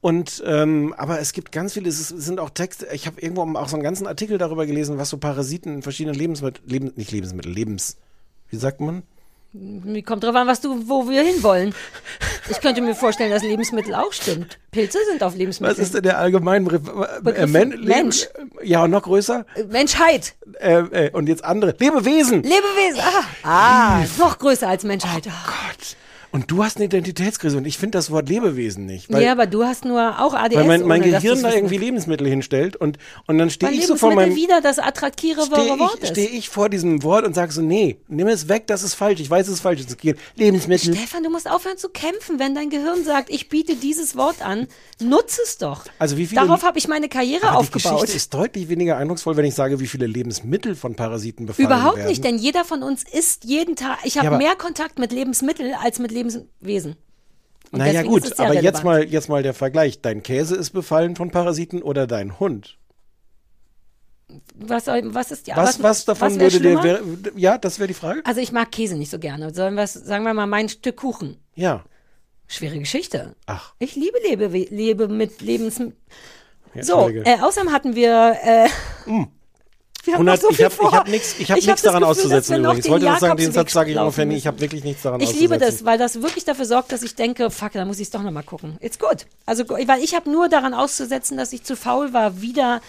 Und 0.00 0.44
ähm, 0.46 0.94
aber 0.96 1.18
es 1.18 1.32
gibt 1.32 1.50
ganz 1.50 1.72
viele, 1.72 1.88
es 1.88 2.06
sind 2.06 2.38
auch 2.38 2.50
Texte, 2.50 2.86
ich 2.92 3.08
habe 3.08 3.20
irgendwo 3.20 3.42
auch 3.58 3.68
so 3.68 3.74
einen 3.74 3.82
ganzen 3.82 4.06
Artikel 4.06 4.38
darüber 4.38 4.64
gelesen, 4.64 4.96
was 4.96 5.10
so 5.10 5.18
Parasiten 5.18 5.74
in 5.74 5.82
verschiedenen 5.82 6.16
Lebensmitteln, 6.16 6.68
Leben, 6.68 6.92
nicht 6.94 7.10
Lebensmittel, 7.10 7.50
Lebens, 7.50 7.96
wie 8.48 8.56
sagt 8.58 8.80
man? 8.80 9.02
Kommt 10.04 10.24
drauf 10.24 10.34
an, 10.34 10.46
was 10.46 10.60
du, 10.60 10.88
wo 10.88 11.08
wir 11.08 11.22
hinwollen. 11.22 11.74
Ich 12.50 12.60
könnte 12.60 12.82
mir 12.82 12.94
vorstellen, 12.94 13.30
dass 13.30 13.42
Lebensmittel 13.42 13.94
auch 13.94 14.12
stimmt. 14.12 14.58
Pilze 14.70 14.98
sind 15.10 15.22
auf 15.22 15.34
Lebensmittel. 15.34 15.76
Was 15.76 15.82
ist 15.82 15.94
denn 15.94 16.02
der 16.02 16.18
allgemeine 16.18 16.64
Begriff? 16.64 16.82
Äh, 17.24 17.46
Men 17.46 17.82
Mensch. 17.82 18.28
Ja, 18.62 18.84
und 18.84 18.90
noch 18.90 19.02
größer. 19.02 19.46
Menschheit. 19.70 20.34
Äh, 20.60 21.06
äh, 21.06 21.10
und 21.12 21.28
jetzt 21.28 21.44
andere. 21.44 21.74
Lebewesen. 21.78 22.42
Lebewesen. 22.42 23.00
Ah, 23.42 24.00
ah 24.00 24.04
noch 24.18 24.38
größer 24.38 24.68
als 24.68 24.84
Menschheit. 24.84 25.26
Oh 25.26 25.46
Gott. 25.46 25.96
Und 26.30 26.50
du 26.50 26.62
hast 26.62 26.76
eine 26.76 26.84
Identitätskrise 26.84 27.56
und 27.56 27.66
ich 27.66 27.78
finde 27.78 27.96
das 27.98 28.10
Wort 28.10 28.28
Lebewesen 28.28 28.84
nicht. 28.84 29.10
Weil, 29.12 29.22
ja, 29.22 29.32
aber 29.32 29.46
du 29.46 29.64
hast 29.64 29.84
nur 29.86 30.20
auch 30.20 30.34
ADS. 30.34 30.56
weil 30.56 30.64
mein, 30.66 30.82
mein 30.86 31.02
ohne 31.02 31.10
Gehirn 31.12 31.42
da 31.42 31.52
irgendwie 31.54 31.78
Lebensmittel 31.78 32.26
hinstellt 32.28 32.76
und, 32.76 32.98
und 33.26 33.38
dann 33.38 33.48
stehe 33.48 33.72
ich 33.72 33.86
so 33.86 33.96
vor 33.96 34.14
meinem. 34.14 34.36
wieder 34.36 34.60
das 34.60 34.78
attraktivere 34.78 35.46
stehe 35.46 35.78
Wort 35.78 35.94
ich, 35.98 36.02
ist. 36.02 36.10
steh 36.10 36.26
ich 36.26 36.48
vor 36.50 36.68
diesem 36.68 37.02
Wort 37.02 37.24
und 37.24 37.34
sage 37.34 37.50
so, 37.52 37.62
nee, 37.62 37.98
nimm 38.08 38.28
es 38.28 38.48
weg, 38.48 38.66
das 38.66 38.82
ist 38.82 38.94
falsch. 38.94 39.20
Ich 39.20 39.30
weiß, 39.30 39.46
es 39.48 39.54
ist 39.54 39.60
falsch. 39.60 39.80
Es 39.80 39.96
geht 39.96 40.18
Lebensmittel. 40.36 40.94
Stefan, 40.94 41.22
du 41.22 41.30
musst 41.30 41.50
aufhören 41.50 41.78
zu 41.78 41.88
kämpfen, 41.88 42.38
wenn 42.38 42.54
dein 42.54 42.68
Gehirn 42.68 43.04
sagt, 43.04 43.30
ich 43.30 43.48
biete 43.48 43.74
dieses 43.76 44.14
Wort 44.16 44.42
an. 44.42 44.66
Nutze 45.00 45.40
es 45.44 45.56
doch. 45.56 45.84
Also 45.98 46.18
wie 46.18 46.26
viele- 46.26 46.42
Darauf 46.42 46.62
habe 46.62 46.76
ich 46.78 46.88
meine 46.88 47.08
Karriere 47.08 47.44
Aber 47.48 47.52
die 47.52 47.58
aufgebaut. 47.68 47.92
Geschichte 48.02 48.16
ist 48.16 48.34
deutlich 48.34 48.68
weniger 48.68 48.98
eindrucksvoll, 48.98 49.36
wenn 49.36 49.46
ich 49.46 49.54
sage, 49.54 49.80
wie 49.80 49.86
viele 49.86 50.06
Lebensmittel 50.06 50.74
von 50.74 50.94
Parasiten 50.94 51.46
befallen 51.46 51.66
Überhaupt 51.68 51.96
werden. 51.96 52.08
nicht, 52.10 52.22
denn 52.22 52.36
jeder 52.36 52.64
von 52.66 52.82
uns 52.82 53.02
isst 53.04 53.44
jeden 53.44 53.76
Tag. 53.76 53.98
Ich 54.04 54.18
habe 54.18 54.26
Ja, 54.26 54.36
mehr 54.36 54.56
Kontakt 54.56 54.98
mit 54.98 55.10
Lebensmitteln 55.12 55.72
als 55.82 55.98
mit 55.98 56.10
Lebenswesen. 56.18 56.96
Und 57.70 57.80
Naja 57.80 58.02
gut, 58.02 58.38
aber 58.38 58.60
jetzt 58.60 58.82
mal, 58.84 59.04
jetzt 59.04 59.28
mal 59.28 59.42
der 59.42 59.54
Vergleich. 59.54 60.00
Dein 60.00 60.22
Käse 60.22 60.56
ist 60.56 60.70
befallen 60.70 61.16
von 61.16 61.30
Parasiten 61.30 61.82
oder 61.82 62.06
dein 62.06 62.40
Hund? 62.40 62.78
Was, 64.54 64.86
was 64.86 65.30
ist 65.30 65.46
ja 65.46 65.56
was, 65.56 65.82
was 65.82 66.04
davon 66.04 66.38
wär 66.38 66.52
würde 66.52 66.60
dir... 66.60 66.82
Wär, 66.82 67.00
ja, 67.36 67.56
das 67.56 67.78
wäre 67.78 67.88
die 67.88 67.94
Frage. 67.94 68.20
Also 68.24 68.40
ich 68.40 68.52
mag 68.52 68.70
Käse 68.70 68.96
nicht 68.96 69.10
so 69.10 69.18
gerne. 69.18 69.54
Sollen 69.54 69.74
wir 69.74 69.86
sagen 69.86 70.24
wir 70.24 70.34
mal 70.34 70.46
mein 70.46 70.68
Stück 70.68 70.96
Kuchen. 70.96 71.38
Ja. 71.54 71.84
Schwere 72.46 72.78
Geschichte. 72.78 73.36
Ach. 73.46 73.74
Ich 73.78 73.94
liebe 73.94 74.18
Lebe, 74.26 74.46
lebe 74.46 75.08
mit 75.08 75.40
Lebens. 75.40 75.80
Ja, 76.74 76.82
so, 76.82 77.08
äh, 77.08 77.38
außerdem 77.40 77.72
hatten 77.72 77.94
wir. 77.94 78.36
Äh, 78.42 78.68
wir 80.08 80.14
haben 80.14 80.24
noch 80.24 80.32
100, 80.32 80.40
so 80.40 80.50
ich 80.50 80.64
habe 80.64 80.74
ich 80.74 80.92
hab 80.92 81.08
nichts 81.08 81.34
ich 81.38 81.50
hab 81.50 81.58
Ich 81.58 81.68
hab 81.68 81.80
daran 81.82 82.00
Gefühl, 82.00 82.10
auszusetzen 82.10 82.60
übrigens. 82.64 82.84
Ich 82.86 82.90
wollte 82.90 83.06
das 83.06 83.20
sagen, 83.20 83.36
den 83.36 83.52
Satz 83.52 83.72
sage 83.72 83.92
ich 83.92 83.98
ungefähr 83.98 84.26
nie. 84.26 84.36
Ich 84.36 84.46
habe 84.46 84.60
wirklich 84.60 84.84
nichts 84.84 85.02
daran 85.02 85.20
Ich 85.20 85.28
auszusetzen. 85.28 85.52
liebe 85.52 85.64
das, 85.64 85.84
weil 85.84 85.98
das 85.98 86.22
wirklich 86.22 86.44
dafür 86.44 86.64
sorgt, 86.64 86.92
dass 86.92 87.02
ich 87.02 87.14
denke, 87.14 87.50
fuck, 87.50 87.72
da 87.72 87.84
muss 87.84 87.98
ich 87.98 88.04
es 88.04 88.10
doch 88.10 88.22
nochmal 88.22 88.42
gucken. 88.42 88.76
It's 88.80 88.98
good. 88.98 89.26
Also, 89.46 89.68
weil 89.68 90.02
ich 90.02 90.14
habe 90.14 90.30
nur 90.30 90.48
daran 90.48 90.74
auszusetzen, 90.74 91.36
dass 91.36 91.52
ich 91.52 91.62
zu 91.62 91.76
faul 91.76 92.12
war, 92.12 92.40
wieder 92.40 92.80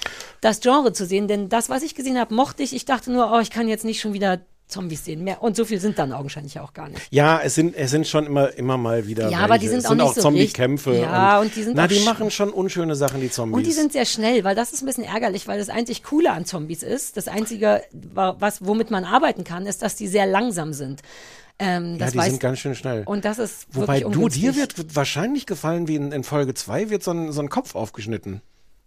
das 0.41 0.61
Genre 0.61 0.93
zu 0.93 1.05
sehen. 1.05 1.27
Denn 1.27 1.49
das, 1.49 1.69
was 1.69 1.83
ich 1.83 1.93
gesehen 1.95 2.17
habe, 2.17 2.33
mochte 2.33 2.63
ich. 2.63 2.73
Ich 2.73 2.85
dachte 2.85 3.11
nur, 3.11 3.31
oh, 3.31 3.39
ich 3.39 3.51
kann 3.51 3.67
jetzt 3.67 3.85
nicht 3.85 4.01
schon 4.01 4.13
wieder 4.13 4.39
Zombies 4.69 5.03
sehen. 5.03 5.23
Mehr. 5.23 5.41
Und 5.43 5.55
so 5.55 5.65
viel 5.65 5.79
sind 5.79 5.99
dann 5.99 6.13
augenscheinlich 6.13 6.59
auch 6.59 6.73
gar 6.73 6.87
nicht. 6.87 7.01
Ja, 7.11 7.41
es 7.43 7.55
sind, 7.55 7.75
es 7.75 7.91
sind 7.91 8.07
schon 8.07 8.25
immer, 8.27 8.53
immer 8.55 8.77
mal 8.77 9.07
wieder. 9.07 9.29
Ja, 9.29 9.39
aber 9.39 9.57
die 9.57 9.63
welche. 9.63 9.69
sind 9.71 9.79
es 9.79 9.85
auch 9.85 9.89
sind 9.89 10.01
auch 10.01 10.13
so 10.13 10.21
Zombie-Kämpfe. 10.21 10.95
Ja, 10.95 11.39
und 11.39 11.55
die 11.55 11.63
sind 11.63 11.75
Na, 11.75 11.87
die 11.87 11.99
machen 12.01 12.31
schon 12.31 12.51
unschöne 12.51 12.95
Sachen, 12.95 13.19
die 13.19 13.29
Zombies. 13.29 13.57
Und 13.57 13.65
die 13.67 13.71
sind 13.73 13.91
sehr 13.91 14.05
schnell, 14.05 14.43
weil 14.43 14.55
das 14.55 14.71
ist 14.71 14.81
ein 14.81 14.85
bisschen 14.85 15.03
ärgerlich, 15.03 15.47
weil 15.47 15.59
das 15.59 15.69
einzig 15.69 16.03
Coole 16.03 16.31
an 16.31 16.45
Zombies 16.45 16.83
ist. 16.83 17.17
Das 17.17 17.27
Einzige, 17.27 17.81
wa- 17.91 18.35
was, 18.39 18.65
womit 18.65 18.91
man 18.91 19.03
arbeiten 19.05 19.43
kann, 19.43 19.65
ist, 19.65 19.81
dass 19.81 19.95
die 19.95 20.07
sehr 20.07 20.25
langsam 20.27 20.71
sind. 20.73 21.01
Ähm, 21.57 21.93
ja, 21.93 21.97
das 22.05 22.11
die 22.13 22.17
weiß, 22.19 22.29
sind 22.29 22.39
ganz 22.39 22.59
schön 22.59 22.75
schnell. 22.75 23.03
Und 23.05 23.25
das 23.25 23.37
ist 23.39 23.65
Wobei 23.71 23.99
du, 23.99 24.29
dir 24.29 24.55
wird, 24.55 24.77
wird 24.77 24.95
wahrscheinlich 24.95 25.45
gefallen, 25.45 25.87
wie 25.87 25.95
in, 25.95 26.11
in 26.13 26.23
Folge 26.23 26.53
2 26.53 26.89
wird 26.89 27.03
so 27.03 27.11
ein, 27.11 27.31
so 27.33 27.41
ein 27.41 27.49
Kopf 27.49 27.75
aufgeschnitten. 27.75 28.41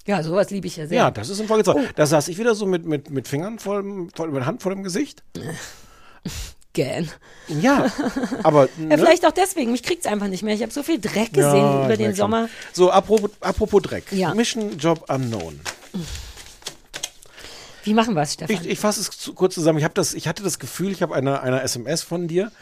Ja, 0.07 0.22
sowas 0.22 0.50
liebe 0.50 0.66
ich 0.66 0.76
ja 0.76 0.86
sehr. 0.86 0.96
Ja, 0.98 1.11
das 1.11 1.28
ist 1.28 1.38
in 1.40 1.46
Folge 1.46 1.64
2. 1.64 1.72
Oh. 1.74 1.80
Da 1.94 2.07
saß 2.07 2.28
ich 2.28 2.38
wieder 2.38 2.55
so 2.55 2.66
mit, 2.66 2.84
mit, 2.86 3.11
mit 3.11 3.28
Fingern 3.28 3.57
dem- 3.57 3.59
vor, 3.59 3.82
mit 3.82 4.44
Hand 4.46 4.62
vor 4.62 4.72
dem 4.74 4.82
Gesicht. 4.82 5.22
gähn. 6.72 7.09
Ja, 7.48 7.92
aber 8.42 8.68
Ja, 8.78 8.84
ne? 8.86 8.98
vielleicht 8.98 9.26
auch 9.26 9.32
deswegen. 9.32 9.72
Mich 9.72 9.82
kriegt's 9.82 10.07
einfach 10.07 10.28
nicht 10.28 10.42
mehr. 10.42 10.55
Ich 10.55 10.62
habe 10.62 10.72
so 10.72 10.82
viel 10.82 10.98
Dreck 11.00 11.32
gesehen 11.32 11.57
Ja, 11.57 11.84
über 11.84 11.96
den. 11.96 12.14
Sommer. 12.14 12.48
So, 12.72 12.90
apropos, 12.90 13.30
apropos 13.40 13.82
Dreck. 13.82 14.05
Ja. 14.11 14.34
Mission 14.34 14.78
Job 14.78 15.05
Unknown. 15.11 15.61
Wie 17.84 17.94
machen 17.94 18.14
wir 18.14 18.22
es, 18.22 18.34
Stefan? 18.34 18.55
Ich, 18.57 18.66
ich 18.66 18.78
fasse 18.78 19.00
es 19.00 19.11
zu, 19.11 19.34
kurz 19.34 19.55
zusammen. 19.55 19.78
Ich, 19.80 19.86
das, 19.88 20.14
ich 20.14 20.28
hatte 20.28 20.42
das 20.42 20.59
Gefühl, 20.59 20.92
ich 20.92 21.03
habe 21.03 21.14
eine, 21.14 21.42
eine 21.42 21.62
SMS 21.62 22.03
von 22.03 22.28
dir, 22.28 22.53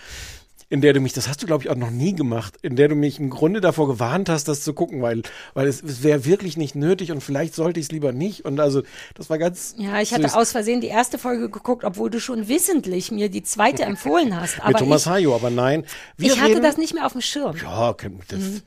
in 0.71 0.81
der 0.81 0.93
du 0.95 1.01
mich, 1.01 1.13
das 1.13 1.29
hast 1.29 1.43
du 1.43 1.47
glaube 1.47 1.65
ich 1.65 1.69
auch 1.71 1.75
noch 1.77 1.91
nie 1.91 2.15
gemacht, 2.15 2.55
in 2.63 2.77
der 2.77 2.89
du 2.89 2.95
mich 2.95 3.19
im 3.19 3.29
Grunde 3.29 3.61
davor 3.61 3.89
gewarnt 3.89 4.29
hast, 4.31 4.49
das 4.49 4.63
zu 4.63 4.73
gucken, 4.73 5.03
weil, 5.03 5.23
weil 5.53 5.67
es, 5.67 5.83
es 5.83 6.03
wäre 6.03 6.25
wirklich 6.25 6.57
nicht 6.57 6.75
nötig 6.77 7.11
und 7.13 7.21
vielleicht 7.23 7.55
sollte 7.55 7.81
ich 7.81 7.87
es 7.87 7.93
lieber 7.93 8.13
nicht. 8.13 8.45
Und 8.45 8.59
also, 8.61 8.83
das 9.15 9.29
war 9.29 9.37
ganz. 9.37 9.75
ja, 9.77 10.01
ich 10.01 10.13
hatte 10.15 10.23
süß. 10.23 10.35
aus 10.35 10.53
Versehen 10.53 10.81
die 10.81 10.87
erste 10.87 11.19
Folge 11.19 11.51
geguckt, 11.51 11.85
obwohl 11.85 12.09
du 12.09 12.21
schon 12.21 12.49
wissentlich 12.49 13.11
mir 13.11 13.29
die 13.29 13.43
zweite 13.43 13.83
empfohlen 13.83 14.41
hast. 14.41 14.57
mit 14.57 14.65
Aber 14.65 14.79
Thomas 14.79 15.03
ich, 15.03 15.09
Hayo, 15.09 15.35
aber 15.35 15.51
nein. 15.51 15.85
Ich 16.17 16.41
hatte 16.41 16.51
reden- 16.53 16.63
das 16.63 16.77
nicht 16.79 16.95
mehr 16.95 17.05
auf 17.05 17.13
dem 17.13 17.21
Schirm. 17.21 17.57
Ja, 17.61 17.93
das, 18.29 18.39
Mhm. 18.39 18.63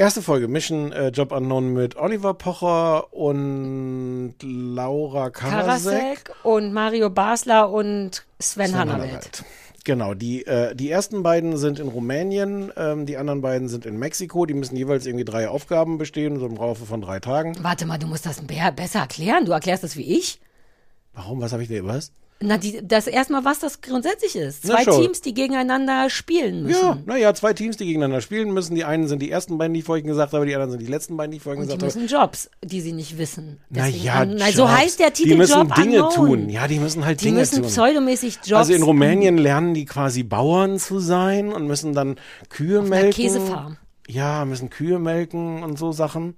Erste 0.00 0.22
Folge, 0.22 0.46
Mission 0.46 0.92
äh, 0.92 1.08
Job 1.08 1.32
Unknown 1.32 1.72
mit 1.72 1.96
Oliver 1.96 2.32
Pocher 2.32 3.12
und 3.12 4.34
Laura 4.42 5.30
Karasek. 5.30 6.24
Karasek 6.24 6.30
und 6.44 6.72
Mario 6.72 7.10
Basler 7.10 7.68
und 7.72 8.24
Sven, 8.40 8.68
Sven. 8.68 8.78
Hannawelt. 8.78 9.44
Genau, 9.82 10.14
die, 10.14 10.46
äh, 10.46 10.76
die 10.76 10.88
ersten 10.88 11.24
beiden 11.24 11.56
sind 11.56 11.80
in 11.80 11.88
Rumänien, 11.88 12.70
ähm, 12.76 13.06
die 13.06 13.16
anderen 13.16 13.40
beiden 13.40 13.68
sind 13.68 13.86
in 13.86 13.98
Mexiko. 13.98 14.46
Die 14.46 14.54
müssen 14.54 14.76
jeweils 14.76 15.04
irgendwie 15.04 15.24
drei 15.24 15.48
Aufgaben 15.48 15.98
bestehen, 15.98 16.38
so 16.38 16.46
im 16.46 16.54
Laufe 16.54 16.86
von 16.86 17.00
drei 17.00 17.18
Tagen. 17.18 17.56
Warte 17.62 17.84
mal, 17.84 17.98
du 17.98 18.06
musst 18.06 18.24
das 18.24 18.40
be- 18.42 18.54
besser 18.76 19.00
erklären. 19.00 19.46
Du 19.46 19.52
erklärst 19.52 19.82
das 19.82 19.96
wie 19.96 20.16
ich. 20.16 20.40
Warum? 21.12 21.40
Was 21.40 21.52
habe 21.52 21.62
ich 21.64 21.68
dir? 21.68 21.84
Was? 21.84 22.12
Na, 22.40 22.56
die, 22.56 22.78
das 22.86 23.08
erstmal, 23.08 23.44
was 23.44 23.58
das 23.58 23.80
grundsätzlich 23.80 24.36
ist. 24.36 24.64
Zwei. 24.64 24.84
Teams, 24.84 25.20
die 25.22 25.34
gegeneinander 25.34 26.08
spielen 26.08 26.62
müssen. 26.62 26.80
Ja, 26.80 26.98
naja, 27.04 27.34
zwei 27.34 27.52
Teams, 27.52 27.76
die 27.76 27.84
gegeneinander 27.84 28.20
spielen 28.20 28.54
müssen. 28.54 28.76
Die 28.76 28.84
einen 28.84 29.08
sind 29.08 29.20
die 29.20 29.28
ersten 29.30 29.58
beiden, 29.58 29.74
die 29.74 29.80
ich 29.80 29.86
vorhin 29.86 30.06
gesagt 30.06 30.32
habe, 30.32 30.46
die 30.46 30.54
anderen 30.54 30.70
sind 30.70 30.80
die 30.80 30.86
letzten 30.86 31.16
beiden, 31.16 31.32
die 31.32 31.38
ich 31.38 31.42
vorhin 31.42 31.62
Und 31.62 31.68
die 31.68 31.74
gesagt 31.76 31.92
habe. 31.94 32.00
müssen 32.04 32.14
Jobs, 32.16 32.48
die 32.62 32.80
sie 32.80 32.92
nicht 32.92 33.18
wissen. 33.18 33.58
Deswegen 33.70 33.98
Naja, 33.98 34.14
an- 34.20 34.36
na, 34.38 34.52
so 34.52 34.68
heißt 34.70 35.00
der 35.00 35.12
Titel 35.12 35.30
Die 35.30 35.34
müssen 35.36 35.58
Job 35.58 35.74
Dinge 35.74 36.04
Unknown. 36.04 36.14
tun. 36.14 36.48
Ja, 36.48 36.68
die 36.68 36.78
müssen 36.78 37.04
halt 37.04 37.20
Die 37.20 37.24
Dinge 37.24 37.40
müssen 37.40 37.62
tun. 37.62 37.66
pseudomäßig 37.72 38.36
Jobs. 38.44 38.52
Also 38.52 38.72
in 38.72 38.82
Rumänien 38.84 39.36
lernen 39.36 39.74
die 39.74 39.84
quasi 39.84 40.22
Bauern 40.22 40.78
zu 40.78 41.00
sein 41.00 41.52
und 41.52 41.66
müssen 41.66 41.92
dann 41.92 42.16
Kühe 42.50 42.78
einer 42.78 42.88
melken. 42.88 43.14
Käsefarm. 43.24 43.78
Ja, 44.06 44.44
müssen 44.44 44.70
Kühe 44.70 45.00
melken 45.00 45.64
und 45.64 45.76
so 45.76 45.90
Sachen 45.90 46.34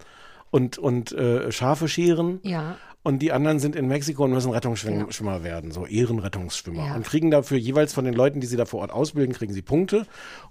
und 0.51 0.79
und 0.79 1.13
äh, 1.13 1.53
Schafe 1.53 1.89
scheren. 1.89 2.41
Ja. 2.43 2.77
Und 3.03 3.21
die 3.21 3.33
anderen 3.33 3.59
sind 3.61 3.77
in 3.77 3.89
Mexiko 3.89 4.25
und 4.25 4.33
müssen 4.33 4.53
Rettungsschwimmer 4.53 5.43
werden, 5.43 5.71
so 5.71 5.87
Ehrenrettungsschwimmer. 5.87 6.87
Ja. 6.87 6.95
Und 6.97 7.07
kriegen 7.07 7.31
dafür 7.31 7.57
jeweils 7.57 7.95
von 7.95 8.05
den 8.05 8.13
Leuten, 8.13 8.41
die 8.41 8.47
sie 8.47 8.59
da 8.59 8.67
vor 8.67 8.81
Ort 8.81 8.91
ausbilden, 8.91 9.35
kriegen 9.35 9.55
sie 9.55 9.63
Punkte. 9.63 10.07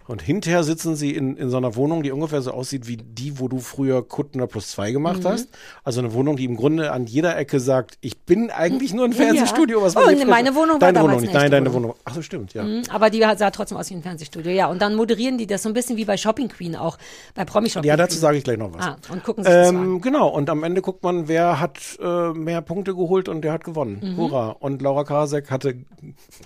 Und 0.10 0.24
hinterher 0.24 0.64
sitzen 0.64 0.96
sie 0.96 1.12
in, 1.14 1.38
in 1.38 1.52
so 1.52 1.58
einer 1.58 1.76
Wohnung, 1.76 2.02
die 2.02 2.12
ungefähr 2.12 2.42
so 2.42 2.50
aussieht 2.50 2.88
wie 2.88 2.98
die, 2.98 3.40
wo 3.40 3.48
du 3.48 3.60
früher 3.60 4.02
Kuttner 4.08 4.48
plus 4.48 4.72
zwei 4.72 4.92
gemacht 4.92 5.24
Mhm. 5.24 5.28
hast. 5.28 5.50
Also 5.84 6.00
eine 6.00 6.14
Wohnung, 6.14 6.36
die 6.36 6.46
im 6.46 6.58
Grunde 6.58 6.92
an 6.92 7.06
jeder 7.06 7.38
Ecke 7.38 7.60
sagt, 7.60 8.00
ich 8.02 8.20
bin 8.22 8.50
eigentlich 8.50 8.92
nur 8.92 9.06
ein 9.06 9.14
Fernsehstudio. 9.14 9.84
Was 9.84 9.96
Oh, 9.96 10.00
meine. 10.26 10.56
Wohnung 10.56 10.74
war 10.74 10.80
deine 10.80 10.94
damals 10.94 11.04
Wohnung 11.04 11.22
nicht. 11.22 11.34
Nein, 11.34 11.52
deine 11.52 11.72
Wohnung. 11.72 11.94
Ach 12.06 12.16
so, 12.16 12.24
stimmt, 12.24 12.56
ja. 12.56 12.64
Mhm, 12.64 12.82
Aber 12.90 13.12
die 13.12 13.20
sah 13.38 13.52
trotzdem 13.52 13.78
aus 13.78 13.90
wie 13.92 13.94
ein 13.94 14.02
Fernsehstudio. 14.02 14.52
Ja, 14.52 14.66
und 14.68 14.82
dann 14.82 14.96
moderieren 14.96 15.38
die 15.38 15.46
das 15.46 15.62
so 15.62 15.70
ein 15.70 15.74
bisschen 15.74 15.96
wie 15.96 16.06
bei 16.06 16.18
Shopping 16.18 16.48
Queen 16.50 16.76
auch, 16.76 16.98
bei 17.36 17.46
Promi 17.46 17.70
Shopping 17.70 17.88
Ja, 17.88 17.96
dazu 17.96 18.14
Queen. 18.16 18.22
sage 18.22 18.38
ich 18.40 18.44
gleich 18.44 18.58
noch 18.58 18.74
was. 18.74 18.84
Ah, 18.84 18.98
und 19.14 19.24
gucken 19.24 19.44
sich. 19.44 19.54
Ähm, 19.54 20.02
genau, 20.02 20.30
und 20.30 20.50
am 20.50 20.64
Ende 20.64 20.82
guckt 20.82 21.04
man, 21.04 21.28
wer 21.28 21.60
hat 21.60 21.78
äh, 22.02 22.34
mehr 22.34 22.62
Punkte 22.64 22.96
geholt 22.96 23.30
und 23.30 23.44
der 23.44 23.54
hat 23.54 23.64
gewonnen. 23.64 24.00
Mhm. 24.02 24.18
Hurra. 24.18 24.56
Und 24.60 24.82
Laura 24.82 25.04
Karasek 25.04 25.52
hatte 25.52 25.76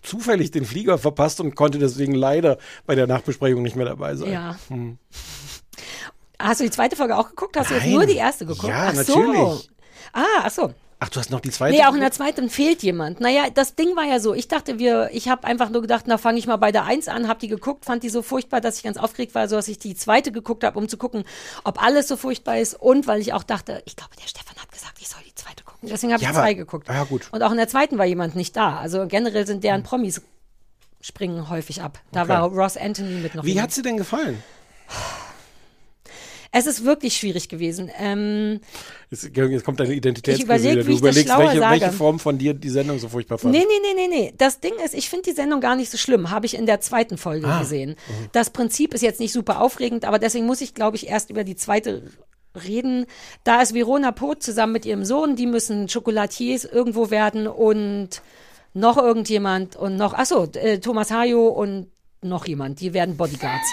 zufällig 0.02 0.52
den 0.52 0.66
Flieger 0.66 0.98
verpasst 0.98 1.40
und 1.40 1.56
konnte 1.56 1.80
deswegen 1.80 2.14
leider 2.14 2.58
bei 2.86 2.96
der 2.96 3.08
Nachbesprechung 3.08 3.53
nicht 3.62 3.76
mehr 3.76 3.86
dabei 3.86 4.16
sein. 4.16 4.32
Ja. 4.32 4.56
Hm. 4.70 4.98
Hast 6.40 6.60
du 6.60 6.66
die 6.66 6.72
zweite 6.72 6.96
Folge 6.96 7.16
auch 7.18 7.30
geguckt? 7.30 7.58
Hast 7.58 7.70
du 7.70 7.76
jetzt 7.76 7.84
Nein. 7.86 7.94
nur 7.94 8.06
die 8.06 8.16
erste 8.16 8.46
geguckt? 8.46 8.68
Ja, 8.68 8.90
ach 8.90 8.96
so. 8.96 9.20
natürlich. 9.20 9.70
Ah, 10.12 10.24
ach 10.44 10.52
so. 10.52 10.74
Ach, 11.00 11.10
du 11.10 11.20
hast 11.20 11.32
noch 11.32 11.42
die 11.42 11.50
zweite? 11.52 11.76
Nee, 11.76 11.84
auch 11.86 11.94
in 11.94 12.00
der 12.00 12.12
zweiten 12.12 12.50
fehlt 12.50 12.82
jemand. 12.82 13.20
Naja, 13.20 13.50
das 13.54 13.76
Ding 13.76 13.94
war 13.98 14.06
ja 14.06 14.20
so, 14.22 14.34
ich 14.34 14.48
dachte, 14.48 14.80
wir, 14.80 15.10
ich 15.12 15.28
habe 15.28 15.46
einfach 15.46 15.70
nur 15.70 15.82
gedacht, 15.82 16.06
na 16.08 16.18
fange 16.18 16.40
ich 16.40 16.48
mal 16.48 16.56
bei 16.56 16.72
der 16.72 16.86
Eins 16.86 17.10
an, 17.10 17.28
hab 17.28 17.40
die 17.40 17.50
geguckt, 17.50 17.84
fand 17.84 18.04
die 18.04 18.10
so 18.10 18.22
furchtbar, 18.22 18.62
dass 18.62 18.78
ich 18.78 18.84
ganz 18.84 18.96
aufgeregt 18.98 19.36
war, 19.36 19.50
so 19.50 19.58
dass 19.58 19.68
ich 19.68 19.80
die 19.80 19.96
zweite 19.96 20.32
geguckt 20.32 20.64
habe, 20.64 20.80
um 20.80 20.88
zu 20.88 20.96
gucken, 20.98 21.26
ob 21.66 21.82
alles 21.84 22.08
so 22.08 22.16
furchtbar 22.16 22.58
ist 22.60 22.76
und 22.80 23.06
weil 23.06 23.20
ich 23.20 23.34
auch 23.34 23.44
dachte, 23.44 23.82
ich 23.86 23.98
glaube, 23.98 24.12
der 24.22 24.28
Stefan 24.30 24.56
hat 24.62 24.72
gesagt, 24.72 24.94
ich 25.02 25.10
soll 25.10 25.20
die 25.28 25.36
zweite 25.36 25.64
gucken. 25.66 25.90
Deswegen 25.90 26.14
habe 26.14 26.24
Ja, 26.24 26.30
ich 26.30 26.36
aber- 26.36 26.46
zwei 26.46 26.54
geguckt. 26.54 26.88
Ja, 26.88 27.04
gut. 27.04 27.28
Und 27.34 27.44
auch 27.44 27.52
in 27.52 27.58
der 27.58 27.68
zweiten 27.68 27.98
war 27.98 28.06
jemand 28.06 28.36
nicht 28.38 28.56
da. 28.56 28.78
Also 28.78 29.06
generell 29.08 29.46
sind 29.46 29.64
deren 29.66 29.84
Promis 29.84 30.22
springen 31.04 31.50
häufig 31.50 31.82
ab. 31.82 32.00
Da 32.14 32.22
Okay. 32.22 32.30
war 32.30 32.44
Ross 32.50 32.78
Anthony 32.78 33.20
mit 33.20 33.36
noch 33.36 33.44
Wie 33.44 33.62
hat 33.62 33.72
sie 33.74 33.82
denn 33.84 33.98
gefallen? 33.98 34.42
Es 36.56 36.68
ist 36.68 36.86
wirklich 36.86 37.18
schwierig 37.18 37.50
gewesen. 37.50 37.90
Ähm, 38.00 38.60
Jetzt, 39.10 39.24
jetzt 39.36 39.66
kommt 39.66 39.80
deine 39.80 39.94
Identitätskrise 39.94 40.54
Ich 40.56 40.62
überleg, 40.76 40.86
Du 40.86 40.98
überlegst, 40.98 41.36
welche, 41.38 41.62
welche 41.62 41.92
Form 41.92 42.20
von 42.20 42.38
dir 42.38 42.54
die 42.54 42.70
Sendung 42.70 43.00
so 43.00 43.10
furchtbar 43.10 43.40
fand. 43.40 43.54
Nee, 43.56 43.66
nee, 43.68 43.80
nee, 43.96 44.08
nee, 44.08 44.16
nee. 44.16 44.34
Das 44.38 44.60
Ding 44.60 44.74
ist, 44.86 44.94
ich 44.94 45.10
finde 45.10 45.24
die 45.32 45.36
Sendung 45.36 45.62
gar 45.62 45.76
nicht 45.76 45.90
so 45.90 45.98
schlimm. 45.98 46.30
Habe 46.30 46.46
ich 46.46 46.54
in 46.56 46.68
der 46.68 46.80
zweiten 46.80 47.18
Folge 47.18 47.48
Ah. 47.48 47.60
gesehen. 47.60 47.92
Mhm. 47.92 48.30
Das 48.34 48.52
Prinzip 48.52 48.94
ist 48.94 49.02
jetzt 49.02 49.20
nicht 49.20 49.34
super 49.34 49.62
aufregend, 49.62 50.06
aber 50.06 50.20
deswegen 50.20 50.46
muss 50.46 50.62
ich, 50.62 50.76
glaube 50.76 50.96
ich, 50.96 51.08
erst 51.08 51.32
über 51.32 51.44
die 51.44 51.56
zweite 51.56 52.04
reden. 52.68 53.08
Da 53.44 53.64
ist 53.64 53.74
Verona 53.74 54.12
Poth 54.12 54.44
zusammen 54.44 54.74
mit 54.74 54.86
ihrem 54.86 55.06
Sohn, 55.06 55.36
die 55.36 55.48
müssen 55.48 55.88
Chocolatiers 55.88 56.66
irgendwo 56.66 57.10
werden 57.10 57.48
und 57.48 58.22
noch 58.74 58.98
irgendjemand 58.98 59.76
und 59.76 59.96
noch, 59.96 60.14
ach 60.14 60.26
so, 60.26 60.48
äh, 60.54 60.80
Thomas 60.80 61.12
Hayo 61.12 61.48
und 61.48 61.88
noch 62.22 62.46
jemand, 62.46 62.80
die 62.80 62.94
werden 62.94 63.18
Bodyguards. 63.18 63.68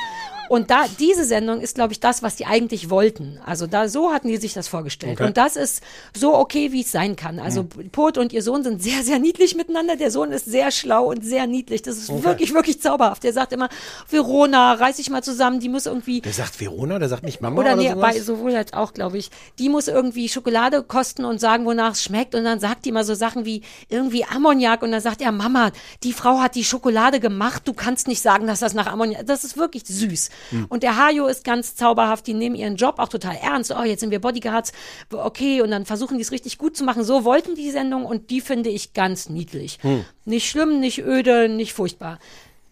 Und 0.51 0.69
da, 0.73 0.87
diese 0.99 1.25
Sendung 1.25 1.61
ist, 1.61 1.77
glaube 1.77 1.93
ich, 1.93 2.01
das, 2.01 2.25
was 2.25 2.35
die 2.35 2.45
eigentlich 2.45 2.91
wollten. 2.91 3.39
Also 3.47 3.69
da, 3.69 3.89
so 3.89 4.13
hatten 4.13 4.27
die 4.27 4.37
sich 4.37 4.53
das 4.53 4.67
vorgestellt. 4.67 5.13
Okay. 5.13 5.29
Und 5.29 5.37
das 5.37 5.55
ist 5.55 5.81
so 6.13 6.35
okay, 6.35 6.73
wie 6.73 6.81
es 6.81 6.91
sein 6.91 7.15
kann. 7.15 7.39
Also 7.39 7.63
Pot 7.93 8.19
und 8.19 8.33
ihr 8.33 8.43
Sohn 8.43 8.65
sind 8.65 8.83
sehr, 8.83 9.05
sehr 9.05 9.21
niedlich 9.21 9.55
miteinander. 9.55 9.95
Der 9.95 10.11
Sohn 10.11 10.33
ist 10.33 10.47
sehr 10.47 10.73
schlau 10.73 11.05
und 11.05 11.25
sehr 11.25 11.47
niedlich. 11.47 11.83
Das 11.83 11.99
ist 11.99 12.11
Okay. 12.11 12.25
wirklich, 12.25 12.53
wirklich 12.53 12.83
zauberhaft. 12.83 13.23
Der 13.23 13.33
sagt 13.33 13.53
immer, 13.53 13.69
Verona, 14.09 14.73
reiß 14.73 14.97
dich 14.97 15.09
mal 15.09 15.23
zusammen, 15.23 15.61
die 15.61 15.69
muss 15.69 15.87
irgendwie 15.87 16.21
Der 16.21 16.33
sagt 16.33 16.61
Verona, 16.61 16.99
der 16.99 17.09
sagt 17.09 17.23
nicht 17.23 17.41
Mama 17.41 17.61
oder 17.61 17.75
oder, 17.75 17.83
nee, 17.83 17.91
sowas? 17.91 18.15
bei, 18.17 18.21
sowohl 18.21 18.57
als 18.57 18.73
auch, 18.73 18.93
glaube 18.93 19.19
ich. 19.19 19.31
Die 19.61 19.69
muss 19.69 19.87
irgendwie 19.87 20.29
Schokolade 20.29 20.83
kosten 20.83 21.25
und 21.25 21.39
sagen, 21.39 21.65
wonach 21.65 21.93
es 21.93 22.03
schmeckt. 22.03 22.35
Und 22.35 22.43
dann 22.43 22.59
sagt 22.59 22.87
die 22.87 22.91
mal 22.91 23.05
so 23.05 23.15
Sachen 23.15 23.45
wie 23.45 23.63
irgendwie 23.89 24.25
Ammoniak. 24.25 24.83
Und 24.83 24.91
dann 24.91 25.01
sagt 25.01 25.21
er, 25.23 25.31
Mama, 25.31 25.71
die 26.03 26.13
Frau 26.13 26.41
hat 26.41 26.57
die 26.57 26.65
Schokolade 26.65 27.21
gemacht. 27.21 27.63
Du 27.67 27.73
kannst 27.73 28.09
nicht 28.09 28.21
sagen, 28.21 28.49
dass 28.49 28.59
das 28.59 28.75
nach 28.75 28.89
Ammoniak. 28.89 29.25
Das 29.27 29.45
ist 29.45 29.57
wirklich 29.57 29.85
süß. 29.87 30.31
Hm. 30.51 30.67
Und 30.69 30.83
der 30.83 30.97
Hajo 30.97 31.27
ist 31.27 31.45
ganz 31.45 31.77
zauberhaft. 31.77 32.27
Die 32.27 32.35
nehmen 32.35 32.57
ihren 32.57 32.77
Job 32.77 32.99
auch 32.99 33.09
total 33.09 33.37
ernst. 33.37 33.75
Oh, 33.77 33.83
jetzt 33.83 34.01
sind 34.01 34.11
wir 34.11 34.21
Bodyguards. 34.21 34.73
Okay. 35.13 35.61
Und 35.63 35.71
dann 35.71 35.87
versuchen 35.87 36.17
die 36.17 36.23
es 36.23 36.33
richtig 36.33 36.59
gut 36.59 36.77
zu 36.77 36.85
machen. 36.85 37.05
So 37.05 37.25
wollten 37.25 37.55
die 37.55 37.71
Sendung. 37.71 38.05
Und 38.05 38.31
die 38.31 38.41
finde 38.41 38.71
ich 38.71 38.95
ganz 38.95 39.29
niedlich. 39.29 39.79
Hm. 39.83 40.05
Nicht 40.25 40.49
schlimm, 40.49 40.81
nicht 40.81 40.99
öde, 40.99 41.49
nicht 41.49 41.73
furchtbar. 41.73 42.19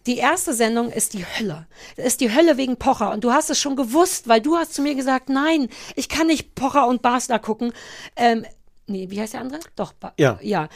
Die 0.08 0.16
erste 0.16 0.54
Sendung 0.54 0.90
ist 0.90 1.12
die 1.12 1.26
Hölle. 1.26 1.66
Das 1.96 2.06
ist 2.06 2.22
die 2.22 2.34
Hölle 2.34 2.56
wegen 2.56 2.78
Pocher. 2.78 3.10
Und 3.10 3.24
du 3.24 3.32
hast 3.32 3.50
es 3.50 3.60
schon 3.60 3.76
gewusst, 3.76 4.26
weil 4.26 4.40
du 4.40 4.56
hast 4.56 4.72
zu 4.72 4.80
mir 4.80 4.94
gesagt, 4.94 5.28
nein, 5.28 5.68
ich 5.96 6.08
kann 6.08 6.28
nicht 6.28 6.54
Pocher 6.54 6.86
und 6.88 7.02
Basler 7.02 7.38
gucken. 7.38 7.74
Ähm, 8.16 8.46
nee, 8.86 9.10
wie 9.10 9.20
heißt 9.20 9.34
der 9.34 9.42
andere? 9.42 9.60
Doch, 9.76 9.92
ba 9.92 10.14
Ja. 10.18 10.38
Ja, 10.40 10.70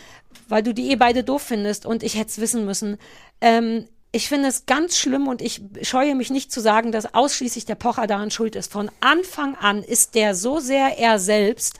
weil 0.49 0.62
du 0.62 0.74
die 0.74 0.90
eh 0.90 0.97
beide 0.97 1.24
doof 1.24 1.40
findest 1.40 1.86
und 1.86 2.03
ich 2.03 2.16
hätte 2.16 2.28
es 2.28 2.40
wissen 2.40 2.66
müssen. 2.66 2.99
Ähm, 3.40 3.88
ich 4.12 4.28
finde 4.28 4.48
es 4.48 4.66
ganz 4.66 4.98
schlimm 4.98 5.26
und 5.26 5.40
ich 5.40 5.62
scheue 5.82 6.14
mich 6.14 6.30
nicht 6.30 6.52
zu 6.52 6.60
sagen, 6.60 6.92
dass 6.92 7.14
ausschließlich 7.14 7.64
der 7.64 7.74
Pocher 7.74 8.06
daran 8.06 8.30
schuld 8.30 8.56
ist. 8.56 8.70
Von 8.70 8.90
Anfang 9.00 9.56
an 9.56 9.82
ist 9.82 10.14
der 10.14 10.34
so 10.34 10.60
sehr 10.60 10.98
er 10.98 11.18
selbst. 11.18 11.78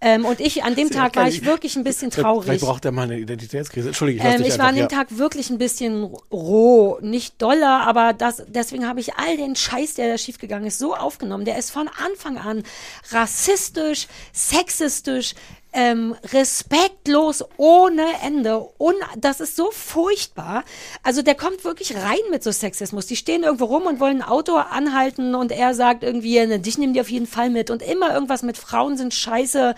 Ähm, 0.00 0.26
und 0.26 0.40
ich, 0.40 0.62
an 0.62 0.74
dem 0.74 0.88
Sehr 0.88 0.98
Tag 0.98 1.16
war 1.16 1.26
ich 1.26 1.44
wirklich 1.44 1.74
ein 1.74 1.82
bisschen 1.82 2.10
traurig. 2.10 2.44
Vielleicht 2.44 2.64
braucht 2.64 2.84
er 2.84 2.92
mal 2.92 3.04
eine 3.04 3.18
Identitätskrise. 3.18 3.88
Entschuldige, 3.88 4.18
ich 4.18 4.24
Ähm, 4.24 4.42
ich 4.42 4.58
war 4.58 4.66
an 4.66 4.74
dem 4.74 4.84
einfach, 4.84 4.98
ja. 4.98 5.04
Tag 5.04 5.18
wirklich 5.18 5.48
ein 5.48 5.56
bisschen 5.56 6.04
roh, 6.30 6.98
nicht 7.00 7.40
doller, 7.40 7.80
aber 7.86 8.12
das, 8.12 8.42
deswegen 8.46 8.86
habe 8.86 9.00
ich 9.00 9.14
all 9.14 9.38
den 9.38 9.56
Scheiß, 9.56 9.94
der 9.94 10.10
da 10.10 10.18
schiefgegangen 10.18 10.68
ist, 10.68 10.78
so 10.78 10.94
aufgenommen. 10.94 11.46
Der 11.46 11.56
ist 11.56 11.70
von 11.70 11.88
Anfang 11.88 12.36
an 12.36 12.62
rassistisch, 13.10 14.06
sexistisch, 14.32 15.34
ähm, 15.76 16.16
respektlos 16.32 17.44
ohne 17.58 18.02
Ende. 18.24 18.58
Und 18.78 18.96
das 19.18 19.40
ist 19.40 19.56
so 19.56 19.70
furchtbar. 19.70 20.64
Also 21.02 21.20
der 21.20 21.34
kommt 21.34 21.64
wirklich 21.64 21.94
rein 21.94 22.18
mit 22.30 22.42
so 22.42 22.50
Sexismus. 22.50 23.06
Die 23.06 23.14
stehen 23.16 23.42
irgendwo 23.42 23.66
rum 23.66 23.82
und 23.84 24.00
wollen 24.00 24.22
ein 24.22 24.28
Auto 24.28 24.54
anhalten 24.56 25.34
und 25.34 25.52
er 25.52 25.74
sagt 25.74 26.02
irgendwie, 26.02 26.44
ne, 26.46 26.58
dich 26.58 26.78
nehmen 26.78 26.94
die 26.94 27.00
auf 27.00 27.10
jeden 27.10 27.26
Fall 27.26 27.50
mit. 27.50 27.70
Und 27.70 27.82
immer 27.82 28.12
irgendwas 28.14 28.42
mit 28.42 28.56
Frauen 28.56 28.96
sind 28.96 29.12
scheiße. 29.12 29.74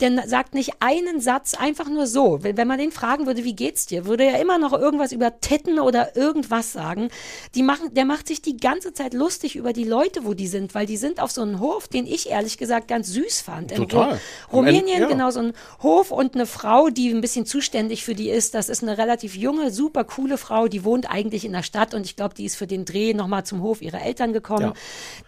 der 0.00 0.26
sagt 0.28 0.54
nicht 0.54 0.72
einen 0.80 1.20
Satz 1.20 1.52
einfach 1.54 1.88
nur 1.88 2.06
so. 2.06 2.38
Wenn, 2.42 2.66
man 2.66 2.78
den 2.78 2.90
fragen 2.90 3.26
würde, 3.26 3.44
wie 3.44 3.54
geht's 3.54 3.84
dir, 3.86 4.06
würde 4.06 4.24
er 4.24 4.40
immer 4.40 4.56
noch 4.58 4.72
irgendwas 4.72 5.12
über 5.12 5.40
Titten 5.40 5.78
oder 5.78 6.16
irgendwas 6.16 6.72
sagen. 6.72 7.10
Die 7.54 7.62
machen, 7.62 7.92
der 7.92 8.06
macht 8.06 8.28
sich 8.28 8.40
die 8.40 8.56
ganze 8.56 8.94
Zeit 8.94 9.12
lustig 9.12 9.56
über 9.56 9.74
die 9.74 9.84
Leute, 9.84 10.24
wo 10.24 10.32
die 10.32 10.48
sind, 10.48 10.74
weil 10.74 10.86
die 10.86 10.96
sind 10.96 11.20
auf 11.20 11.30
so 11.30 11.42
einem 11.42 11.60
Hof, 11.60 11.86
den 11.86 12.06
ich 12.06 12.30
ehrlich 12.30 12.56
gesagt 12.56 12.88
ganz 12.88 13.08
süß 13.08 13.42
fand. 13.42 13.70
In 13.72 13.88
Total. 13.88 14.14
Ru- 14.14 14.18
Rumänien, 14.54 15.02
ja. 15.02 15.06
genau 15.06 15.30
so 15.34 15.40
ein 15.40 15.52
Hof 15.82 16.10
und 16.10 16.34
eine 16.34 16.46
Frau, 16.46 16.88
die 16.88 17.10
ein 17.10 17.20
bisschen 17.20 17.44
zuständig 17.44 18.04
für 18.04 18.14
die 18.14 18.30
ist. 18.30 18.54
Das 18.54 18.70
ist 18.70 18.82
eine 18.82 18.96
relativ 18.96 19.36
junge, 19.36 19.70
super 19.70 20.04
coole 20.04 20.38
Frau, 20.38 20.68
die 20.68 20.84
wohnt 20.84 21.10
eigentlich 21.10 21.44
in 21.44 21.52
der 21.52 21.62
Stadt 21.62 21.92
und 21.92 22.06
ich 22.06 22.16
glaube, 22.16 22.34
die 22.34 22.46
ist 22.46 22.56
für 22.56 22.66
den 22.66 22.86
Dreh 22.86 23.12
nochmal 23.12 23.44
zum 23.44 23.60
Hof 23.62 23.82
ihrer 23.82 24.00
Eltern 24.00 24.32
gekommen. 24.32 24.72
Ja. 24.74 24.74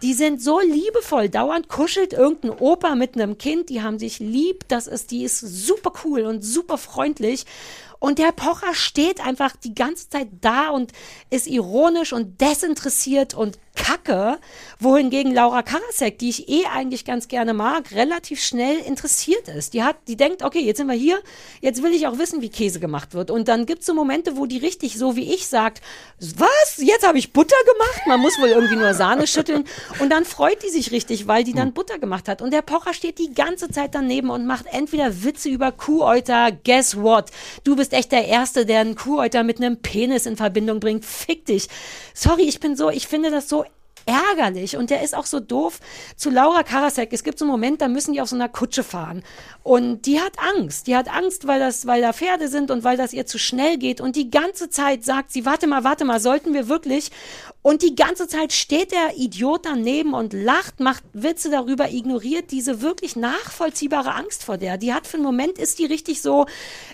Die 0.01 0.13
sind 0.13 0.41
so 0.41 0.59
liebevoll, 0.59 1.29
dauernd 1.29 1.69
kuschelt 1.69 2.13
irgendein 2.13 2.51
Opa 2.51 2.95
mit 2.95 3.13
einem 3.15 3.37
Kind, 3.37 3.69
die 3.69 3.83
haben 3.83 3.99
sich 3.99 4.17
lieb, 4.19 4.67
das 4.67 4.87
ist, 4.87 5.11
die 5.11 5.23
ist 5.23 5.39
super 5.39 5.91
cool 6.03 6.21
und 6.21 6.43
super 6.43 6.77
freundlich. 6.77 7.45
Und 7.99 8.19
der 8.19 8.31
Pocher 8.31 8.73
steht 8.73 9.25
einfach 9.25 9.55
die 9.55 9.73
ganze 9.73 10.09
Zeit 10.09 10.27
da 10.41 10.69
und 10.69 10.91
ist 11.29 11.47
ironisch 11.47 12.13
und 12.13 12.39
desinteressiert 12.41 13.33
und 13.33 13.59
kacke, 13.77 14.39
wohingegen 14.79 15.33
Laura 15.33 15.61
Karasek, 15.61 16.17
die 16.17 16.29
ich 16.29 16.49
eh 16.49 16.65
eigentlich 16.65 17.05
ganz 17.05 17.27
gerne 17.27 17.53
mag, 17.53 17.91
relativ 17.91 18.41
schnell 18.41 18.79
interessiert 18.79 19.47
ist. 19.47 19.73
Die 19.73 19.83
hat, 19.83 19.95
die 20.07 20.17
denkt, 20.17 20.43
okay, 20.43 20.59
jetzt 20.59 20.77
sind 20.77 20.87
wir 20.87 20.95
hier, 20.95 21.19
jetzt 21.61 21.83
will 21.83 21.93
ich 21.93 22.07
auch 22.07 22.17
wissen, 22.17 22.41
wie 22.41 22.49
Käse 22.49 22.79
gemacht 22.79 23.13
wird. 23.13 23.31
Und 23.31 23.47
dann 23.47 23.65
gibt's 23.65 23.85
so 23.85 23.93
Momente, 23.93 24.35
wo 24.35 24.45
die 24.45 24.57
richtig 24.57 24.97
so 24.97 25.15
wie 25.15 25.33
ich 25.33 25.47
sagt, 25.47 25.81
was? 26.19 26.77
Jetzt 26.77 27.07
habe 27.07 27.17
ich 27.17 27.33
Butter 27.33 27.55
gemacht? 27.65 28.07
Man 28.07 28.19
muss 28.19 28.37
wohl 28.39 28.49
irgendwie 28.49 28.75
nur 28.75 28.93
Sahne 28.93 29.27
schütteln. 29.27 29.65
Und 29.99 30.09
dann 30.09 30.25
freut 30.25 30.63
die 30.63 30.69
sich 30.69 30.91
richtig, 30.91 31.27
weil 31.27 31.43
die 31.43 31.53
dann 31.53 31.73
Butter 31.73 31.99
gemacht 31.99 32.27
hat. 32.27 32.41
Und 32.41 32.51
der 32.51 32.61
Pocher 32.61 32.93
steht 32.93 33.19
die 33.19 33.33
ganze 33.33 33.69
Zeit 33.69 33.93
daneben 33.93 34.29
und 34.29 34.45
macht 34.45 34.65
entweder 34.71 35.23
Witze 35.23 35.49
über 35.49 35.71
Kuhäuter, 35.71 36.51
guess 36.51 36.97
what? 36.97 37.29
Du 37.63 37.75
bist 37.75 37.86
echt 37.93 38.11
der 38.11 38.27
Erste, 38.27 38.65
der 38.65 38.81
einen 38.81 38.95
Kuhäuter 38.95 39.43
mit 39.43 39.57
einem 39.57 39.77
Penis 39.81 40.25
in 40.25 40.37
Verbindung 40.37 40.79
bringt. 40.79 41.05
Fick 41.05 41.45
dich. 41.45 41.67
Sorry, 42.13 42.43
ich 42.43 42.59
bin 42.59 42.75
so, 42.75 42.89
ich 42.89 43.07
finde 43.07 43.31
das 43.31 43.49
so 43.49 43.65
ärgerlich 44.07 44.77
und 44.77 44.89
der 44.89 45.03
ist 45.03 45.15
auch 45.15 45.25
so 45.25 45.39
doof 45.39 45.79
zu 46.15 46.29
Laura 46.29 46.63
Karasek. 46.63 47.11
Es 47.11 47.23
gibt 47.23 47.37
so 47.37 47.45
einen 47.45 47.51
Moment, 47.51 47.81
da 47.81 47.87
müssen 47.87 48.13
die 48.13 48.21
auf 48.21 48.29
so 48.29 48.35
einer 48.35 48.49
Kutsche 48.49 48.83
fahren 48.83 49.23
und 49.63 50.05
die 50.05 50.19
hat 50.19 50.33
Angst. 50.55 50.87
Die 50.87 50.95
hat 50.95 51.13
Angst, 51.13 51.45
weil 51.45 51.59
das, 51.59 51.85
weil 51.85 52.01
da 52.01 52.13
Pferde 52.13 52.47
sind 52.47 52.71
und 52.71 52.83
weil 52.83 52.97
das 52.97 53.13
ihr 53.13 53.25
zu 53.25 53.37
schnell 53.37 53.77
geht 53.77 54.01
und 54.01 54.15
die 54.15 54.31
ganze 54.31 54.69
Zeit 54.69 55.03
sagt 55.03 55.31
sie, 55.31 55.45
warte 55.45 55.67
mal, 55.67 55.83
warte 55.83 56.05
mal, 56.05 56.19
sollten 56.19 56.53
wir 56.53 56.69
wirklich? 56.69 57.11
Und 57.63 57.81
die 57.81 57.95
ganze 57.95 58.29
Zeit 58.29 58.53
steht 58.53 58.93
der 58.93 59.17
Idiot 59.17 59.65
daneben 59.65 60.13
und 60.13 60.31
lacht, 60.31 60.79
macht 60.79 61.03
Witze 61.11 61.49
darüber, 61.49 61.89
ignoriert 61.91 62.51
diese 62.51 62.81
wirklich 62.81 63.17
nachvollziehbare 63.17 64.13
Angst 64.13 64.45
vor 64.45 64.57
der. 64.57 64.77
Die 64.77 64.93
hat 64.93 65.05
für 65.05 65.17
einen 65.17 65.25
Moment 65.25 65.57
ist 65.57 65.77
die 65.77 65.85
richtig 65.85 66.21
so, 66.21 66.45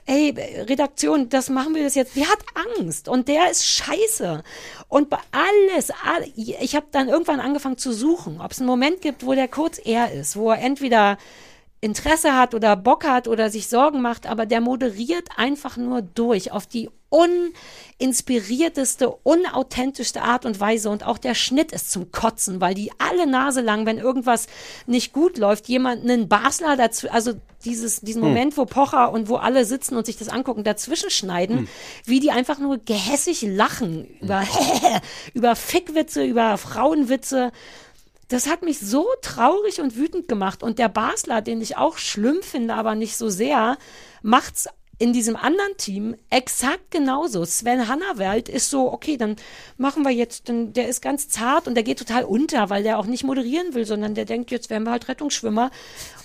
ey, 0.07 0.34
Redaktion, 0.68 1.30
das 1.30 1.49
machen 1.49 1.76
wir 1.76 1.84
das 1.84 1.93
jetzt. 1.93 2.16
Die 2.16 2.26
hat 2.26 2.39
Angst 2.80 3.07
und 3.07 3.28
der 3.28 3.51
ist 3.51 3.66
scheiße. 3.66 4.41
Und 4.88 5.11
bei 5.11 5.20
alles, 5.32 5.91
all- 5.91 6.32
ich 6.36 6.76
habe 6.76 6.88
dann 6.91 7.07
irgendwann 7.07 7.39
angefangen 7.39 7.78
zu 7.78 7.93
suchen, 7.93 8.41
ob 8.41 8.51
es 8.51 8.59
einen 8.59 8.68
Moment 8.68 9.01
gibt, 9.01 9.26
wo 9.26 9.34
der 9.36 9.47
kurz 9.47 9.80
er 9.84 10.11
ist, 10.11 10.36
wo 10.36 10.49
er 10.49 10.59
entweder 10.59 11.20
Interesse 11.82 12.36
hat 12.36 12.55
oder 12.55 12.78
Bock 12.78 13.03
hat 13.05 13.28
oder 13.28 13.49
sich 13.49 13.68
Sorgen 13.68 14.01
macht, 14.01 14.26
aber 14.26 14.45
der 14.45 14.61
moderiert 14.61 15.28
einfach 15.36 15.76
nur 15.76 16.01
durch 16.01 16.51
auf 16.51 16.66
die 16.66 16.89
uninspirierteste, 17.14 19.09
unauthentischste 19.09 20.24
Art 20.24 20.45
und 20.45 20.59
Weise 20.59 20.89
und 20.89 21.05
auch 21.05 21.20
der 21.20 21.36
Schnitt 21.36 21.72
ist 21.72 21.91
zum 21.91 22.11
Kotzen, 22.11 22.59
weil 22.59 22.74
die 22.74 22.91
alle 22.97 23.28
Nase 23.28 23.61
lang, 23.61 23.86
wenn 23.86 23.99
irgendwas 23.99 24.47
nicht 24.88 25.14
gut 25.14 25.38
läuft, 25.38 25.68
jemanden 25.68 26.09
einen 26.09 26.28
Basler 26.28 26.76
dazu, 26.76 27.09
also 27.11 27.34
dieses, 27.66 28.01
diesen 28.01 28.24
Hm. 28.24 28.30
Moment, 28.30 28.57
wo 28.57 28.66
Pocher 28.66 29.11
und 29.11 29.30
wo 29.30 29.36
alle 29.36 29.66
sitzen 29.66 29.95
und 29.95 30.07
sich 30.07 30.18
das 30.18 30.28
angucken, 30.30 30.64
dazwischen 30.64 31.11
schneiden, 31.11 31.59
Hm. 31.59 31.68
wie 32.05 32.20
die 32.20 32.32
einfach 32.32 32.57
nur 32.57 32.80
gehässig 32.80 33.43
lachen 33.43 34.07
über, 34.20 34.43
über 35.36 35.55
Fickwitze, 35.55 36.24
über 36.24 36.57
Frauenwitze. 36.57 37.51
Das 38.28 38.47
hat 38.47 38.64
mich 38.64 38.80
so 38.80 39.05
traurig 39.22 39.80
und 39.82 39.95
wütend 39.95 40.28
gemacht. 40.28 40.64
Und 40.64 40.80
der 40.80 40.89
Basler, 40.89 41.41
den 41.43 41.61
ich 41.61 41.78
auch 41.78 41.99
schlimm 41.99 42.41
finde, 42.41 42.74
aber 42.74 42.95
nicht 42.95 43.16
so 43.18 43.30
sehr, 43.30 43.78
macht's 44.24 44.68
in 45.00 45.12
diesem 45.12 45.36
anderen 45.36 45.76
Team 45.78 46.16
exakt 46.30 46.91
genauso. 46.91 47.44
Sven 47.46 47.88
Hannawald 47.88 48.48
ist 48.48 48.70
so, 48.70 48.94
okay, 48.94 49.18
dann 49.18 49.36
machen 49.78 50.04
wir 50.04 50.12
jetzt, 50.12 50.50
dann, 50.50 50.72
der 50.74 50.88
ist 50.88 51.02
ganz 51.02 51.30
zart 51.30 51.68
und 51.68 51.76
der 51.76 51.84
geht 51.84 52.00
total 52.00 52.24
unter, 52.24 52.70
weil 52.70 52.84
der 52.84 53.00
auch 53.00 53.06
nicht 53.06 53.24
moderieren 53.24 53.74
will, 53.74 53.86
sondern 53.86 54.14
der 54.14 54.26
denkt, 54.26 54.52
jetzt 54.52 54.70
werden 54.70 54.84
wir 54.84 54.91
halt 54.91 55.08
Rettungsschwimmer 55.08 55.72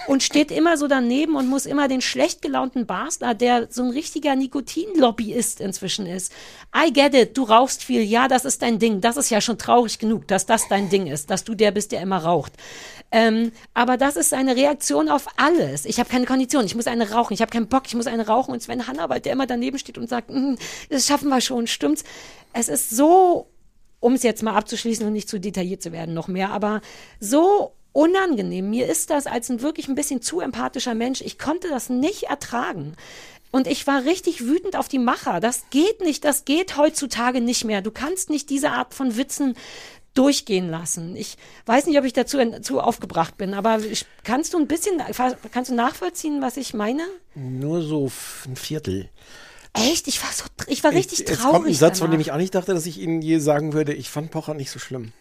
und 0.07 0.23
steht 0.23 0.51
immer 0.51 0.77
so 0.77 0.87
daneben 0.87 1.37
und 1.37 1.49
muss 1.49 1.67
immer 1.67 1.89
den 1.89 2.03
schlecht 2.03 2.43
gelaunten 2.43 2.87
Basler, 2.87 3.35
der 3.35 3.69
so 3.71 3.83
ein 3.83 3.91
richtiger 3.91 4.37
Nikotinlobbyist 4.37 5.61
inzwischen 5.61 6.07
ist. 6.07 6.33
I 6.77 6.93
get 6.93 7.15
it, 7.15 7.37
du 7.37 7.45
rauchst 7.45 7.83
viel, 7.83 8.03
ja, 8.03 8.29
das 8.29 8.45
ist 8.45 8.61
dein 8.61 8.79
Ding. 8.79 9.01
Das 9.01 9.17
ist 9.17 9.31
ja 9.31 9.41
schon 9.41 9.59
traurig 9.59 9.99
genug, 9.99 10.29
dass 10.29 10.45
das 10.45 10.69
dein 10.69 10.91
Ding 10.91 11.07
ist, 11.07 11.31
dass 11.31 11.45
du 11.45 11.55
der 11.55 11.71
bist, 11.71 11.93
der 11.93 12.03
immer 12.03 12.19
raucht. 12.19 12.53
Ähm, 13.11 13.53
aber 13.75 13.97
das 13.97 14.17
ist 14.17 14.31
seine 14.31 14.55
Reaktion 14.55 15.09
auf 15.09 15.27
alles. 15.37 15.87
Ich 15.87 15.99
habe 15.99 16.11
keine 16.11 16.27
Kondition, 16.27 16.67
ich 16.67 16.75
muss 16.75 16.87
eine 16.87 17.11
rauchen, 17.11 17.33
ich 17.33 17.41
habe 17.41 17.51
keinen 17.51 17.69
Bock, 17.69 17.85
ich 17.87 17.95
muss 17.95 18.07
eine 18.07 18.27
rauchen. 18.27 18.53
Und 18.53 18.63
Sven 18.63 18.87
Hannawald, 18.87 19.25
der 19.25 19.33
immer 19.33 19.47
daneben 19.47 19.79
steht 19.79 19.99
und 19.99 20.09
sagt, 20.09 20.31
"Mm, 20.31 20.55
das 20.91 21.07
schaffen 21.07 21.29
wir 21.29 21.41
schon, 21.41 21.67
stimmt's? 21.67 22.05
Es 22.53 22.69
ist 22.69 22.91
so, 22.91 23.49
um 24.01 24.15
es 24.15 24.23
jetzt 24.23 24.43
mal 24.43 24.55
abzuschließen 24.55 25.07
und 25.07 25.13
nicht 25.13 25.29
zu 25.29 25.41
detailliert 25.41 25.83
zu 25.83 25.93
werden, 25.93 26.15
noch 26.15 26.29
mehr, 26.29 26.51
aber 26.51 26.83
so 27.19 27.73
unangenehm. 27.93 28.71
Mir 28.71 28.87
ist 28.87 29.11
das 29.11 29.27
als 29.27 29.49
ein 29.51 29.63
wirklich 29.63 29.89
ein 29.89 29.95
bisschen 29.95 30.23
zu 30.23 30.41
empathischer 30.41 30.95
Mensch. 30.95 31.21
Ich 31.21 31.39
konnte 31.39 31.69
das 31.69 31.89
nicht 31.89 32.25
ertragen. 32.25 32.95
Und 33.51 33.67
ich 33.67 33.87
war 33.87 34.05
richtig 34.05 34.45
wütend 34.45 34.77
auf 34.77 34.89
die 34.89 34.99
Macher. 34.99 35.41
Das 35.41 35.65
geht 35.71 36.01
nicht, 36.03 36.25
das 36.25 36.45
geht 36.45 36.77
heutzutage 36.77 37.41
nicht 37.41 37.65
mehr. 37.65 37.81
Du 37.81 37.91
kannst 37.91 38.29
nicht 38.29 38.51
diese 38.51 38.71
Art 38.71 38.93
von 38.93 39.17
Witzen 39.17 39.57
durchgehen 40.19 40.69
lassen. 40.69 41.15
Ich 41.17 41.37
weiß 41.67 41.87
nicht, 41.87 41.99
ob 41.99 42.05
ich 42.05 42.13
dazu 42.13 42.39
zu 42.61 42.81
aufgebracht 42.81 43.37
bin, 43.39 43.55
aber 43.55 43.79
ich- 43.79 44.05
kannst 44.25 44.53
du 44.55 44.59
ein 44.59 44.67
bisschen, 44.67 45.01
kannst 45.53 45.71
du 45.71 45.75
nachvollziehen, 45.75 46.43
was 46.43 46.57
ich 46.57 46.75
meine? 46.75 47.03
Nur 47.35 47.83
so 47.83 48.11
ein 48.47 48.57
Viertel. 48.57 49.09
Echt? 49.75 50.09
Ich 50.09 50.23
war 50.23 50.31
so, 50.33 50.45
ich 50.67 50.83
war 50.83 50.93
richtig 50.93 51.21
Jetzt 51.21 51.35
traurig. 51.41 51.53
kommt 51.55 51.67
ein 51.69 51.75
Satz, 51.75 51.99
von 52.01 52.07
danach. 52.09 52.17
dem 52.17 52.21
ich 52.21 52.33
auch 52.33 52.37
nicht 52.39 52.55
dachte, 52.55 52.75
dass 52.75 52.87
ich 52.87 52.99
Ihnen 52.99 53.23
je 53.23 53.39
sagen 53.39 53.73
würde, 53.75 53.93
ich 53.95 54.11
fand 54.11 54.31
Pocher 54.31 54.55
nicht 54.55 54.71
so 54.71 54.79
schlimm. 54.79 55.13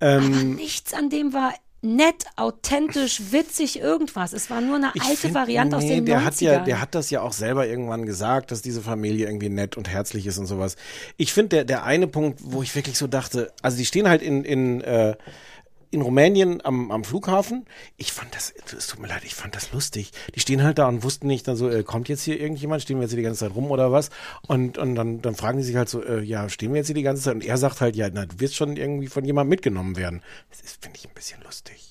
Ähm, 0.00 0.56
nichts 0.56 0.92
an 0.92 1.08
dem 1.08 1.32
war 1.32 1.54
nett, 1.86 2.24
authentisch, 2.36 3.20
witzig, 3.30 3.80
irgendwas. 3.80 4.32
Es 4.32 4.50
war 4.50 4.60
nur 4.60 4.76
eine 4.76 4.90
ich 4.94 5.02
alte 5.02 5.16
find, 5.16 5.34
Variante 5.34 5.76
aus 5.76 5.82
nee, 5.84 5.96
den 5.96 6.06
der 6.06 6.18
90ern. 6.20 6.24
hat 6.24 6.40
ja, 6.40 6.58
der 6.60 6.80
hat 6.80 6.94
das 6.94 7.10
ja 7.10 7.20
auch 7.22 7.32
selber 7.32 7.66
irgendwann 7.66 8.04
gesagt, 8.04 8.50
dass 8.50 8.62
diese 8.62 8.82
Familie 8.82 9.26
irgendwie 9.26 9.48
nett 9.48 9.76
und 9.76 9.88
herzlich 9.88 10.26
ist 10.26 10.38
und 10.38 10.46
sowas. 10.46 10.76
Ich 11.16 11.32
finde, 11.32 11.56
der, 11.56 11.64
der 11.64 11.84
eine 11.84 12.06
Punkt, 12.06 12.40
wo 12.42 12.62
ich 12.62 12.74
wirklich 12.74 12.98
so 12.98 13.06
dachte, 13.06 13.52
also 13.62 13.76
die 13.76 13.86
stehen 13.86 14.08
halt 14.08 14.22
in, 14.22 14.44
in, 14.44 14.80
äh, 14.82 15.16
in 15.90 16.02
Rumänien 16.02 16.64
am, 16.64 16.90
am 16.90 17.04
Flughafen. 17.04 17.66
Ich 17.96 18.12
fand 18.12 18.34
das, 18.34 18.52
es 18.76 18.86
tut 18.86 19.00
mir 19.00 19.08
leid, 19.08 19.22
ich 19.24 19.34
fand 19.34 19.54
das 19.54 19.72
lustig. 19.72 20.12
Die 20.34 20.40
stehen 20.40 20.62
halt 20.62 20.78
da 20.78 20.88
und 20.88 21.02
wussten 21.02 21.26
nicht, 21.26 21.46
dann 21.48 21.56
so, 21.56 21.68
äh, 21.70 21.82
kommt 21.82 22.08
jetzt 22.08 22.22
hier 22.22 22.40
irgendjemand, 22.40 22.82
stehen 22.82 22.98
wir 22.98 23.02
jetzt 23.02 23.10
hier 23.10 23.18
die 23.18 23.22
ganze 23.22 23.40
Zeit 23.40 23.54
rum 23.54 23.70
oder 23.70 23.92
was? 23.92 24.10
Und, 24.46 24.78
und 24.78 24.94
dann, 24.94 25.22
dann 25.22 25.34
fragen 25.34 25.58
die 25.58 25.64
sich 25.64 25.76
halt 25.76 25.88
so, 25.88 26.02
äh, 26.02 26.22
ja, 26.22 26.48
stehen 26.48 26.72
wir 26.72 26.78
jetzt 26.78 26.86
hier 26.86 26.94
die 26.94 27.02
ganze 27.02 27.22
Zeit? 27.22 27.34
Und 27.34 27.44
er 27.44 27.56
sagt 27.58 27.80
halt, 27.80 27.96
ja, 27.96 28.08
na, 28.12 28.26
du 28.26 28.40
wirst 28.40 28.56
schon 28.56 28.76
irgendwie 28.76 29.08
von 29.08 29.24
jemandem 29.24 29.50
mitgenommen 29.50 29.96
werden. 29.96 30.22
Das 30.50 30.72
finde 30.80 30.98
ich, 30.98 31.06
ein 31.06 31.14
bisschen 31.14 31.40
lustig. 31.42 31.85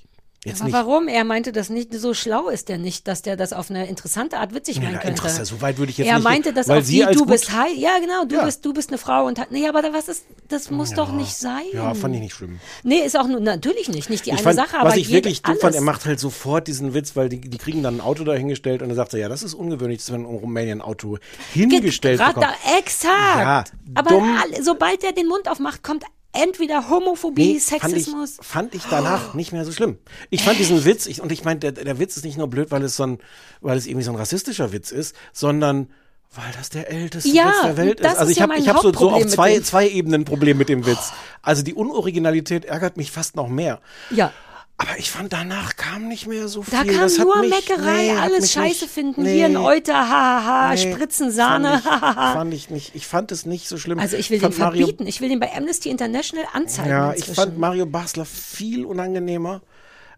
Jetzt 0.46 0.62
Aber 0.62 0.66
nicht. 0.66 0.74
warum? 0.74 1.08
Er 1.08 1.24
meinte, 1.24 1.52
dass 1.52 1.70
nicht 1.70 1.94
so 1.94 2.14
schlau 2.14 2.50
ist 2.50 2.70
der 2.70 2.78
nicht, 2.78 3.08
dass 3.08 3.24
der 3.24 3.36
das 3.36 3.52
auf 3.52 3.70
eine 3.72 3.88
interessante 3.88 4.38
Art 4.38 4.54
witzig 4.54 4.76
Ja, 4.78 4.84
meinen 4.84 4.94
na, 4.94 5.00
könnte. 5.00 5.18
interessant, 5.18 5.48
so 5.48 5.60
weit 5.62 5.78
würde 5.80 5.92
ich 5.92 5.98
jetzt 5.98 6.08
er 6.08 6.16
nicht 6.16 6.24
meinte 6.24 6.50
gehen, 6.50 6.56
das 6.56 6.68
weil 6.68 6.80
auf 6.80 6.86
Sie 6.86 7.04
die, 7.06 7.14
du 7.16 7.26
bist 7.26 7.52
hi, 7.52 7.74
ja 7.78 7.98
genau, 8.00 8.26
du 8.26 8.36
Ja. 8.36 8.46
bist 8.46 8.64
du 8.64 8.72
bist 8.72 8.90
eine 8.90 9.00
Frau 9.00 9.26
und 9.26 9.40
hat, 9.40 9.52
nee, 9.52 9.68
aber 9.68 9.82
was 9.92 10.08
ist, 10.08 10.24
das 10.48 10.70
muss 10.70 10.94
doch 10.94 11.12
nicht 11.12 11.36
sein. 11.36 11.64
Ja, 11.74 11.94
fand 11.96 12.14
ich 12.16 12.22
nicht 12.22 12.34
schlimm. 12.36 12.60
Nee, 12.84 13.00
ist 13.00 13.18
auch 13.18 13.28
nur, 13.28 13.40
natürlich 13.40 13.90
nicht, 13.90 14.10
nicht 14.12 14.26
die 14.26 14.30
ich 14.30 14.36
eine 14.36 14.44
fand, 14.44 14.56
Sache, 14.56 14.78
aber 14.80 14.90
was 14.92 14.98
ich 14.98 15.12
wirklich 15.12 15.42
alles. 15.44 15.60
fand, 15.62 15.74
er 15.76 15.82
macht 15.82 16.06
halt 16.06 16.20
sofort 16.20 16.68
diesen 16.68 16.94
Witz, 16.94 17.16
weil 17.16 17.28
die, 17.28 17.42
die 17.42 17.58
kriegen 17.58 17.82
dann 17.82 17.98
ein 17.98 18.02
Auto 18.02 18.24
dahingestellt 18.24 18.82
und 18.84 18.90
er 18.90 18.96
sagt 18.96 19.12
so, 19.12 19.18
ja, 19.18 19.28
das 19.28 19.42
ist 19.42 19.56
ungewöhnlich, 19.56 19.98
dass 20.00 20.12
man 20.12 20.22
in 20.22 20.28
Rumänien 20.28 20.80
ein 20.80 20.82
Auto 20.82 21.18
hingestellt 21.54 22.20
Grad 22.20 22.36
bekommt. 22.36 22.54
da, 22.64 22.78
exakt. 22.78 23.10
Ja, 23.40 23.64
aber 23.96 24.12
alle, 24.44 24.64
sobald 24.64 25.04
er 25.04 25.12
den 25.12 25.28
Mund 25.28 25.50
aufmacht, 25.50 25.82
kommt 25.84 26.04
entweder 26.36 26.90
Homophobie, 26.90 27.54
Nee, 27.54 27.60
fand 27.60 27.84
ich, 27.94 28.06
Sexismus. 28.06 28.38
fand 28.42 28.76
ich 28.76 28.84
danach 28.90 29.34
nicht 29.34 29.52
mehr 29.52 29.66
so 29.66 29.72
schlimm. 29.72 29.98
Ich 30.30 30.44
fand 30.44 30.60
diesen 30.60 30.86
Witz, 30.86 31.06
ich, 31.06 31.22
und 31.22 31.32
ich 31.32 31.44
meine, 31.44 31.60
der, 31.60 31.72
der 31.72 32.00
Witz 32.00 32.18
ist 32.18 32.26
nicht 32.26 32.38
nur 32.38 32.48
blöd, 32.48 32.72
weil 32.72 32.84
es 32.84 32.96
so 32.96 33.04
ein, 33.04 33.20
weil 33.62 33.78
es 33.78 33.86
irgendwie 33.88 34.04
so 34.04 34.12
ein 34.12 34.18
rassistischer 34.18 34.72
Witz 34.72 34.92
ist, 34.92 35.16
sondern 35.34 35.90
weil 36.36 36.52
das 36.58 36.70
der 36.70 36.92
älteste 36.92 37.30
Ja, 37.30 37.46
Witz 37.48 37.62
der 37.64 37.78
Welt 37.78 38.00
ist. 38.02 38.06
Also 38.08 38.24
ist 38.24 38.32
ich 38.32 38.38
ja 38.38 38.44
habe 38.44 38.58
ich 38.58 38.68
hab 38.68 38.80
so, 38.82 38.92
so 38.94 39.12
auf 39.12 39.26
zwei, 39.28 39.60
zwei 39.62 39.88
Ebenen 39.88 40.22
ein 40.22 40.26
Problem 40.26 40.58
mit 40.58 40.68
dem 40.70 40.86
Witz. 40.86 41.14
Also 41.42 41.64
die 41.64 41.74
Unoriginalität 41.74 42.66
ärgert 42.66 42.98
mich 42.98 43.12
fast 43.12 43.36
noch 43.36 43.48
mehr. 43.48 43.80
Ja. 44.12 44.34
Aber 44.78 44.98
ich 45.00 45.10
fand, 45.10 45.32
danach 45.32 45.78
kam 45.78 46.10
nicht 46.10 46.28
mehr 46.28 46.50
so 46.50 46.62
viel. 46.62 46.74
Da 46.78 46.84
kam 46.84 46.98
das 47.00 47.18
nur 47.18 47.38
mich, 47.40 47.50
Meckerei, 47.50 48.12
nee, 48.14 48.18
alles 48.18 48.52
Scheiße 48.52 48.84
nicht, 48.86 48.94
finden. 48.94 49.24
nee, 49.24 49.36
Hier 49.36 49.46
ein 49.46 49.56
Euter, 49.56 49.94
hahaha, 49.94 50.74
nee, 50.74 50.92
Spritzen 50.94 51.32
Sahne, 51.32 51.78
ich, 51.80 51.86
hahaha. 51.90 52.34
fand 52.34 52.54
ich 52.54 52.70
nicht. 52.70 52.94
Ich 52.94 53.08
fand 53.08 53.32
es 53.32 53.46
nicht 53.46 53.70
so 53.70 53.78
schlimm. 53.78 54.00
Also 54.00 54.18
ich 54.18 54.30
will 54.32 54.40
den 54.40 54.52
fand 54.52 54.60
Mario- 54.60 54.88
verbieten. 54.88 55.08
Ich 55.08 55.22
will 55.22 55.30
den 55.30 55.40
bei 55.40 55.54
Amnesty 55.56 55.90
International 55.90 56.46
anzeigen. 56.52 56.90
Ja, 56.90 57.12
ich 57.12 57.20
inzwischen. 57.20 57.36
fand 57.36 57.58
Mario 57.58 57.86
Basler 57.86 58.26
viel 58.26 58.84
unangenehmer. 58.86 59.62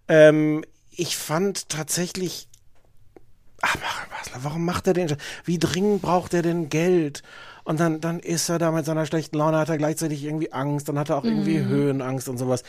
Ähm, 0.07 0.63
ich 0.89 1.17
fand 1.17 1.69
tatsächlich 1.69 2.47
ach, 3.61 3.75
Mario 3.75 4.09
Basler, 4.09 4.39
warum 4.43 4.65
macht 4.65 4.87
er 4.87 4.93
den? 4.93 5.15
Wie 5.45 5.59
dringend 5.59 6.01
braucht 6.01 6.33
er 6.33 6.41
denn 6.41 6.69
Geld? 6.69 7.21
Und 7.63 7.79
dann, 7.79 8.01
dann 8.01 8.19
ist 8.19 8.49
er 8.49 8.57
da 8.59 8.71
mit 8.71 8.85
seiner 8.85 9.05
schlechten 9.05 9.37
Laune, 9.37 9.57
hat 9.59 9.69
er 9.69 9.77
gleichzeitig 9.77 10.23
irgendwie 10.23 10.51
Angst, 10.53 10.87
dann 10.89 10.97
hat 10.97 11.09
er 11.09 11.17
auch 11.17 11.25
irgendwie 11.25 11.59
Mhm. 11.59 11.67
Höhenangst 11.67 12.27
und 12.29 12.37
sowas. 12.37 12.63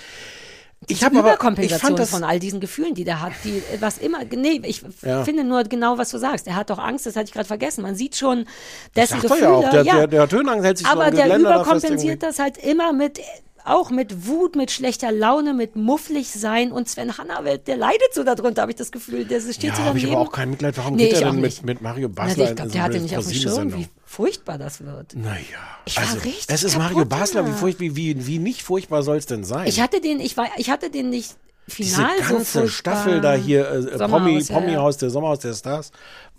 Ich 0.87 1.03
habe 1.03 1.19
aber, 1.19 1.29
ich 1.29 1.35
Überkompensation 1.35 1.81
fand 1.81 1.99
das, 1.99 2.11
von 2.11 2.25
all 2.25 2.39
diesen 2.39 2.61
Gefühlen, 2.61 2.95
die 2.95 3.05
der 3.05 3.21
hat, 3.21 3.33
die 3.45 3.63
was 3.81 3.99
immer, 3.99 4.19
nee, 4.25 4.61
ich 4.65 4.83
Ja. 5.03 5.25
finde 5.25 5.43
nur 5.45 5.65
genau, 5.65 5.99
was 5.99 6.11
du 6.11 6.19
sagst. 6.19 6.47
Er 6.47 6.55
hat 6.57 6.71
doch 6.71 6.79
Angst, 6.79 7.05
das 7.05 7.17
hatte 7.17 7.27
ich 7.27 7.33
gerade 7.33 7.47
vergessen. 7.49 7.83
Man 7.83 7.97
sieht 7.97 8.17
schon 8.17 8.41
ich 8.41 8.47
dessen 8.95 9.21
Gefühle. 9.21 9.41
ja 9.41 9.51
auch, 9.51 9.71
der, 9.71 9.85
der, 9.85 10.07
der 10.07 10.23
hat 10.23 10.33
Höhenangst, 10.33 10.65
hält 10.65 10.79
sich 10.79 10.87
so 10.87 10.93
aber 10.93 11.07
am 11.07 11.15
der 11.15 11.37
überkompensiert 11.39 12.23
das 12.23 12.39
halt 12.39 12.59
immer 12.59 12.93
mit 12.93 13.21
auch 13.71 13.91
mit 13.91 14.27
Wut, 14.27 14.57
mit 14.57 14.71
schlechter 14.71 15.13
Laune, 15.13 15.55
mit 15.55 15.77
mufflig 15.77 16.31
sein 16.31 16.73
und 16.73 16.89
Sven 16.89 17.17
Hannawelt, 17.19 17.67
der 17.69 17.77
leidet 17.77 18.13
so 18.15 18.25
darunter, 18.25 18.63
habe 18.63 18.73
ich 18.73 18.77
das 18.77 18.91
Gefühl. 18.93 19.25
Der 19.25 19.41
steht 19.41 19.63
Ja, 19.63 19.75
so 19.77 19.83
habe 19.83 19.99
ich 19.99 20.05
daneben. 20.05 20.21
aber 20.21 20.29
auch 20.29 20.33
kein 20.33 20.51
Mitleid. 20.51 20.77
Warum 20.77 20.97
Nee, 20.97 21.09
geht 21.09 21.21
er 21.21 21.31
denn 21.31 21.41
mit, 21.41 21.63
mit 21.65 21.81
Mario 21.83 22.09
Na, 22.09 22.25
Basler 22.25 22.51
ich 22.51 22.57
glaube, 22.57 22.71
der 22.71 22.83
hatte 22.83 23.01
nicht 23.01 23.17
auf 23.17 23.27
dem 23.27 23.35
Schirm, 23.35 23.75
wie 23.75 23.89
furchtbar 24.05 24.59
das 24.59 24.81
wird. 24.85 25.15
Naja. 25.15 25.39
Ich 25.85 25.97
war 25.97 26.05
also, 26.05 26.19
richtig 26.21 26.47
es 26.49 26.63
ist 26.65 26.77
Mario 26.79 27.05
Basler, 27.05 27.47
wie, 27.47 27.53
furcht, 27.53 27.81
wie, 27.81 27.95
wie, 27.97 28.27
wie 28.27 28.39
nicht 28.39 28.63
furchtbar 28.63 29.03
soll 29.03 29.17
es 29.19 29.27
denn 29.27 29.45
sein? 29.45 29.67
Ich 29.69 29.81
hatte 29.81 30.01
den, 30.01 30.21
ich 30.21 30.37
war, 30.37 30.47
ich 30.57 30.71
hatte 30.71 30.91
den 30.91 31.11
nicht 31.11 31.37
Diese 31.77 31.97
final 31.97 32.11
so 32.23 32.35
ganze 32.35 32.61
furchtbar. 32.61 32.69
Staffel 32.69 33.21
da 33.21 33.35
hier, 33.35 33.69
äh, 33.71 33.79
äh, 33.79 33.99
Promi, 34.09 34.39
ja. 34.39 34.55
Promi-Haus, 34.55 34.97
der 34.97 35.11
Sommerhaus 35.11 35.41
der 35.41 35.55
Stars. 35.55 35.91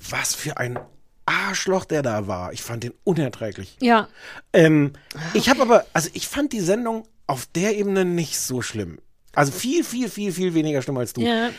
Was 0.10 0.34
für 0.36 0.58
ein 0.58 0.80
Arschloch 1.26 1.86
der 1.86 2.02
da 2.02 2.26
war. 2.26 2.54
Ich 2.54 2.64
fand 2.64 2.84
den 2.84 2.94
unerträglich. 3.04 3.78
Ja. 3.82 4.08
Ähm, 4.52 4.94
Ich 5.34 5.48
habe 5.50 5.62
aber, 5.62 5.86
also 5.94 6.10
ich 6.14 6.28
fand 6.28 6.54
die 6.54 6.60
Sendung 6.60 7.06
auf 7.30 7.46
der 7.46 7.78
Ebene 7.78 8.06
nicht 8.06 8.40
so 8.40 8.62
schlimm. 8.62 8.98
Also 9.36 9.52
viel, 9.52 9.84
viel, 9.84 10.10
viel, 10.10 10.32
viel 10.32 10.54
weniger 10.54 10.82
schlimm 10.82 10.98
als 10.98 11.14
du. 11.14 11.22
Ja. 11.22 11.50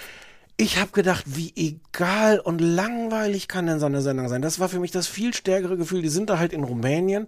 Ich 0.56 0.78
habe 0.78 0.90
gedacht, 0.90 1.24
wie 1.26 1.52
egal 1.56 2.40
und 2.40 2.60
langweilig 2.60 3.48
kann 3.48 3.66
denn 3.66 3.80
so 3.80 3.86
eine 3.86 4.02
Sendung 4.02 4.28
sein. 4.28 4.42
Das 4.42 4.58
war 4.58 4.68
für 4.68 4.80
mich 4.80 4.90
das 4.90 5.06
viel 5.06 5.32
stärkere 5.32 5.76
Gefühl. 5.76 6.02
Die 6.02 6.08
sind 6.08 6.28
da 6.28 6.38
halt 6.38 6.52
in 6.52 6.64
Rumänien 6.64 7.26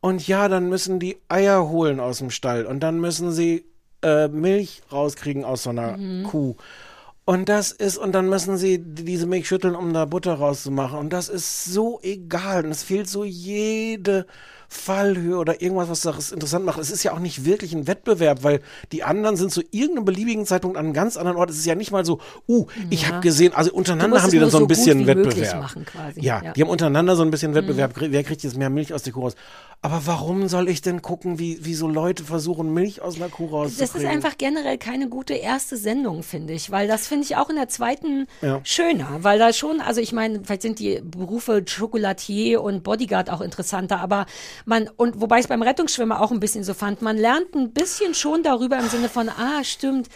und 0.00 0.26
ja, 0.26 0.48
dann 0.48 0.68
müssen 0.68 0.98
die 0.98 1.18
Eier 1.28 1.68
holen 1.68 2.00
aus 2.00 2.18
dem 2.18 2.30
Stall 2.30 2.66
und 2.66 2.80
dann 2.80 2.98
müssen 2.98 3.30
sie 3.30 3.66
äh, 4.02 4.26
Milch 4.26 4.82
rauskriegen 4.90 5.44
aus 5.44 5.62
so 5.62 5.70
einer 5.70 5.96
Mhm. 5.96 6.24
Kuh. 6.24 6.56
Und 7.24 7.48
das 7.48 7.70
ist, 7.70 7.98
und 7.98 8.12
dann 8.12 8.28
müssen 8.28 8.56
sie 8.56 8.80
diese 8.82 9.26
Milch 9.26 9.46
schütteln, 9.46 9.76
um 9.76 9.92
da 9.92 10.06
Butter 10.06 10.34
rauszumachen. 10.34 10.98
Und 10.98 11.12
das 11.12 11.28
ist 11.28 11.66
so 11.66 12.00
egal. 12.02 12.64
Und 12.64 12.72
es 12.72 12.82
fehlt 12.82 13.08
so 13.08 13.22
jede 13.22 14.26
Fallhöhe 14.72 15.36
oder 15.36 15.60
irgendwas, 15.60 15.88
was 15.90 16.00
das 16.00 16.32
interessant 16.32 16.64
macht. 16.64 16.78
Es 16.80 16.90
ist 16.90 17.02
ja 17.02 17.12
auch 17.12 17.18
nicht 17.18 17.44
wirklich 17.44 17.74
ein 17.74 17.86
Wettbewerb, 17.86 18.42
weil 18.42 18.60
die 18.90 19.04
anderen 19.04 19.36
sind 19.36 19.52
zu 19.52 19.62
irgendeinem 19.70 20.06
beliebigen 20.06 20.46
Zeitpunkt 20.46 20.76
an 20.78 20.86
einem 20.86 20.94
ganz 20.94 21.16
anderen 21.16 21.36
Ort. 21.36 21.50
Es 21.50 21.58
ist 21.58 21.66
ja 21.66 21.74
nicht 21.74 21.90
mal 21.92 22.04
so, 22.04 22.20
uh, 22.48 22.66
ich 22.90 23.02
Ja. 23.02 23.08
habe 23.08 23.20
gesehen, 23.20 23.52
also 23.54 23.72
untereinander 23.72 24.22
haben 24.22 24.30
die 24.30 24.38
dann 24.38 24.50
so 24.50 24.56
ein 24.56 24.62
so 24.62 24.66
bisschen 24.66 25.06
Wettbewerb. 25.06 25.60
machen 25.60 25.84
quasi. 25.84 26.20
Ja, 26.20 26.40
Ja. 26.42 26.48
Mhm. 26.50 26.52
die 26.54 26.62
haben 26.62 26.70
untereinander 26.70 27.16
so 27.16 27.22
ein 27.22 27.30
bisschen 27.30 27.54
Wettbewerb. 27.54 27.92
Wer 27.98 28.24
kriegt 28.24 28.42
jetzt 28.42 28.56
mehr 28.56 28.70
Milch 28.70 28.94
aus 28.94 29.02
der 29.02 29.12
Kuh 29.12 29.20
raus? 29.20 29.34
Aber 29.84 30.02
warum 30.06 30.46
soll 30.46 30.68
ich 30.68 30.80
denn 30.80 31.02
gucken, 31.02 31.40
wie, 31.40 31.64
wie 31.64 31.74
so 31.74 31.88
Leute 31.88 32.22
versuchen, 32.22 32.72
Milch 32.72 33.02
aus 33.02 33.16
einer 33.16 33.28
Kuh 33.28 33.46
rauszukriegen? 33.46 33.92
Das 33.92 34.00
ist 34.02 34.08
einfach 34.08 34.38
generell 34.38 34.78
keine 34.78 35.08
gute 35.08 35.34
erste 35.34 35.76
Sendung, 35.76 36.22
finde 36.22 36.52
ich, 36.52 36.70
weil 36.70 36.86
das 36.86 37.08
finde 37.08 37.24
ich 37.24 37.36
auch 37.36 37.50
in 37.50 37.56
der 37.56 37.68
zweiten 37.68 38.28
Ja. 38.42 38.60
schöner, 38.62 39.08
weil 39.22 39.40
da 39.40 39.52
schon, 39.52 39.80
also 39.80 40.00
ich 40.00 40.12
meine, 40.12 40.40
vielleicht 40.44 40.62
sind 40.62 40.78
die 40.78 41.00
Berufe 41.04 41.64
Chocolatier 41.64 42.62
und 42.62 42.84
Bodyguard 42.84 43.28
auch 43.30 43.40
interessanter, 43.40 43.98
aber 44.00 44.26
man, 44.64 44.88
und 44.96 45.20
wobei 45.20 45.36
ich 45.36 45.44
es 45.44 45.48
beim 45.48 45.62
Rettungsschwimmer 45.62 46.20
auch 46.20 46.30
ein 46.30 46.40
bisschen 46.40 46.64
so 46.64 46.74
fand, 46.74 47.02
man 47.02 47.16
lernt 47.16 47.54
ein 47.54 47.72
bisschen 47.72 48.14
schon 48.14 48.42
darüber 48.42 48.78
im 48.78 48.88
Sinne 48.88 49.08
von, 49.08 49.28
ah, 49.28 49.64
stimmt. 49.64 50.08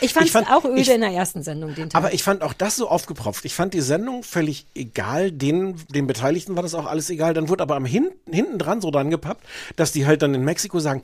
Ich 0.00 0.12
fand 0.12 0.26
Ich 0.26 0.34
es 0.34 0.44
fand- 0.44 0.50
auch 0.50 0.64
öde 0.64 0.80
ich- 0.80 0.90
in 0.90 1.00
der 1.00 1.10
ersten 1.10 1.42
Sendung, 1.42 1.74
den 1.74 1.88
Teil. 1.90 1.98
Aber 2.02 2.12
ich 2.12 2.22
fand 2.22 2.42
auch 2.42 2.52
das 2.52 2.76
so 2.76 2.88
aufgepropft. 2.88 3.44
Ich 3.44 3.54
fand 3.54 3.72
die 3.74 3.80
Sendung 3.80 4.22
völlig 4.22 4.66
egal. 4.74 5.32
Den, 5.32 5.76
den 5.88 6.06
Beteiligten 6.06 6.54
war 6.56 6.62
das 6.62 6.74
auch 6.74 6.86
alles 6.86 7.08
egal. 7.10 7.32
Dann 7.34 7.48
wurde 7.48 7.62
aber 7.62 7.76
am 7.76 7.84
hin, 7.86 8.10
hinten 8.30 8.58
dran 8.58 8.80
so 8.80 8.90
dran 8.90 9.08
gepappt, 9.10 9.44
dass 9.76 9.92
die 9.92 10.06
halt 10.06 10.22
dann 10.22 10.34
in 10.34 10.44
Mexiko 10.44 10.80
sagen, 10.80 11.02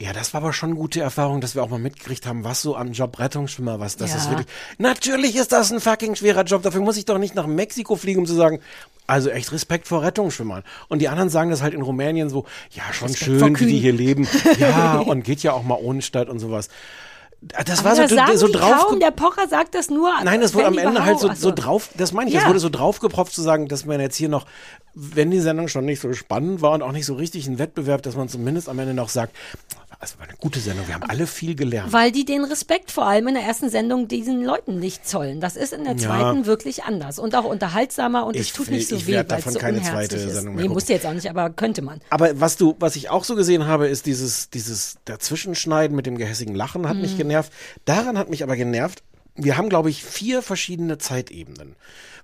ja, 0.00 0.14
das 0.14 0.32
war 0.32 0.40
aber 0.40 0.52
schon 0.54 0.70
eine 0.70 0.78
gute 0.78 1.00
Erfahrung, 1.00 1.42
dass 1.42 1.54
wir 1.54 1.62
auch 1.62 1.68
mal 1.68 1.78
mitgekriegt 1.78 2.24
haben, 2.24 2.42
was 2.44 2.62
so 2.62 2.74
am 2.76 2.92
Job 2.92 3.18
Rettungsschwimmer 3.18 3.78
was. 3.80 3.96
Das 3.96 4.10
Ja. 4.12 4.16
ist 4.16 4.30
wirklich, 4.30 4.46
natürlich 4.78 5.36
ist 5.36 5.52
das 5.52 5.70
ein 5.70 5.80
fucking 5.80 6.14
schwerer 6.16 6.44
Job. 6.44 6.62
Dafür 6.62 6.80
muss 6.80 6.96
ich 6.96 7.04
doch 7.04 7.18
nicht 7.18 7.34
nach 7.34 7.46
Mexiko 7.46 7.96
fliegen, 7.96 8.20
um 8.20 8.26
zu 8.26 8.34
sagen, 8.34 8.60
also 9.06 9.28
echt 9.28 9.52
Respekt 9.52 9.88
vor 9.88 10.02
Rettungsschwimmern. 10.02 10.62
Und 10.88 11.00
die 11.00 11.08
anderen 11.08 11.28
sagen 11.28 11.50
das 11.50 11.60
halt 11.60 11.74
in 11.74 11.82
Rumänien 11.82 12.30
so, 12.30 12.46
ja, 12.70 12.84
schon 12.92 13.08
Respekt 13.08 13.38
schön, 13.40 13.60
wie 13.60 13.66
die 13.66 13.78
hier 13.80 13.92
leben. 13.92 14.26
Ja, 14.58 15.00
und 15.00 15.24
geht 15.24 15.42
ja 15.42 15.52
auch 15.52 15.64
mal 15.64 15.78
ohne 15.82 16.00
Stadt 16.00 16.28
und 16.30 16.38
sowas. 16.38 16.68
Das 17.42 17.78
aber 17.80 17.96
war 17.96 18.08
so, 18.08 18.14
das 18.16 18.40
so 18.40 18.48
drauf. 18.48 18.86
kaum, 18.88 19.00
der 19.00 19.10
Pocher 19.12 19.48
sagt 19.48 19.74
das 19.74 19.88
nur. 19.88 20.10
Nein, 20.22 20.42
es 20.42 20.52
wurde 20.54 20.66
am 20.66 20.76
Ende 20.78 21.04
halt 21.04 21.18
so, 21.18 21.32
so 21.32 21.50
drauf, 21.52 21.88
das 21.96 22.12
meine 22.12 22.28
ich, 22.28 22.34
Ja. 22.34 22.42
es 22.42 22.46
wurde 22.48 22.58
so 22.60 22.68
draufgepropft 22.68 23.32
zu 23.32 23.40
sagen, 23.40 23.66
dass 23.66 23.86
man 23.86 23.98
jetzt 23.98 24.16
hier 24.16 24.28
noch, 24.28 24.44
wenn 24.94 25.30
die 25.30 25.40
Sendung 25.40 25.68
schon 25.68 25.84
nicht 25.84 26.00
so 26.00 26.12
spannend 26.12 26.62
war 26.62 26.72
und 26.72 26.82
auch 26.82 26.92
nicht 26.92 27.06
so 27.06 27.14
richtig 27.14 27.46
ein 27.46 27.58
Wettbewerb, 27.58 28.02
dass 28.02 28.16
man 28.16 28.28
zumindest 28.28 28.68
am 28.68 28.78
Ende 28.78 28.94
noch 28.94 29.08
sagt, 29.08 29.34
es 30.02 30.18
war 30.18 30.26
eine 30.26 30.36
gute 30.38 30.60
Sendung, 30.60 30.86
wir 30.86 30.94
haben 30.94 31.02
alle 31.02 31.26
viel 31.26 31.54
gelernt. 31.54 31.92
Weil 31.92 32.10
die 32.10 32.24
den 32.24 32.42
Respekt 32.44 32.90
vor 32.90 33.06
allem 33.06 33.28
in 33.28 33.34
der 33.34 33.42
ersten 33.42 33.68
Sendung 33.68 34.08
diesen 34.08 34.42
Leuten 34.42 34.78
nicht 34.78 35.06
zollen. 35.06 35.40
Das 35.40 35.56
ist 35.56 35.74
in 35.74 35.84
der 35.84 35.92
Ja. 35.92 35.98
zweiten 35.98 36.46
wirklich 36.46 36.84
anders 36.84 37.18
und 37.18 37.34
auch 37.34 37.44
unterhaltsamer 37.44 38.24
und 38.24 38.34
es 38.34 38.46
Ich 38.46 38.52
tut 38.54 38.70
nicht 38.70 38.88
so 38.88 38.96
ich 38.96 39.06
weh, 39.06 39.12
weil 39.16 39.20
es 39.22 39.28
davon 39.28 39.52
so 39.52 39.58
keine 39.58 39.82
zweite 39.82 40.16
ist. 40.16 40.22
Sendung 40.32 40.44
mehr 40.44 40.52
nee, 40.54 40.62
gucken. 40.62 40.72
musst 40.72 40.88
du 40.88 40.94
jetzt 40.94 41.04
auch 41.06 41.12
nicht, 41.12 41.28
aber 41.28 41.50
könnte 41.50 41.82
man. 41.82 42.00
Aber 42.08 42.40
was 42.40 42.56
du, 42.56 42.76
was 42.78 42.96
ich 42.96 43.10
auch 43.10 43.24
so 43.24 43.34
gesehen 43.36 43.66
habe, 43.66 43.88
ist 43.88 44.06
dieses, 44.06 44.48
dieses 44.48 44.96
Dazwischenschneiden 45.04 45.94
mit 45.94 46.06
dem 46.06 46.16
gehässigen 46.16 46.54
Lachen 46.54 46.88
hat 46.88 46.96
mich 46.96 47.12
Mhm. 47.14 47.18
genervt. 47.18 47.52
Daran 47.84 48.16
hat 48.16 48.30
mich 48.30 48.42
aber 48.42 48.56
genervt. 48.56 49.02
Wir 49.36 49.56
haben, 49.58 49.68
glaube 49.68 49.90
ich, 49.90 50.02
vier 50.02 50.40
verschiedene 50.42 50.98
Zeitebenen. 50.98 51.76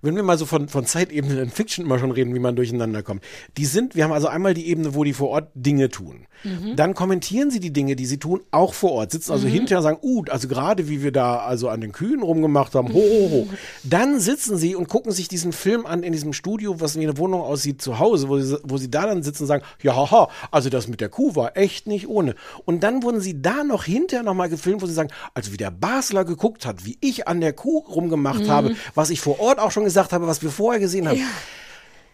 Wenn 0.02 0.16
wir 0.16 0.22
mal 0.22 0.38
so 0.38 0.46
von, 0.46 0.68
von 0.68 0.84
Zeitebenen 0.86 1.38
in 1.38 1.50
Fiction 1.50 1.84
immer 1.84 1.98
schon 1.98 2.10
reden, 2.10 2.34
wie 2.34 2.38
man 2.38 2.56
durcheinander 2.56 3.02
kommt. 3.02 3.22
Die 3.56 3.64
sind, 3.66 3.94
wir 3.96 4.04
haben 4.04 4.12
also 4.12 4.28
einmal 4.28 4.54
die 4.54 4.66
Ebene, 4.68 4.94
wo 4.94 5.04
die 5.04 5.12
vor 5.12 5.28
Ort 5.30 5.48
Dinge 5.54 5.88
tun. 5.88 6.26
Mhm. 6.44 6.76
Dann 6.76 6.94
kommentieren 6.94 7.50
sie 7.50 7.60
die 7.60 7.72
Dinge, 7.72 7.96
die 7.96 8.06
sie 8.06 8.18
tun, 8.18 8.40
auch 8.50 8.74
vor 8.74 8.92
Ort. 8.92 9.10
Sitzen 9.12 9.32
also 9.32 9.46
Mhm. 9.46 9.52
hinterher 9.52 9.78
und 9.78 9.82
sagen, 9.84 9.98
uh, 10.02 10.22
also 10.30 10.48
gerade 10.48 10.88
wie 10.88 11.02
wir 11.02 11.12
da 11.12 11.38
also 11.38 11.68
an 11.68 11.80
den 11.80 11.92
Kühen 11.92 12.22
rumgemacht 12.22 12.74
haben, 12.74 12.92
ho, 12.92 12.98
ho, 13.00 13.30
ho. 13.30 13.48
Dann 13.84 14.20
sitzen 14.20 14.56
sie 14.58 14.74
und 14.76 14.88
gucken 14.88 15.12
sich 15.12 15.28
diesen 15.28 15.52
Film 15.52 15.86
an 15.86 16.02
in 16.02 16.12
diesem 16.12 16.32
Studio, 16.32 16.80
was 16.80 16.96
wie 16.98 17.02
eine 17.02 17.16
Wohnung 17.18 17.40
aussieht, 17.40 17.80
zu 17.80 17.98
Hause, 17.98 18.28
wo 18.28 18.38
sie, 18.38 18.58
wo 18.64 18.76
sie 18.76 18.90
da 18.90 19.06
dann 19.06 19.22
sitzen 19.22 19.44
und 19.44 19.46
sagen, 19.48 19.64
ja, 19.82 19.94
haha, 19.96 20.28
also 20.50 20.68
das 20.68 20.88
mit 20.88 21.00
der 21.00 21.08
Kuh 21.08 21.34
war 21.36 21.56
echt 21.56 21.86
nicht 21.86 22.08
ohne. 22.08 22.34
Und 22.64 22.82
dann 22.82 23.02
wurden 23.02 23.20
sie 23.20 23.40
da 23.40 23.64
noch 23.64 23.84
hinterher 23.84 24.22
nochmal 24.24 24.48
gefilmt, 24.48 24.82
wo 24.82 24.86
sie 24.86 24.92
sagen, 24.92 25.10
also 25.34 25.52
wie 25.52 25.56
der 25.56 25.70
Basler 25.70 26.24
geguckt 26.24 26.66
hat, 26.66 26.84
wie 26.84 26.98
ich 27.00 27.26
an 27.28 27.40
der 27.40 27.52
Kuh 27.54 27.78
rumgemacht 27.78 28.44
Mhm. 28.44 28.48
habe, 28.50 28.76
was 28.94 29.10
ich 29.10 29.20
vor 29.20 29.40
Ort 29.40 29.58
auch 29.58 29.70
schon 29.70 29.84
gesagt 29.86 30.12
habe, 30.12 30.26
was 30.26 30.42
wir 30.42 30.50
vorher 30.50 30.80
gesehen 30.80 31.08
haben. 31.08 31.22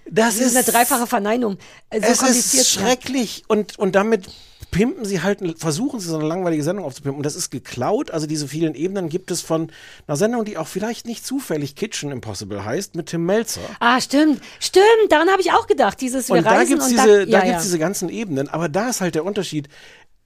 Das, 0.05 0.37
Das 0.37 0.47
ist 0.47 0.57
eine 0.57 0.65
dreifache 0.65 1.07
Verneinung. 1.07 1.59
Äh, 1.91 2.01
So 2.01 2.27
es 2.27 2.55
ist 2.55 2.71
schrecklich 2.71 3.45
und, 3.49 3.79
und 3.79 3.95
damit 3.95 4.29
pimpen 4.73 5.05
sie 5.05 5.23
halt, 5.23 5.41
versuchen 5.59 6.01
sie 6.01 6.09
so 6.09 6.19
eine 6.19 6.27
langweilige 6.27 6.63
Sendung 6.65 6.85
aufzupimpen. 6.87 7.19
Und 7.19 7.27
das 7.27 7.37
ist 7.37 7.51
geklaut. 7.51 8.11
Also 8.11 8.27
diese 8.27 8.49
vielen 8.49 8.75
Ebenen 8.75 9.09
gibt 9.09 9.31
es 9.31 9.43
von 9.43 9.71
einer 10.07 10.17
Sendung, 10.17 10.45
die 10.45 10.57
auch 10.57 10.67
vielleicht 10.67 11.07
nicht 11.07 11.25
zufällig 11.25 11.77
Kitchen 11.77 12.11
Impossible 12.11 12.65
heißt, 12.65 12.97
mit 12.97 13.07
Tim 13.07 13.27
Melzer. 13.27 13.61
Ah, 13.81 14.01
stimmt, 14.01 14.41
stimmt. 14.59 14.87
Daran 15.11 15.29
habe 15.29 15.43
ich 15.43 15.53
auch 15.53 15.67
gedacht. 15.67 16.01
Dieses 16.01 16.29
wir 16.29 16.37
Und 16.37 16.45
da 16.45 16.53
reisen 16.53 16.71
gibt's 16.71 16.87
und 16.87 16.93
diese, 16.93 17.27
da 17.27 17.39
ja, 17.39 17.41
gibt's 17.41 17.59
ja. 17.59 17.63
diese 17.63 17.79
ganzen 17.79 18.09
Ebenen. 18.09 18.49
Aber 18.49 18.69
da 18.69 18.89
ist 18.89 19.01
halt 19.03 19.15
der 19.15 19.25
Unterschied. 19.25 19.69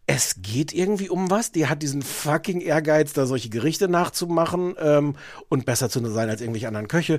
Es 0.07 0.37
geht 0.41 0.73
irgendwie 0.73 1.09
um 1.09 1.31
was. 1.31 1.51
Die 1.53 1.67
hat 1.67 1.83
diesen 1.83 2.03
fucking 2.03 2.61
Ehrgeiz, 2.61 3.13
da 3.13 3.27
solche 3.27 3.49
Gerichte 3.49 3.89
nachzumachen 3.89 4.75
ähm, 4.81 5.17
und 5.49 5.67
besser 5.67 5.91
zu 5.91 6.05
sein 6.11 6.29
als 6.29 6.41
irgendwelche 6.41 6.69
anderen 6.69 6.89
Köche. 6.89 7.19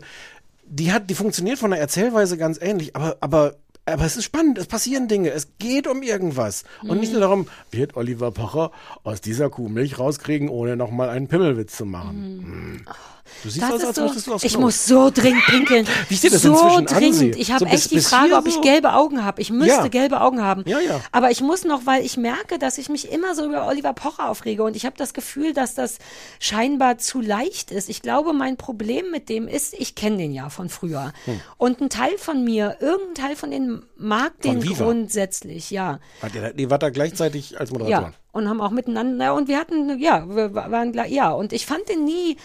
Die 0.66 0.92
hat, 0.92 1.10
die 1.10 1.16
funktioniert 1.16 1.60
von 1.60 1.72
der 1.72 1.80
Erzählweise 1.80 2.38
ganz 2.38 2.60
ähnlich, 2.62 2.96
aber, 2.96 3.18
aber, 3.20 3.56
aber 3.86 4.06
es 4.06 4.18
ist 4.18 4.24
spannend. 4.24 4.58
Es 4.58 4.68
passieren 4.68 5.08
Dinge. 5.08 5.32
Es 5.32 5.50
geht 5.60 5.88
um 5.88 6.02
irgendwas 6.02 6.64
und 6.84 7.00
nicht 7.00 7.12
nur 7.12 7.22
darum, 7.22 7.48
wird 7.72 7.96
Oliver 7.98 8.32
Pocher 8.32 8.72
aus 9.04 9.22
dieser 9.22 9.50
Kuh 9.50 9.70
Milch 9.70 10.00
rauskriegen, 10.00 10.50
ohne 10.50 10.78
nochmal 10.78 11.10
einen 11.10 11.28
Pimmelwitz 11.28 11.76
zu 11.76 11.86
machen. 11.86 12.86
Hm. 12.86 12.86
Du 13.44 13.50
siehst 13.50 13.62
Das 13.64 13.72
aus, 13.72 13.84
als 13.84 13.96
so, 13.96 14.04
müsstest 14.04 14.28
du 14.28 14.34
aufs 14.34 14.44
ich 14.44 14.52
Klo. 14.54 14.62
muss 14.62 14.86
so 14.86 15.10
dringend 15.10 15.46
pinkeln. 15.46 15.88
Wie 16.10 16.14
ich 16.16 16.22
dir 16.22 16.30
das 16.32 16.42
so 16.42 16.52
inzwischen 16.54 16.86
dringend. 16.86 17.14
ansehe. 17.14 17.36
Ich 17.36 17.52
habe 17.52 17.66
So 17.66 17.72
echt 17.72 17.92
die 17.92 18.00
Frage, 18.02 18.36
ob 18.36 18.48
ich 18.48 18.54
so. 18.56 18.62
gelbe 18.62 18.94
Augen 18.94 19.24
habe. 19.26 19.42
Ich 19.42 19.50
müsste 19.52 19.68
Ja. 19.84 19.88
gelbe 19.88 20.22
Augen 20.22 20.42
haben. 20.42 20.64
Ja, 20.66 20.80
ja. 20.80 21.00
Aber 21.12 21.32
ich 21.32 21.42
muss 21.42 21.64
noch, 21.66 21.86
weil 21.86 22.04
ich 22.06 22.18
merke, 22.18 22.60
dass 22.60 22.78
ich 22.78 22.90
mich 22.90 23.12
immer 23.12 23.36
so 23.36 23.46
über 23.46 23.68
Oliver 23.68 23.94
Pocher 23.94 24.30
aufrege 24.30 24.64
und 24.64 24.76
ich 24.76 24.86
habe 24.86 24.96
das 24.98 25.14
Gefühl, 25.14 25.54
dass 25.54 25.76
das 25.76 25.98
scheinbar 26.40 26.98
zu 26.98 27.22
leicht 27.22 27.72
ist. 27.72 27.90
Ich 27.90 28.02
glaube, 28.02 28.34
mein 28.34 28.58
Problem 28.58 29.12
mit 29.12 29.30
dem 29.30 29.48
ist, 29.48 29.74
ich 29.74 29.96
kenne 29.96 30.18
den 30.18 30.34
ja 30.34 30.50
von 30.50 30.70
früher. 30.70 31.14
Hm. 31.26 31.40
Und 31.58 31.82
ein 31.82 31.90
Teil 31.90 32.18
von 32.18 32.44
mir, 32.44 32.78
irgendein 32.80 33.16
Teil 33.16 33.36
von 33.36 33.52
denen 33.52 33.84
mag 33.98 34.34
Von 34.42 34.52
den 34.60 34.64
Viva. 34.64 34.84
grundsätzlich, 34.86 35.72
ja. 35.72 36.00
Der, 36.34 36.54
die 36.54 36.70
war 36.70 36.78
da 36.80 36.90
gleichzeitig 36.90 37.60
als 37.60 37.72
Moderator. 37.72 38.08
Ja, 38.10 38.14
und 38.32 38.48
haben 38.48 38.62
auch 38.62 38.72
miteinander, 38.72 39.34
und 39.34 39.48
wir 39.48 39.58
hatten, 39.60 39.98
ja, 40.00 40.28
wir 40.28 40.54
waren 40.54 40.92
gleich, 40.92 41.12
ja, 41.12 41.32
und 41.32 41.54
ich 41.54 41.66
fand 41.66 41.88
den 41.90 42.06
nie 42.06 42.38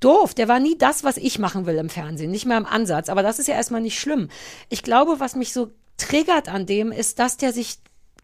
doof. 0.00 0.34
Der 0.34 0.48
war 0.48 0.60
nie 0.60 0.76
das, 0.78 1.04
was 1.04 1.16
ich 1.16 1.38
machen 1.38 1.66
will 1.66 1.76
im 1.76 1.88
Fernsehen, 1.88 2.30
nicht 2.30 2.46
mehr 2.46 2.58
im 2.58 2.66
Ansatz. 2.66 3.08
Aber 3.08 3.22
das 3.22 3.38
ist 3.38 3.46
ja 3.48 3.54
erstmal 3.54 3.80
nicht 3.80 3.98
schlimm. 3.98 4.28
Ich 4.68 4.82
glaube, 4.82 5.20
was 5.20 5.34
mich 5.36 5.52
so 5.52 5.70
triggert 5.96 6.48
an 6.48 6.66
dem, 6.66 6.92
ist, 6.92 7.18
dass 7.18 7.36
der 7.36 7.52
sich 7.52 7.78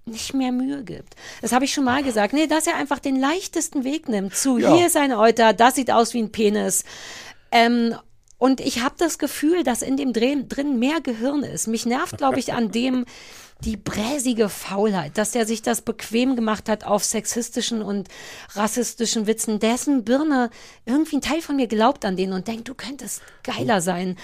nicht 0.06 0.34
mehr 0.34 0.52
Mühe 0.52 0.84
gibt. 0.84 1.14
Das 1.40 1.52
habe 1.52 1.64
ich 1.64 1.72
schon 1.72 1.84
mal 1.84 2.02
gesagt. 2.02 2.34
Nee, 2.34 2.46
dass 2.46 2.66
er 2.66 2.76
einfach 2.76 2.98
den 2.98 3.16
leichtesten 3.16 3.84
Weg 3.84 4.08
nimmt 4.08 4.36
zu, 4.36 4.58
Ja. 4.58 4.74
hier 4.74 4.86
ist 4.86 4.96
ein 4.96 5.12
Euter, 5.12 5.52
das 5.54 5.74
sieht 5.76 5.90
aus 5.90 6.12
wie 6.14 6.22
ein 6.22 6.30
Penis. 6.32 6.84
Ähm, 7.50 7.94
Und 8.36 8.60
ich 8.60 8.82
habe 8.82 8.96
das 8.98 9.18
Gefühl, 9.18 9.62
dass 9.62 9.80
in 9.80 9.96
dem 9.96 10.12
Dreh, 10.12 10.36
drin 10.46 10.78
mehr 10.78 11.00
Gehirn 11.00 11.42
ist. 11.44 11.66
Mich 11.68 11.86
nervt, 11.86 12.18
glaube 12.18 12.38
ich, 12.38 12.52
an 12.52 12.70
dem 12.70 13.06
die 13.64 13.76
bräsige 13.76 14.48
Faulheit, 14.48 15.16
dass 15.16 15.34
er 15.34 15.46
sich 15.46 15.62
das 15.62 15.82
bequem 15.82 16.36
gemacht 16.36 16.68
hat 16.68 16.84
auf 16.84 17.04
sexistischen 17.04 17.82
und 17.82 18.08
rassistischen 18.54 19.26
Witzen. 19.26 19.58
Dessen 19.58 20.04
Birne, 20.04 20.50
irgendwie 20.84 21.16
ein 21.16 21.22
Teil 21.22 21.40
von 21.40 21.56
mir 21.56 21.66
glaubt 21.66 22.04
an 22.04 22.16
den 22.16 22.32
und 22.32 22.46
denkt, 22.46 22.68
du 22.68 22.74
könntest 22.74 23.22
geiler 23.42 23.80
sein. 23.80 24.16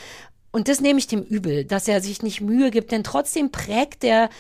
Und 0.53 0.69
das 0.69 0.81
nehme 0.81 0.99
ich 0.99 1.07
dem 1.07 1.23
übel, 1.23 1.65
dass 1.65 1.89
er 1.89 2.01
sich 2.01 2.23
nicht 2.23 2.41
Mühe 2.41 2.71
gibt, 2.71 2.93
denn 2.93 3.05
trotzdem 3.05 3.51
prägt 3.51 4.05
er 4.05 4.31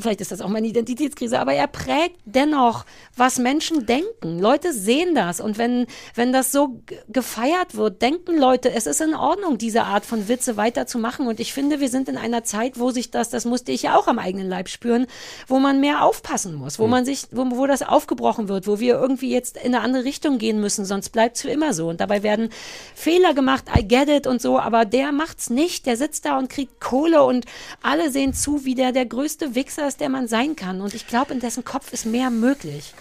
vielleicht 0.00 0.20
ist 0.20 0.32
das 0.32 0.40
auch 0.40 0.48
meine 0.48 0.66
Identitätskrise, 0.66 1.38
aber 1.38 1.52
er 1.52 1.66
prägt 1.66 2.16
dennoch, 2.24 2.84
was 3.16 3.38
Menschen 3.38 3.86
denken. 3.86 4.38
Leute 4.38 4.72
sehen 4.72 5.14
das. 5.14 5.40
Und 5.40 5.58
wenn, 5.58 5.86
wenn 6.14 6.32
das 6.32 6.52
so 6.52 6.80
gefeiert 7.08 7.76
wird, 7.76 8.02
denken 8.02 8.38
Leute, 8.38 8.70
es 8.70 8.86
ist 8.86 9.00
in 9.00 9.14
Ordnung, 9.14 9.58
diese 9.58 9.84
Art 9.84 10.04
von 10.04 10.28
Witze 10.28 10.56
weiterzumachen. 10.56 11.26
Und 11.26 11.40
ich 11.40 11.52
finde, 11.52 11.80
wir 11.80 11.88
sind 11.88 12.08
in 12.08 12.16
einer 12.16 12.44
Zeit, 12.44 12.78
wo 12.78 12.90
sich 12.90 13.10
das, 13.10 13.30
das 13.30 13.44
musste 13.44 13.72
ich 13.72 13.82
ja 13.82 13.96
auch 13.96 14.08
am 14.08 14.18
eigenen 14.18 14.48
Leib 14.48 14.68
spüren, 14.68 15.06
wo 15.46 15.58
man 15.58 15.80
mehr 15.80 16.04
aufpassen 16.04 16.54
muss, 16.54 16.78
wo 16.78 16.86
man 16.86 17.04
sich, 17.04 17.26
wo, 17.30 17.46
wo 17.50 17.66
das 17.66 17.82
aufgebrochen 17.82 18.48
wird, 18.48 18.66
wo 18.66 18.80
wir 18.80 18.94
irgendwie 18.94 19.30
jetzt 19.30 19.56
in 19.56 19.74
eine 19.74 19.80
andere 19.80 20.04
Richtung 20.04 20.38
gehen 20.38 20.60
müssen, 20.60 20.84
sonst 20.84 21.10
bleibt 21.10 21.36
es 21.36 21.42
für 21.42 21.50
immer 21.50 21.74
so. 21.74 21.88
Und 21.88 22.00
dabei 22.00 22.22
werden 22.22 22.50
Fehler 22.94 23.34
gemacht, 23.34 23.64
I 23.76 23.86
get 23.86 24.08
it 24.08 24.26
und 24.26 24.40
so, 24.40 24.58
aber 24.58 24.84
der 24.84 25.12
macht's 25.12 25.50
nicht, 25.50 25.86
der 25.86 25.96
sitzt 25.96 26.24
da 26.24 26.38
und 26.38 26.48
kriegt 26.48 26.80
Kohle 26.80 27.22
und 27.22 27.44
alle 27.82 28.10
sehen 28.10 28.34
zu, 28.34 28.64
wie 28.64 28.74
der 28.74 28.92
der 28.92 29.06
größte 29.06 29.54
Wichser 29.54 29.89
ist, 29.90 30.00
der 30.00 30.08
man 30.08 30.26
sein 30.28 30.56
kann. 30.56 30.80
Und 30.80 30.94
ich 30.94 31.06
glaube, 31.06 31.34
in 31.34 31.40
dessen 31.40 31.64
Kopf 31.64 31.92
ist 31.92 32.06
mehr 32.06 32.30
möglich. 32.30 32.94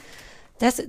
Das, 0.60 0.82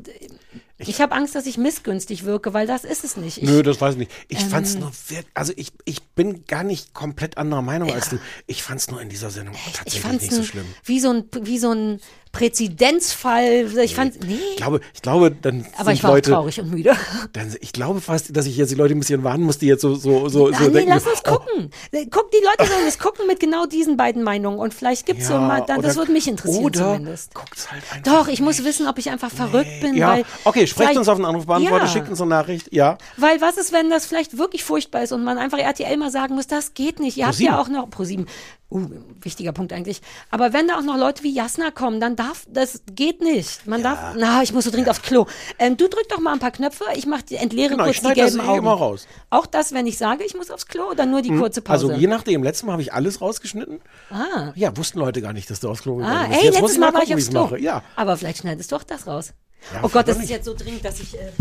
ich 0.78 1.00
habe 1.00 1.14
Angst, 1.14 1.36
dass 1.36 1.46
ich 1.46 1.56
missgünstig 1.56 2.24
wirke, 2.24 2.52
weil 2.52 2.66
das 2.66 2.82
ist 2.84 3.04
es 3.04 3.16
nicht. 3.16 3.38
Ich, 3.38 3.44
Nö, 3.44 3.62
das 3.62 3.80
weiß 3.80 3.92
ich 3.92 3.98
nicht. 3.98 4.10
Ich 4.28 4.40
Ähm, 4.40 4.48
fand's 4.48 4.74
nur 4.74 4.90
wirklich, 5.08 5.30
also 5.34 5.52
ich, 5.54 5.72
ich 5.84 6.02
bin 6.02 6.44
gar 6.46 6.64
nicht 6.64 6.92
komplett 6.92 7.38
anderer 7.38 7.62
Meinung 7.62 7.92
als 7.92 8.08
du. 8.08 8.18
Ich 8.48 8.64
fand's 8.64 8.90
nur 8.90 9.00
in 9.00 9.08
dieser 9.08 9.30
Sendung 9.30 9.54
ich 9.54 9.72
tatsächlich 9.72 10.02
fand's 10.02 10.22
nicht 10.24 10.34
so 10.34 10.42
schlimm. 10.42 10.66
wie 10.84 10.98
so 10.98 11.12
ein 11.12 11.24
wie 11.42 11.58
so 11.58 11.70
ein 11.70 12.00
Präzedenzfall. 12.32 13.66
Ich 13.82 13.94
fand 13.94 14.24
nee, 14.26 14.38
Ich 14.50 14.56
glaube, 14.56 14.80
ich 14.94 15.02
glaube, 15.02 15.30
dann 15.30 15.66
aber 15.76 15.84
sind 15.86 15.94
ich 15.94 16.02
war 16.04 16.10
Leute, 16.12 16.32
auch 16.32 16.40
traurig 16.42 16.60
und 16.60 16.70
müde. 16.70 16.94
Dann, 17.32 17.54
ich 17.60 17.72
glaube 17.72 18.00
fast, 18.00 18.36
dass 18.36 18.46
ich 18.46 18.56
jetzt 18.56 18.70
die 18.70 18.74
Leute 18.76 18.94
ein 18.94 19.00
bisschen 19.00 19.22
warnen 19.24 19.44
muss, 19.44 19.58
die 19.58 19.66
jetzt 19.66 19.82
so, 19.82 19.94
so, 19.94 20.28
so, 20.28 20.48
Ah, 20.48 20.52
so 20.58 20.64
nee, 20.64 20.70
denken. 20.70 20.90
lass 20.90 21.06
uns 21.06 21.20
oh, 21.26 21.32
gucken. 21.38 21.70
Guck, 22.10 22.30
die 22.30 22.38
Leute 22.44 22.70
sollen 22.70 22.86
es 22.86 22.98
gucken 22.98 23.26
mit 23.26 23.40
genau 23.40 23.66
diesen 23.66 23.96
beiden 23.96 24.22
Meinungen 24.22 24.58
und 24.58 24.74
vielleicht 24.74 25.06
gibt's 25.06 25.26
so 25.26 25.34
Ja, 25.34 25.40
mal, 25.40 25.60
dann, 25.66 25.82
das 25.82 25.92
oder- 25.96 26.02
würde 26.02 26.12
mich 26.12 26.28
interessieren 26.28 26.64
oder 26.64 26.78
zumindest. 26.94 27.34
guckt's 27.34 27.70
halt 27.70 27.82
einfach 27.92 28.12
Doch, 28.12 28.28
ich 28.28 28.40
muss 28.40 28.62
wissen, 28.64 28.86
ob 28.86 28.98
ich 28.98 29.10
einfach 29.10 29.30
verrückt 29.30 29.80
bin, 29.80 29.96
Ja, 29.96 30.08
weil 30.12 30.24
okay, 30.44 30.66
sprecht 30.66 30.96
uns 30.96 31.08
auf 31.08 31.16
den 31.18 31.24
Anrufbeantworter, 31.24 31.84
Ja. 31.84 31.90
schickt 31.90 32.08
uns 32.08 32.20
eine 32.20 32.30
Nachricht. 32.30 32.72
Ja, 32.72 32.98
Weil 33.16 33.40
was 33.40 33.56
ist, 33.56 33.72
wenn 33.72 33.90
das 33.90 34.06
vielleicht 34.06 34.38
wirklich 34.38 34.64
furchtbar 34.64 35.02
ist 35.02 35.12
und 35.12 35.24
man 35.24 35.38
einfach 35.38 35.58
RTL 35.58 35.96
mal 35.96 36.10
sagen 36.10 36.34
muss, 36.34 36.46
das 36.46 36.74
geht 36.74 37.00
nicht. 37.00 37.16
Ihr 37.16 37.24
habt 37.26 37.34
ProSieben. 37.36 37.52
ja 37.54 37.60
auch 37.60 37.68
noch 37.68 37.90
pro 37.90 38.04
sieben. 38.04 38.26
Uh, 38.72 38.88
wichtiger 39.20 39.50
Punkt 39.52 39.72
eigentlich. 39.72 40.00
Aber 40.30 40.52
wenn 40.52 40.68
da 40.68 40.78
auch 40.78 40.82
noch 40.82 40.96
Leute 40.96 41.24
wie 41.24 41.34
Jasna 41.34 41.72
kommen, 41.72 41.98
dann 42.00 42.14
darf, 42.14 42.46
das 42.48 42.82
geht 42.94 43.20
nicht. 43.20 43.66
Man 43.66 43.82
darf, 43.82 44.14
na, 44.16 44.42
ich 44.44 44.52
muss 44.52 44.64
so 44.64 44.70
dringend 44.70 44.88
aufs 44.90 45.02
Klo. 45.02 45.26
Ähm, 45.58 45.76
du 45.76 45.88
drück 45.88 46.08
doch 46.08 46.20
mal 46.20 46.32
ein 46.34 46.38
paar 46.38 46.52
Knöpfe, 46.52 46.84
ich 46.94 47.04
mach 47.04 47.22
die, 47.22 47.34
entleere 47.34 47.70
Genau, 47.70 47.86
ich 47.86 47.86
kurz 47.86 47.96
die 47.96 48.00
schneide 48.02 48.20
das 48.20 48.32
gelben 48.34 48.46
eh 48.46 48.50
Augen. 48.50 48.58
immer 48.60 48.72
raus. 48.74 49.08
Auch 49.28 49.46
das, 49.46 49.72
wenn 49.72 49.88
ich 49.88 49.98
sage, 49.98 50.22
ich 50.22 50.36
muss 50.36 50.52
aufs 50.52 50.66
Klo 50.68 50.84
oder 50.90 51.04
nur 51.04 51.20
die 51.20 51.36
kurze 51.36 51.62
Pause? 51.62 51.86
also 51.88 52.00
je 52.00 52.06
nachdem. 52.06 52.44
Letztes 52.44 52.64
Mal 52.64 52.72
habe 52.72 52.82
ich 52.82 52.92
alles 52.92 53.20
rausgeschnitten. 53.20 53.80
ah. 54.10 54.52
Ja, 54.54 54.76
wussten 54.76 55.00
Leute 55.00 55.20
gar 55.20 55.32
nicht, 55.32 55.50
dass 55.50 55.58
du 55.58 55.68
aufs 55.68 55.82
Klo 55.82 55.94
Ah, 56.00 56.26
gegangen 56.26 56.28
bist. 56.30 56.40
ey, 56.40 56.44
Jetzt 56.46 56.52
muss 56.54 56.60
letztes 56.60 56.72
ich 56.74 56.78
Mal 56.80 56.86
mal 56.86 56.94
war 56.94 57.02
ich 57.02 57.08
gucken, 57.08 57.38
aufs 57.38 57.48
ich 57.50 57.50
Klo. 57.50 57.56
Ja. 57.56 57.82
Aber 57.96 58.16
vielleicht 58.16 58.38
schneidest 58.38 58.70
du 58.70 58.76
auch 58.76 58.84
das 58.84 59.06
raus. 59.08 59.32
Ja, 59.74 59.80
oh 59.82 59.88
Gott, 59.88 60.06
das 60.06 60.16
ist 60.18 60.30
jetzt 60.30 60.44
so 60.44 60.54
dringend, 60.54 60.84
dass 60.84 61.00
ich. 61.00 61.14
Äh, 61.18 61.32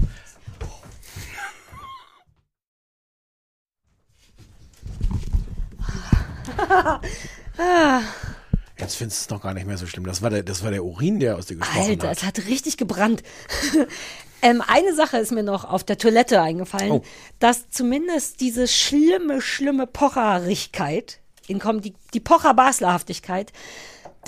Jetzt 8.77 8.95
findest 8.95 9.21
du 9.21 9.25
es 9.25 9.29
noch 9.29 9.41
gar 9.43 9.53
nicht 9.53 9.67
mehr 9.67 9.77
so 9.77 9.85
schlimm. 9.85 10.05
Das 10.05 10.21
war 10.21 10.29
der, 10.29 10.43
das 10.43 10.63
war 10.63 10.71
der 10.71 10.85
Urin, 10.85 11.19
der 11.19 11.35
aus 11.37 11.47
dir 11.47 11.57
gesprochen 11.57 11.89
Alter, 11.89 12.09
hat. 12.09 12.17
es 12.17 12.23
hat 12.23 12.37
richtig 12.47 12.77
gebrannt. 12.77 13.23
ähm, 14.41 14.63
eine 14.65 14.93
Sache 14.95 15.17
ist 15.17 15.31
mir 15.33 15.43
noch 15.43 15.65
auf 15.65 15.83
der 15.83 15.97
Toilette 15.97 16.41
eingefallen, 16.41 16.91
Oh. 16.91 17.03
dass 17.39 17.69
zumindest 17.69 18.39
diese 18.39 18.69
schlimme, 18.69 19.41
schlimme 19.41 19.85
Pocherigkeit, 19.85 21.19
die, 21.49 21.93
die 22.13 22.19
Pocher-Baslerhaftigkeit, 22.21 23.51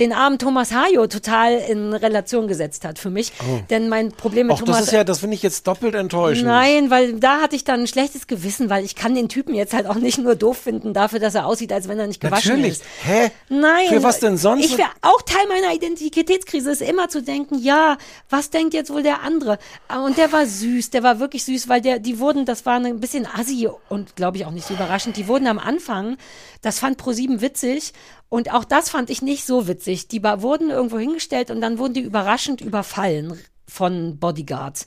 den 0.01 0.13
armen 0.13 0.39
Thomas 0.39 0.73
Hajo 0.73 1.05
total 1.05 1.53
in 1.53 1.93
Relation 1.93 2.47
gesetzt 2.47 2.85
hat 2.85 2.97
für 2.97 3.11
mich. 3.11 3.31
Oh. 3.39 3.59
Denn 3.69 3.87
mein 3.87 4.11
Problem 4.11 4.47
mit 4.47 4.55
Ach, 4.55 4.59
Thomas 4.59 4.77
das 4.77 4.87
ist 4.87 4.93
ja, 4.93 5.03
das 5.03 5.19
finde 5.19 5.35
ich 5.35 5.43
jetzt 5.43 5.67
doppelt 5.67 5.93
enttäuschend. 5.93 6.47
Nein, 6.47 6.89
weil 6.89 7.19
da 7.19 7.39
hatte 7.39 7.55
ich 7.55 7.63
dann 7.63 7.81
ein 7.81 7.87
schlechtes 7.87 8.25
Gewissen, 8.25 8.69
weil 8.71 8.83
ich 8.83 8.95
kann 8.95 9.13
den 9.13 9.29
Typen 9.29 9.53
jetzt 9.53 9.73
halt 9.73 9.85
auch 9.85 9.95
nicht 9.95 10.17
nur 10.17 10.35
doof 10.35 10.57
finden 10.57 10.93
dafür, 10.93 11.19
dass 11.19 11.35
er 11.35 11.45
aussieht, 11.45 11.71
als 11.71 11.87
wenn 11.87 11.99
er 11.99 12.07
nicht 12.07 12.19
gewaschen 12.19 12.53
Natürlich. 12.53 12.73
ist. 12.73 12.83
Hä? 13.03 13.29
Nein. 13.49 13.89
Für 13.89 14.01
was 14.01 14.19
denn 14.19 14.37
sonst? 14.37 14.65
Ich 14.65 14.77
wäre 14.77 14.89
auch 15.01 15.21
Teil 15.21 15.45
meiner 15.47 15.73
Identitätskrise 15.75 16.71
ist 16.71 16.81
immer 16.81 17.07
zu 17.07 17.21
denken, 17.21 17.59
ja, 17.59 17.97
was 18.29 18.49
denkt 18.49 18.73
jetzt 18.73 18.91
wohl 18.91 19.03
der 19.03 19.21
andere? 19.21 19.59
Und 20.03 20.17
der 20.17 20.31
war 20.31 20.47
süß, 20.47 20.89
der 20.89 21.03
war 21.03 21.19
wirklich 21.19 21.45
süß, 21.45 21.69
weil 21.69 21.81
der, 21.81 21.99
die 21.99 22.17
wurden, 22.17 22.45
das 22.45 22.65
war 22.65 22.79
ein 22.79 22.99
bisschen 22.99 23.27
assi 23.27 23.69
und 23.89 24.15
glaube 24.15 24.37
ich 24.37 24.45
auch 24.45 24.51
nicht 24.51 24.67
so 24.67 24.73
überraschend, 24.73 25.15
die 25.17 25.27
wurden 25.27 25.45
am 25.45 25.59
Anfang, 25.59 26.17
das 26.61 26.79
fand 26.79 26.97
ProSieben 26.97 27.41
witzig 27.41 27.93
und 28.29 28.53
auch 28.53 28.63
das 28.63 28.89
fand 28.89 29.09
ich 29.09 29.21
nicht 29.21 29.45
so 29.45 29.67
witzig. 29.67 30.07
Die 30.07 30.23
wurden 30.23 30.69
irgendwo 30.69 30.97
hingestellt 30.99 31.51
und 31.51 31.61
dann 31.61 31.77
wurden 31.77 31.93
die 31.93 32.01
überraschend 32.01 32.61
überfallen 32.61 33.39
von 33.67 34.19
Bodyguards. 34.19 34.85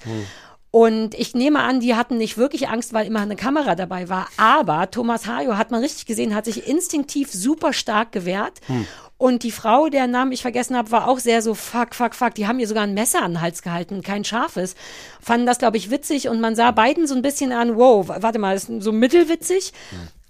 Und 0.70 1.14
ich 1.14 1.34
nehme 1.34 1.60
an, 1.60 1.78
die 1.78 1.94
hatten 1.94 2.16
nicht 2.16 2.36
wirklich 2.36 2.68
Angst, 2.68 2.92
weil 2.92 3.06
immer 3.06 3.20
eine 3.20 3.36
Kamera 3.36 3.76
dabei 3.76 4.08
war. 4.08 4.26
Aber 4.36 4.90
Thomas 4.90 5.28
Hajo 5.28 5.56
hat 5.56 5.70
man 5.70 5.80
richtig 5.80 6.04
gesehen, 6.04 6.34
hat 6.34 6.46
sich 6.46 6.66
instinktiv 6.66 7.30
super 7.32 7.72
stark 7.72 8.10
gewehrt. 8.10 8.60
Und 9.16 9.44
die 9.44 9.52
Frau, 9.52 9.88
deren 9.88 10.10
Namen 10.10 10.32
ich 10.32 10.42
vergessen 10.42 10.76
habe, 10.76 10.90
war 10.90 11.06
auch 11.06 11.20
sehr 11.20 11.42
so 11.42 11.54
fuck, 11.54 11.94
fuck, 11.94 12.16
fuck. 12.16 12.34
Die 12.34 12.48
haben 12.48 12.58
ihr 12.58 12.66
sogar 12.66 12.82
ein 12.82 12.94
Messer 12.94 13.22
an 13.22 13.34
den 13.34 13.40
Hals 13.40 13.62
gehalten, 13.62 14.02
kein 14.02 14.24
scharfes. 14.24 14.74
Fanden 15.20 15.46
das, 15.46 15.58
glaube 15.58 15.76
ich, 15.76 15.92
witzig. 15.92 16.28
Und 16.28 16.40
man 16.40 16.56
sah 16.56 16.72
beiden 16.72 17.06
so 17.06 17.14
ein 17.14 17.22
bisschen 17.22 17.52
an, 17.52 17.76
wow, 17.76 18.08
warte 18.08 18.40
mal, 18.40 18.56
ist 18.56 18.68
so 18.80 18.90
mittelwitzig. 18.90 19.72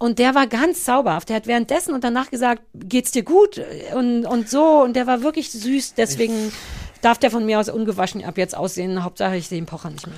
Und 0.04 0.18
der 0.18 0.34
war 0.34 0.46
ganz 0.46 0.84
zauberhaft. 0.84 1.30
Der 1.30 1.36
hat 1.36 1.46
währenddessen 1.46 1.94
und 1.94 2.04
danach 2.04 2.30
gesagt, 2.30 2.60
geht's 2.74 3.10
dir 3.10 3.22
gut? 3.22 3.58
Und, 3.94 4.26
und 4.26 4.50
so. 4.50 4.82
Und 4.82 4.96
der 4.96 5.06
war 5.06 5.22
wirklich 5.22 5.50
süß. 5.50 5.94
Deswegen 5.94 6.52
darf 7.00 7.16
der 7.16 7.30
von 7.30 7.46
mir 7.46 7.58
aus 7.58 7.70
ungewaschen 7.70 8.22
ab 8.22 8.36
jetzt 8.36 8.54
aussehen. 8.54 9.02
Hauptsache, 9.02 9.36
ich 9.36 9.48
sehe 9.48 9.58
den 9.58 9.64
Pocher 9.64 9.88
nicht 9.88 10.06
mehr. 10.06 10.16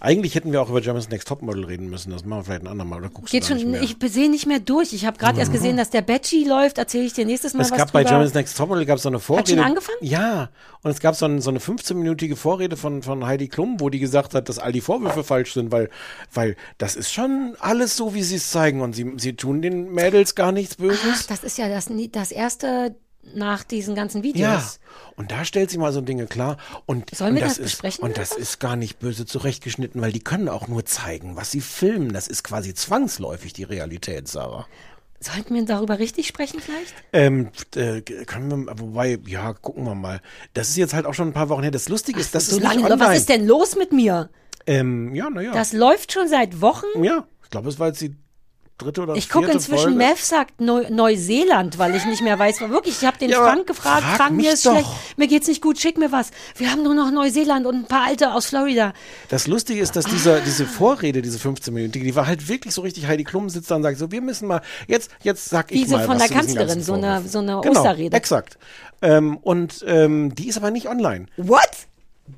Eigentlich 0.00 0.34
hätten 0.34 0.52
wir 0.52 0.62
auch 0.62 0.68
über 0.68 0.80
Germany's 0.80 1.08
Next 1.08 1.28
Topmodel 1.28 1.64
reden 1.64 1.90
müssen. 1.90 2.10
Das 2.10 2.24
machen 2.24 2.40
wir 2.40 2.44
vielleicht 2.44 2.62
ein 2.62 2.68
andermal. 2.68 3.00
Oder 3.00 3.08
guckst 3.08 3.32
Geht 3.32 3.48
du 3.48 3.58
schon, 3.58 3.74
ich 3.74 3.96
sehe 4.06 4.30
nicht 4.30 4.46
mehr 4.46 4.60
durch. 4.60 4.92
Ich 4.92 5.06
habe 5.06 5.18
gerade 5.18 5.38
erst 5.38 5.52
gesehen, 5.52 5.76
dass 5.76 5.90
der 5.90 6.02
Batchy 6.02 6.44
läuft. 6.44 6.78
Erzähle 6.78 7.04
ich 7.04 7.12
dir 7.12 7.24
nächstes 7.24 7.54
Mal 7.54 7.62
es 7.62 7.70
was 7.70 7.78
gab 7.78 7.92
bei 7.92 8.00
drüber. 8.00 8.10
Germany's 8.10 8.34
Next 8.34 8.56
Topmodel 8.56 8.86
gab 8.86 8.96
es 8.96 9.02
so 9.02 9.08
eine 9.08 9.18
Vorrede. 9.18 9.50
schon 9.50 9.60
angefangen? 9.60 9.98
Ja. 10.00 10.50
Und 10.82 10.90
es 10.90 11.00
gab 11.00 11.14
so, 11.14 11.26
ein, 11.26 11.40
so 11.40 11.50
eine 11.50 11.58
15-minütige 11.58 12.36
Vorrede 12.36 12.76
von, 12.76 13.02
von 13.02 13.26
Heidi 13.26 13.48
Klum, 13.48 13.80
wo 13.80 13.90
die 13.90 13.98
gesagt 13.98 14.34
hat, 14.34 14.48
dass 14.48 14.58
all 14.58 14.72
die 14.72 14.80
Vorwürfe 14.80 15.24
falsch 15.24 15.54
sind, 15.54 15.72
weil, 15.72 15.90
weil 16.32 16.56
das 16.78 16.96
ist 16.96 17.12
schon 17.12 17.54
alles 17.60 17.96
so, 17.96 18.14
wie 18.14 18.22
sie 18.22 18.36
es 18.36 18.50
zeigen. 18.50 18.80
Und 18.80 18.94
sie, 18.94 19.12
sie 19.16 19.34
tun 19.34 19.62
den 19.62 19.92
Mädels 19.92 20.34
gar 20.34 20.52
nichts 20.52 20.76
Ach, 20.78 20.82
Böses. 20.82 21.26
das 21.26 21.44
ist 21.44 21.58
ja 21.58 21.68
das, 21.68 21.90
das 22.12 22.32
erste 22.32 22.96
nach 23.34 23.64
diesen 23.64 23.94
ganzen 23.94 24.18
ja. 24.18 24.24
Videos. 24.24 24.80
Und 25.16 25.30
da 25.30 25.44
stellt 25.44 25.70
sie 25.70 25.78
mal 25.78 25.92
so 25.92 26.00
Dinge 26.00 26.26
klar. 26.26 26.56
Und, 26.86 27.14
Sollen 27.14 27.34
wir 27.34 27.42
das 27.42 27.58
ist, 27.58 27.64
besprechen 27.64 28.04
Und 28.04 28.16
das 28.16 28.32
ist 28.32 28.58
gar 28.58 28.76
nicht 28.76 28.98
böse 28.98 29.26
zurechtgeschnitten, 29.26 30.00
weil 30.00 30.12
die 30.12 30.20
können 30.20 30.48
auch 30.48 30.68
nur 30.68 30.84
zeigen, 30.84 31.36
was 31.36 31.50
sie 31.50 31.60
filmen. 31.60 32.12
Das 32.12 32.28
ist 32.28 32.42
quasi 32.42 32.74
zwangsläufig 32.74 33.52
die 33.52 33.64
Realität, 33.64 34.28
Sarah. 34.28 34.66
Sollten 35.22 35.54
wir 35.54 35.64
darüber 35.66 35.98
richtig 35.98 36.26
sprechen 36.26 36.60
vielleicht? 36.60 36.94
Ähm, 37.12 37.50
äh, 37.76 38.00
können 38.00 38.66
wir, 38.66 38.78
wobei, 38.78 39.18
ja, 39.26 39.52
gucken 39.52 39.84
wir 39.84 39.94
mal. 39.94 40.22
Das 40.54 40.70
ist 40.70 40.76
jetzt 40.76 40.94
halt 40.94 41.04
auch 41.04 41.12
schon 41.12 41.28
ein 41.28 41.34
paar 41.34 41.50
Wochen 41.50 41.62
her. 41.62 41.70
Das 41.70 41.90
Lustige 41.90 42.18
ist, 42.18 42.34
das 42.34 42.46
so 42.46 42.56
ist 42.56 42.62
lange, 42.62 42.84
online. 42.84 43.00
was 43.00 43.18
ist 43.18 43.28
denn 43.28 43.46
los 43.46 43.76
mit 43.76 43.92
mir? 43.92 44.30
Ähm, 44.66 45.14
ja, 45.14 45.28
naja. 45.28 45.52
Das 45.52 45.74
läuft 45.74 46.12
schon 46.12 46.26
seit 46.26 46.62
Wochen. 46.62 46.86
Ja, 47.02 47.26
ich 47.44 47.50
glaube, 47.50 47.68
es 47.68 47.78
war 47.78 47.88
jetzt 47.88 48.00
die 48.00 48.16
dritte 48.80 49.02
oder 49.02 49.14
Ich 49.16 49.28
gucke 49.28 49.46
vierte 49.46 49.58
inzwischen 49.58 49.82
Folge. 49.82 49.96
Mev 49.98 50.20
sagt 50.22 50.60
Neu 50.60 50.86
Neuseeland, 50.90 51.78
weil 51.78 51.94
ich 51.94 52.04
nicht 52.06 52.22
mehr 52.22 52.38
weiß, 52.38 52.60
wirklich, 52.60 52.96
ich 53.00 53.06
habe 53.06 53.18
den 53.18 53.30
Ja, 53.30 53.42
Frank 53.42 53.66
gefragt, 53.66 54.02
frag 54.02 54.16
Frank, 54.16 54.36
mir 54.36 54.52
ist 54.52 54.64
doch. 54.66 54.72
schlecht, 54.72 54.88
mir 55.16 55.26
geht's 55.28 55.48
nicht 55.48 55.62
gut, 55.62 55.78
schick 55.78 55.98
mir 55.98 56.12
was. 56.12 56.30
Wir 56.56 56.70
haben 56.70 56.82
nur 56.82 56.94
noch 56.94 57.10
Neuseeland 57.10 57.66
und 57.66 57.74
ein 57.76 57.84
paar 57.86 58.06
alte 58.06 58.32
aus 58.32 58.46
Florida. 58.46 58.92
Das 59.28 59.46
Lustige 59.46 59.80
ist, 59.80 59.96
dass 59.96 60.04
dieser, 60.06 60.40
diese 60.40 60.66
Vorrede, 60.66 61.22
diese 61.22 61.38
15 61.38 61.72
Minuten, 61.72 61.92
die 61.92 62.14
war 62.14 62.26
halt 62.26 62.48
wirklich 62.48 62.74
so 62.74 62.82
richtig, 62.82 63.06
Heidi 63.06 63.24
Klum 63.24 63.48
sitzt 63.48 63.70
da 63.70 63.76
und 63.76 63.82
sagt 63.82 63.98
so, 63.98 64.10
wir 64.10 64.20
müssen 64.20 64.48
mal, 64.48 64.60
jetzt, 64.88 65.10
jetzt 65.22 65.48
sag 65.48 65.70
ich 65.72 65.82
Diese 65.82 65.96
mal 65.96 66.06
von 66.06 66.18
was 66.18 66.26
der 66.28 66.36
Kanzlerin, 66.36 66.82
so 66.82 66.94
eine- 66.94 67.22
so 67.26 67.38
eine 67.38 67.60
genau, 67.62 67.78
Osterrede. 67.80 68.16
exakt. 68.16 68.58
Ähm, 69.02 69.36
und 69.38 69.82
ähm, 69.86 70.34
die 70.34 70.48
ist 70.48 70.58
aber 70.58 70.70
nicht 70.70 70.86
online. 70.88 71.26
What? 71.36 71.60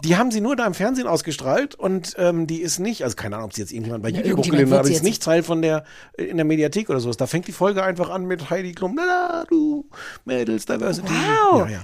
Die 0.05 0.17
haben 0.17 0.31
sie 0.33 0.41
nur 0.41 0.57
da 0.57 0.67
im 0.67 0.75
Fernsehen 0.75 1.07
ausgestrahlt 1.07 1.75
und 1.77 2.15
ähm, 2.19 2.47
die 2.49 2.61
ist 2.61 2.79
nicht, 2.81 3.05
also 3.05 3.15
keine 3.15 3.37
Ahnung, 3.37 3.47
ob 3.47 3.55
sie 3.55 3.61
jetzt 3.63 3.73
irgendjemand 3.73 4.03
bei 4.03 4.11
Na, 4.11 4.19
YouTube 4.19 4.39
hochgeladen 4.41 4.71
hat, 4.73 4.79
aber 4.81 4.89
die 4.89 4.95
sie 4.95 4.97
ist 4.97 5.03
nicht 5.05 5.23
Teil 5.23 5.43
von 5.45 5.63
der, 5.63 5.85
äh, 6.19 6.25
in 6.25 6.37
der 6.39 6.45
Mediathek 6.45 6.91
oder 6.91 6.99
sowas. 7.01 7.17
Da 7.17 7.27
fängt 7.27 7.47
die 7.47 7.53
Folge 7.53 7.83
einfach 7.85 8.11
an 8.11 8.25
mit 8.25 8.51
Heidi 8.51 8.73
Klum, 8.73 8.97
la 8.97 9.45
du, 9.49 9.87
Mädels, 10.25 10.67
Diversity. 10.67 11.09
Wow. 11.09 11.69
Ja, 11.69 11.69
ja. 11.69 11.81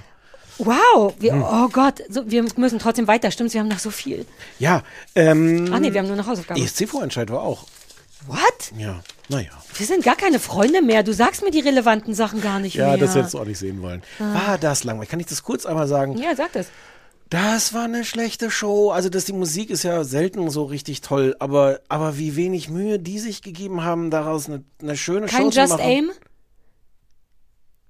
Wow, 0.57 1.13
wir, 1.19 1.31
Hm. 1.31 1.43
oh 1.43 1.69
Gott, 1.69 2.03
so, 2.09 2.29
wir 2.29 2.43
müssen 2.57 2.79
trotzdem 2.79 3.07
weiter, 3.07 3.31
stimmt, 3.31 3.53
wir 3.53 3.61
haben 3.61 3.69
noch 3.69 3.79
so 3.79 3.89
viel. 3.91 4.25
Ja, 4.59 4.83
ähm, 5.15 5.69
Ach 5.73 5.79
nee, 5.79 5.93
wir 5.93 6.01
haben 6.01 6.07
nur 6.07 6.17
noch 6.17 6.27
Hausaufgaben. 6.27 6.61
ESC-Vorentscheid 6.61 7.29
war 7.31 7.41
auch 7.43 7.65
What? 8.27 8.73
Ja, 8.77 8.99
naja. 9.29 9.49
Wir 9.75 9.85
sind 9.85 10.03
gar 10.03 10.17
keine 10.17 10.39
Freunde 10.39 10.81
mehr. 10.81 11.03
Du 11.03 11.13
sagst 11.13 11.41
mir 11.41 11.51
die 11.51 11.61
relevanten 11.61 12.13
Sachen 12.13 12.41
gar 12.41 12.59
nicht 12.59 12.75
Ja, 12.75 12.87
mehr. 12.89 12.97
das 12.97 13.15
hättest 13.15 13.33
du 13.33 13.39
auch 13.39 13.45
nicht 13.45 13.57
sehen 13.59 13.81
wollen. 13.81 14.03
Ah. 14.19 14.33
War 14.49 14.57
das 14.57 14.83
langweilig? 14.83 15.09
Kann 15.09 15.21
ich 15.21 15.27
das 15.27 15.41
kurz 15.41 15.65
einmal 15.65 15.87
sagen? 15.87 16.17
Ja, 16.17 16.35
sag 16.35 16.51
das. 16.51 16.67
Das 17.29 17.75
war 17.75 17.83
eine 17.83 18.05
schlechte 18.05 18.49
Show. 18.49 18.89
Also, 18.89 19.09
dass 19.09 19.25
die 19.25 19.33
Musik 19.33 19.69
ist 19.69 19.83
ja 19.83 20.03
selten 20.03 20.49
so 20.49 20.63
richtig 20.63 21.01
toll, 21.01 21.35
aber, 21.39 21.79
aber 21.87 22.17
wie 22.17 22.35
wenig 22.35 22.69
Mühe 22.69 22.97
die 22.97 23.19
sich 23.19 23.43
gegeben 23.43 23.83
haben, 23.83 24.09
daraus 24.09 24.47
eine, 24.47 24.63
eine 24.81 24.97
schöne 24.97 25.27
Kein 25.27 25.43
Show 25.43 25.49
zu 25.51 25.59
Just 25.59 25.73
machen. 25.73 25.83
Aim? 25.83 26.11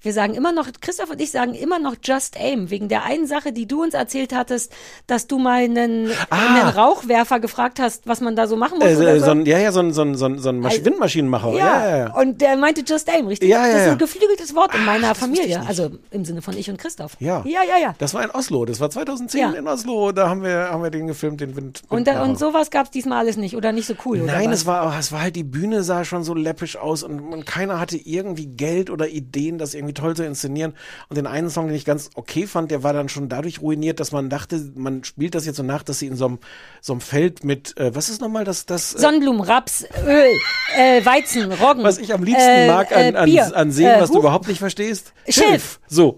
Wir 0.02 0.14
sagen 0.14 0.34
immer 0.34 0.54
noch, 0.54 0.68
Christoph 0.80 1.10
und 1.10 1.20
ich 1.22 1.30
sagen 1.32 1.54
immer 1.54 1.78
noch 1.78 1.96
Just 2.02 2.40
Aim, 2.40 2.70
wegen 2.70 2.88
der 2.88 3.04
einen 3.04 3.28
Sache, 3.28 3.52
die 3.52 3.68
du 3.68 3.84
uns 3.84 3.94
erzählt 3.94 4.34
hattest, 4.34 4.72
dass 5.08 5.28
du 5.28 5.40
mal 5.40 5.64
einen, 5.64 6.10
einen 6.30 6.70
Rauchwerfer 6.70 7.42
gefragt 7.42 7.82
hast, 7.82 8.08
was 8.08 8.22
man 8.22 8.36
da 8.38 8.48
so 8.48 8.56
machen 8.56 8.80
muss. 8.80 8.88
Ah. 8.88 8.92
Äh, 8.92 8.96
oder 8.98 9.14
äh, 9.16 9.20
so. 9.20 9.26
so 9.26 9.32
ein, 9.32 9.46
ja, 9.46 9.60
ja, 9.60 9.72
so 9.74 9.82
ein, 9.82 9.92
so 9.92 10.02
ein, 10.04 10.16
so 10.16 10.26
ein, 10.26 10.66
Also- 10.66 10.86
Windmaschinenmacher. 10.86 11.52
ja, 11.52 11.58
Ja, 11.90 11.98
ja, 11.98 12.14
und 12.16 12.40
der 12.40 12.56
meinte 12.56 12.82
Just 12.88 13.10
Aim, 13.10 13.28
richtig? 13.28 13.50
Ja, 13.50 13.68
ja, 13.68 13.74
das 13.74 13.82
ist 13.84 13.92
ein 13.92 13.98
geflügeltes 13.98 14.56
Wort 14.56 14.74
in 14.74 14.86
meiner 14.86 15.14
Familie, 15.16 15.62
also 15.68 15.90
im 16.12 16.24
Sinne 16.24 16.42
von 16.42 16.56
ich 16.56 16.70
und 16.70 16.78
Christoph. 16.78 17.18
Ja. 17.20 17.44
Ja, 17.46 17.62
ja, 17.68 17.78
ja. 17.82 17.96
Das 17.98 18.14
war 18.14 18.24
in 18.24 18.32
Oslo. 18.32 18.64
Das 18.64 18.80
war 18.80 18.90
2010 18.90 19.42
Ja. 19.42 19.52
in 19.52 19.68
Oslo. 19.68 20.14
Da 20.14 20.30
haben 20.30 20.44
wir, 20.44 20.70
haben 20.72 20.82
wir 20.82 20.92
den 20.92 21.08
gefilmt, 21.08 21.42
den 21.42 21.58
Wind. 21.58 21.82
Und, 21.90 22.08
da, 22.08 22.24
und 22.24 22.40
sowas 22.40 22.72
gab 22.72 22.86
es 22.86 22.92
diesmal 22.92 23.18
alles 23.20 23.36
nicht 23.36 23.58
oder 23.58 23.74
nicht 23.74 23.86
so 23.88 23.96
cool, 24.06 24.22
oder 24.22 24.32
Nein, 24.32 24.52
es 24.54 24.66
war, 24.66 24.98
es 24.98 25.12
war 25.12 25.22
halt, 25.22 25.36
die 25.36 25.44
Bühne 25.44 25.84
sah 25.84 26.06
schon 26.06 26.24
so 26.24 26.34
läppisch 26.34 26.78
aus 26.78 27.04
und, 27.04 27.20
und 27.20 27.46
keiner 27.46 27.80
hatte 27.82 27.98
irgendwie 27.98 28.48
Geld 28.48 28.90
oder 28.90 29.10
Ideen, 29.10 29.58
das 29.58 29.74
irgendwie 29.74 29.89
toll 29.94 30.16
zu 30.16 30.24
inszenieren. 30.24 30.74
Und 31.10 31.18
den 31.18 31.28
einen 31.28 31.50
Song, 31.50 31.68
den 31.68 31.76
ich 31.76 31.86
ganz 31.86 32.10
okay 32.16 32.48
fand, 32.48 32.72
der 32.72 32.84
war 32.84 32.94
dann 32.94 33.10
schon 33.10 33.30
dadurch 33.30 33.62
ruiniert, 33.62 34.00
dass 34.00 34.12
man 34.12 34.30
dachte, 34.30 34.72
man 34.76 35.04
spielt 35.04 35.36
das 35.36 35.46
jetzt 35.46 35.58
so 35.58 35.64
nach, 35.64 35.84
dass 35.84 36.00
sie 36.00 36.08
in 36.08 36.16
so 36.16 36.26
einem, 36.26 36.40
so 36.82 36.94
einem 36.94 37.02
Feld 37.02 37.44
mit, 37.44 37.78
äh, 37.78 37.94
was 37.96 38.10
ist 38.10 38.22
nochmal 38.22 38.44
das, 38.44 38.66
das, 38.66 38.96
äh, 38.96 39.00
Sonnenblumen, 39.00 39.42
Raps, 39.42 39.86
Öl, 40.06 40.32
äh, 40.78 41.06
Weizen, 41.06 41.52
Roggen. 41.52 41.84
was 41.84 41.98
ich 41.98 42.14
am 42.14 42.24
liebsten 42.24 42.44
äh, 42.50 42.68
mag 42.68 42.92
an, 42.96 43.16
äh, 43.16 43.40
an, 43.40 43.54
an 43.54 43.72
Sehen, 43.72 43.96
äh, 43.98 44.02
was 44.02 44.12
du 44.12 44.20
überhaupt 44.20 44.48
nicht 44.48 44.60
verstehst? 44.60 45.14
Schilf. 45.28 45.80
So. 45.88 46.18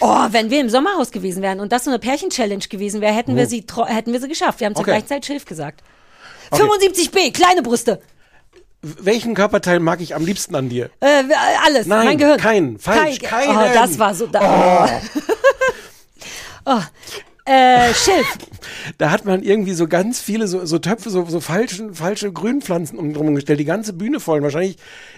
Oh, 0.00 0.26
wenn 0.30 0.50
wir 0.50 0.60
im 0.60 0.68
Sommerhaus 0.68 1.12
gewesen 1.12 1.42
wären 1.42 1.60
und 1.60 1.70
das 1.70 1.84
so 1.84 1.90
eine 1.90 1.98
Pärchen-Challenge 2.00 2.64
gewesen 2.68 3.00
wäre, 3.00 3.14
hätten 3.14 3.36
wir 3.36 3.44
Oh. 3.44 3.48
sie 3.48 3.64
hätten 3.86 4.12
wir 4.12 4.20
sie 4.20 4.28
geschafft. 4.28 4.58
Wir 4.60 4.66
haben 4.66 4.74
zur 4.74 4.82
Okay. 4.82 4.90
gleichen 4.92 5.06
Zeit 5.06 5.26
Schilf 5.26 5.44
gesagt. 5.44 5.82
Okay. 6.50 6.62
75b, 6.64 7.32
kleine 7.32 7.62
Brüste. 7.62 8.00
Welchen 8.82 9.34
Körperteil 9.34 9.78
mag 9.78 10.00
ich 10.00 10.14
am 10.16 10.24
liebsten 10.26 10.54
an 10.56 10.68
dir? 10.68 10.90
Äh, 11.00 11.22
alles, 11.64 11.86
Nein, 11.86 12.04
mein 12.04 12.18
Gehirn. 12.18 12.38
keinen, 12.38 12.78
falsch, 12.80 13.20
Kein, 13.20 13.46
keinen. 13.46 13.56
Oh, 13.56 13.74
das 13.74 13.98
war 13.98 14.12
so. 14.14 14.26
Da, 14.26 15.00
oh. 16.64 16.80
Äh, 17.44 17.92
Schilf. 17.94 18.26
Da 18.98 19.10
hat 19.10 19.24
man 19.24 19.42
irgendwie 19.42 19.74
so 19.74 19.86
ganz 19.88 20.20
viele 20.20 20.46
so, 20.48 20.64
so 20.64 20.78
Töpfe, 20.78 21.10
so, 21.10 21.24
so 21.28 21.40
falschen, 21.40 21.94
falsche 21.94 22.32
Grünpflanzen 22.32 22.98
um 22.98 23.12
drum 23.12 23.34
gestellt, 23.34 23.58
die 23.60 23.64
ganze 23.64 23.92
Bühne 23.92 24.18
voll. 24.20 24.42
Wahrscheinlich, 24.42 24.76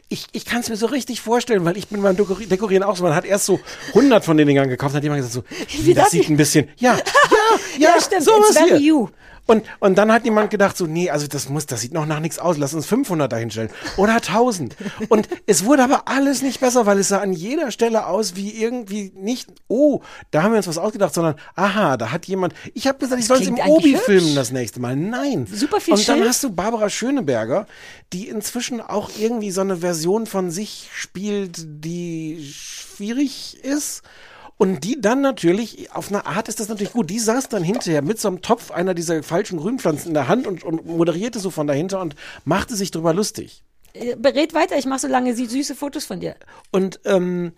ich, 0.09 0.27
ich 0.32 0.45
kann 0.47 0.61
es 0.61 0.69
mir 0.70 0.77
so 0.77 0.86
richtig 0.86 1.20
vorstellen, 1.20 1.65
weil 1.65 1.77
ich 1.77 1.89
bin 1.89 2.01
beim 2.03 2.16
Dekori- 2.16 2.47
Dekorieren 2.49 2.82
auch 2.82 2.97
so, 2.97 3.03
man 3.05 3.15
hat 3.15 3.24
erst 3.27 3.45
so 3.47 3.61
100 3.89 4.24
von 4.24 4.36
den 4.39 4.47
Dingern 4.49 4.69
gekauft, 4.69 4.95
hat 4.95 5.03
jemand 5.03 5.20
gesagt 5.23 5.35
so, 5.35 5.45
Wie 5.85 5.93
das 5.95 6.05
das 6.05 6.12
sieht 6.12 6.28
ein 6.31 6.36
bisschen, 6.36 6.69
ja, 6.77 6.95
ja, 6.97 7.01
ja, 7.78 7.89
Ja, 7.97 8.01
stimmt, 8.01 8.23
sowas 8.24 8.51
it's 8.51 8.59
very 8.59 8.78
hier. 8.78 8.78
you. 8.81 9.09
Und, 9.47 9.65
und 9.81 9.97
dann 9.99 10.11
hat 10.11 10.25
jemand 10.25 10.51
gedacht 10.51 10.77
so, 10.77 10.87
nee, 10.87 11.11
also 11.11 11.27
das 11.27 11.49
muss, 11.49 11.66
das 11.66 11.81
sieht 11.81 11.93
noch 11.93 12.07
nach 12.07 12.21
nichts 12.21 12.39
aus, 12.39 12.57
lass 12.57 12.73
uns 12.75 12.87
500 12.87 13.31
dahinstellen. 13.31 13.71
Oder 13.97 14.15
1000. 14.15 14.77
Und 15.09 15.29
es 15.47 15.65
wurde 15.65 15.85
aber 15.85 16.09
alles 16.09 16.43
nicht 16.43 16.61
besser, 16.61 16.87
weil 16.87 16.99
es 16.99 17.09
sah 17.09 17.21
an 17.21 17.33
jeder 17.33 17.71
Stelle 17.71 18.07
aus 18.07 18.37
wie 18.37 18.51
irgendwie 18.51 19.12
nicht, 19.15 19.49
oh, 19.69 20.01
da 20.31 20.43
haben 20.43 20.53
wir 20.53 20.59
uns 20.59 20.69
was 20.69 20.79
ausgedacht, 20.79 21.12
sondern, 21.12 21.35
aha, 21.55 21.97
da 21.97 22.11
hat 22.11 22.27
jemand, 22.27 22.55
ich 22.73 22.87
habe 22.87 22.99
gesagt, 22.99 23.21
ich 23.21 23.27
soll 23.27 23.39
es 23.39 23.47
im 23.47 23.59
Obi 23.59 23.97
filmen 23.97 24.35
das 24.35 24.51
nächste 24.51 24.81
Mal. 24.81 24.97
Nein. 24.97 25.47
Super 25.53 25.81
viel 25.81 25.95
Und 25.95 26.09
dann 26.09 26.16
Schild. 26.16 26.29
hast 26.29 26.45
du 26.45 26.51
Barbara 26.51 26.89
Schöneberger, 26.89 27.66
die 28.12 28.29
inzwischen 28.29 28.81
auch 28.81 29.11
irgendwie 29.19 29.51
so 29.51 29.61
eine 29.61 29.77
Version 29.77 30.27
von 30.27 30.51
sich 30.51 30.89
spielt, 30.95 31.57
die 31.85 32.51
schwierig 32.55 33.59
ist. 33.62 34.03
Und 34.56 34.85
die 34.85 35.01
dann 35.01 35.20
natürlich, 35.20 35.90
auf 35.93 36.09
eine 36.10 36.26
Art 36.26 36.48
ist 36.48 36.60
das 36.60 36.68
natürlich 36.68 36.93
gut, 36.93 37.10
die 37.10 37.18
saß 37.18 37.48
dann 37.48 37.64
hinterher 37.64 38.02
mit 38.02 38.20
so 38.20 38.28
einem 38.28 38.40
Topf 38.40 38.70
einer 38.70 38.94
dieser 38.94 39.22
falschen 39.22 39.59
Grünpflanzen 39.59 40.09
in 40.09 40.14
der 40.14 40.28
Hand 40.28 40.47
und, 40.47 40.62
und 40.62 40.86
moderierte 40.86 41.40
so 41.40 41.51
von 41.51 41.66
dahinter 41.66 42.01
und 42.01 42.14
machte 42.44 42.76
sich 42.76 42.90
drüber 42.93 43.12
lustig. 43.14 43.64
Äh, 43.94 44.14
Berät 44.16 44.55
weiter, 44.55 44.78
ich 44.78 44.86
mache 44.86 45.01
so 45.01 45.09
lange 45.09 45.35
sie- 45.35 45.47
süße 45.47 45.74
Fotos 45.74 46.05
von 46.05 46.20
dir. 46.20 46.36
Und, 46.70 47.01
ähm, 47.05 47.52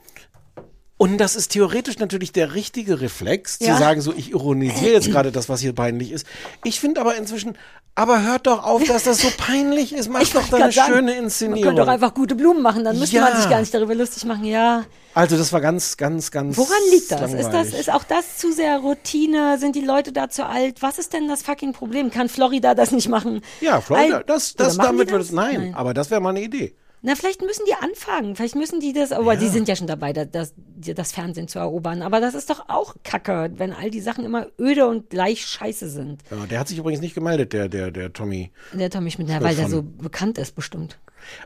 und 0.99 1.19
das 1.19 1.37
ist 1.37 1.49
theoretisch 1.53 1.99
natürlich 1.99 2.33
der 2.33 2.55
richtige 2.55 3.01
Reflex, 3.01 3.59
Ja. 3.61 3.75
zu 3.75 3.79
sagen, 3.81 4.01
so, 4.01 4.13
ich 4.17 4.31
ironisiere 4.31 4.93
jetzt 4.93 5.11
gerade 5.11 5.31
das, 5.33 5.49
was 5.49 5.61
hier 5.61 5.75
peinlich 5.75 6.11
ist. 6.13 6.27
Ich 6.65 6.81
finde 6.81 7.01
aber 7.01 7.17
inzwischen, 7.17 7.57
aber 7.95 8.23
hört 8.23 8.47
doch 8.47 8.65
auf, 8.65 8.83
dass 8.85 9.05
das 9.05 9.19
so 9.21 9.29
peinlich 9.37 9.95
ist. 9.95 10.09
Mach 10.11 10.21
doch 10.29 10.49
da 10.49 10.57
eine 10.57 10.73
sagen, 10.73 10.87
schöne 10.93 11.03
Man 11.03 11.07
könnte 11.13 11.23
Inszenierung. 11.25 11.77
doch 11.77 11.89
einfach 11.89 12.15
gute 12.15 12.35
Blumen 12.35 12.63
machen, 12.63 12.85
dann 12.85 12.99
müsste 12.99 13.17
Ja. 13.17 13.23
man 13.29 13.37
sich 13.37 13.49
gar 13.51 13.61
nicht 13.61 13.73
darüber 13.75 13.95
lustig 13.95 14.25
machen. 14.25 14.45
Ja. 14.45 14.85
Also 15.15 15.37
das 15.39 15.51
war 15.53 15.61
ganz, 15.63 15.97
ganz, 15.97 16.31
ganz. 16.31 16.57
Woran 16.59 16.73
liegt 16.91 17.11
das? 17.11 17.33
Ist 17.33 17.49
das, 17.51 17.69
ist 17.73 17.91
auch 17.91 18.05
das 18.05 18.37
zu 18.37 18.53
sehr 18.53 18.79
Routine? 18.79 19.59
Sind 19.59 19.75
die 19.77 19.81
Leute 19.81 20.13
da 20.13 20.29
zu 20.29 20.45
alt? 20.47 20.83
Was 20.83 20.99
ist 20.99 21.13
denn 21.15 21.27
das 21.27 21.43
fucking 21.43 21.73
Problem? 21.73 22.11
Kann 22.11 22.29
Florida 22.29 22.75
das 22.75 22.91
nicht 22.91 23.09
machen? 23.09 23.41
ja, 23.63 23.81
Florida, 23.81 24.23
das, 24.23 24.55
das 24.55 24.77
damit 24.77 25.11
wird 25.11 25.21
das? 25.21 25.29
es, 25.29 25.33
nein, 25.33 25.75
aber 25.75 25.95
das 25.95 26.11
wäre 26.11 26.21
mal 26.21 26.31
eine 26.31 26.43
Idee. 26.43 26.75
Na, 27.03 27.15
vielleicht 27.15 27.41
müssen 27.41 27.63
die 27.69 27.75
anfangen. 27.75 28.35
Vielleicht 28.37 28.57
müssen 28.57 28.81
die 28.81 28.93
das, 28.93 29.13
aber 29.13 29.37
die 29.37 29.49
sind 29.49 29.69
ja 29.69 29.77
schon 29.77 29.87
dabei, 29.87 30.13
da- 30.13 30.25
das, 30.25 30.53
das 30.77 31.13
Fernsehen 31.13 31.49
zu 31.49 31.59
erobern. 31.59 32.03
Aber 32.03 32.21
das 32.21 32.35
ist 32.35 32.51
doch 32.51 32.69
auch 32.69 32.95
kacke, 33.05 33.51
wenn 33.57 33.73
all 33.73 33.91
die 33.91 34.01
Sachen 34.01 34.25
immer 34.25 34.47
öde 34.59 34.87
und 34.87 35.11
gleich 35.11 35.47
scheiße 35.47 35.89
sind. 35.89 36.23
Ja, 36.31 36.47
der 36.47 36.61
hat 36.61 36.69
sich 36.69 36.79
übrigens 36.79 37.01
nicht 37.01 37.15
gemeldet, 37.15 37.53
der, 37.53 37.69
der, 37.69 37.91
der 37.91 38.13
Tommy. 38.13 38.51
Der 38.73 38.91
Tommy 38.91 39.11
Schmidt, 39.11 39.29
na, 39.29 39.41
weil 39.41 39.57
der 39.57 39.69
so 39.69 39.83
bekannt 39.83 40.39
ist, 40.39 40.55
bestimmt. 40.55 40.99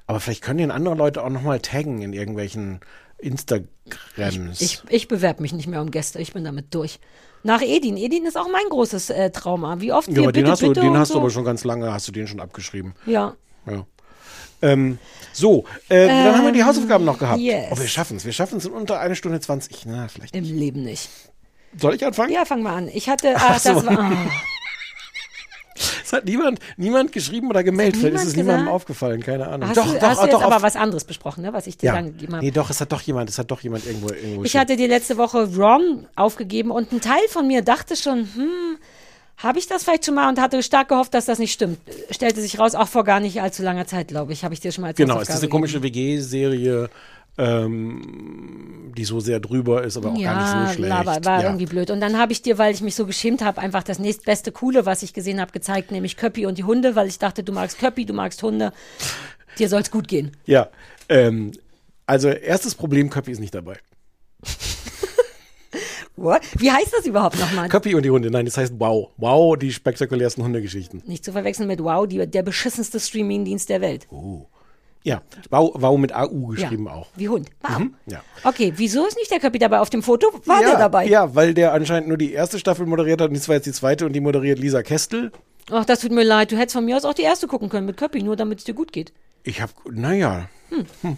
Aber 0.07 0.21
vielleicht 0.21 0.43
können 0.43 0.59
den 0.59 0.71
andere 0.71 0.95
Leute 0.95 1.23
auch 1.25 1.31
nochmal 1.31 1.61
taggen 1.61 2.03
in 2.03 2.13
irgendwelchen 2.13 2.81
Instagrams. 3.19 4.61
Ich, 4.61 4.83
ich 4.89 5.09
bewerbe 5.09 5.43
mich 5.43 5.53
nicht 5.53 5.67
mehr 5.67 5.81
um 5.81 5.91
Gäste, 5.91 6.21
ich 6.21 6.33
bin 6.33 6.45
damit 6.45 6.75
durch. 6.75 6.99
Nach 7.43 7.63
Edin. 7.63 7.97
Edin 7.97 8.27
ist 8.27 8.37
auch 8.37 8.49
mein 8.51 8.69
großes 8.69 9.11
äh, 9.11 9.31
Trauma. 9.31 9.81
Wie 9.81 9.93
oft 9.93 10.09
ja, 10.09 10.17
wir 10.17 10.23
aber 10.25 10.33
den 10.33 10.43
bitte, 10.43 10.53
hast, 10.53 10.63
du, 10.63 10.69
bitte 10.69 10.81
den 10.81 10.91
und 10.91 10.99
hast 10.99 11.09
so. 11.09 11.15
du 11.15 11.21
aber 11.21 11.31
schon 11.31 11.45
ganz 11.45 11.65
lange, 11.65 11.93
hast 11.93 12.07
du 12.07 12.13
den 12.13 12.27
schon 12.27 12.41
abgeschrieben. 12.41 12.95
Ja. 13.07 13.35
Ja. 13.67 13.87
Ähm, 14.63 14.99
so, 15.33 15.65
äh, 15.89 16.07
dann 16.07 16.37
haben 16.37 16.45
wir 16.45 16.53
die 16.53 16.61
Ähm, 16.61 16.67
Hausaufgaben 16.67 17.05
noch 17.05 17.19
gehabt. 17.19 17.41
yes. 17.41 17.69
Oh, 17.71 17.79
wir 17.79 17.89
schaffen 17.89 18.17
es. 18.17 18.25
Wir 18.25 18.33
schaffen 18.33 18.59
es 18.59 18.65
in 18.67 18.73
unter 18.73 19.01
eine 19.01 19.17
Stunde 19.17 19.41
20. 19.41 19.87
Na, 19.87 20.09
vielleicht. 20.09 20.35
Im 20.35 20.45
Leben 20.45 20.83
nicht. 20.83 21.09
Soll 21.79 21.95
ich 21.95 22.05
anfangen? 22.05 22.33
Ja, 22.33 22.45
fang 22.45 22.63
mal 22.63 22.75
an. 22.77 22.89
Ich 22.89 23.09
hatte, 23.09 23.33
Ach 23.37 23.51
ach, 23.51 23.59
so. 23.59 23.75
das 23.75 23.87
war, 23.87 24.11
oh. 24.13 24.31
Es 26.05 26.13
hat 26.13 26.25
niemand, 26.25 26.59
niemand 26.77 27.13
geschrieben 27.13 27.49
oder 27.49 27.63
gemeldet. 27.63 28.01
Vielleicht 28.01 28.17
ist 28.17 28.31
es 28.31 28.37
niemandem 28.37 28.65
gesagt? 28.65 28.75
aufgefallen, 28.75 29.23
keine 29.23 29.47
Ahnung. 29.49 29.69
Hast 29.69 29.77
doch, 29.79 29.87
du, 29.87 29.99
doch, 29.99 30.03
hast 30.09 30.19
du 30.21 30.25
jetzt 30.27 30.35
doch. 30.35 30.43
aber 30.43 30.61
was 30.61 30.77
anderes 30.77 31.05
besprochen, 31.05 31.43
ne, 31.43 31.53
was 31.53 31.67
ich 31.69 31.79
dir 31.79 31.87
ja. 31.87 31.93
dann 31.95 32.07
gegeben 32.07 32.35
habe? 32.35 32.45
Nee, 32.45 32.51
doch, 32.51 32.69
es 32.69 32.81
hat 32.81 32.91
doch 32.93 33.01
jemand, 33.01 33.31
es 33.31 33.39
hat 33.39 33.51
doch 33.51 33.61
jemand 33.61 33.87
irgendwo, 33.87 34.09
irgendwo 34.09 34.43
Ich 34.45 34.53
geschrieben. 34.53 34.61
hatte 34.61 34.77
dir 34.77 34.89
letzte 34.89 35.17
Woche 35.17 35.49
Rom 35.57 36.07
aufgegeben 36.17 36.71
und 36.73 36.93
ein 36.93 37.01
Teil 37.01 37.23
von 37.29 37.47
mir 37.47 37.63
dachte 37.63 37.97
schon, 37.97 38.29
hm, 38.35 38.79
habe 39.43 39.59
ich 39.59 39.67
das 39.67 39.85
vielleicht 39.85 40.05
schon 40.05 40.15
mal 40.15 40.29
und 40.29 40.39
hatte 40.39 40.63
stark 40.63 40.89
gehofft, 40.89 41.15
dass 41.15 41.27
das 41.27 41.39
nicht 41.39 41.53
stimmt. 41.53 41.79
Stellte 42.11 42.41
sich 42.41 42.59
raus, 42.59 42.75
auch 42.75 42.89
vor 42.89 43.05
gar 43.05 43.21
nicht 43.21 43.41
allzu 43.41 43.63
langer 43.63 43.87
Zeit, 43.87 44.09
glaube 44.09 44.33
ich, 44.33 44.45
habe 44.45 44.55
ich 44.55 44.61
dir 44.61 44.73
schon 44.73 44.83
mal 44.83 44.89
als 44.89 44.97
Genau, 44.97 45.17
es 45.21 45.29
ist 45.29 45.37
diese 45.37 45.49
komische 45.49 45.83
WG-Serie, 45.83 46.91
ähm, 47.39 48.93
die 48.97 49.05
so 49.05 49.21
sehr 49.21 49.41
drüber 49.41 49.83
ist, 49.83 49.97
aber 49.97 50.11
auch 50.11 50.19
ja, 50.19 50.33
gar 50.33 50.43
nicht 50.43 50.69
so 50.69 50.75
schlecht. 50.75 50.89
Laber, 50.91 51.25
war 51.25 51.41
ja. 51.41 51.47
irgendwie 51.49 51.67
blöd. 51.67 51.91
Und 51.91 52.01
dann 52.01 52.19
habe 52.19 52.33
ich 52.33 52.43
dir, 52.43 52.59
weil 52.59 52.75
ich 52.75 52.83
mich 52.83 52.95
so 52.95 53.07
geschämt 53.07 53.43
habe, 53.43 53.61
einfach 53.61 53.83
das 53.83 53.99
nächstbeste 53.99 54.53
Coole, 54.53 54.85
was 54.85 55.03
ich 55.03 55.15
gesehen 55.15 55.41
habe, 55.41 55.53
gezeigt, 55.53 55.91
nämlich 55.91 56.17
Köppi 56.17 56.45
und 56.45 56.59
die 56.59 56.65
Hunde, 56.65 56.95
weil 56.95 57.09
ich 57.09 57.19
dachte, 57.19 57.43
du 57.43 57.53
magst 57.53 57.79
Köppi, 57.79 58.05
du 58.05 58.13
magst 58.13 58.43
Hunde. 58.43 58.73
Dir 59.59 59.69
soll's 59.69 59.91
gut 59.91 60.07
gehen. 60.07 60.33
Ja, 60.45 60.69
ähm, 61.09 61.53
also 62.07 62.29
erstes 62.29 62.75
Problem, 62.75 63.09
Köppi 63.09 63.33
ist 63.33 63.41
nicht 63.41 63.55
dabei. 63.55 63.79
What? 66.21 66.43
Wie 66.59 66.71
heißt 66.71 66.93
das 66.93 67.07
überhaupt 67.07 67.39
nochmal? 67.41 67.69
Köppi 67.69 67.95
und 67.95 68.05
die 68.05 68.11
Hunde, 68.11 68.31
nein, 68.31 68.45
das 68.45 68.59
heißt 68.59 68.75
Wow. 68.79 69.11
Wow, 69.17 69.57
die 69.57 69.73
spektakulärsten 69.73 70.45
Hundegeschichten. 70.45 71.03
Nicht 71.07 71.25
zu 71.25 71.33
verwechseln 71.33 71.67
mit 71.67 71.83
Wow, 71.83 72.07
die, 72.07 72.27
der 72.27 72.43
beschissenste 72.43 73.01
Streamingdienst 73.01 73.71
der 73.71 73.81
Welt. 73.81 74.07
Ja, 75.03 75.23
Wow, 75.49 75.73
wow 75.75 75.99
mit 75.99 76.15
AU 76.15 76.49
geschrieben 76.49 76.87
ja. 76.87 76.93
auch. 76.93 77.07
Wie 77.17 77.31
Hund. 77.31 77.49
Wow. 77.63 77.79
Mhm, 77.79 77.95
ja. 78.07 78.23
Okay, 78.45 78.75
wieso 78.77 79.07
ist 79.07 79.17
nicht 79.17 79.31
der 79.31 79.41
Köppi 79.41 79.59
dabei? 79.59 79.81
Auf 79.81 79.89
dem 79.89 80.03
Foto 80.03 80.29
war 80.45 80.61
ja, 80.61 80.69
der 80.69 80.79
dabei. 80.79 81.07
Ja, 81.07 81.35
weil 81.35 81.55
der 81.55 81.73
anscheinend 81.73 82.09
nur 82.09 82.19
die 82.19 82.33
erste 82.33 82.59
Staffel 82.59 82.85
moderiert 82.85 83.23
hat 83.23 83.29
und 83.29 83.37
das 83.37 83.49
war 83.49 83.57
jetzt 83.57 83.67
die 83.67 83.73
zweite 83.73 84.05
und 84.05 84.13
die 84.13 84.21
moderiert 84.21 84.59
Lisa 84.59 84.83
Kestel. 84.83 85.33
Ach, 85.71 85.87
das 85.87 86.01
tut 86.01 86.13
mir 86.13 86.25
leid. 86.25 86.53
Du 86.53 86.57
hättest 86.57 86.75
von 86.75 86.85
mir 86.85 86.97
aus 86.97 87.07
auch 87.07 87.15
die 87.15 87.23
erste 87.23 87.47
gucken 87.47 87.71
können 87.71 87.87
mit 87.87 87.97
Köppi, 87.97 88.23
nur 88.23 88.37
damit 88.37 88.59
es 88.59 88.65
dir 88.65 88.75
gut 88.75 88.93
geht. 88.93 89.15
Ich 89.43 89.63
hab, 89.63 89.71
naja. 89.91 90.51
Hm. 90.69 91.17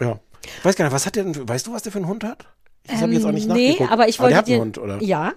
Ja. 0.00 0.18
Weiß 0.64 0.74
gar 0.74 0.86
nicht, 0.86 0.94
was 0.94 1.06
hat 1.06 1.14
der 1.14 1.24
denn, 1.24 1.48
weißt 1.48 1.68
du, 1.68 1.72
was 1.72 1.82
der 1.82 1.92
für 1.92 1.98
einen 1.98 2.08
Hund 2.08 2.24
hat? 2.24 2.46
Das 2.86 3.00
habe 3.00 3.12
ich 3.12 3.18
jetzt 3.18 3.26
auch 3.26 3.32
nicht 3.32 3.48
Ähm, 3.48 3.54
nee, 3.54 3.68
nachgeguckt. 3.70 3.92
aber 3.92 4.08
ich 4.08 4.16
der 4.16 4.22
wollte 4.24 4.36
hat 4.36 4.48
dir, 4.48 4.52
einen 4.54 4.62
Hund, 4.62 4.78
oder? 4.78 5.02
Ja. 5.02 5.32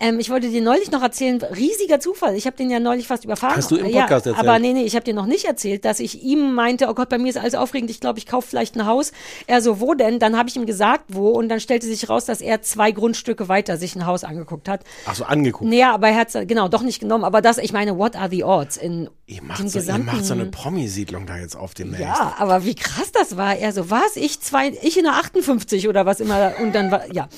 Ähm, 0.00 0.18
ich 0.18 0.28
wollte 0.28 0.48
dir 0.48 0.60
neulich 0.60 0.90
noch 0.90 1.02
erzählen, 1.02 1.40
riesiger 1.40 2.00
Zufall. 2.00 2.34
Ich 2.34 2.46
habe 2.46 2.56
den 2.56 2.68
ja 2.68 2.80
neulich 2.80 3.06
fast 3.06 3.24
überfahren. 3.24 3.56
Hast 3.56 3.70
du 3.70 3.76
im 3.76 3.84
Podcast 3.84 4.26
ja, 4.26 4.32
erzählt? 4.32 4.38
Aber 4.38 4.58
nee, 4.58 4.72
nee, 4.72 4.82
ich 4.82 4.96
habe 4.96 5.04
dir 5.04 5.14
noch 5.14 5.26
nicht 5.26 5.44
erzählt, 5.44 5.84
dass 5.84 6.00
ich 6.00 6.24
ihm 6.24 6.52
meinte, 6.52 6.88
oh 6.88 6.94
Gott, 6.94 7.08
bei 7.08 7.16
mir 7.16 7.28
ist 7.28 7.36
alles 7.36 7.54
aufregend, 7.54 7.90
ich 7.90 8.00
glaube, 8.00 8.18
ich 8.18 8.26
kaufe 8.26 8.48
vielleicht 8.48 8.74
ein 8.74 8.86
Haus. 8.86 9.12
Er 9.46 9.62
so, 9.62 9.80
wo 9.80 9.94
denn? 9.94 10.18
Dann 10.18 10.36
habe 10.36 10.48
ich 10.48 10.56
ihm 10.56 10.66
gesagt, 10.66 11.04
wo. 11.08 11.28
Und 11.28 11.48
dann 11.48 11.60
stellte 11.60 11.86
sich 11.86 12.08
raus, 12.08 12.24
dass 12.24 12.40
er 12.40 12.60
zwei 12.60 12.90
Grundstücke 12.90 13.48
weiter 13.48 13.76
sich 13.76 13.94
ein 13.94 14.04
Haus 14.04 14.24
angeguckt 14.24 14.68
hat. 14.68 14.82
Ach 15.06 15.14
so, 15.14 15.24
angeguckt. 15.24 15.70
Naja, 15.70 15.94
aber 15.94 16.08
er 16.08 16.16
hat 16.16 16.32
genau 16.48 16.66
doch 16.66 16.82
nicht 16.82 16.98
genommen. 16.98 17.22
Aber 17.22 17.40
das, 17.40 17.58
ich 17.58 17.72
meine, 17.72 17.96
what 17.96 18.16
are 18.16 18.28
the 18.28 18.42
odds 18.42 18.76
in 18.76 19.08
Ihr 19.26 19.38
dem 19.38 19.46
macht, 19.46 19.58
so, 19.58 19.64
ihr 19.64 19.72
gesamten... 19.72 20.06
macht 20.06 20.24
so 20.24 20.34
eine 20.34 20.46
Promi-Siedlung 20.46 21.26
da 21.26 21.38
jetzt 21.38 21.56
auf 21.56 21.72
dem 21.72 21.94
Ja, 21.98 22.34
aber 22.38 22.64
wie 22.64 22.74
krass 22.74 23.12
das 23.12 23.36
war. 23.36 23.56
Er 23.56 23.72
so, 23.72 23.90
was? 23.90 24.16
Ich 24.16 24.40
zwei, 24.40 24.70
ich 24.82 24.98
in 24.98 25.04
der 25.04 25.14
58 25.14 25.88
oder 25.88 26.04
was 26.04 26.18
immer. 26.18 26.52
Und 26.60 26.74
dann 26.74 26.90
war, 26.90 27.12
ja. 27.12 27.28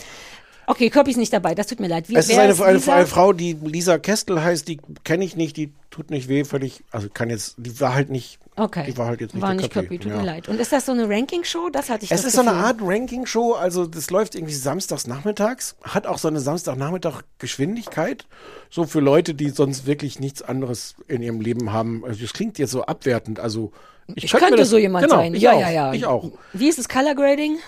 Okay, 0.67 0.91
Kirby 0.91 1.13
ist 1.13 1.17
nicht 1.17 1.33
dabei, 1.33 1.55
das 1.55 1.69
tut 1.69 1.79
mir 1.81 1.87
leid. 1.89 2.09
Wie, 2.09 2.17
Es 2.17 2.29
ist 2.29 2.39
eine, 2.39 2.53
eine, 2.55 2.73
Lisa? 2.75 2.95
eine 2.97 3.07
Frau, 3.07 3.33
die 3.33 3.53
Lisa 3.55 3.99
Kestel 3.99 4.43
heißt, 4.43 4.67
die 4.67 4.79
kenne 5.05 5.25
ich 5.25 5.37
nicht, 5.37 5.57
die 5.57 5.73
tut 5.91 6.11
nicht 6.11 6.29
weh, 6.29 6.45
völlig, 6.45 6.83
also 6.91 7.09
kann 7.09 7.31
jetzt, 7.31 7.55
die 7.59 7.79
war 7.81 7.95
halt 7.95 8.11
nicht, 8.11 8.39
Okay. 8.57 8.85
die 8.87 8.97
war 8.97 9.07
halt 9.07 9.21
jetzt 9.21 9.35
nicht 9.35 9.43
War 9.43 9.53
nicht 9.55 9.71
Köppi, 9.71 9.89
Kirby, 9.89 9.99
tut 9.99 10.13
ja. 10.13 10.19
mir 10.19 10.25
leid. 10.25 10.49
Und 10.49 10.59
ist 10.59 10.73
das 10.73 10.87
so 10.87 10.93
eine 10.93 11.09
Ranking-Show? 11.09 11.69
Das 11.71 11.89
hatte 11.91 12.05
ich 12.05 12.11
Es 12.11 12.23
das 12.23 12.29
ist 12.29 12.35
so 12.35 12.41
eine 12.41 12.51
Gefühl. 12.51 12.65
Art 12.65 12.77
Ranking-Show, 12.81 13.53
also 13.53 13.87
das 13.87 14.11
läuft 14.11 14.35
irgendwie 14.35 14.55
samstags 14.55 15.07
nachmittags, 15.07 15.77
hat 15.83 16.07
auch 16.07 16.19
so 16.19 16.29
eine 16.29 16.41
Samstagnachmittag-Geschwindigkeit, 16.41 18.27
so 18.71 18.85
für 18.85 19.01
Leute, 19.01 19.35
die 19.35 19.51
sonst 19.51 19.87
wirklich 19.87 20.21
nichts 20.21 20.43
anderes 20.43 20.95
in 21.07 21.23
ihrem 21.23 21.41
Leben 21.41 21.73
haben. 21.73 22.05
Also 22.05 22.21
das 22.23 22.33
klingt 22.33 22.59
jetzt 22.59 22.71
so 22.73 22.85
abwertend, 22.85 23.39
also 23.41 23.73
ich, 24.15 24.25
Ich 24.25 24.31
könnte 24.31 24.47
könnte 24.47 24.59
das, 24.63 24.71
so 24.71 24.79
jemand 24.79 25.05
genau, 25.07 25.17
sein. 25.21 25.35
Ich 25.35 25.43
ja, 25.43 25.53
auch, 25.53 25.61
ja, 25.61 25.71
ja. 25.71 25.93
Ich 25.93 26.07
auch. 26.07 26.31
Wie 26.53 26.69
ist 26.69 26.79
das 26.79 26.89
Color 26.89 27.15
Grading? 27.15 27.59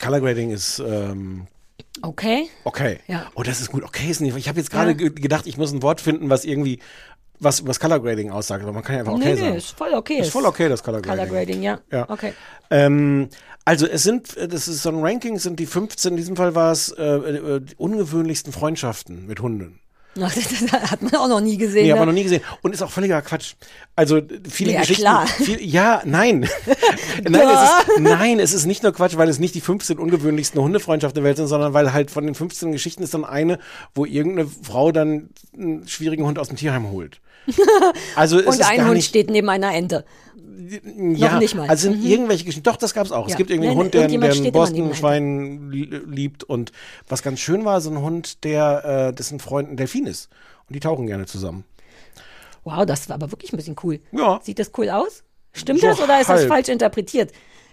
Color 0.00 0.20
Grading 0.20 0.50
ist 0.52 0.78
ähm, 0.78 1.46
Okay. 2.02 2.48
okay. 2.64 2.98
Ja. 3.06 3.30
Oh, 3.34 3.42
das 3.42 3.60
ist 3.60 3.70
gut. 3.70 3.82
Okay 3.84 4.10
ist 4.10 4.20
nicht. 4.20 4.36
Ich 4.36 4.48
habe 4.48 4.58
jetzt 4.58 4.70
gerade 4.70 4.90
Ja. 4.90 4.96
ge- 4.96 5.10
gedacht, 5.10 5.46
ich 5.46 5.56
muss 5.56 5.72
ein 5.72 5.82
Wort 5.82 6.00
finden, 6.00 6.30
was 6.30 6.44
irgendwie 6.44 6.80
was 7.42 7.60
über 7.60 7.68
das 7.68 7.80
Color 7.80 8.00
Grading 8.00 8.30
aussagt, 8.30 8.62
aber 8.62 8.72
man 8.72 8.82
kann 8.82 8.96
ja 8.96 9.00
einfach 9.00 9.14
okay 9.14 9.30
nee, 9.30 9.34
sagen. 9.36 9.50
nee, 9.52 9.56
ist 9.56 9.70
voll 9.70 9.94
okay. 9.94 10.18
Ist 10.20 10.30
voll 10.30 10.44
okay, 10.44 10.68
das 10.68 10.82
Color 10.82 11.00
Grading. 11.00 11.24
Color 11.24 11.30
Grading, 11.38 11.62
ja. 11.62 11.80
Ja. 11.90 12.08
Okay. 12.10 12.34
Ähm, 12.70 13.30
also 13.64 13.86
es 13.86 14.02
sind, 14.02 14.36
äh, 14.36 14.46
das 14.46 14.68
ist 14.68 14.82
so 14.82 14.90
ein 14.90 15.00
Ranking, 15.02 15.36
es 15.36 15.44
sind 15.44 15.58
die 15.58 15.64
15, 15.66 16.10
in 16.12 16.16
diesem 16.18 16.36
Fall 16.36 16.54
war 16.54 16.70
es 16.72 16.90
äh, 16.90 17.02
äh, 17.02 17.60
die 17.60 17.74
ungewöhnlichsten 17.76 18.52
Freundschaften 18.52 19.26
mit 19.26 19.40
Hunden. 19.40 19.79
Ach, 20.20 20.34
das 20.34 20.90
hat 20.90 21.02
man 21.02 21.14
auch 21.14 21.28
noch 21.28 21.40
nie 21.40 21.56
gesehen. 21.56 21.82
Nee, 21.82 21.88
ne? 21.88 21.94
aber 21.94 22.06
noch 22.06 22.12
nie 22.12 22.24
gesehen. 22.24 22.42
Und 22.62 22.74
ist 22.74 22.82
auch 22.82 22.90
völliger 22.90 23.22
Quatsch. 23.22 23.54
Also 23.94 24.20
viele 24.48 24.72
Ja, 24.72 24.80
Geschichten. 24.80 25.02
klar. 25.02 25.26
Viel, 25.26 25.62
ja, 25.62 26.02
nein. 26.04 26.40
nein, 27.28 27.48
es 27.48 27.62
ist, 27.62 27.98
nein, 28.00 28.40
es 28.40 28.52
ist 28.52 28.66
nicht 28.66 28.82
nur 28.82 28.92
Quatsch, 28.92 29.16
weil 29.16 29.28
es 29.28 29.38
nicht 29.38 29.54
die 29.54 29.60
15 29.60 29.98
ungewöhnlichsten 29.98 30.60
Hundefreundschaften 30.60 31.22
der 31.22 31.28
Welt 31.28 31.36
sind, 31.36 31.46
sondern 31.46 31.74
weil 31.74 31.92
halt 31.92 32.10
von 32.10 32.26
den 32.26 32.34
15 32.34 32.72
Geschichten 32.72 33.02
ist 33.02 33.14
dann 33.14 33.24
eine, 33.24 33.58
wo 33.94 34.04
irgendeine 34.04 34.48
Frau 34.48 34.90
dann 34.90 35.30
einen 35.56 35.86
schwierigen 35.86 36.24
Hund 36.24 36.38
aus 36.38 36.48
dem 36.48 36.56
Tierheim 36.56 36.90
holt. 36.90 37.20
Also 38.16 38.38
es 38.38 38.46
Und 38.46 38.68
ein 38.68 38.84
Hund 38.84 38.94
nicht, 38.94 39.08
steht 39.08 39.30
neben 39.30 39.48
einer 39.48 39.72
Ente. 39.74 40.04
Ja, 41.14 41.38
nicht 41.38 41.54
mal. 41.54 41.68
Also 41.68 41.90
sind 41.90 42.02
Mhm. 42.04 42.10
irgendwelche 42.10 42.44
Geschichten. 42.44 42.62
Doch, 42.64 42.76
das 42.76 42.94
gab's 42.94 43.12
auch. 43.12 43.26
Es 43.26 43.32
Ja. 43.32 43.36
gibt 43.38 43.50
irgendwie 43.50 43.68
einen 43.70 43.78
Hund, 43.78 43.94
der, 43.94 44.08
der 44.08 44.20
ein 44.32 44.52
Boston-Schwein 44.52 45.70
li- 45.70 46.00
liebt. 46.06 46.44
Und 46.44 46.72
was 47.08 47.22
ganz 47.22 47.40
schön 47.40 47.64
war, 47.64 47.80
so 47.80 47.90
ein 47.90 48.00
Hund, 48.00 48.44
der 48.44 49.08
äh, 49.10 49.14
dessen 49.14 49.38
Freund 49.40 49.70
ein 49.70 49.76
Delfin 49.76 50.06
ist. 50.06 50.28
Und 50.68 50.74
die 50.74 50.80
tauchen 50.80 51.06
gerne 51.06 51.26
zusammen. 51.26 51.64
Wow, 52.64 52.84
das 52.86 53.08
war 53.08 53.14
aber 53.14 53.32
wirklich 53.32 53.52
ein 53.52 53.56
bisschen 53.56 53.76
cool. 53.82 54.00
Ja. 54.12 54.40
Sieht 54.42 54.58
das 54.58 54.70
cool 54.76 54.90
aus? 54.90 55.22
Stimmt 55.52 55.80
So 55.80 55.88
das 55.88 56.00
oder 56.00 56.20
ist 56.20 56.28
das 56.28 56.40
halb. 56.40 56.48
falsch 56.48 56.68
interpretiert? 56.68 57.32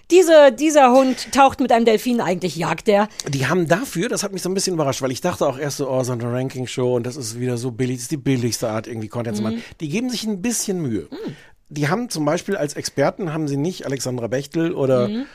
Diese, 0.10 0.54
dieser 0.54 0.94
Hund 0.94 1.34
taucht 1.34 1.60
mit 1.60 1.70
einem 1.74 1.84
Delfin, 1.84 2.22
eigentlich 2.22 2.56
jagt 2.56 2.88
der. 2.88 3.10
Die 3.28 3.46
haben 3.48 3.68
dafür, 3.68 4.08
das 4.08 4.24
hat 4.24 4.32
mich 4.32 4.42
so 4.42 4.48
ein 4.50 4.54
bisschen 4.54 4.74
überrascht, 4.76 5.02
weil 5.02 5.12
ich 5.12 5.20
dachte 5.20 5.46
auch 5.46 5.60
erst 5.60 5.78
so, 5.78 5.90
oh, 5.90 6.02
so 6.04 6.14
eine 6.14 6.24
Ranking-Show 6.32 6.96
und 6.96 7.06
das 7.06 7.18
ist 7.18 7.38
wieder 7.42 7.58
so 7.58 7.72
billig, 7.72 7.98
das 7.98 8.04
ist 8.04 8.12
die 8.12 8.18
billigste 8.18 8.70
Art, 8.70 8.88
irgendwie 8.88 9.10
Content 9.10 9.36
zu 9.36 9.44
Mhm. 9.44 9.50
machen. 9.50 9.64
Die 9.82 9.90
geben 9.90 10.10
sich 10.10 10.24
ein 10.24 10.42
bisschen 10.42 10.82
Mühe. 10.82 11.10
Die 11.70 11.90
haben 11.90 12.10
zum 12.10 12.24
Beispiel 12.26 12.56
als 12.56 12.76
Experten, 12.76 13.34
haben 13.34 13.48
sie 13.48 13.58
nicht 13.58 13.86
Alexandra 13.86 14.28
Bechtel 14.28 14.74
oder 14.74 15.10
Mhm. 15.10 15.26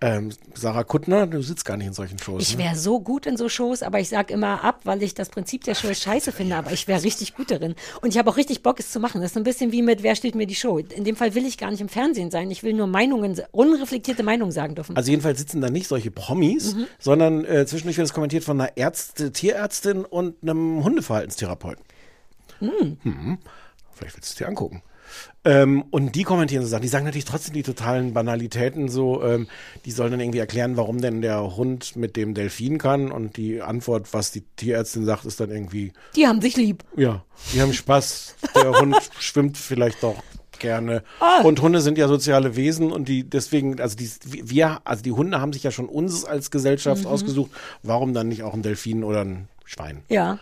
ähm, 0.00 0.30
Sarah 0.54 0.84
Kuttner, 0.84 1.26
du 1.26 1.42
sitzt 1.42 1.64
gar 1.66 1.76
nicht 1.76 1.86
in 1.86 1.92
solchen 1.92 2.18
Shows. 2.18 2.42
Ich 2.42 2.56
ne? 2.56 2.64
wäre 2.64 2.76
so 2.76 3.00
gut 3.00 3.26
in 3.26 3.36
so 3.36 3.48
Shows, 3.50 3.82
aber 3.82 4.00
ich 4.00 4.08
sag 4.08 4.30
immer 4.30 4.64
ab, 4.64 4.80
weil 4.84 5.02
ich 5.02 5.14
das 5.14 5.28
Prinzip 5.30 5.64
der 5.64 5.74
Show 5.74 5.92
scheiße 5.94 6.32
finde, 6.32 6.56
aber 6.56 6.72
ich 6.72 6.88
wäre 6.88 7.02
richtig 7.02 7.34
gut 7.34 7.50
darin. 7.50 7.74
Und 8.02 8.10
ich 8.10 8.18
habe 8.18 8.30
auch 8.30 8.36
richtig 8.38 8.62
Bock, 8.62 8.80
es 8.80 8.90
zu 8.90 9.00
machen. 9.00 9.20
Das 9.22 9.30
ist 9.32 9.36
ein 9.36 9.44
bisschen 9.44 9.70
wie 9.72 9.82
mit 9.82 10.02
Wer 10.02 10.14
steht 10.16 10.34
mir 10.34 10.46
die 10.46 10.54
Show? 10.54 10.78
In 10.78 11.04
dem 11.04 11.14
Fall 11.16 11.34
will 11.34 11.44
ich 11.46 11.56
gar 11.58 11.70
nicht 11.70 11.80
im 11.80 11.88
Fernsehen 11.90 12.30
sein. 12.30 12.50
Ich 12.50 12.62
will 12.62 12.72
nur 12.74 12.86
Meinungen, 12.86 13.40
unreflektierte 13.52 14.22
Meinungen 14.22 14.50
sagen 14.52 14.74
dürfen. 14.74 14.96
Also 14.96 15.10
jedenfalls 15.10 15.38
sitzen 15.38 15.60
da 15.60 15.68
nicht 15.70 15.88
solche 15.88 16.10
Promis, 16.10 16.74
Mhm. 16.74 16.86
sondern 16.98 17.44
äh, 17.44 17.66
zwischendurch 17.66 17.96
wird 17.98 18.06
es 18.06 18.12
kommentiert 18.14 18.44
von 18.44 18.60
einer 18.60 18.76
Ärzte, 18.76 19.30
Tierärztin 19.32 20.04
und 20.06 20.36
einem 20.42 20.82
Hundeverhaltenstherapeuten. 20.84 21.84
Hm. 22.60 22.96
Hm. 23.02 23.38
Vielleicht 23.92 24.16
willst 24.16 24.30
du 24.30 24.32
es 24.32 24.36
dir 24.36 24.48
angucken. 24.48 24.82
Ähm, 25.46 25.82
und 25.90 26.14
die 26.14 26.22
kommentieren 26.22 26.62
so 26.62 26.68
Sachen. 26.68 26.82
Die 26.82 26.88
sagen 26.88 27.04
natürlich 27.04 27.26
trotzdem 27.26 27.52
die 27.54 27.62
totalen 27.62 28.14
Banalitäten 28.14 28.88
so. 28.88 29.22
Ähm, 29.22 29.46
die 29.84 29.90
sollen 29.90 30.10
dann 30.12 30.20
irgendwie 30.20 30.38
erklären, 30.38 30.76
warum 30.76 31.00
denn 31.00 31.20
der 31.20 31.56
Hund 31.56 31.96
mit 31.96 32.16
dem 32.16 32.32
Delfin 32.34 32.78
kann. 32.78 33.12
Und 33.12 33.36
die 33.36 33.60
Antwort, 33.60 34.12
was 34.12 34.30
die 34.32 34.42
Tierärztin 34.56 35.04
sagt, 35.04 35.24
ist 35.26 35.40
dann 35.40 35.50
irgendwie, 35.50 35.92
Die 36.16 36.26
haben 36.26 36.40
sich 36.40 36.56
lieb. 36.56 36.82
ja, 36.96 37.22
die 37.52 37.60
haben 37.60 37.72
Spaß. 37.74 38.36
Der 38.54 38.72
Hund 38.80 38.96
schwimmt 39.18 39.58
vielleicht 39.58 40.02
doch 40.02 40.16
gerne. 40.60 41.02
Ah. 41.20 41.42
Und 41.42 41.60
Hunde 41.60 41.80
sind 41.82 41.98
ja 41.98 42.08
soziale 42.08 42.56
Wesen 42.56 42.90
und 42.90 43.08
die 43.08 43.28
deswegen, 43.28 43.80
also 43.80 43.96
die, 43.96 44.08
wir, 44.24 44.80
also 44.84 45.02
die 45.02 45.12
Hunde 45.12 45.40
haben 45.40 45.52
sich 45.52 45.62
ja 45.64 45.70
schon 45.72 45.88
uns 45.88 46.24
als 46.24 46.50
Gesellschaft 46.50 47.02
Mhm. 47.02 47.08
ausgesucht. 47.08 47.50
Warum 47.82 48.14
dann 48.14 48.28
nicht 48.28 48.44
auch 48.44 48.54
ein 48.54 48.62
Delfin 48.62 49.04
oder 49.04 49.22
ein 49.24 49.48
Schwein? 49.66 50.02
Ja. 50.08 50.38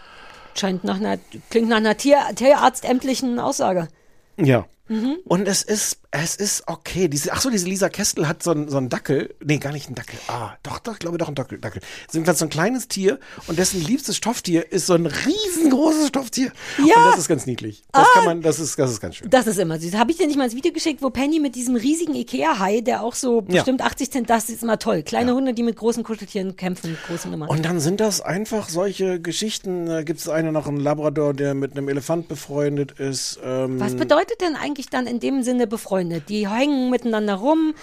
Scheint 0.55 0.85
nach 0.85 0.97
einer, 1.01 1.19
klingt 1.51 1.71
nach 1.71 1.79
einer 1.79 1.97
Tier, 1.97 2.19
tierarztämtlichen 2.37 3.39
Aussage. 3.41 3.89
Ja. 4.37 4.67
Mhm. 4.93 5.17
Und 5.25 5.49
es 5.49 5.63
ist, 5.63 5.99
es 6.11 6.37
ist 6.37 6.65
okay. 6.67 7.09
Diese, 7.09 7.33
ach 7.33 7.41
so, 7.41 7.49
diese 7.51 7.67
Lisa 7.67 7.89
Kestel 7.89 8.29
hat 8.29 8.43
so 8.43 8.51
einen, 8.51 8.69
so 8.69 8.77
einen 8.77 8.89
Dackel. 8.91 9.35
Nee, 9.43 9.59
gar 9.59 9.73
nicht 9.73 9.87
einen 9.87 9.95
Dackel. 9.95 10.19
Ah, 10.29 10.51
doch, 10.63 10.79
doch, 10.81 10.93
ich 10.95 10.99
glaube 10.99 11.17
doch 11.19 11.29
ein 11.29 11.35
Dackel. 11.35 11.59
Dackel. 11.59 11.81
Es 12.09 12.15
ist 12.15 12.39
so 12.39 12.45
ein 12.45 12.51
kleines 12.51 12.89
Tier 12.89 13.19
und 13.47 13.59
dessen 13.59 13.83
liebstes 13.83 14.17
Stofftier 14.17 14.71
ist 14.71 14.87
so 14.87 14.95
ein 14.95 15.07
riesengroßes 15.07 16.09
Stofftier. 16.09 16.53
Ja. 16.79 16.97
Und 16.97 17.11
das 17.13 17.19
ist 17.19 17.29
ganz 17.29 17.47
niedlich. 17.47 17.83
Das 17.93 18.07
Ah. 18.07 18.11
kann 18.15 18.25
man, 18.27 18.43
das 18.43 18.59
ist, 18.61 18.79
das 18.79 18.91
ist 18.91 19.01
ganz 19.01 19.17
schön. 19.17 19.31
Das 19.31 19.47
ist 19.47 19.59
immer 19.59 19.79
süß. 19.79 19.95
Habe 19.95 20.11
ich 20.11 20.19
dir 20.19 20.27
nicht 20.27 20.37
mal 20.37 20.45
das 20.45 20.55
Video 20.55 20.73
geschickt, 20.73 21.01
wo 21.03 21.11
Penny 21.11 21.41
mit 21.41 21.55
diesem 21.55 21.77
riesigen 21.77 22.15
Ikea-Hai, 22.15 22.81
der 22.83 23.03
auch 23.03 23.15
so 23.15 23.39
Ja. 23.49 23.57
bestimmt 23.57 23.81
80 23.83 24.11
Cent, 24.11 24.31
das 24.31 24.49
ist 24.51 24.63
immer 24.63 24.79
toll. 24.79 25.03
Kleine 25.03 25.35
Hunde, 25.35 25.55
die 25.55 25.63
mit 25.63 25.77
großen 25.77 26.03
Kuscheltieren 26.03 26.57
kämpfen, 26.57 26.97
große 27.07 27.29
Nummer. 27.29 27.49
Und 27.49 27.65
dann 27.65 27.81
sind 27.81 28.01
das 28.01 28.21
einfach 28.21 28.69
solche 28.69 29.21
Geschichten. 29.21 29.87
Da 29.87 30.03
gibt 30.03 30.21
es 30.21 30.29
eine 30.29 30.53
noch, 30.53 30.67
einen 30.67 30.79
Labrador, 30.81 31.33
der 31.35 31.55
mit 31.55 31.73
einem 31.73 31.89
Elefant 31.89 32.29
befreundet 32.29 32.93
ist. 32.93 33.39
Ähm, 33.43 33.81
Was 33.81 33.95
bedeutet 33.95 34.41
denn 34.41 34.57
eigentlich 34.57 34.82
dann 34.91 35.07
in 35.07 35.21
dem 35.21 35.43
Sinne 35.43 35.67
befreundet? 35.67 36.29
Die 36.29 36.49
hängen 36.49 36.91
miteinander 36.91 37.35
rum, 37.35 37.75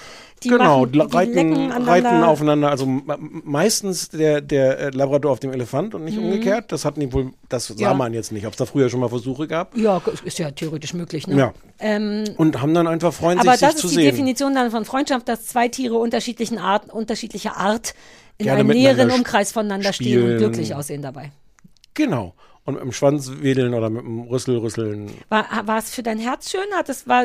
die 0.44 0.50
genau, 0.50 0.82
machen, 0.82 0.92
die 0.94 1.00
reiten, 1.00 1.72
reiten 1.72 2.24
aufeinander. 2.24 2.70
Also 2.70 2.86
meistens 2.88 4.10
der, 4.10 4.42
der 4.42 4.80
äh, 4.80 4.90
Labrador 4.92 5.32
auf 5.32 5.40
dem 5.40 5.52
Elefant 5.52 5.94
und 5.96 6.06
nicht 6.06 6.18
Mhm. 6.18 6.26
umgekehrt. 6.26 6.72
Das 6.72 6.86
hatten 6.86 7.00
die 7.02 7.12
wohl, 7.12 7.32
das 7.50 7.68
sah 7.68 7.76
Ja. 7.78 7.94
man 7.94 8.14
jetzt 8.14 8.32
nicht. 8.32 8.46
Ob 8.46 8.54
es 8.54 8.58
da 8.58 8.66
früher 8.66 8.90
schon 8.90 9.00
mal 9.02 9.10
Versuche 9.10 9.48
gab. 9.48 9.76
Ja, 9.78 10.02
ist 10.24 10.40
ja 10.40 10.52
theoretisch 10.52 10.94
möglich, 10.94 11.28
ne? 11.28 11.38
Ja. 11.38 11.54
Ähm, 11.80 12.24
Und 12.38 12.62
haben 12.62 12.74
dann 12.74 12.88
einfach 12.88 13.14
freuen 13.14 13.40
aber 13.40 13.52
sich, 13.52 13.60
das 13.62 13.72
sich 13.74 13.82
zu 13.82 13.88
ist 13.88 13.96
die 13.98 14.02
sehen. 14.04 14.12
Definition 14.12 14.56
dann 14.56 14.72
von 14.72 14.86
Freundschaft, 14.86 15.28
dass 15.28 15.46
zwei 15.48 15.68
Tiere 15.68 15.96
unterschiedlichen 15.96 16.58
Art, 16.58 16.92
unterschiedlicher 16.94 17.58
Art 17.58 17.94
in 18.38 18.46
Gerne 18.46 18.62
einem 18.62 18.70
näheren 18.70 19.12
Umkreis 19.12 19.52
voneinander 19.52 19.92
stehen 19.92 20.20
und 20.22 20.26
spielen. 20.28 20.38
glücklich 20.38 20.74
aussehen 20.74 21.02
dabei. 21.02 21.32
Genau. 21.94 22.34
Und 22.70 22.76
mit 22.76 22.84
dem 22.84 22.91
Schwanz 22.91 23.32
wedeln 23.41 23.74
oder 23.74 23.90
mit 23.90 24.04
dem 24.04 24.22
Rüssel 24.22 24.58
rüsseln. 24.58 25.10
War, 25.30 25.46
war 25.66 25.80
es 25.80 25.90
für 25.90 26.04
dein 26.04 26.20
Herz 26.20 26.52
schön? 26.52 26.62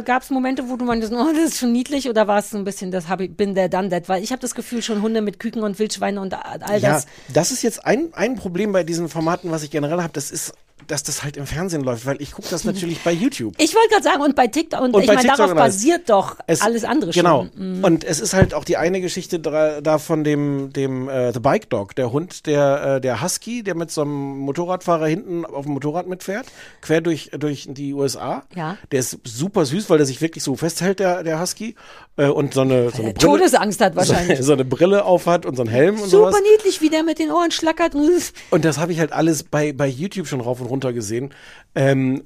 Gab 0.05 0.23
es 0.23 0.31
Momente, 0.31 0.71
wo 0.71 0.77
du 0.77 0.87
meintest, 0.87 1.12
oh, 1.12 1.27
das 1.35 1.53
ist 1.53 1.59
schon 1.59 1.71
niedlich? 1.73 2.09
Oder 2.09 2.27
war 2.27 2.39
es 2.39 2.49
so 2.49 2.57
ein 2.57 2.65
bisschen, 2.65 2.91
das 2.91 3.09
hab 3.09 3.21
ich, 3.21 3.37
bin 3.37 3.55
der 3.55 3.69
done 3.69 3.91
that? 3.91 4.09
Weil 4.09 4.23
ich 4.23 4.33
habe 4.33 4.41
das 4.41 4.55
Gefühl, 4.55 4.81
schon 4.81 5.03
Hunde 5.03 5.21
mit 5.21 5.39
Küken 5.39 5.62
und 5.62 5.79
Wildschweine 5.79 6.19
und 6.19 6.33
all 6.33 6.81
Ja, 6.81 6.93
das. 6.95 7.07
das 7.33 7.51
ist 7.51 7.62
jetzt 7.62 7.85
ein, 7.85 8.09
ein 8.15 8.37
Problem 8.37 8.73
bei 8.73 8.85
diesen 8.85 9.11
Formaten, 9.11 9.51
was 9.51 9.62
ich 9.62 9.71
generell 9.71 10.01
habe. 10.01 10.15
Das 10.15 10.31
ist, 10.31 10.55
dass 10.86 11.02
das 11.02 11.23
halt 11.23 11.36
im 11.36 11.47
Fernsehen 11.47 11.82
läuft, 11.82 12.06
weil 12.06 12.20
ich 12.20 12.32
gucke 12.32 12.48
das 12.51 12.65
natürlich 12.65 13.01
bei 13.02 13.12
YouTube. 13.12 13.55
Ich 13.59 13.74
wollte 13.74 13.89
gerade 13.90 14.02
sagen, 14.05 14.23
und 14.23 14.35
bei 14.36 14.47
TikTok, 14.47 14.81
und, 14.81 14.94
Und 14.94 15.02
ich 15.02 15.09
meine, 15.09 15.23
darauf 15.27 15.55
basiert 15.55 16.09
doch 16.11 16.36
Es- 16.47 16.61
alles 16.62 16.85
andere 16.85 17.11
Genau. 17.12 17.47
schon. 17.55 17.78
Mhm. 17.78 17.85
Und 17.85 18.05
es 18.05 18.20
ist 18.20 18.35
halt 18.35 18.55
auch 18.55 18.65
die 18.65 18.77
eine 18.77 19.01
Geschichte 19.01 19.39
da, 19.40 19.81
da 19.81 19.98
von 19.98 20.24
dem, 20.24 20.73
dem 20.73 21.09
äh, 21.09 21.32
The 21.32 21.40
Bike 21.40 21.70
Dog, 21.70 21.94
der 21.97 22.12
Hund, 22.12 22.47
der, 22.47 22.97
äh, 22.97 23.01
der 23.01 23.23
Husky, 23.23 23.62
der 23.62 23.74
mit 23.74 23.90
so 23.90 24.02
einem 24.02 24.39
Motorradfahrer 24.40 25.06
hinten 25.06 25.44
auf 25.44 25.65
dem 25.65 25.74
Motorrad 25.74 26.06
mitfährt, 26.06 26.47
quer 26.81 27.01
durch, 27.01 27.31
durch 27.39 27.66
die 27.70 27.94
USA. 27.94 28.44
Ja. 28.55 28.77
Der 28.93 29.01
ist 29.01 29.19
super 29.24 29.65
süß, 29.65 29.89
weil 29.90 29.98
der 29.98 30.06
sich 30.06 30.20
wirklich 30.20 30.44
so 30.44 30.56
festhält, 30.56 31.01
der, 31.01 31.23
der 31.23 31.40
Husky. 31.40 31.74
Äh, 32.16 32.28
und 32.28 32.55
so 32.55 32.61
eine, 32.61 32.90
so 32.90 32.98
eine 33.02 33.09
er 33.11 33.15
Todesangst 33.15 33.81
hat 33.81 33.97
wahrscheinlich. 33.97 34.39
So, 34.39 34.44
so 34.44 34.52
eine 34.52 34.65
Brille 34.65 35.05
aufhat 35.05 35.47
und 35.47 35.56
so 35.56 35.62
einen 35.62 35.70
Helm 35.70 35.94
und 36.01 36.09
Super 36.09 36.31
sowas. 36.32 36.43
niedlich, 36.52 36.81
wie 36.81 36.90
der 36.90 37.02
mit 37.02 37.19
den 37.19 37.31
Ohren 37.31 37.51
schlackert. 37.51 37.94
Und 38.51 38.65
das 38.65 38.78
habe 38.78 38.93
ich 38.93 38.98
halt 39.01 39.12
alles 39.12 39.43
bei, 39.44 39.73
bei 39.73 39.86
YouTube 39.86 40.27
schon 40.27 40.40
rauf 40.40 40.61
und 40.61 40.66
runter 40.66 40.74
gesehen. 40.93 41.31
Ähm, 41.75 42.25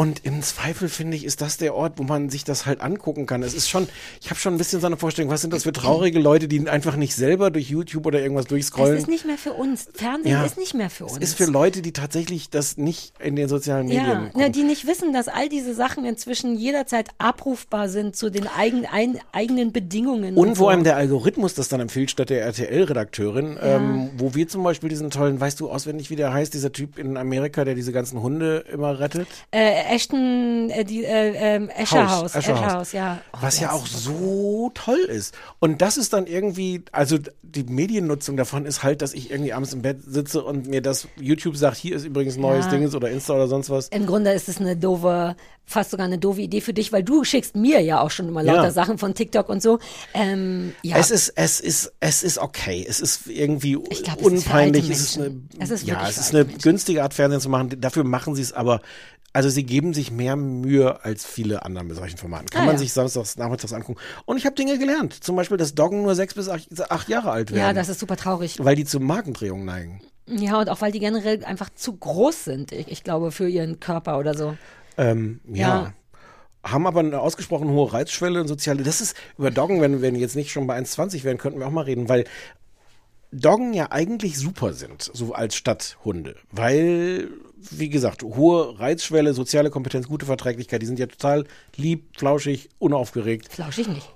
Und 0.00 0.24
im 0.24 0.40
Zweifel 0.40 0.88
finde 0.88 1.14
ich, 1.14 1.26
ist 1.26 1.42
das 1.42 1.58
der 1.58 1.74
Ort, 1.74 1.98
wo 1.98 2.04
man 2.04 2.30
sich 2.30 2.42
das 2.42 2.64
halt 2.64 2.80
angucken 2.80 3.26
kann. 3.26 3.42
Es 3.42 3.52
ist 3.52 3.68
schon, 3.68 3.86
ich 4.22 4.30
habe 4.30 4.40
schon 4.40 4.54
ein 4.54 4.56
bisschen 4.56 4.80
so 4.80 4.86
eine 4.86 4.96
Vorstellung, 4.96 5.30
was 5.30 5.42
sind 5.42 5.52
das 5.52 5.64
für 5.64 5.72
traurige 5.72 6.18
Leute, 6.18 6.48
die 6.48 6.66
einfach 6.70 6.96
nicht 6.96 7.14
selber 7.14 7.50
durch 7.50 7.68
YouTube 7.68 8.06
oder 8.06 8.18
irgendwas 8.18 8.46
durchscrollen. 8.46 8.94
Es 8.94 9.02
ist 9.02 9.08
nicht 9.10 9.26
mehr 9.26 9.36
für 9.36 9.52
uns. 9.52 9.88
Fernsehen 9.92 10.32
Ja. 10.32 10.42
ist 10.42 10.56
nicht 10.56 10.72
mehr 10.72 10.88
für 10.88 11.04
uns. 11.04 11.18
Es 11.18 11.28
ist 11.28 11.34
für 11.36 11.44
Leute, 11.44 11.82
die 11.82 11.92
tatsächlich 11.92 12.48
das 12.48 12.78
nicht 12.78 13.12
in 13.18 13.36
den 13.36 13.46
sozialen 13.46 13.88
Medien 13.88 14.06
ja, 14.06 14.20
gucken. 14.20 14.40
ja, 14.40 14.48
die 14.48 14.62
nicht 14.62 14.86
wissen, 14.86 15.12
dass 15.12 15.28
all 15.28 15.50
diese 15.50 15.74
Sachen 15.74 16.06
inzwischen 16.06 16.56
jederzeit 16.56 17.10
abrufbar 17.18 17.90
sind 17.90 18.16
zu 18.16 18.30
den 18.30 18.46
eigen, 18.46 18.86
ein, 18.86 19.18
eigenen 19.32 19.70
Bedingungen. 19.70 20.34
Und 20.38 20.58
wo 20.58 20.64
so. 20.64 20.68
einem 20.68 20.82
der 20.82 20.96
Algorithmus 20.96 21.52
das 21.52 21.68
dann 21.68 21.80
empfiehlt, 21.80 22.10
statt 22.10 22.30
der 22.30 22.40
RTL-Redakteurin, 22.46 23.58
ähm, 23.60 24.08
wo 24.16 24.34
wir 24.34 24.48
zum 24.48 24.62
Beispiel 24.62 24.88
diesen 24.88 25.10
tollen, 25.10 25.38
weißt 25.38 25.60
du 25.60 25.70
auswendig, 25.70 26.08
wie 26.08 26.16
der 26.16 26.32
heißt, 26.32 26.54
dieser 26.54 26.72
Typ 26.72 26.98
in 26.98 27.18
Amerika, 27.18 27.66
der 27.66 27.74
diese 27.74 27.92
ganzen 27.92 28.22
Hunde 28.22 28.64
immer 28.72 28.98
rettet? 28.98 29.28
äh, 29.50 29.89
Ashton, 29.90 30.70
äh, 30.70 30.84
die, 30.84 31.04
äh, 31.04 31.34
ähm, 31.34 31.68
Escher 31.70 32.08
House, 32.08 32.34
Escher 32.34 32.54
Escher 32.54 32.60
House. 32.66 32.72
House, 32.72 32.92
ja. 32.92 33.20
Oh, 33.32 33.38
Was 33.40 33.60
ja 33.60 33.72
auch 33.72 33.86
so 33.86 34.70
toll 34.74 34.98
ist. 35.08 35.34
Und 35.58 35.82
das 35.82 35.96
ist 35.96 36.12
dann 36.12 36.26
irgendwie, 36.26 36.82
also 36.92 37.18
die 37.42 37.64
Mediennutzung 37.64 38.36
davon 38.36 38.64
ist 38.66 38.82
halt, 38.82 39.02
dass 39.02 39.12
ich 39.12 39.30
irgendwie 39.30 39.52
abends 39.52 39.72
im 39.72 39.82
Bett 39.82 39.98
sitze 40.06 40.42
und 40.44 40.68
mir 40.68 40.80
das 40.82 41.08
YouTube 41.20 41.56
sagt, 41.56 41.76
hier 41.76 41.96
ist 41.96 42.04
übrigens 42.04 42.36
neues 42.36 42.66
Ja. 42.66 42.70
Ding 42.72 42.88
oder 42.94 43.10
Insta 43.10 43.34
oder 43.34 43.48
sonst 43.48 43.70
was. 43.70 43.88
Im 43.88 44.06
Grunde 44.06 44.32
ist 44.32 44.48
es 44.48 44.58
eine 44.60 44.76
doofe, 44.76 45.34
fast 45.66 45.90
sogar 45.90 46.06
eine 46.06 46.18
doofe 46.18 46.40
Idee 46.40 46.60
für 46.60 46.72
dich, 46.72 46.92
weil 46.92 47.02
du 47.02 47.24
schickst 47.24 47.56
mir 47.56 47.80
ja 47.80 48.00
auch 48.00 48.10
schon 48.10 48.28
immer 48.28 48.42
lauter 48.42 48.64
Ja. 48.64 48.70
Sachen 48.70 48.98
von 48.98 49.14
TikTok 49.14 49.48
und 49.48 49.60
so. 49.62 49.78
Ähm, 50.14 50.72
ja. 50.82 50.96
Es 50.98 51.10
ist, 51.10 51.32
es 51.36 51.60
ist, 51.60 51.92
es 52.00 52.22
ist 52.22 52.38
okay. 52.38 52.86
Es 52.88 53.00
ist 53.00 53.26
irgendwie 53.26 53.72
glaub, 53.72 53.90
es 53.92 53.98
ist 54.00 54.46
unpeinlich. 54.46 54.88
Es 54.88 55.00
ist 55.00 55.18
eine. 55.18 55.40
Es 55.58 55.70
ist 55.70 55.86
ja, 55.86 56.06
es 56.08 56.18
ist 56.18 56.34
eine 56.34 56.44
günstige 56.44 57.02
Art 57.02 57.14
Fernsehen 57.14 57.40
zu 57.40 57.48
machen. 57.48 57.80
Dafür 57.80 58.04
machen 58.04 58.34
sie 58.34 58.42
es 58.42 58.52
aber. 58.52 58.80
Also 59.32 59.48
sie 59.48 59.62
geben 59.64 59.94
sich 59.94 60.10
mehr 60.10 60.34
Mühe 60.34 61.04
als 61.04 61.24
viele 61.24 61.64
anderen 61.64 61.86
bei 61.88 61.94
solchen 61.94 62.16
Formaten. 62.16 62.46
Kann 62.48 62.62
Ah, 62.62 62.66
man 62.66 62.74
ja. 62.74 62.78
sich 62.80 62.92
samstags, 62.92 63.36
nachmittags 63.36 63.72
angucken. 63.72 64.00
Und 64.26 64.36
ich 64.38 64.44
habe 64.44 64.56
Dinge 64.56 64.76
gelernt. 64.78 65.22
Zum 65.22 65.36
Beispiel, 65.36 65.56
dass 65.56 65.74
Doggen 65.74 66.02
nur 66.02 66.14
sechs 66.16 66.34
bis 66.34 66.48
acht, 66.48 66.68
acht 66.90 67.08
Jahre 67.08 67.30
alt 67.30 67.50
werden. 67.52 67.60
ja, 67.60 67.72
das 67.72 67.88
ist 67.88 68.00
super 68.00 68.16
traurig. 68.16 68.56
weil 68.64 68.74
die 68.74 68.84
zu 68.84 68.98
Magendrehungen 68.98 69.64
neigen. 69.64 70.00
Ja, 70.26 70.58
und 70.60 70.68
auch 70.68 70.80
weil 70.80 70.90
die 70.92 70.98
generell 71.00 71.44
einfach 71.44 71.70
zu 71.74 71.96
groß 71.96 72.44
sind, 72.44 72.72
ich, 72.72 72.88
ich 72.88 73.04
glaube, 73.04 73.30
für 73.32 73.48
ihren 73.48 73.78
Körper 73.80 74.18
oder 74.18 74.34
so. 74.36 74.56
Ähm, 74.98 75.40
ja. 75.46 75.68
Ja. 75.84 75.92
Haben 76.62 76.86
aber 76.86 77.00
eine 77.00 77.20
ausgesprochen 77.20 77.70
hohe 77.70 77.92
Reizschwelle 77.92 78.40
und 78.40 78.48
soziale. 78.48 78.82
Das 78.82 79.00
ist 79.00 79.16
über 79.38 79.50
Doggen, 79.50 79.80
wenn 79.80 80.02
wir 80.02 80.10
jetzt 80.12 80.36
nicht 80.36 80.50
schon 80.52 80.66
bei 80.66 80.76
1,20 80.78 81.24
wären, 81.24 81.38
könnten 81.38 81.58
wir 81.58 81.66
auch 81.66 81.70
mal 81.72 81.84
reden, 81.84 82.08
weil 82.08 82.24
Doggen 83.32 83.72
ja 83.74 83.92
eigentlich 83.92 84.36
super 84.38 84.72
sind, 84.72 85.08
so 85.14 85.32
als 85.34 85.54
Stadthunde. 85.54 86.36
Weil, 86.50 87.28
wie 87.70 87.88
gesagt, 87.88 88.22
hohe 88.22 88.78
Reizschwelle, 88.78 89.34
soziale 89.34 89.70
Kompetenz, 89.70 90.06
gute 90.08 90.26
Verträglichkeit, 90.26 90.82
die 90.82 90.86
sind 90.86 90.98
ja 90.98 91.06
total 91.06 91.44
lieb, 91.76 92.16
flauschig, 92.18 92.68
unaufgeregt. 92.78 93.52
Flauschig 93.52 93.88
nicht. 93.88 94.08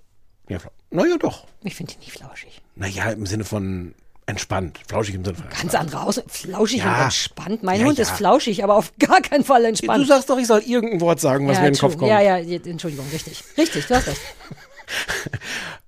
Ja, 0.49 0.59
flau- 0.59 0.71
naja, 0.91 1.17
doch. 1.19 1.47
Ich 1.63 1.75
finde 1.75 1.93
die 1.95 1.99
nicht 2.01 2.13
flauschig. 2.13 2.61
Naja, 2.77 3.11
im 3.11 3.27
Sinne 3.27 3.45
von 3.45 3.95
entspannt. 4.27 4.81
Flauschig 4.89 5.15
im 5.15 5.25
Sinne 5.25 5.37
von 5.37 5.49
Ganz 5.51 5.75
andere 5.75 6.01
Aus. 6.03 6.21
Flauschig 6.29 6.79
Ja. 6.79 6.97
und 6.97 7.05
entspannt. 7.05 7.63
Mein 7.63 7.81
Ja, 7.81 7.87
Hund 7.87 7.99
ja. 7.99 8.03
ist 8.03 8.11
flauschig, 8.13 8.65
aber 8.65 8.77
auf 8.77 8.93
gar 8.99 9.21
keinen 9.21 9.45
Fall 9.45 9.65
entspannt. 9.65 10.03
Du 10.03 10.07
sagst 10.07 10.31
doch, 10.31 10.39
ich 10.39 10.47
soll 10.47 10.61
irgendein 10.61 11.01
Wort 11.01 11.21
sagen, 11.21 11.47
was 11.49 11.59
mir 11.61 11.69
in 11.69 11.75
den 11.75 11.81
Kopf 11.81 11.97
kommt. 11.97 12.11
Ja, 12.11 12.21
ja, 12.21 12.39
Entschuldigung, 12.39 13.07
richtig. 13.13 13.43
Richtig, 13.59 13.87
du 13.87 13.95
hast 13.95 14.07
recht. 14.07 14.21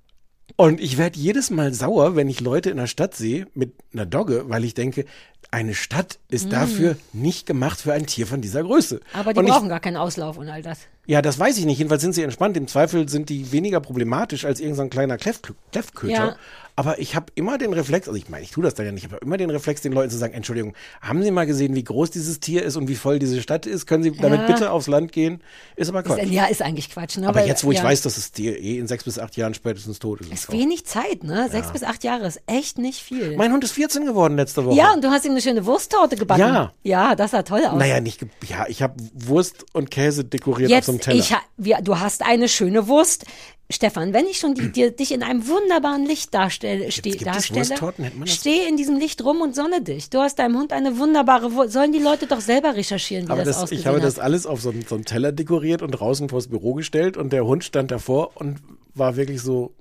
Und 0.57 0.81
ich 0.81 0.97
werde 0.97 1.19
jedes 1.19 1.51
Mal 1.51 1.74
sauer, 1.74 2.16
wenn 2.16 2.28
ich 2.28 2.41
Leute 2.41 2.70
in 2.70 2.78
der 2.78 2.87
Stadt 2.87 3.15
sehe 3.15 3.47
mit 3.55 3.74
einer 3.93 4.07
Dogge, 4.07 4.45
weil 4.49 4.65
ich 4.65 4.73
denke, 4.73 5.05
eine 5.51 5.74
Stadt 5.74 6.19
ist 6.28 6.47
Mm. 6.49 6.51
dafür 6.51 6.97
nicht 7.12 7.47
gemacht 7.47 7.78
für 7.81 7.93
ein 7.93 8.07
Tier 8.07 8.27
von 8.27 8.41
dieser 8.41 8.62
Größe. 8.62 9.01
Aber 9.12 9.33
die 9.33 9.41
und 9.41 9.47
brauchen 9.47 9.65
ich, 9.66 9.69
gar 9.70 9.81
keinen 9.81 9.97
Auslauf 9.97 10.39
und 10.39 10.49
all 10.49 10.62
das. 10.62 10.81
Ja, 11.07 11.23
das 11.23 11.39
weiß 11.39 11.59
ich 11.59 11.66
nicht. 11.66 11.78
Jedenfalls 11.78 12.03
sind 12.03 12.15
sie 12.15 12.23
entspannt. 12.23 12.57
Im 12.57 12.69
Zweifel 12.69 13.09
sind 13.09 13.28
die 13.28 13.53
weniger 13.53 13.81
problematisch 13.81 14.45
als 14.45 14.59
irgendein 14.61 14.87
so 14.87 14.91
kleiner 14.91 15.19
Kleff, 15.19 15.41
Kleffköter. 15.73 16.12
Ja. 16.12 16.37
Aber 16.78 16.98
ich 16.98 17.16
habe 17.16 17.27
immer 17.35 17.57
den 17.57 17.73
Reflex, 17.73 18.07
also 18.07 18.19
ich 18.19 18.28
meine, 18.28 18.44
ich 18.44 18.51
tue 18.51 18.62
das 18.62 18.74
dann 18.74 18.85
ja 18.85 18.93
nicht, 18.93 19.05
ich 19.07 19.11
habe 19.11 19.24
immer 19.24 19.39
den 19.39 19.48
Reflex, 19.48 19.81
den 19.81 19.93
Leuten 19.93 20.11
zu 20.11 20.19
sagen, 20.19 20.35
Entschuldigung, 20.35 20.74
haben 21.01 21.23
Sie 21.23 21.31
mal 21.31 21.47
gesehen, 21.47 21.74
wie 21.74 21.82
groß 21.82 22.11
dieses 22.11 22.39
Tier 22.39 22.62
ist 22.62 22.77
und 22.77 22.86
wie 22.89 22.97
voll 22.97 23.19
diese 23.19 23.40
Stadt 23.40 23.65
ist? 23.65 23.86
Können 23.86 24.03
Sie 24.03 24.12
damit 24.12 24.40
Ja. 24.40 24.47
bitte 24.47 24.70
aufs 24.70 24.86
Land 24.86 25.11
gehen? 25.11 25.43
Ist 25.77 25.89
aber 25.89 26.03
Quatsch. 26.03 26.23
Ist, 26.23 26.31
ja, 26.31 26.44
ist 26.44 26.61
eigentlich 26.61 26.90
Quatsch. 26.90 27.16
Ne? 27.16 27.28
aber 27.28 27.40
Weil, 27.40 27.48
jetzt, 27.48 27.65
wo 27.65 27.73
ich 27.73 27.78
ja, 27.78 27.85
weiß, 27.85 28.03
dass 28.03 28.16
das 28.16 28.31
Tier 28.31 28.59
eh 28.61 28.78
in 28.78 28.86
sechs 28.86 29.05
bis 29.05 29.19
acht 29.19 29.36
Jahren 29.39 29.55
spätestens 29.55 29.98
tot 29.98 30.20
ist. 30.20 30.31
Ist 30.31 30.53
wenig 30.53 30.85
Zeit, 30.85 31.24
ne? 31.24 31.48
Sechs 31.51 31.73
bis 31.73 31.82
acht 31.82 32.05
Jahre 32.05 32.27
ist 32.27 32.43
echt 32.47 32.77
nicht 32.77 33.01
viel. 33.01 33.36
Mein 33.39 33.53
Hund 33.53 33.65
ist 33.65 33.73
14 33.73 34.05
geworden 34.05 34.36
letzte 34.36 34.65
Woche. 34.66 34.77
ja, 34.77 34.93
und 34.93 35.03
du 35.03 35.09
hast 35.09 35.24
ihm 35.24 35.32
eine 35.32 35.40
schöne 35.40 35.65
Wursttorte 35.65 36.16
gebacken. 36.16 36.40
Ja. 36.40 36.73
Ja, 36.82 37.15
das 37.15 37.31
sah 37.31 37.43
toll 37.43 37.65
aus. 37.65 37.78
Naja, 37.78 38.01
nicht, 38.01 38.20
ja, 38.47 38.66
ich 38.69 38.82
habe 38.82 38.94
Wurst 39.15 39.65
und 39.73 39.90
Käse 39.90 40.24
dekoriert 40.24 40.70
Jetzt, 40.70 40.81
auf 40.81 40.85
so 40.86 40.93
einem 40.93 41.23
Teller. 41.23 41.40
ich, 41.59 41.74
du 41.82 41.98
hast 41.98 42.23
eine 42.23 42.48
schöne 42.48 42.86
Wurst. 42.86 43.24
Stefan, 43.69 44.13
wenn 44.13 44.27
ich 44.27 44.39
schon 44.39 44.55
die, 44.55 44.71
dir, 44.71 44.93
dich 44.93 45.13
in 45.13 45.25
einem 45.25 45.49
wunderbaren 45.49 46.07
Licht 46.07 46.33
darstelle, 46.33 46.91
ste, 46.93 47.11
gibt 47.11 47.27
darstelle 47.27 47.65
steh 48.25 48.69
in 48.69 48.77
diesem 48.77 48.97
Licht 48.97 49.25
rum 49.25 49.41
und 49.41 49.57
sonne 49.57 49.83
dich. 49.83 50.09
Du 50.09 50.21
hast 50.21 50.39
deinem 50.39 50.57
Hund 50.57 50.73
eine 50.73 50.99
wunderbare 50.99 51.53
Wurst. 51.53 51.73
Sollen 51.73 51.91
die 51.91 51.99
Leute 51.99 52.29
doch 52.29 52.41
selber 52.41 52.77
recherchieren, 52.77 53.27
wie 53.27 53.33
aber 53.33 53.43
das, 53.43 53.61
das, 53.61 53.73
ich 53.73 53.87
habe 53.87 53.97
hat. 53.97 54.05
das 54.05 54.21
alles 54.21 54.47
auf 54.47 54.61
so 54.61 54.71
einen, 54.71 54.83
so 54.83 54.95
einen 54.95 55.05
Teller 55.05 55.33
dekoriert 55.33 55.83
und 55.83 55.91
draußen 55.91 56.29
vors 56.29 56.47
Büro 56.47 56.75
gestellt 56.75 57.17
und 57.17 57.33
der 57.33 57.45
Hund 57.45 57.65
stand 57.65 57.91
davor 57.91 58.37
und 58.37 58.59
war 58.95 59.17
wirklich 59.17 59.43
so. 59.43 59.75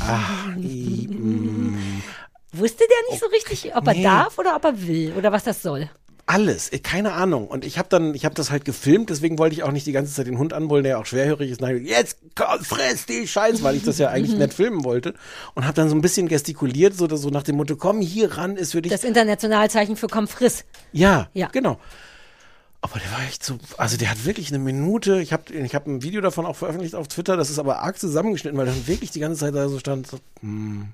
Ach, 0.00 0.56
i, 0.58 1.08
mm, 1.08 2.02
Wusste 2.52 2.84
der 2.86 3.10
nicht 3.10 3.20
so 3.20 3.26
richtig, 3.28 3.74
ob 3.76 3.86
er 3.86 3.94
nee. 3.94 4.02
darf 4.02 4.38
oder 4.38 4.56
ob 4.56 4.64
er 4.64 4.86
will 4.86 5.14
oder 5.16 5.32
was 5.32 5.44
das 5.44 5.62
soll? 5.62 5.88
Alles, 6.30 6.72
eh, 6.72 6.78
keine 6.78 7.12
Ahnung. 7.14 7.48
Und 7.48 7.64
ich 7.64 7.76
habe 7.76 7.88
dann, 7.88 8.14
ich 8.14 8.24
habe 8.24 8.36
das 8.36 8.52
halt 8.52 8.64
gefilmt, 8.64 9.10
deswegen 9.10 9.36
wollte 9.38 9.56
ich 9.56 9.64
auch 9.64 9.72
nicht 9.72 9.84
die 9.84 9.90
ganze 9.90 10.14
Zeit 10.14 10.28
den 10.28 10.38
Hund 10.38 10.52
anbrüllen, 10.52 10.84
der 10.84 10.92
ja 10.92 10.98
auch 10.98 11.06
schwerhörig 11.06 11.50
ist. 11.50 11.60
Nein, 11.60 11.84
jetzt 11.84 12.18
komm, 12.36 12.60
fress 12.64 13.04
die 13.04 13.26
Scheiß, 13.26 13.64
weil 13.64 13.74
ich 13.74 13.82
das 13.82 13.98
ja 13.98 14.10
eigentlich 14.10 14.38
nicht 14.38 14.54
filmen 14.54 14.84
wollte. 14.84 15.14
Und 15.54 15.64
habe 15.64 15.74
dann 15.74 15.88
so 15.88 15.96
ein 15.96 16.00
bisschen 16.00 16.28
gestikuliert, 16.28 16.94
so, 16.94 17.08
so 17.16 17.30
nach 17.30 17.42
dem 17.42 17.56
Motto, 17.56 17.74
komm 17.74 18.00
hier 18.00 18.36
ran, 18.36 18.56
ist 18.56 18.72
für 18.72 18.80
dich 18.80 18.92
Das 18.92 19.02
Internationalzeichen 19.02 19.96
für 19.96 20.06
komm 20.06 20.28
friss. 20.28 20.64
Ja, 20.92 21.28
Ja. 21.34 21.48
genau. 21.48 21.80
Aber 22.82 22.98
der 23.00 23.10
war 23.10 23.26
echt 23.28 23.44
so, 23.44 23.58
also 23.76 23.96
der 23.96 24.10
hat 24.10 24.24
wirklich 24.24 24.48
eine 24.50 24.60
Minute, 24.60 25.20
ich 25.20 25.32
habe 25.32 25.52
ich 25.52 25.74
hab 25.74 25.86
ein 25.86 26.02
Video 26.02 26.20
davon 26.20 26.46
auch 26.46 26.56
veröffentlicht 26.56 26.94
auf 26.94 27.08
Twitter, 27.08 27.36
das 27.36 27.50
ist 27.50 27.58
aber 27.58 27.80
arg 27.80 27.98
zusammengeschnitten, 27.98 28.56
weil 28.56 28.66
dann 28.66 28.86
wirklich 28.86 29.10
die 29.10 29.20
ganze 29.20 29.40
Zeit 29.40 29.54
da 29.54 29.68
so 29.68 29.78
stand, 29.80 30.06
so, 30.06 30.18
hm. 30.40 30.88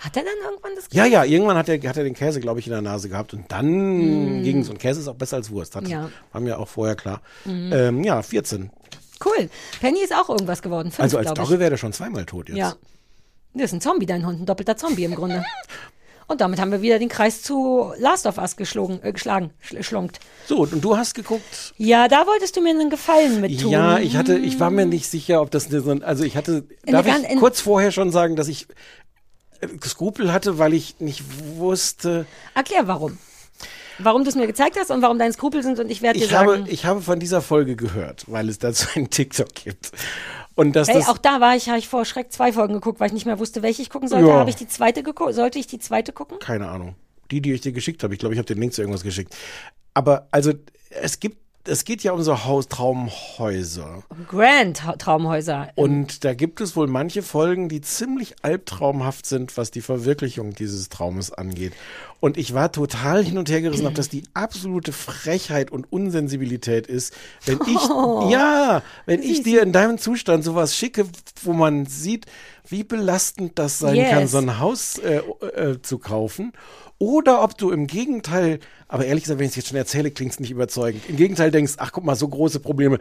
Hat 0.00 0.16
er 0.16 0.22
dann 0.24 0.32
irgendwann 0.44 0.72
das 0.76 0.86
Ja, 0.92 1.04
ja, 1.06 1.24
irgendwann 1.24 1.56
hat 1.56 1.68
er, 1.68 1.76
hat 1.88 1.96
er 1.96 2.04
den 2.04 2.14
Käse, 2.14 2.40
glaube 2.40 2.60
ich, 2.60 2.66
in 2.66 2.72
der 2.72 2.82
Nase 2.82 3.08
gehabt 3.08 3.32
und 3.34 3.50
dann 3.50 4.42
ging's. 4.42 4.68
Und 4.68 4.78
Käse 4.78 5.00
ist 5.00 5.08
auch 5.08 5.14
besser 5.14 5.36
als 5.36 5.50
Wurst, 5.50 5.74
hat, 5.76 5.88
Ja. 5.88 6.10
war 6.32 6.40
mir 6.40 6.58
auch 6.58 6.68
vorher 6.68 6.96
klar. 6.96 7.22
Mhm. 7.44 7.72
Ähm, 7.72 8.04
ja, 8.04 8.22
14. 8.22 8.70
Cool. 9.24 9.48
Penny 9.80 10.00
ist 10.02 10.14
auch 10.14 10.28
irgendwas 10.28 10.60
geworden. 10.62 10.90
Fünf, 10.90 11.00
also 11.00 11.18
als. 11.18 11.32
Dogge 11.32 11.58
wäre 11.58 11.70
der 11.70 11.76
schon 11.78 11.92
zweimal 11.94 12.26
tot 12.26 12.48
jetzt. 12.48 12.58
Ja. 12.58 12.74
Das 13.54 13.64
ist 13.64 13.72
ein 13.72 13.80
Zombie, 13.80 14.04
dein 14.06 14.26
Hund, 14.26 14.42
ein 14.42 14.46
doppelter 14.46 14.76
Zombie 14.76 15.04
im 15.04 15.14
Grunde. 15.14 15.42
Und 16.28 16.40
damit 16.40 16.60
haben 16.60 16.72
wir 16.72 16.82
wieder 16.82 16.98
den 16.98 17.08
Kreis 17.08 17.40
zu 17.42 17.92
Last 17.98 18.26
of 18.26 18.36
Us 18.38 18.56
geschlagen, 18.56 18.98
äh, 19.02 19.12
geschlagen 19.12 19.52
schl 19.60 19.80
schlunkt. 19.84 20.18
So, 20.48 20.62
und 20.62 20.82
du 20.84 20.96
hast 20.96 21.14
geguckt. 21.14 21.72
Ja, 21.76 22.08
da 22.08 22.26
wolltest 22.26 22.56
du 22.56 22.60
mir 22.62 22.70
einen 22.70 22.90
Gefallen 22.90 23.40
mit 23.40 23.60
tun. 23.60 23.70
Ja, 23.70 24.00
ich 24.00 24.16
hatte, 24.16 24.36
ich 24.36 24.58
war 24.58 24.70
mir 24.70 24.86
nicht 24.86 25.08
sicher, 25.08 25.40
ob 25.40 25.52
das 25.52 25.68
eine 25.68 25.80
so 25.82 25.90
ein, 25.92 26.02
also 26.02 26.24
ich 26.24 26.36
hatte, 26.36 26.64
darf 26.84 27.06
ich 27.06 27.30
in- 27.30 27.38
kurz 27.38 27.60
vorher 27.60 27.92
schon 27.92 28.10
sagen, 28.10 28.34
dass 28.34 28.48
ich 28.48 28.66
Skrupel 29.84 30.32
hatte, 30.32 30.58
weil 30.58 30.74
ich 30.74 31.00
nicht 31.00 31.22
wusste, 31.56 32.26
Erklär 32.54 32.86
warum. 32.86 33.18
Warum 33.98 34.24
du 34.24 34.30
es 34.30 34.36
mir 34.36 34.46
gezeigt 34.46 34.76
hast 34.78 34.90
und 34.90 35.00
warum 35.00 35.18
deine 35.18 35.32
Skrupel 35.32 35.62
sind 35.62 35.78
und 35.78 35.90
ich 35.90 36.02
werde 36.02 36.18
dir 36.18 36.26
ich 36.26 36.34
habe, 36.34 36.52
sagen. 36.52 36.66
ich 36.68 36.84
habe 36.84 37.00
von 37.00 37.18
dieser 37.18 37.40
Folge 37.40 37.76
gehört, 37.76 38.24
weil 38.26 38.48
es 38.48 38.58
dazu 38.58 38.86
einen 38.94 39.08
TikTok 39.08 39.54
gibt. 39.54 39.92
Und 40.54 40.74
dass 40.74 40.88
Hey, 40.88 40.96
das, 40.96 41.08
auch 41.08 41.18
da 41.18 41.40
war 41.40 41.56
ich, 41.56 41.68
habe 41.68 41.78
ich 41.78 41.88
vor 41.88 42.04
Schreck 42.04 42.32
zwei 42.32 42.52
Folgen 42.52 42.74
geguckt, 42.74 43.00
weil 43.00 43.08
ich 43.08 43.12
nicht 43.12 43.26
mehr 43.26 43.38
wusste, 43.38 43.62
welche 43.62 43.82
ich 43.82 43.90
gucken 43.90 44.08
sollte. 44.08 44.28
Ja. 44.28 44.34
Habe 44.34 44.50
ich 44.50 44.56
die 44.56 44.68
zweite 44.68 45.02
geguckt? 45.02 45.34
Sollte 45.34 45.58
ich 45.58 45.66
die 45.66 45.78
zweite 45.78 46.12
gucken? 46.12 46.38
keine 46.38 46.68
Ahnung, 46.68 46.94
die, 47.30 47.40
die 47.40 47.52
ich 47.52 47.60
dir 47.62 47.72
geschickt 47.72 48.02
habe, 48.02 48.14
ich 48.14 48.20
glaube, 48.20 48.34
ich 48.34 48.38
habe 48.38 48.46
den 48.46 48.58
Link 48.58 48.72
zu 48.72 48.82
irgendwas 48.82 49.02
geschickt. 49.02 49.34
Aber 49.94 50.28
also, 50.30 50.52
es 50.90 51.20
gibt, 51.20 51.38
es 51.68 51.84
geht 51.84 52.02
ja 52.02 52.12
um 52.12 52.22
so 52.22 52.44
Haustraumhäuser. 52.44 54.02
Grand 54.28 54.84
Ha- 54.84 54.96
Traumhäuser. 54.96 55.68
Und 55.74 56.24
da 56.24 56.34
gibt 56.34 56.60
es 56.60 56.76
wohl 56.76 56.86
manche 56.86 57.22
Folgen, 57.22 57.68
die 57.68 57.80
ziemlich 57.80 58.34
albtraumhaft 58.42 59.26
sind, 59.26 59.56
was 59.56 59.70
die 59.70 59.80
Verwirklichung 59.80 60.54
dieses 60.54 60.88
Traumes 60.88 61.32
angeht. 61.32 61.72
Und 62.20 62.36
ich 62.38 62.54
war 62.54 62.72
total 62.72 63.22
hin 63.24 63.36
und 63.38 63.50
her 63.50 63.60
gerissen, 63.60 63.86
ob 63.86 63.94
das 63.94 64.08
die 64.08 64.22
absolute 64.34 64.92
Frechheit 64.92 65.70
und 65.70 65.92
Unsensibilität 65.92 66.86
ist, 66.86 67.14
wenn 67.44 67.58
ich, 67.66 67.76
Oh. 67.90 68.28
ja, 68.30 68.82
wenn 69.04 69.22
ich 69.22 69.42
dir 69.42 69.62
in 69.62 69.72
deinem 69.72 69.98
Zustand 69.98 70.42
sowas 70.44 70.74
schicke, 70.76 71.06
wo 71.42 71.52
man 71.52 71.86
sieht, 71.86 72.26
wie 72.68 72.82
belastend 72.84 73.58
das 73.58 73.78
sein 73.78 73.94
Yes. 73.96 74.10
kann, 74.10 74.26
so 74.28 74.38
ein 74.38 74.58
Haus 74.58 74.98
äh, 74.98 75.18
äh, 75.54 75.80
zu 75.82 75.98
kaufen. 75.98 76.52
Oder 76.98 77.42
ob 77.42 77.58
du 77.58 77.70
im 77.72 77.86
Gegenteil, 77.86 78.58
aber 78.88 79.04
ehrlich 79.04 79.24
gesagt, 79.24 79.38
wenn 79.38 79.44
ich 79.46 79.50
es 79.52 79.56
jetzt 79.56 79.68
schon 79.68 79.76
erzähle, 79.76 80.10
klingt 80.10 80.32
es 80.32 80.40
nicht 80.40 80.50
überzeugend. 80.50 81.02
Im 81.08 81.16
Gegenteil 81.16 81.50
denkst, 81.50 81.74
ach 81.76 81.92
guck 81.92 82.04
mal, 82.04 82.14
so 82.16 82.26
große 82.26 82.58
Probleme, 82.60 82.98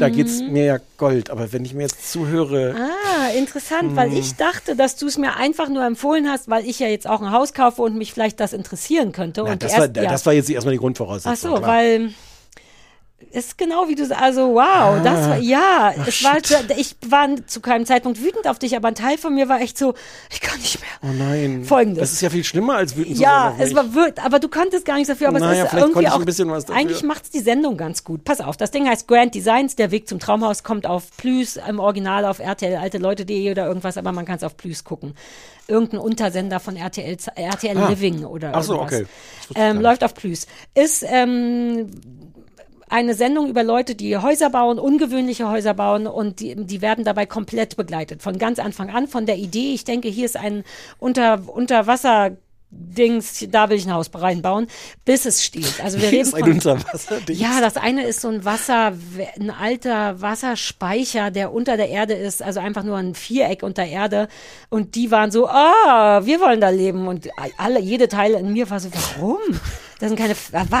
da 0.00 0.08
geht's 0.08 0.40
Mhm. 0.40 0.52
mir 0.52 0.64
ja 0.64 0.78
Gold. 0.96 1.28
Aber 1.30 1.52
wenn 1.52 1.64
ich 1.64 1.74
mir 1.74 1.82
jetzt 1.82 2.10
zuhöre, 2.10 2.74
Ah, 2.76 3.28
interessant, 3.36 3.94
weil 3.94 4.10
Hm. 4.10 4.16
ich 4.18 4.34
dachte, 4.36 4.74
dass 4.74 4.96
du 4.96 5.06
es 5.06 5.18
mir 5.18 5.36
einfach 5.36 5.68
nur 5.68 5.84
empfohlen 5.84 6.28
hast, 6.28 6.48
weil 6.48 6.66
ich 6.66 6.78
ja 6.80 6.88
jetzt 6.88 7.06
auch 7.06 7.20
ein 7.20 7.30
Haus 7.30 7.52
kaufe 7.52 7.82
und 7.82 7.96
mich 7.96 8.12
vielleicht 8.12 8.40
das 8.40 8.52
interessieren 8.54 9.12
könnte. 9.12 9.42
na, 9.44 9.52
und 9.52 9.62
das, 9.62 9.74
erst, 9.74 9.94
war, 9.96 10.02
ja. 10.04 10.10
das 10.10 10.24
war 10.26 10.32
jetzt 10.32 10.48
erstmal 10.50 10.72
die 10.72 10.80
Grundvoraussetzung. 10.80 11.32
Ach 11.32 11.36
so, 11.56 11.62
klar. 11.62 11.68
weil 11.76 12.14
ist 13.32 13.56
genau 13.58 13.88
wie 13.88 13.94
du 13.94 14.04
sagst, 14.06 14.22
also 14.22 14.54
wow, 14.54 15.02
das 15.02 15.28
war, 15.28 15.38
ja, 15.38 15.92
Ach, 15.98 16.06
es 16.06 16.22
war, 16.22 16.34
shit. 16.44 16.66
ich 16.76 16.96
war 17.08 17.28
zu 17.46 17.60
keinem 17.60 17.86
Zeitpunkt 17.86 18.22
wütend 18.22 18.46
auf 18.46 18.58
dich, 18.58 18.76
aber 18.76 18.88
ein 18.88 18.94
Teil 18.94 19.16
von 19.18 19.34
mir 19.34 19.48
war 19.48 19.60
echt 19.60 19.78
so, 19.78 19.94
ich 20.30 20.40
kann 20.40 20.58
nicht 20.60 20.78
mehr. 20.80 20.90
Oh 21.02 21.14
nein. 21.14 21.64
Folgendes. 21.64 22.00
Das 22.02 22.12
ist 22.12 22.20
ja 22.20 22.28
viel 22.30 22.44
schlimmer 22.44 22.76
als 22.76 22.94
wütend 22.96 23.18
Ja, 23.18 23.54
es 23.58 23.74
war 23.74 23.94
wirklich, 23.94 24.22
aber 24.24 24.38
du 24.38 24.48
konntest 24.48 24.84
gar 24.84 24.94
nichts 24.96 25.08
dafür, 25.08 25.28
aber 25.28 25.38
Naja, 25.40 25.52
es 25.52 25.58
ist 25.64 25.70
vielleicht 25.70 25.82
irgendwie 25.82 25.92
konnte 25.94 26.08
ich 26.08 26.14
auch, 26.14 26.18
ein 26.20 26.24
bisschen 26.26 26.50
was 26.50 26.64
dafür. 26.66 26.80
eigentlich 26.80 27.02
macht's 27.02 27.30
die 27.30 27.40
Sendung 27.40 27.76
ganz 27.76 28.04
gut. 28.04 28.22
Pass 28.24 28.40
auf, 28.40 28.56
das 28.56 28.70
Ding 28.70 28.86
heißt 28.88 29.08
Grand 29.08 29.34
Designs, 29.34 29.76
der 29.76 29.90
Weg 29.90 30.08
zum 30.08 30.18
Traumhaus 30.18 30.62
kommt 30.62 30.86
auf 30.86 31.10
Plüs, 31.16 31.56
im 31.68 31.78
Original 31.80 32.24
auf 32.26 32.38
RTL, 32.38 32.76
alte 32.76 32.98
Leute.de 32.98 33.50
oder 33.50 33.66
irgendwas, 33.66 33.96
aber 33.96 34.12
man 34.12 34.24
kann 34.26 34.36
es 34.36 34.44
auf 34.44 34.56
Plüs 34.56 34.84
gucken. 34.84 35.14
Irgendein 35.68 36.00
Untersender 36.00 36.60
von 36.60 36.76
RTL, 36.76 37.16
RTL 37.34 37.78
Ah. 37.78 37.88
Living 37.88 38.24
oder 38.24 38.52
Ach 38.54 38.62
so, 38.62 38.80
okay. 38.80 39.06
Ähm, 39.54 39.80
läuft 39.80 40.04
auf 40.04 40.14
Plüs. 40.14 40.46
Ist, 40.74 41.04
ähm, 41.08 41.90
eine 42.88 43.14
Sendung 43.14 43.48
über 43.48 43.64
Leute, 43.64 43.94
die 43.94 44.16
Häuser 44.16 44.50
bauen, 44.50 44.78
ungewöhnliche 44.78 45.48
Häuser 45.48 45.74
bauen 45.74 46.06
und 46.06 46.40
die, 46.40 46.54
die 46.54 46.82
werden 46.82 47.04
dabei 47.04 47.26
komplett 47.26 47.76
begleitet. 47.76 48.22
Von 48.22 48.38
ganz 48.38 48.58
Anfang 48.58 48.90
an, 48.90 49.08
von 49.08 49.26
der 49.26 49.36
Idee, 49.36 49.74
ich 49.74 49.84
denke, 49.84 50.08
hier 50.08 50.24
ist 50.24 50.36
ein 50.36 50.64
unter, 50.98 51.42
Unterwasser 51.48 52.36
Dings, 52.70 53.46
da 53.48 53.70
will 53.70 53.76
ich 53.76 53.86
ein 53.86 53.94
Haus 53.94 54.10
reinbauen, 54.12 54.66
bis 55.04 55.24
es 55.24 55.44
steht. 55.44 55.82
Also 55.82 56.00
wir 56.00 56.10
reden 56.10 56.60
von, 56.60 56.84
ja, 57.28 57.60
das 57.60 57.76
eine 57.76 58.04
ist 58.04 58.20
so 58.20 58.28
ein 58.28 58.44
Wasser, 58.44 58.92
ein 59.38 59.50
alter 59.50 60.20
Wasserspeicher, 60.20 61.30
der 61.30 61.52
unter 61.52 61.76
der 61.76 61.88
Erde 61.88 62.14
ist, 62.14 62.42
also 62.42 62.58
einfach 62.60 62.82
nur 62.82 62.96
ein 62.96 63.14
Viereck 63.14 63.62
unter 63.62 63.84
Erde. 63.84 64.28
Und 64.68 64.96
die 64.96 65.10
waren 65.10 65.30
so, 65.30 65.48
ah, 65.48 66.22
wir 66.24 66.40
wollen 66.40 66.60
da 66.60 66.70
leben. 66.70 67.06
Und 67.06 67.28
alle, 67.56 67.80
jede 67.80 68.08
Teile 68.08 68.38
in 68.40 68.52
mir 68.52 68.68
war 68.68 68.80
so, 68.80 68.88
warum? 68.92 69.38
Das 70.00 70.08
sind 70.08 70.18
keine, 70.18 70.34
was? 70.34 70.80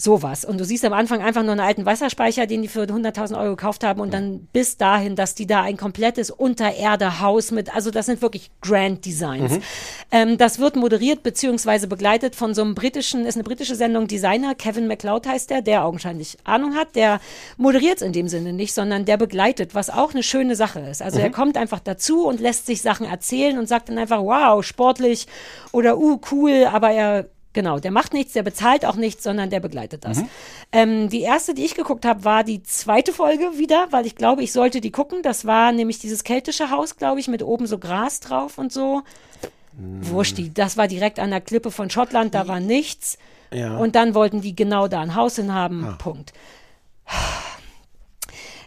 Sowas. 0.00 0.46
Und 0.46 0.58
du 0.58 0.64
siehst 0.64 0.84
am 0.86 0.94
Anfang 0.94 1.20
einfach 1.20 1.42
nur 1.42 1.52
einen 1.52 1.60
alten 1.60 1.84
Wasserspeicher, 1.84 2.46
den 2.46 2.62
die 2.62 2.68
für 2.68 2.84
100.000 2.84 3.38
Euro 3.38 3.50
gekauft 3.50 3.84
haben 3.84 4.00
und 4.00 4.14
dann 4.14 4.48
bis 4.52 4.78
dahin, 4.78 5.14
dass 5.14 5.34
die 5.34 5.46
da 5.46 5.60
ein 5.60 5.76
komplettes 5.76 6.30
Untererde-Haus 6.30 7.50
mit, 7.50 7.74
also 7.74 7.90
das 7.90 8.06
sind 8.06 8.22
wirklich 8.22 8.50
Grand 8.62 9.04
Designs. 9.04 9.52
Mhm. 9.52 9.62
Ähm, 10.10 10.38
das 10.38 10.58
wird 10.58 10.76
moderiert 10.76 11.22
beziehungsweise 11.22 11.86
begleitet 11.86 12.34
von 12.34 12.54
so 12.54 12.62
einem 12.62 12.74
britischen, 12.74 13.26
ist 13.26 13.34
eine 13.34 13.44
britische 13.44 13.74
Sendung, 13.74 14.06
Designer, 14.06 14.54
Kevin 14.54 14.86
MacLeod 14.86 15.26
heißt 15.26 15.50
der, 15.50 15.60
der 15.60 15.84
augenscheinlich 15.84 16.38
Ahnung 16.44 16.74
hat, 16.76 16.96
der 16.96 17.20
moderiert 17.58 17.96
es 17.96 18.02
in 18.02 18.14
dem 18.14 18.28
Sinne 18.28 18.54
nicht, 18.54 18.72
sondern 18.72 19.04
der 19.04 19.18
begleitet, 19.18 19.74
was 19.74 19.90
auch 19.90 20.12
eine 20.14 20.22
schöne 20.22 20.56
Sache 20.56 20.80
ist. 20.80 21.02
Also 21.02 21.18
Mhm. 21.18 21.24
er 21.24 21.30
kommt 21.30 21.56
einfach 21.58 21.80
dazu 21.80 22.26
und 22.26 22.40
lässt 22.40 22.64
sich 22.64 22.80
Sachen 22.80 23.04
erzählen 23.06 23.58
und 23.58 23.68
sagt 23.68 23.90
dann 23.90 23.98
einfach, 23.98 24.22
wow, 24.22 24.64
sportlich 24.64 25.26
oder 25.72 25.98
uh, 25.98 26.18
cool, 26.30 26.66
aber 26.72 26.90
er 26.90 27.26
Genau, 27.52 27.80
der 27.80 27.90
macht 27.90 28.12
nichts, 28.12 28.32
der 28.32 28.44
bezahlt 28.44 28.84
auch 28.84 28.94
nichts, 28.94 29.24
sondern 29.24 29.50
der 29.50 29.58
begleitet 29.58 30.04
das. 30.04 30.18
Mhm. 30.18 30.28
Ähm, 30.70 31.08
die 31.08 31.22
erste, 31.22 31.52
die 31.52 31.64
ich 31.64 31.74
geguckt 31.74 32.04
habe, 32.04 32.24
war 32.24 32.44
die 32.44 32.62
zweite 32.62 33.12
Folge 33.12 33.58
wieder, 33.58 33.88
weil 33.90 34.06
ich 34.06 34.14
glaube, 34.14 34.44
ich 34.44 34.52
sollte 34.52 34.80
die 34.80 34.92
gucken. 34.92 35.22
Das 35.22 35.44
war 35.46 35.72
nämlich 35.72 35.98
dieses 35.98 36.22
keltische 36.22 36.70
Haus, 36.70 36.96
glaube 36.96 37.18
ich, 37.18 37.26
mit 37.26 37.42
oben 37.42 37.66
so 37.66 37.78
Gras 37.78 38.20
drauf 38.20 38.56
und 38.56 38.72
so. 38.72 39.02
Wurscht, 39.72 40.38
die, 40.38 40.52
das 40.52 40.76
war 40.76 40.86
direkt 40.86 41.18
an 41.18 41.30
der 41.30 41.40
Klippe 41.40 41.70
von 41.70 41.90
Schottland, 41.90 42.34
da 42.34 42.46
war 42.46 42.60
nichts. 42.60 43.18
Ja. 43.52 43.78
Und 43.78 43.96
dann 43.96 44.14
wollten 44.14 44.40
die 44.40 44.54
genau 44.54 44.86
da 44.86 45.00
ein 45.00 45.14
Haus 45.14 45.36
hin 45.36 45.52
haben. 45.52 45.84
Ah. 45.84 45.96
Punkt. 45.98 46.32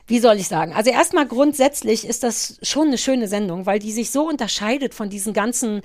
Wie 0.08 0.20
soll 0.20 0.36
ich 0.36 0.50
sagen? 0.50 0.74
Also 0.74 0.92
erstmal 0.92 1.26
grundsätzlich 1.26 2.06
ist 2.06 2.24
das 2.24 2.60
schon 2.62 2.88
eine 2.88 2.98
schöne 2.98 3.30
Sendung, 3.30 3.66
weil 3.66 3.80
die 3.80 3.94
sich 3.94 4.12
so 4.12 4.28
unterscheidet 4.28 4.94
von 4.94 5.10
diesen 5.10 5.34
ganzen 5.34 5.82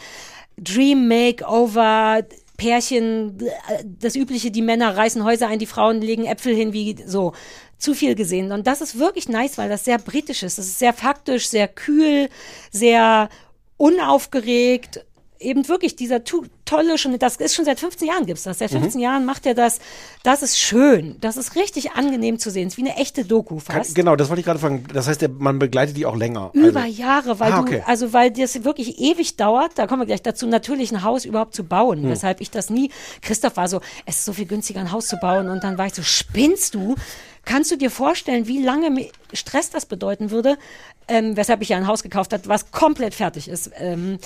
Dream 0.57 1.07
Makeover 1.07 2.25
Pärchen, 2.59 3.39
das 3.85 4.17
übliche, 4.17 4.51
die 4.51 4.63
Männer 4.63 4.95
reißen 4.97 5.25
Häuser 5.25 5.49
ein, 5.49 5.61
die 5.61 5.67
Frauen 5.67 6.03
legen 6.03 6.27
Äpfel 6.27 6.55
hin, 6.55 6.75
wie 6.75 6.97
so. 7.07 7.33
Zu 7.79 7.95
viel 7.95 8.17
gesehen. 8.17 8.51
Und 8.51 8.67
das 8.67 8.81
ist 8.81 8.99
wirklich 8.99 9.29
nice, 9.29 9.57
weil 9.57 9.69
das 9.69 9.85
sehr 9.85 9.99
britisch 9.99 10.43
ist. 10.43 10.59
Das 10.59 10.67
ist 10.67 10.81
sehr 10.81 10.93
faktisch, 10.93 11.49
sehr 11.49 11.69
kühl, 11.69 12.29
sehr 12.73 13.29
unaufgeregt. 13.77 15.07
Eben 15.41 15.69
wirklich 15.69 15.95
dieser 15.95 16.23
tolle, 16.25 16.99
schon, 16.99 17.17
das 17.19 17.37
ist 17.37 17.55
schon 17.55 17.65
seit 17.65 17.79
15 17.79 18.09
Jahren 18.09 18.27
gibt's 18.27 18.43
das. 18.43 18.59
Seit 18.59 18.73
Mhm. 18.73 18.81
15 18.81 19.01
Jahren 19.01 19.25
macht 19.25 19.47
er 19.47 19.55
das. 19.55 19.79
Das 20.25 20.43
ist 20.43 20.59
schön. 20.59 21.17
Das 21.21 21.37
ist 21.37 21.55
richtig 21.55 21.93
angenehm 21.93 22.39
zu 22.41 22.51
sehen. 22.51 22.67
Es 22.67 22.75
ist 22.75 22.77
wie 22.79 22.89
eine 22.91 22.97
echte 22.99 23.25
Doku 23.25 23.57
Kann, 23.65 23.77
fast. 23.77 23.95
genau, 23.95 24.17
das 24.17 24.29
wollte 24.31 24.41
ich 24.41 24.47
gerade 24.47 24.59
fragen. 24.59 24.85
Das 24.93 25.07
heißt, 25.07 25.25
man 25.39 25.61
begleitet 25.61 25.97
die 25.97 26.07
auch 26.07 26.17
länger. 26.17 26.51
Über 26.55 26.81
also, 26.83 26.93
Jahre, 27.01 27.39
weil 27.39 27.53
Ah, 27.53 27.61
okay. 27.61 27.79
du, 27.85 27.87
also 27.89 28.13
weil 28.13 28.33
das 28.33 28.65
wirklich 28.65 28.99
ewig 28.99 29.37
dauert, 29.37 29.73
da 29.79 29.87
kommen 29.87 30.03
wir 30.03 30.07
gleich 30.07 30.23
dazu, 30.23 30.47
natürlich 30.49 30.91
ein 30.93 31.05
Haus 31.05 31.25
überhaupt 31.25 31.55
zu 31.55 31.63
bauen, 31.63 32.03
Hm. 32.03 32.11
weshalb 32.11 32.41
ich 32.41 32.51
das 32.51 32.69
nie, 32.69 32.91
Christoph 33.23 33.57
war 33.57 33.69
so, 33.69 33.81
es 34.07 34.17
ist 34.19 34.25
so 34.25 34.33
viel 34.33 34.47
günstiger, 34.47 34.81
ein 34.81 34.91
Haus 34.91 35.07
zu 35.07 35.19
bauen 35.19 35.49
und 35.49 35.63
dann 35.63 35.79
war 35.79 35.87
ich 35.87 35.95
so, 35.95 36.03
spinnst 36.03 36.75
du? 36.75 36.97
Kannst 37.45 37.71
du 37.71 37.77
dir 37.77 37.91
vorstellen, 37.91 38.47
wie 38.47 38.63
lange 38.63 39.07
Stress 39.33 39.71
das 39.71 39.87
bedeuten 39.87 40.31
würde, 40.31 40.59
ähm, 41.07 41.37
weshalb 41.37 41.63
ich 41.63 41.71
ja 41.71 41.77
ein 41.79 41.87
Haus 41.87 42.03
gekauft 42.03 42.33
habe, 42.33 42.43
was 42.47 42.73
komplett 42.73 43.15
fertig 43.15 43.49
ist. 43.49 43.71
Ähm, 43.79 44.19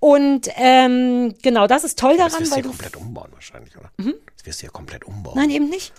und 0.00 0.48
ähm, 0.56 1.34
genau, 1.42 1.66
das 1.66 1.84
ist 1.84 1.98
toll 1.98 2.16
das 2.16 2.32
daran, 2.32 2.40
wirst 2.40 2.52
du 2.52 2.56
ja 2.56 2.62
komplett 2.62 2.96
umbauen 2.96 3.30
wahrscheinlich, 3.32 3.76
oder? 3.76 3.90
Mhm. 3.98 4.14
Das 4.36 4.46
wirst 4.46 4.62
du 4.62 4.66
ja 4.66 4.72
komplett 4.72 5.04
umbauen. 5.04 5.34
Nein, 5.36 5.50
eben 5.50 5.68
nicht. 5.68 5.92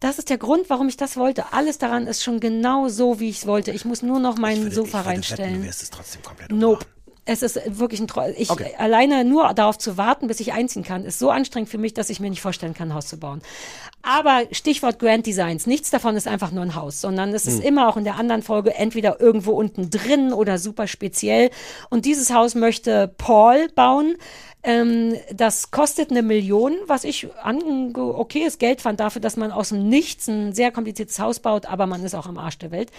Das 0.00 0.18
ist 0.18 0.28
der 0.28 0.38
Grund, 0.38 0.68
warum 0.68 0.88
ich 0.88 0.96
das 0.96 1.16
wollte. 1.16 1.52
Alles 1.52 1.78
daran 1.78 2.06
ist 2.06 2.22
schon 2.22 2.40
genau 2.40 2.88
so, 2.88 3.20
wie 3.20 3.30
ich 3.30 3.38
es 3.38 3.46
wollte. 3.46 3.70
Ich 3.70 3.84
muss 3.84 4.02
nur 4.02 4.18
noch 4.18 4.36
mein 4.36 4.70
Sofa 4.70 5.02
reinstellen. 5.02 5.62
Du 5.62 5.68
wirst 5.68 5.82
es 5.82 5.90
trotzdem 5.90 6.22
komplett 6.22 6.50
Nope. 6.50 6.84
Es 7.26 7.42
ist 7.42 7.58
wirklich 7.66 8.00
ein 8.00 8.06
Träum. 8.08 8.34
Ich 8.36 8.50
Okay. 8.50 8.74
alleine 8.76 9.24
nur 9.24 9.52
darauf 9.54 9.78
zu 9.78 9.96
warten, 9.96 10.26
bis 10.26 10.40
ich 10.40 10.52
einziehen 10.52 10.82
kann, 10.84 11.04
ist 11.04 11.18
so 11.18 11.30
anstrengend 11.30 11.70
für 11.70 11.78
mich, 11.78 11.94
dass 11.94 12.10
ich 12.10 12.20
mir 12.20 12.28
nicht 12.28 12.42
vorstellen 12.42 12.74
kann, 12.74 12.88
ein 12.90 12.94
Haus 12.94 13.06
zu 13.06 13.18
bauen. 13.18 13.40
Aber 14.02 14.42
Stichwort 14.50 14.98
Grand 14.98 15.24
Designs. 15.26 15.66
Nichts 15.66 15.90
davon 15.90 16.16
ist 16.16 16.28
einfach 16.28 16.50
nur 16.50 16.62
ein 16.62 16.74
Haus, 16.74 17.00
sondern 17.00 17.32
es 17.32 17.46
ist 17.46 17.60
Hm. 17.60 17.66
immer 17.68 17.88
auch 17.88 17.96
in 17.96 18.04
der 18.04 18.16
anderen 18.16 18.42
Folge 18.42 18.74
entweder 18.74 19.20
irgendwo 19.20 19.52
unten 19.52 19.88
drin 19.88 20.32
oder 20.34 20.58
super 20.58 20.86
speziell. 20.86 21.50
Und 21.88 22.04
dieses 22.04 22.30
Haus 22.32 22.54
möchte 22.54 23.08
Paul 23.16 23.68
bauen. 23.74 24.16
Ähm, 24.64 25.14
das 25.32 25.70
kostet 25.70 26.10
eine 26.10 26.22
Million, 26.22 26.74
was 26.86 27.04
ich 27.04 27.28
an 27.42 27.94
okayes 27.94 28.58
Geld 28.58 28.80
fand 28.80 28.98
dafür, 28.98 29.20
dass 29.20 29.36
man 29.36 29.52
aus 29.52 29.68
dem 29.68 29.88
Nichts 29.88 30.26
ein 30.26 30.54
sehr 30.54 30.72
kompliziertes 30.72 31.18
Haus 31.18 31.38
baut, 31.38 31.66
aber 31.66 31.86
man 31.86 32.02
ist 32.02 32.14
auch 32.14 32.26
am 32.26 32.38
Arsch 32.38 32.58
der 32.58 32.70
Welt. 32.70 32.90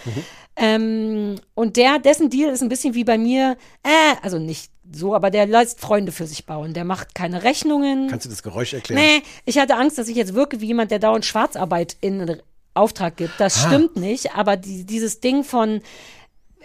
Ähm, 0.56 1.36
und 1.56 1.76
der, 1.78 2.00
dessen 2.00 2.30
Deal 2.30 2.52
ist 2.52 2.62
ein 2.62 2.70
bisschen 2.70 2.94
wie 2.94 3.04
bei 3.04 3.18
mir, 3.18 3.58
äh, 3.84 4.16
also 4.22 4.40
nicht 4.40 4.72
so, 4.92 5.16
aber 5.16 5.32
der 5.32 5.48
lässt 5.48 5.80
Freunde 5.80 6.12
für 6.12 6.28
sich 6.28 6.46
bauen. 6.46 6.74
Der 6.74 6.86
macht 6.86 7.16
keine 7.16 7.44
Rechnungen. 7.44 8.08
Kannst 8.10 8.26
du 8.26 8.30
das 8.30 8.44
Geräusch 8.44 8.74
erklären? 8.74 9.02
Nee, 9.02 9.24
ich 9.46 9.58
hatte 9.58 9.76
Angst, 9.76 9.98
dass 9.98 10.08
ich 10.08 10.16
jetzt 10.16 10.36
wirke 10.36 10.62
wie 10.62 10.68
jemand, 10.68 10.92
der 10.92 11.00
dauernd 11.00 11.26
Schwarzarbeit 11.26 11.98
in 12.02 12.40
Auftrag 12.76 13.18
gibt. 13.18 13.34
Das 13.40 13.64
Ah. 13.66 13.68
stimmt 13.70 13.96
nicht, 13.96 14.36
aber 14.36 14.58
die, 14.58 14.86
dieses 14.86 15.20
Ding 15.20 15.44
von 15.44 15.82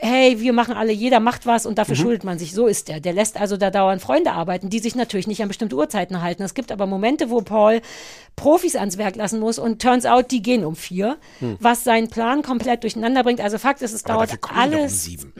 hey, 0.00 0.40
wir 0.40 0.52
machen 0.52 0.74
alle, 0.74 0.92
jeder 0.92 1.20
macht 1.20 1.46
was 1.46 1.66
und 1.66 1.78
dafür 1.78 1.94
Mhm. 1.96 2.00
schuldet 2.00 2.24
man 2.24 2.38
sich. 2.38 2.52
So 2.54 2.66
ist 2.66 2.88
der. 2.88 3.00
Der 3.00 3.12
lässt 3.12 3.38
also 3.40 3.56
da 3.56 3.70
dauernd 3.70 4.00
Freunde 4.02 4.32
arbeiten, 4.32 4.70
die 4.70 4.78
sich 4.78 4.94
natürlich 4.94 5.26
nicht 5.26 5.42
an 5.42 5.48
bestimmte 5.48 5.76
Uhrzeiten 5.76 6.22
halten. 6.22 6.42
Es 6.42 6.54
gibt 6.54 6.72
aber 6.72 6.86
Momente, 6.86 7.30
wo 7.30 7.40
Paul 7.42 7.80
Profis 8.36 8.76
ans 8.76 8.96
Werk 8.98 9.16
lassen 9.16 9.38
muss 9.40 9.58
und 9.58 9.82
turns 9.82 10.06
out, 10.06 10.30
die 10.30 10.42
gehen 10.42 10.64
um 10.64 10.74
vier, 10.76 11.18
Hm. 11.40 11.56
was 11.60 11.84
seinen 11.84 12.08
Plan 12.08 12.42
komplett 12.42 12.82
durcheinander 12.82 13.22
bringt. 13.22 13.40
Also 13.40 13.58
Fakt 13.58 13.82
ist, 13.82 13.92
es 13.92 14.04
Aber 14.06 14.26
dauert 14.26 14.32
um 14.50 14.56
alles. 14.56 15.04
sieben. 15.04 15.32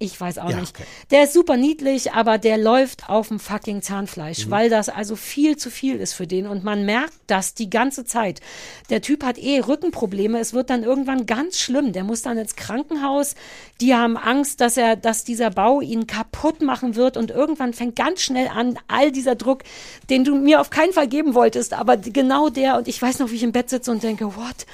Ich 0.00 0.20
weiß 0.20 0.38
auch 0.38 0.50
Ja, 0.50 0.60
nicht. 0.60 0.76
okay. 0.76 0.86
Der 1.10 1.24
ist 1.24 1.32
super 1.32 1.56
niedlich, 1.56 2.12
aber 2.12 2.38
der 2.38 2.56
läuft 2.56 3.08
auf 3.08 3.28
dem 3.28 3.40
fucking 3.40 3.82
Zahnfleisch, 3.82 4.46
Mhm. 4.46 4.50
weil 4.52 4.70
das 4.70 4.88
also 4.88 5.16
viel 5.16 5.56
zu 5.56 5.70
viel 5.70 5.96
ist 5.96 6.12
für 6.12 6.28
den 6.28 6.46
und 6.46 6.62
man 6.62 6.84
merkt 6.86 7.14
das 7.26 7.54
die 7.54 7.68
ganze 7.68 8.04
Zeit. 8.04 8.40
Der 8.90 9.02
Typ 9.02 9.24
hat 9.24 9.38
eh 9.38 9.58
Rückenprobleme, 9.58 10.38
es 10.38 10.52
wird 10.52 10.70
dann 10.70 10.84
irgendwann 10.84 11.26
ganz 11.26 11.58
schlimm. 11.58 11.92
Der 11.92 12.04
muss 12.04 12.22
dann 12.22 12.38
ins 12.38 12.54
Krankenhaus. 12.54 13.34
Die 13.80 13.92
haben 13.92 14.16
Angst, 14.16 14.60
dass 14.60 14.76
er, 14.76 14.94
dass 14.94 15.24
dieser 15.24 15.50
Bau 15.50 15.80
ihn 15.80 16.06
kaputt 16.06 16.62
machen 16.62 16.94
wird 16.94 17.16
und 17.16 17.32
irgendwann 17.32 17.72
fängt 17.74 17.96
ganz 17.96 18.20
schnell 18.20 18.46
an, 18.46 18.78
all 18.86 19.10
dieser 19.10 19.34
Druck, 19.34 19.64
den 20.10 20.22
du 20.22 20.36
mir 20.36 20.60
auf 20.60 20.70
keinen 20.70 20.92
Fall 20.92 21.08
geben 21.08 21.34
wolltest, 21.34 21.72
aber 21.72 21.96
genau 21.96 22.50
der 22.50 22.76
und 22.76 22.86
ich 22.86 23.02
weiß 23.02 23.18
noch, 23.18 23.32
wie 23.32 23.34
ich 23.36 23.42
im 23.42 23.50
Bett 23.50 23.68
sitze 23.68 23.90
und 23.90 24.04
denke, 24.04 24.36
what? 24.36 24.64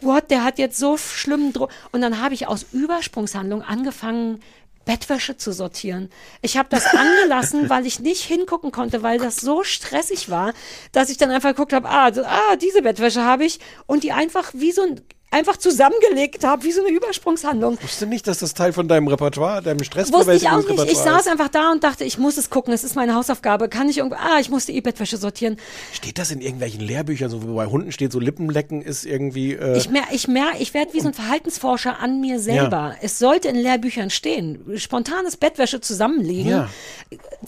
What, 0.00 0.30
der 0.30 0.44
hat 0.44 0.60
jetzt 0.60 0.78
so 0.78 0.96
schlimmen 0.96 1.52
Druck. 1.52 1.70
Und 1.90 2.02
dann 2.02 2.20
habe 2.22 2.32
ich 2.32 2.46
aus 2.46 2.66
Übersprungshandlung 2.72 3.62
angefangen, 3.62 4.40
Bettwäsche 4.88 5.36
zu 5.36 5.52
sortieren. 5.52 6.08
Ich 6.40 6.56
habe 6.56 6.70
das 6.70 6.86
angelassen, 6.86 7.68
weil 7.68 7.84
ich 7.84 8.00
nicht 8.00 8.22
hingucken 8.22 8.72
konnte, 8.72 9.02
weil 9.02 9.18
das 9.18 9.36
so 9.36 9.62
stressig 9.62 10.30
war, 10.30 10.54
dass 10.92 11.10
ich 11.10 11.18
dann 11.18 11.30
einfach 11.30 11.50
geguckt 11.50 11.74
habe, 11.74 11.90
ah, 11.90 12.06
ah 12.06 12.56
diese 12.56 12.80
Bettwäsche 12.80 13.22
habe 13.22 13.44
ich 13.44 13.60
und 13.86 14.02
die 14.02 14.12
einfach 14.12 14.50
wie 14.54 14.72
so 14.72 14.80
ein 14.80 15.02
einfach 15.30 15.58
zusammengelegt 15.58 16.44
habe, 16.44 16.62
wie 16.64 16.72
so 16.72 16.80
eine 16.84 16.90
Übersprungshandlung. 16.94 17.74
Ich 17.74 17.84
wusste 17.84 18.06
nicht, 18.06 18.26
dass 18.26 18.38
das 18.38 18.54
Teil 18.54 18.72
von 18.72 18.88
deinem 18.88 19.08
Repertoire, 19.08 19.62
deinem 19.62 19.80
Wusste 19.80 19.84
ich 20.00 20.08
auch 20.08 20.10
Stressbewältigungsrepertoire 20.10 20.86
nicht. 20.88 20.92
Ich 20.92 20.98
saß 20.98 21.20
ist. 21.22 21.28
einfach 21.28 21.48
da 21.48 21.70
und 21.70 21.84
dachte, 21.84 22.04
ich 22.04 22.18
muss 22.18 22.38
es 22.38 22.48
gucken, 22.48 22.72
es 22.72 22.82
ist 22.82 22.96
meine 22.96 23.14
Hausaufgabe. 23.14 23.68
Kann 23.68 23.88
ich 23.88 23.98
irgendwo, 23.98 24.16
ah, 24.16 24.38
ich 24.40 24.48
muss 24.48 24.66
die 24.66 24.74
E-Bettwäsche 24.76 25.18
sortieren. 25.18 25.58
Steht 25.92 26.18
das 26.18 26.30
in 26.30 26.40
irgendwelchen 26.40 26.80
Lehrbüchern, 26.80 27.28
so 27.30 27.42
wie 27.42 27.54
bei 27.54 27.66
Hunden 27.66 27.92
steht, 27.92 28.12
so 28.12 28.20
Lippenlecken 28.20 28.80
ist 28.80 29.04
irgendwie. 29.04 29.52
Äh, 29.52 29.76
Ich 29.76 29.90
mer, 29.90 30.04
ich 30.12 30.28
mer, 30.28 30.52
ich 30.58 30.72
werde 30.72 30.94
wie 30.94 31.00
so 31.00 31.08
ein 31.08 31.14
Verhaltensforscher 31.14 31.98
an 32.00 32.20
mir 32.20 32.40
selber. 32.40 32.96
Es 33.02 33.18
sollte 33.18 33.48
in 33.48 33.56
Lehrbüchern 33.56 34.10
stehen. 34.10 34.78
Spontanes 34.78 35.36
Bettwäsche 35.36 35.80
zusammenlegen. 35.80 36.50
Ja. 36.50 36.68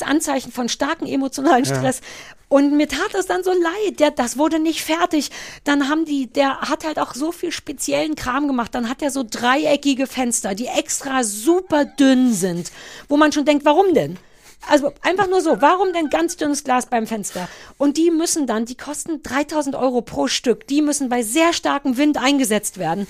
Anzeichen 0.04 0.52
von 0.52 0.68
starken 0.68 1.06
emotionalen 1.06 1.64
Ja. 1.64 1.74
Stress. 1.76 2.00
Und 2.48 2.76
mir 2.76 2.88
tat 2.88 3.14
es 3.14 3.26
dann 3.26 3.44
so 3.44 3.52
leid. 3.52 4.00
Der, 4.00 4.10
das 4.10 4.36
wurde 4.36 4.58
nicht 4.58 4.82
fertig. 4.82 5.30
Dann 5.62 5.88
haben 5.88 6.04
die, 6.04 6.26
der 6.26 6.62
hat 6.62 6.84
halt 6.84 6.98
auch 6.98 7.14
so 7.14 7.30
viel 7.30 7.52
speziellen 7.70 8.16
Kram 8.16 8.48
gemacht. 8.48 8.74
Dann 8.74 8.88
hat 8.88 9.00
er 9.00 9.10
so 9.10 9.24
dreieckige 9.28 10.06
Fenster, 10.08 10.54
die 10.54 10.66
extra 10.66 11.22
super 11.22 11.84
dünn 11.84 12.32
sind, 12.32 12.72
wo 13.08 13.16
man 13.16 13.32
schon 13.32 13.44
denkt, 13.44 13.64
warum 13.64 13.94
denn? 13.94 14.18
Also 14.68 14.92
einfach 15.02 15.28
nur 15.28 15.40
so, 15.40 15.62
warum 15.62 15.92
denn 15.92 16.10
ganz 16.10 16.36
dünnes 16.36 16.64
Glas 16.64 16.86
beim 16.86 17.06
Fenster? 17.06 17.48
Und 17.78 17.96
die 17.96 18.10
müssen 18.10 18.46
dann, 18.46 18.66
die 18.66 18.76
kosten 18.76 19.22
3000 19.22 19.74
Euro 19.76 20.02
pro 20.02 20.26
Stück, 20.26 20.66
die 20.66 20.82
müssen 20.82 21.08
bei 21.08 21.22
sehr 21.22 21.52
starkem 21.52 21.96
Wind 21.96 22.18
eingesetzt 22.18 22.78
werden. 22.78 23.06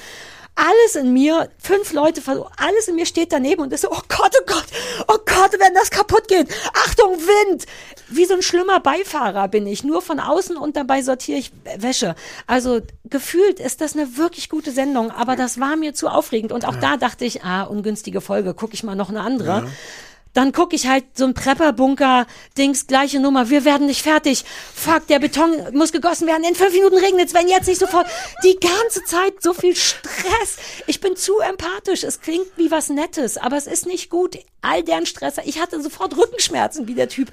Alles 0.54 0.96
in 0.96 1.12
mir, 1.12 1.48
fünf 1.58 1.92
Leute, 1.92 2.20
alles 2.56 2.88
in 2.88 2.96
mir 2.96 3.06
steht 3.06 3.32
daneben 3.32 3.62
und 3.62 3.72
ist 3.72 3.82
so, 3.82 3.90
oh 3.90 4.02
Gott, 4.08 4.34
oh 4.38 4.44
Gott, 4.46 4.66
oh 5.08 5.18
Gott, 5.24 5.52
wenn 5.58 5.74
das 5.74 5.90
kaputt 5.90 6.28
geht. 6.28 6.48
Achtung, 6.74 7.16
Wind! 7.16 7.64
Wie 8.08 8.24
so 8.26 8.34
ein 8.34 8.42
schlimmer 8.42 8.80
Beifahrer 8.80 9.48
bin 9.48 9.66
ich, 9.66 9.84
nur 9.84 10.02
von 10.02 10.20
außen 10.20 10.56
und 10.56 10.76
dabei 10.76 11.02
sortiere 11.02 11.38
ich 11.38 11.52
Wäsche. 11.76 12.14
Also 12.46 12.80
gefühlt 13.04 13.60
ist 13.60 13.80
das 13.80 13.94
eine 13.94 14.16
wirklich 14.16 14.48
gute 14.48 14.72
Sendung, 14.72 15.10
aber 15.12 15.36
das 15.36 15.60
war 15.60 15.76
mir 15.76 15.94
zu 15.94 16.08
aufregend 16.08 16.52
und 16.52 16.66
auch 16.66 16.76
da 16.76 16.96
dachte 16.96 17.24
ich, 17.24 17.44
ah, 17.44 17.62
ungünstige 17.62 18.20
Folge, 18.20 18.52
gucke 18.52 18.74
ich 18.74 18.82
mal 18.82 18.96
noch 18.96 19.08
eine 19.10 19.20
andere. 19.20 19.70
Dann 20.32 20.52
gucke 20.52 20.76
ich 20.76 20.86
halt 20.86 21.04
so 21.14 21.24
ein 21.24 21.34
Prepper-Bunker-Dings, 21.34 22.86
gleiche 22.86 23.18
Nummer. 23.18 23.50
Wir 23.50 23.64
werden 23.64 23.86
nicht 23.86 24.02
fertig. 24.02 24.44
Fuck, 24.74 25.08
der 25.08 25.18
Beton 25.18 25.50
muss 25.72 25.90
gegossen 25.90 26.26
werden. 26.28 26.44
In 26.44 26.54
fünf 26.54 26.72
Minuten 26.72 26.98
regnet's, 26.98 27.34
wenn 27.34 27.48
jetzt 27.48 27.66
nicht 27.66 27.80
sofort. 27.80 28.06
Die 28.44 28.58
ganze 28.60 29.02
Zeit 29.04 29.42
so 29.42 29.52
viel 29.52 29.74
Stress. 29.74 30.58
Ich 30.86 31.00
bin 31.00 31.16
zu 31.16 31.40
empathisch. 31.40 32.04
Es 32.04 32.20
klingt 32.20 32.46
wie 32.56 32.70
was 32.70 32.90
Nettes, 32.90 33.38
aber 33.38 33.56
es 33.56 33.66
ist 33.66 33.86
nicht 33.86 34.08
gut. 34.08 34.38
All 34.62 34.84
deren 34.84 35.06
Stress. 35.06 35.36
Ich 35.44 35.60
hatte 35.60 35.82
sofort 35.82 36.16
Rückenschmerzen 36.16 36.86
wie 36.86 36.94
der 36.94 37.08
Typ. 37.08 37.32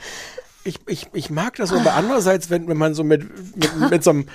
ich, 0.64 0.80
ich, 0.88 1.08
ich 1.14 1.30
mag 1.30 1.56
das 1.56 1.72
aber 1.72 1.94
andererseits, 1.94 2.50
wenn, 2.50 2.68
wenn 2.68 2.78
man 2.78 2.94
so 2.94 3.04
mit, 3.04 3.24
mit, 3.56 3.92
mit 3.92 4.04
so, 4.04 4.10
einem, 4.12 4.28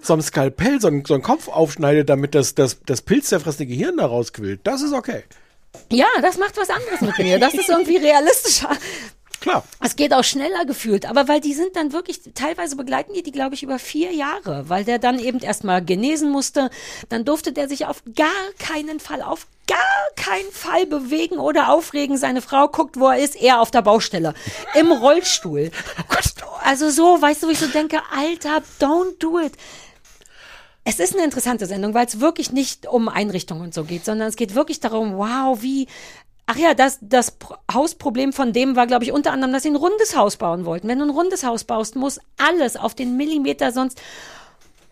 so 0.00 0.12
einem 0.12 0.22
Skalpell 0.22 0.80
so 0.80 0.88
einen, 0.88 1.04
so 1.04 1.14
einen 1.14 1.22
Kopf 1.22 1.48
aufschneidet, 1.48 2.08
damit 2.08 2.34
das, 2.34 2.54
das, 2.54 2.78
das 2.86 3.02
pilzzerfressene 3.02 3.66
Gehirn 3.66 3.96
da 3.96 4.06
rausquillt, 4.06 4.60
das 4.64 4.82
ist 4.82 4.92
okay. 4.92 5.24
Ja, 5.90 6.06
das 6.22 6.38
macht 6.38 6.56
was 6.56 6.70
anderes 6.70 7.00
mit 7.00 7.18
mir. 7.18 7.38
Das 7.38 7.54
ist 7.54 7.68
irgendwie 7.68 7.96
realistischer. 7.96 8.70
Klar. 9.40 9.62
Es 9.80 9.94
geht 9.94 10.12
auch 10.12 10.24
schneller 10.24 10.64
gefühlt, 10.64 11.06
aber 11.08 11.28
weil 11.28 11.40
die 11.40 11.54
sind 11.54 11.76
dann 11.76 11.92
wirklich, 11.92 12.20
teilweise 12.34 12.74
begleiten 12.74 13.12
die 13.14 13.22
die, 13.22 13.30
glaube 13.30 13.54
ich, 13.54 13.62
über 13.62 13.78
vier 13.78 14.12
Jahre, 14.12 14.68
weil 14.68 14.84
der 14.84 14.98
dann 14.98 15.20
eben 15.20 15.38
erstmal 15.38 15.84
genesen 15.84 16.30
musste. 16.30 16.68
Dann 17.10 17.24
durfte 17.24 17.52
der 17.52 17.68
sich 17.68 17.86
auf 17.86 18.02
gar 18.16 18.26
keinen 18.58 18.98
Fall, 18.98 19.22
auf 19.22 19.46
gar 19.68 19.78
keinen 20.16 20.50
Fall 20.50 20.86
bewegen 20.86 21.38
oder 21.38 21.72
aufregen. 21.72 22.16
Seine 22.16 22.42
Frau 22.42 22.66
guckt, 22.66 22.98
wo 22.98 23.08
er 23.08 23.18
ist, 23.18 23.36
er 23.36 23.60
auf 23.60 23.70
der 23.70 23.82
Baustelle, 23.82 24.34
im 24.74 24.90
Rollstuhl. 24.90 25.70
Also 26.64 26.90
so, 26.90 27.22
weißt 27.22 27.44
du, 27.44 27.46
wo 27.46 27.50
ich 27.52 27.60
so 27.60 27.68
denke, 27.68 28.00
Alter, 28.10 28.60
don't 28.80 29.20
do 29.20 29.38
it. 29.38 29.52
Es 30.88 31.00
ist 31.00 31.14
eine 31.14 31.24
interessante 31.24 31.66
Sendung, 31.66 31.94
weil 31.94 32.06
es 32.06 32.20
wirklich 32.20 32.52
nicht 32.52 32.86
um 32.86 33.08
Einrichtungen 33.08 33.60
und 33.62 33.74
so 33.74 33.82
geht, 33.82 34.04
sondern 34.04 34.28
es 34.28 34.36
geht 34.36 34.54
wirklich 34.54 34.78
darum, 34.78 35.16
wow, 35.18 35.60
wie. 35.60 35.88
Ach 36.46 36.54
ja, 36.56 36.74
das, 36.74 36.98
das 37.00 37.32
Pro- 37.32 37.56
Hausproblem 37.72 38.32
von 38.32 38.52
dem 38.52 38.76
war, 38.76 38.86
glaube 38.86 39.04
ich, 39.04 39.10
unter 39.10 39.32
anderem, 39.32 39.52
dass 39.52 39.64
sie 39.64 39.70
ein 39.70 39.74
rundes 39.74 40.16
Haus 40.16 40.36
bauen 40.36 40.64
wollten. 40.64 40.86
Wenn 40.86 41.00
du 41.00 41.04
ein 41.04 41.10
rundes 41.10 41.42
Haus 41.42 41.64
baust, 41.64 41.96
muss 41.96 42.20
alles 42.36 42.76
auf 42.76 42.94
den 42.94 43.16
Millimeter 43.16 43.72
sonst. 43.72 44.00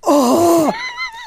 Oh! 0.02 0.68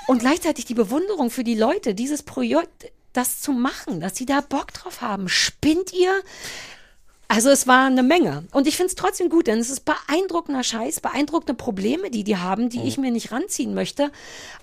Und 0.07 0.19
gleichzeitig 0.19 0.65
die 0.65 0.73
Bewunderung 0.73 1.29
für 1.29 1.45
die 1.45 1.55
Leute, 1.55 1.95
dieses 1.95 2.23
Projekt, 2.23 2.91
das 3.13 3.39
zu 3.39 3.53
machen, 3.53 4.01
dass 4.01 4.17
sie 4.17 4.25
da 4.25 4.41
Bock 4.41 4.73
drauf 4.73 4.99
haben. 4.99 5.29
Spinnt 5.29 5.93
ihr? 5.93 6.11
Also 7.29 7.49
es 7.49 7.67
war 7.67 7.87
eine 7.87 8.03
Menge. 8.03 8.45
Und 8.51 8.67
ich 8.67 8.77
finde 8.77 8.87
es 8.87 8.95
trotzdem 8.95 9.29
gut, 9.29 9.47
denn 9.47 9.59
es 9.59 9.69
ist 9.69 9.83
beeindruckender 9.83 10.63
Scheiß, 10.63 11.01
beeindruckende 11.01 11.53
Probleme, 11.53 12.09
die 12.09 12.23
die 12.23 12.37
haben, 12.37 12.69
die 12.69 12.83
ich 12.83 12.97
mir 12.97 13.11
nicht 13.11 13.31
ranziehen 13.31 13.73
möchte. 13.73 14.11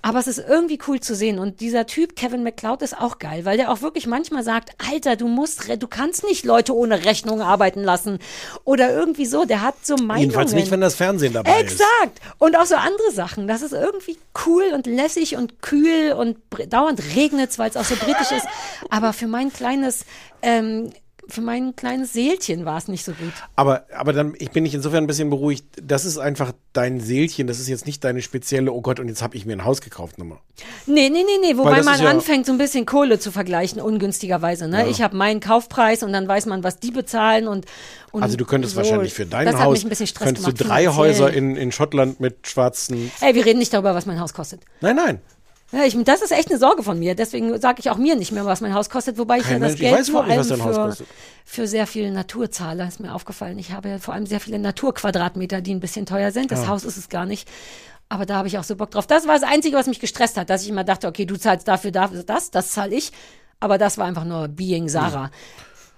Aber 0.01 0.19
es 0.19 0.27
ist 0.27 0.39
irgendwie 0.39 0.78
cool 0.89 0.99
zu 0.99 1.15
sehen. 1.15 1.39
Und 1.39 1.61
dieser 1.61 1.86
Typ, 1.86 2.16
Kevin 2.16 2.43
McCloud, 2.43 2.82
ist 2.82 2.99
auch 2.99 3.19
geil, 3.19 3.45
weil 3.45 3.59
der 3.59 3.70
auch 3.70 3.82
wirklich 3.82 4.07
manchmal 4.07 4.43
sagt, 4.43 4.70
Alter, 4.91 5.16
du 5.16 5.28
musst, 5.28 5.69
du 5.78 5.86
kannst 5.86 6.24
nicht 6.24 6.45
Leute 6.45 6.74
ohne 6.74 7.05
Rechnung 7.05 7.43
arbeiten 7.43 7.82
lassen. 7.82 8.19
Oder 8.65 8.95
irgendwie 8.95 9.27
so. 9.27 9.45
Der 9.45 9.61
hat 9.61 9.74
so 9.82 9.97
Meinungen. 9.97 10.20
Jedenfalls 10.20 10.53
nicht, 10.55 10.70
wenn 10.70 10.81
das 10.81 10.95
Fernsehen 10.95 11.35
dabei 11.35 11.61
ist. 11.61 11.73
Exakt. 11.73 12.20
Und 12.39 12.57
auch 12.57 12.66
so 12.66 12.77
andere 12.77 13.12
Sachen. 13.12 13.47
Das 13.47 13.62
ist 13.62 13.73
irgendwie 13.73 14.16
cool 14.47 14.65
und 14.73 14.86
lässig 14.86 15.36
und 15.36 15.61
kühl 15.61 16.12
und 16.12 16.39
dauernd 16.69 17.01
regnet 17.15 17.45
weil 17.59 17.70
es 17.70 17.77
auch 17.77 17.85
so 17.85 17.97
britisch 17.97 18.32
ist. 18.32 18.47
Aber 18.91 19.12
für 19.12 19.27
mein 19.27 19.53
kleines, 19.53 20.05
ähm, 20.43 20.91
für 21.28 21.40
mein 21.40 21.74
kleines 21.76 22.12
Seelchen 22.12 22.64
war 22.64 22.76
es 22.78 22.88
nicht 22.88 23.05
so 23.05 23.12
gut. 23.12 23.32
Aber, 23.56 23.86
aber 23.94 24.12
dann 24.12 24.34
ich 24.38 24.51
bin 24.51 24.64
ich 24.66 24.74
insofern 24.74 25.05
ein 25.05 25.06
bisschen 25.06 25.30
beruhigt. 25.30 25.64
Das 25.82 26.05
ist 26.05 26.18
einfach 26.18 26.52
dein 26.72 27.01
Seelchen. 27.01 27.46
Das 27.46 27.59
ist 27.59 27.68
jetzt 27.68 27.86
nicht 27.86 28.05
deine 28.05 28.22
spezielle, 28.22 28.72
oh 28.72 28.80
Gott, 28.82 29.01
und 29.01 29.09
jetzt 29.09 29.22
habe 29.22 29.36
ich 29.36 29.46
mir 29.46 29.55
ein 29.55 29.64
Haus 29.64 29.80
gekauft 29.80 30.18
Nummer. 30.18 30.40
Nee, 30.86 31.09
nee, 31.09 31.22
nee, 31.24 31.24
nee, 31.52 31.56
wobei 31.56 31.82
man 31.82 32.01
ja- 32.01 32.10
anfängt, 32.10 32.46
so 32.46 32.52
ein 32.52 32.59
bisschen 32.59 32.86
Kohle 32.86 33.18
zu 33.18 33.30
vergleichen, 33.30 33.80
ungünstigerweise. 33.80 34.68
Ne? 34.68 34.80
Ja. 34.82 34.86
Ich 34.86 35.02
habe 35.02 35.16
meinen 35.16 35.40
Kaufpreis 35.40 36.02
und 36.02 36.12
dann 36.12 36.28
weiß 36.28 36.46
man, 36.46 36.62
was 36.62 36.78
die 36.78 36.90
bezahlen 36.90 37.48
und, 37.48 37.66
und 38.12 38.22
Also 38.22 38.36
du 38.36 38.44
könntest 38.44 38.74
so. 38.74 38.78
wahrscheinlich 38.80 39.14
für 39.14 39.26
dein 39.26 39.46
das 39.46 39.56
Hat 39.56 39.64
Haus, 39.64 39.72
mich 39.78 39.86
ein 39.86 39.88
bisschen 39.88 40.06
Stress 40.06 40.26
könntest 40.26 40.46
du 40.46 40.52
gemacht, 40.52 40.68
drei 40.70 40.82
finanziell. 40.82 41.09
Häuser 41.09 41.32
in, 41.32 41.56
in 41.56 41.72
Schottland 41.72 42.20
mit 42.20 42.46
schwarzen. 42.46 43.10
Ey, 43.20 43.34
wir 43.34 43.44
reden 43.44 43.59
nicht 43.59 43.72
darüber, 43.72 43.94
was 43.94 44.06
mein 44.06 44.20
Haus 44.20 44.34
kostet. 44.34 44.60
Nein, 44.80 44.96
nein. 44.96 45.20
Ja, 45.74 45.84
ich, 45.84 45.96
das 46.05 46.22
ist 46.22 46.30
echt 46.30 46.51
eine 46.51 46.59
Sorge 46.59 46.82
von 46.82 46.98
mir. 46.98 47.14
Deswegen 47.14 47.60
sage 47.60 47.80
ich 47.80 47.90
auch 47.90 47.96
mir 47.96 48.14
nicht 48.16 48.32
mehr, 48.32 48.46
was 48.46 48.60
mein 48.60 48.74
Haus 48.74 48.88
kostet, 48.90 49.18
wobei 49.18 49.38
ich 49.38 49.44
Kein 49.44 49.55
ja 49.55 49.59
das 49.68 49.78
Mensch, 49.78 49.80
ich 49.80 49.88
Geld 49.88 50.01
weiß 50.01 50.09
vor 50.10 50.24
allem 50.24 50.44
für, 50.44 51.05
für 51.44 51.66
sehr 51.66 51.86
viel 51.86 52.10
Natur 52.10 52.51
zahle. 52.51 52.86
Ist 52.86 53.01
mir 53.01 53.14
aufgefallen. 53.14 53.59
Ich 53.59 53.72
habe 53.72 53.88
ja 53.88 53.98
vor 53.98 54.14
allem 54.14 54.26
sehr 54.26 54.40
viele 54.40 54.59
Naturquadratmeter, 54.59 55.60
die 55.60 55.74
ein 55.74 55.80
bisschen 55.80 56.06
teuer 56.06 56.30
sind. 56.30 56.52
Das 56.52 56.62
Ja. 56.62 56.68
Haus 56.68 56.84
ist 56.84 56.96
es 56.96 57.09
gar 57.09 57.26
nicht. 57.26 57.48
Aber 58.09 58.26
da 58.26 58.36
habe 58.36 58.48
ich 58.48 58.59
auch 58.59 58.64
so 58.64 58.76
Bock 58.76 58.90
drauf. 58.90 59.06
Das 59.06 59.26
war 59.26 59.34
das 59.38 59.42
Einzige, 59.48 59.76
was 59.76 59.86
mich 59.86 59.98
gestresst 59.98 60.36
hat, 60.36 60.51
dass 60.51 60.62
ich 60.62 60.68
immer 60.68 60.84
dachte, 60.84 61.09
okay, 61.09 61.24
du 61.26 61.36
zahlst 61.36 61.66
dafür, 61.66 61.90
dafür 61.90 62.22
das, 62.22 62.51
das 62.51 62.70
zahle 62.70 62.94
ich. 62.94 63.10
Aber 63.60 63.78
das 63.78 63.98
war 63.98 64.06
einfach 64.06 64.24
nur 64.24 64.46
Being 64.48 64.88
Sarah. 64.88 65.30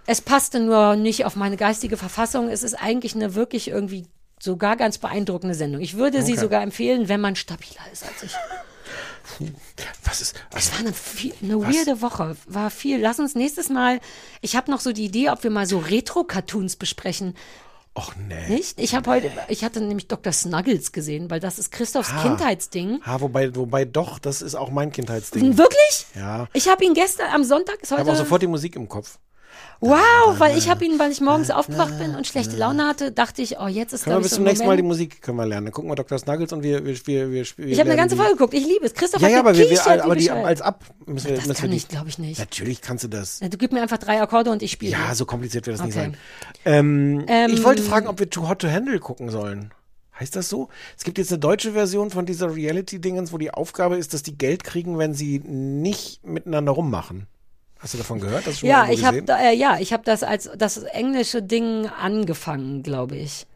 Es 0.06 0.20
passte 0.20 0.60
nur 0.60 0.94
nicht 0.96 1.24
auf 1.24 1.34
meine 1.36 1.56
geistige 1.56 1.96
Verfassung. 1.96 2.48
Es 2.48 2.62
ist 2.62 2.74
eigentlich 2.74 3.14
eine 3.16 3.34
wirklich 3.34 3.68
irgendwie 3.68 4.06
sogar 4.40 4.76
ganz 4.76 4.98
beeindruckende 4.98 5.54
Sendung. 5.54 5.80
Ich 5.80 5.96
würde 5.96 6.22
sie 6.22 6.32
Okay. 6.32 6.40
sogar 6.42 6.62
empfehlen, 6.62 7.08
wenn 7.08 7.20
man 7.20 7.34
stabiler 7.34 7.80
ist 7.92 8.04
als 8.06 8.22
ich. 8.22 8.32
Was 10.04 10.20
ist. 10.20 10.34
Es 10.54 10.72
war 10.72 10.78
eine, 10.80 10.92
viel, 10.92 11.34
eine 11.42 11.60
weirde 11.60 12.00
Woche, 12.00 12.36
war 12.46 12.70
viel. 12.70 13.00
Lass 13.00 13.18
uns 13.18 13.34
nächstes 13.34 13.68
Mal, 13.68 14.00
ich 14.40 14.56
habe 14.56 14.70
noch 14.70 14.80
so 14.80 14.92
die 14.92 15.04
Idee, 15.06 15.30
ob 15.30 15.42
wir 15.42 15.50
mal 15.50 15.66
so 15.66 15.78
Retro-Cartoons 15.78 16.76
besprechen. 16.76 17.34
Och 17.98 18.12
nee. 18.28 18.48
Nicht? 18.48 18.78
Ich 18.78 18.94
habe 18.94 19.10
heute, 19.10 19.30
ich 19.48 19.64
hatte 19.64 19.80
nämlich 19.80 20.06
Dr. 20.06 20.30
Snuggles 20.32 20.92
gesehen, 20.92 21.30
weil 21.30 21.40
das 21.40 21.58
ist 21.58 21.72
Christophs 21.72 22.10
Ah. 22.12 22.22
Kindheitsding. 22.22 23.00
Ah, 23.04 23.20
wobei, 23.20 23.54
wobei 23.56 23.86
doch, 23.86 24.18
das 24.18 24.42
ist 24.42 24.54
auch 24.54 24.70
mein 24.70 24.92
Kindheitsding. 24.92 25.56
Wirklich? 25.56 26.06
Ja. 26.14 26.46
Ich 26.52 26.68
habe 26.68 26.84
ihn 26.84 26.92
gestern, 26.92 27.30
am 27.32 27.42
Sonntag 27.42 27.76
ist 27.82 27.84
Ich 27.84 27.90
habe 27.92 28.02
heute. 28.02 28.12
auch 28.12 28.16
sofort 28.16 28.42
die 28.42 28.46
Musik 28.48 28.76
im 28.76 28.86
Kopf. 28.88 29.18
Wow, 29.80 30.38
weil 30.38 30.56
ich 30.56 30.68
habe 30.68 30.84
ihn, 30.84 30.98
weil 30.98 31.12
ich 31.12 31.20
morgens 31.20 31.50
aufgewacht 31.50 31.98
bin 31.98 32.14
und 32.14 32.26
schlechte 32.26 32.56
Laune 32.56 32.86
hatte, 32.86 33.12
dachte 33.12 33.42
ich, 33.42 33.58
oh, 33.58 33.66
jetzt 33.66 33.92
ist 33.92 34.04
Können 34.04 34.16
wir 34.16 34.20
bis 34.22 34.30
so 34.30 34.36
zum 34.36 34.44
nächsten 34.44 34.66
Mal 34.66 34.76
die. 34.76 34.82
Musik 34.82 35.22
können 35.22 35.36
wir 35.36 35.46
lernen. 35.46 35.66
Dann 35.66 35.72
gucken 35.72 35.90
wir 35.90 35.94
Dr. 35.96 36.18
Snuggles 36.18 36.52
und 36.52 36.62
wir, 36.62 36.84
wir, 36.84 36.94
wir, 37.06 37.30
wir, 37.32 37.46
wir 37.56 37.66
Ich 37.66 37.78
habe 37.78 37.90
eine 37.90 37.98
ganze 37.98 38.16
Folge 38.16 38.32
geguckt, 38.32 38.54
ich 38.54 38.66
liebe 38.66 38.86
es. 38.86 38.94
Christoph 38.94 39.20
Ja, 39.20 39.28
hat 39.28 39.32
ja, 39.34 39.40
aber 39.40 39.56
wir, 39.56 39.68
wir, 39.70 40.04
aber 40.04 40.16
die 40.16 40.30
als 40.30 40.60
ab 40.62 40.84
müssen 41.06 41.28
wir, 41.28 41.36
Das 41.36 41.46
müssen 41.46 41.60
kann 41.60 41.70
wir 41.70 41.76
ich, 41.76 41.88
glaube 41.88 42.08
ich 42.08 42.18
nicht. 42.18 42.38
Natürlich 42.38 42.80
kannst 42.80 43.04
du 43.04 43.08
das. 43.08 43.40
Du 43.40 43.56
gib 43.58 43.72
mir 43.72 43.82
einfach 43.82 43.98
drei 43.98 44.20
Akkorde 44.20 44.50
und 44.50 44.62
ich 44.62 44.72
spiele. 44.72 44.92
Ja, 44.92 45.14
so 45.14 45.26
kompliziert 45.26 45.66
wird 45.66 45.78
das 45.78 45.86
nicht 45.86 45.96
Okay. 45.96 46.12
sein. 46.12 46.16
Ähm, 46.64 47.24
Ähm, 47.28 47.50
ich 47.52 47.64
wollte 47.64 47.82
fragen, 47.82 48.06
ob 48.08 48.18
wir 48.18 48.30
Too 48.30 48.48
Hot 48.48 48.60
to 48.60 48.68
Handle 48.70 48.98
gucken 48.98 49.30
sollen. 49.30 49.72
Heißt 50.18 50.34
das 50.34 50.48
so? 50.48 50.68
Es 50.96 51.04
gibt 51.04 51.18
jetzt 51.18 51.30
eine 51.30 51.38
deutsche 51.40 51.72
Version 51.72 52.10
von 52.10 52.24
dieser 52.24 52.54
Reality-Dingens, 52.54 53.32
wo 53.32 53.38
die 53.38 53.50
Aufgabe 53.52 53.96
ist, 53.98 54.14
dass 54.14 54.22
die 54.22 54.38
Geld 54.38 54.64
kriegen, 54.64 54.96
wenn 54.96 55.12
sie 55.12 55.40
nicht 55.40 56.24
miteinander 56.24 56.72
rummachen. 56.72 57.26
Hast 57.78 57.94
du 57.94 57.98
davon 57.98 58.20
gehört? 58.20 58.46
Hast 58.46 58.62
du 58.62 58.66
Ja, 58.66 58.88
ich 58.90 59.04
habe 59.04 59.20
gesehen? 59.22 59.38
äh, 59.38 59.52
ja, 59.54 59.78
ich 59.78 59.92
habe 59.92 60.02
das 60.04 60.22
als 60.22 60.50
das 60.56 60.78
englische 60.78 61.42
Ding 61.42 61.86
angefangen, 62.00 62.82
glaube 62.82 63.16
ich. 63.16 63.46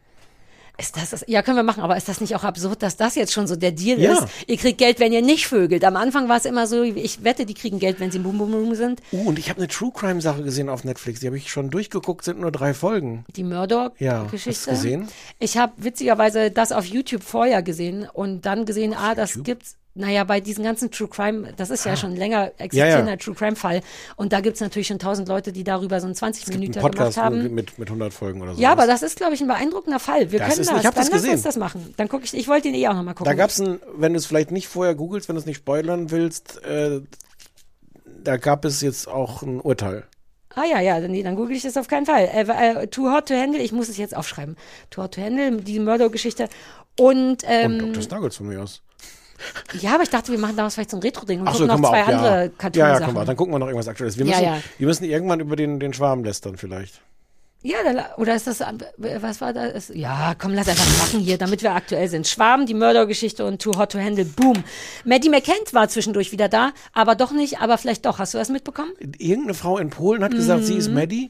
Ist 0.77 0.95
das, 0.97 1.11
das 1.11 1.23
ja 1.27 1.43
können 1.43 1.57
wir 1.57 1.63
machen, 1.63 1.83
aber 1.83 1.95
ist 1.95 2.07
das 2.07 2.21
nicht 2.21 2.33
auch 2.35 2.43
absurd, 2.43 2.81
dass 2.81 2.97
das 2.97 3.13
jetzt 3.15 3.33
schon 3.33 3.45
so 3.45 3.55
der 3.55 3.71
Deal 3.71 3.99
Ja. 3.99 4.13
ist? 4.13 4.27
Ihr 4.47 4.57
kriegt 4.57 4.79
Geld, 4.79 4.99
wenn 4.99 5.11
ihr 5.11 5.21
nicht 5.21 5.45
vögelt. 5.47 5.83
Am 5.83 5.95
Anfang 5.95 6.27
war 6.27 6.37
es 6.37 6.45
immer 6.45 6.65
so, 6.65 6.81
ich 6.81 7.23
wette, 7.23 7.45
die 7.45 7.53
kriegen 7.53 7.77
Geld, 7.77 7.99
wenn 7.99 8.09
sie 8.09 8.17
Boom 8.19 8.37
Boom 8.39 8.51
Boom 8.51 8.73
sind. 8.73 8.99
Uh, 9.11 9.27
und 9.27 9.37
ich 9.37 9.49
habe 9.49 9.59
eine 9.59 9.67
True 9.67 9.91
Crime 9.93 10.21
Sache 10.21 10.41
gesehen 10.41 10.69
auf 10.69 10.83
Netflix. 10.83 11.19
Die 11.19 11.27
habe 11.27 11.37
ich 11.37 11.51
schon 11.51 11.69
durchgeguckt, 11.69 12.23
sind 12.25 12.39
nur 12.39 12.51
drei 12.51 12.73
Folgen. 12.73 13.25
Die 13.35 13.41
Ja, 13.41 13.47
Murdoch-Geschichte. 13.47 14.49
hast 14.49 14.65
du 14.67 14.71
gesehen? 14.71 15.07
Ich 15.37 15.57
habe 15.57 15.73
witzigerweise 15.77 16.49
das 16.49 16.71
auf 16.71 16.85
YouTube 16.85 17.21
vorher 17.21 17.61
gesehen 17.61 18.07
und 18.11 18.45
dann 18.47 18.65
gesehen, 18.65 18.95
ah, 18.97 19.13
das 19.13 19.43
gibt's. 19.43 19.75
Naja, 19.93 20.23
bei 20.23 20.39
diesen 20.39 20.63
ganzen 20.63 20.89
True 20.89 21.09
Crime, 21.09 21.53
das 21.57 21.69
ist 21.69 21.83
ja 21.85 21.97
schon 21.97 22.15
länger 22.15 22.45
Ja, 22.45 22.51
existierender 22.59 23.11
ja. 23.11 23.17
True 23.17 23.35
Crime 23.35 23.55
Fall. 23.57 23.81
Und 24.15 24.31
da 24.31 24.39
gibt's 24.39 24.61
natürlich 24.61 24.87
schon 24.87 24.99
tausend 24.99 25.27
Leute, 25.27 25.51
die 25.51 25.63
darüber 25.65 25.99
so 25.99 26.05
einen 26.05 26.15
20 26.15 26.47
Ein 26.47 26.53
Minuten 26.59 26.71
gemacht 26.79 26.93
Podcast 26.93 27.17
haben. 27.17 27.43
mit, 27.43 27.51
mit, 27.51 27.77
mit 27.79 27.87
100 27.89 28.13
Folgen 28.13 28.41
oder 28.41 28.55
so. 28.55 28.61
Ja, 28.61 28.71
aber 28.71 28.87
das 28.87 29.01
ist, 29.03 29.17
glaube 29.17 29.33
ich, 29.33 29.41
ein 29.41 29.47
beeindruckender 29.47 29.99
Fall. 29.99 30.31
Wir 30.31 30.39
Das 30.39 30.47
können 30.49 30.61
ist- 30.61 30.71
das. 30.71 30.79
ich 30.79 30.85
hab 30.85 30.95
Dann 30.95 31.03
das 31.03 31.11
lass 31.11 31.21
gesehen. 31.21 31.33
uns 31.33 31.41
das 31.43 31.57
machen. 31.57 31.93
Dann 31.97 32.07
gucke 32.07 32.23
ich, 32.23 32.33
ich 32.33 32.47
wollte 32.47 32.69
ihn 32.69 32.75
eh 32.75 32.87
auch 32.87 32.93
nochmal 32.93 33.15
gucken. 33.15 33.25
Da 33.29 33.33
gab's 33.33 33.59
ein, 33.59 33.79
wenn 33.95 34.13
du 34.13 34.17
es 34.19 34.25
vielleicht 34.25 34.51
nicht 34.51 34.67
vorher 34.69 34.95
googelst, 34.95 35.27
wenn 35.27 35.35
du 35.35 35.41
es 35.41 35.45
nicht 35.45 35.57
spoilern 35.57 36.09
willst, 36.09 36.63
äh, 36.63 37.01
da 38.23 38.37
gab 38.37 38.63
es 38.65 38.81
jetzt 38.81 39.07
auch 39.07 39.41
ein 39.41 39.59
Urteil. 39.59 40.05
Ah 40.53 40.63
ja, 40.69 40.79
ja, 40.81 40.99
dann, 40.99 41.11
nee, 41.11 41.23
dann 41.23 41.35
google 41.35 41.55
ich 41.55 41.63
das 41.63 41.77
auf 41.77 41.87
keinen 41.87 42.05
Fall. 42.05 42.29
Äh, 42.33 42.41
äh, 42.83 42.87
Too 42.87 43.09
Hot 43.11 43.27
to 43.29 43.33
Handle, 43.35 43.61
ich 43.61 43.71
muss 43.71 43.87
es 43.89 43.97
jetzt 43.97 44.15
aufschreiben. 44.15 44.57
Too 44.89 45.01
Hot 45.03 45.15
to 45.15 45.21
Handle, 45.21 45.57
die 45.61 45.79
Murder-Geschichte. 45.79 46.49
Und, 46.99 47.43
ähm, 47.47 47.73
Und 47.75 47.79
Dr. 47.93 48.03
Snuggles 48.03 48.35
von 48.37 48.47
mir 48.47 48.61
aus. 48.61 48.81
Ja, 49.79 49.93
aber 49.95 50.03
ich 50.03 50.09
dachte, 50.09 50.31
wir 50.31 50.39
machen 50.39 50.55
daraus 50.55 50.73
vielleicht 50.75 50.91
so 50.91 50.97
ein 50.97 51.03
Retro-Ding 51.03 51.41
und 51.41 51.47
Ach 51.47 51.55
so, 51.55 51.65
gucken 51.67 51.81
noch 51.81 51.89
zwei 51.89 52.03
auch, 52.03 52.07
andere 52.07 52.25
ja. 52.27 52.35
Ja, 52.35 52.43
ja, 52.43 52.49
Cartoon-Sachen. 52.57 53.05
können 53.05 53.17
wir. 53.17 53.25
Dann 53.25 53.35
gucken 53.35 53.53
wir 53.53 53.59
noch 53.59 53.67
irgendwas 53.67 53.87
Aktuelles. 53.87 54.17
Wir 54.17 54.25
Ja, 54.25 54.31
müssen, 54.31 54.43
ja. 54.45 54.57
wir 54.77 54.87
müssen 54.87 55.03
irgendwann 55.05 55.39
über 55.39 55.55
den, 55.55 55.79
den 55.79 55.93
Schwarm 55.93 56.23
lästern 56.23 56.57
vielleicht. 56.57 57.01
Ja, 57.63 57.75
oder 58.17 58.33
ist 58.33 58.47
das, 58.47 58.59
was 58.97 59.39
war 59.39 59.53
das? 59.53 59.91
Ja, 59.93 60.33
komm, 60.35 60.55
lass 60.55 60.67
einfach 60.67 60.87
machen 60.97 61.19
hier, 61.19 61.37
damit 61.37 61.61
wir 61.61 61.75
aktuell 61.75 62.07
sind. 62.09 62.27
Schwarm, 62.27 62.65
die 62.65 62.73
Mördergeschichte 62.73 63.45
und 63.45 63.61
Too 63.61 63.77
Hot 63.77 63.91
to 63.91 63.99
Handle, 63.99 64.25
boom. 64.25 64.63
Maddie 65.05 65.29
McKent 65.29 65.71
war 65.71 65.87
zwischendurch 65.87 66.31
wieder 66.31 66.49
da, 66.49 66.71
aber 66.93 67.13
doch 67.13 67.31
nicht, 67.31 67.59
aber 67.61 67.77
vielleicht 67.77 68.07
doch. 68.07 68.17
Hast 68.17 68.33
du 68.33 68.39
das 68.39 68.49
mitbekommen? 68.49 68.89
Irgendeine 69.19 69.53
Frau 69.53 69.77
in 69.77 69.91
Polen 69.91 70.23
hat 70.23 70.31
gesagt, 70.31 70.65
sie 70.65 70.73
ist 70.75 70.87
Mhm. 70.87 70.95
Maddie. 70.95 71.29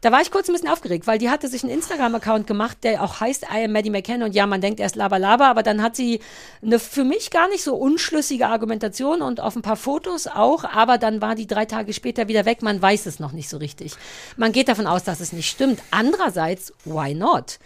Da 0.00 0.12
war 0.12 0.20
ich 0.20 0.30
kurz 0.30 0.48
ein 0.48 0.52
bisschen 0.52 0.68
aufgeregt, 0.68 1.06
weil 1.06 1.18
die 1.18 1.30
hatte 1.30 1.48
sich 1.48 1.62
einen 1.62 1.72
Instagram-Account 1.72 2.46
gemacht, 2.46 2.78
der 2.82 3.02
auch 3.02 3.20
heißt 3.20 3.44
I 3.44 3.64
am 3.64 3.72
Maddie 3.72 3.90
McKen 3.90 4.22
und 4.22 4.34
ja, 4.34 4.46
man 4.46 4.60
denkt 4.60 4.80
erst 4.80 4.96
Laber, 4.96 5.46
aber 5.46 5.62
dann 5.62 5.82
hat 5.82 5.96
sie 5.96 6.20
eine 6.62 6.78
für 6.78 7.04
mich 7.04 7.30
gar 7.30 7.48
nicht 7.48 7.62
so 7.62 7.74
unschlüssige 7.74 8.48
Argumentation 8.48 9.22
und 9.22 9.40
auf 9.40 9.56
ein 9.56 9.62
paar 9.62 9.76
Fotos 9.76 10.26
auch, 10.26 10.64
aber 10.64 10.98
dann 10.98 11.20
war 11.20 11.34
die 11.34 11.46
drei 11.46 11.64
Tage 11.64 11.92
später 11.92 12.28
wieder 12.28 12.44
weg, 12.44 12.62
man 12.62 12.80
weiß 12.80 13.06
es 13.06 13.20
noch 13.20 13.32
nicht 13.32 13.48
so 13.48 13.58
richtig. 13.58 13.94
Man 14.36 14.52
geht 14.52 14.68
davon 14.68 14.86
aus, 14.86 15.04
dass 15.04 15.20
es 15.20 15.32
nicht 15.32 15.48
stimmt. 15.48 15.80
Andererseits, 15.90 16.72
why 16.84 17.14
not? 17.14 17.58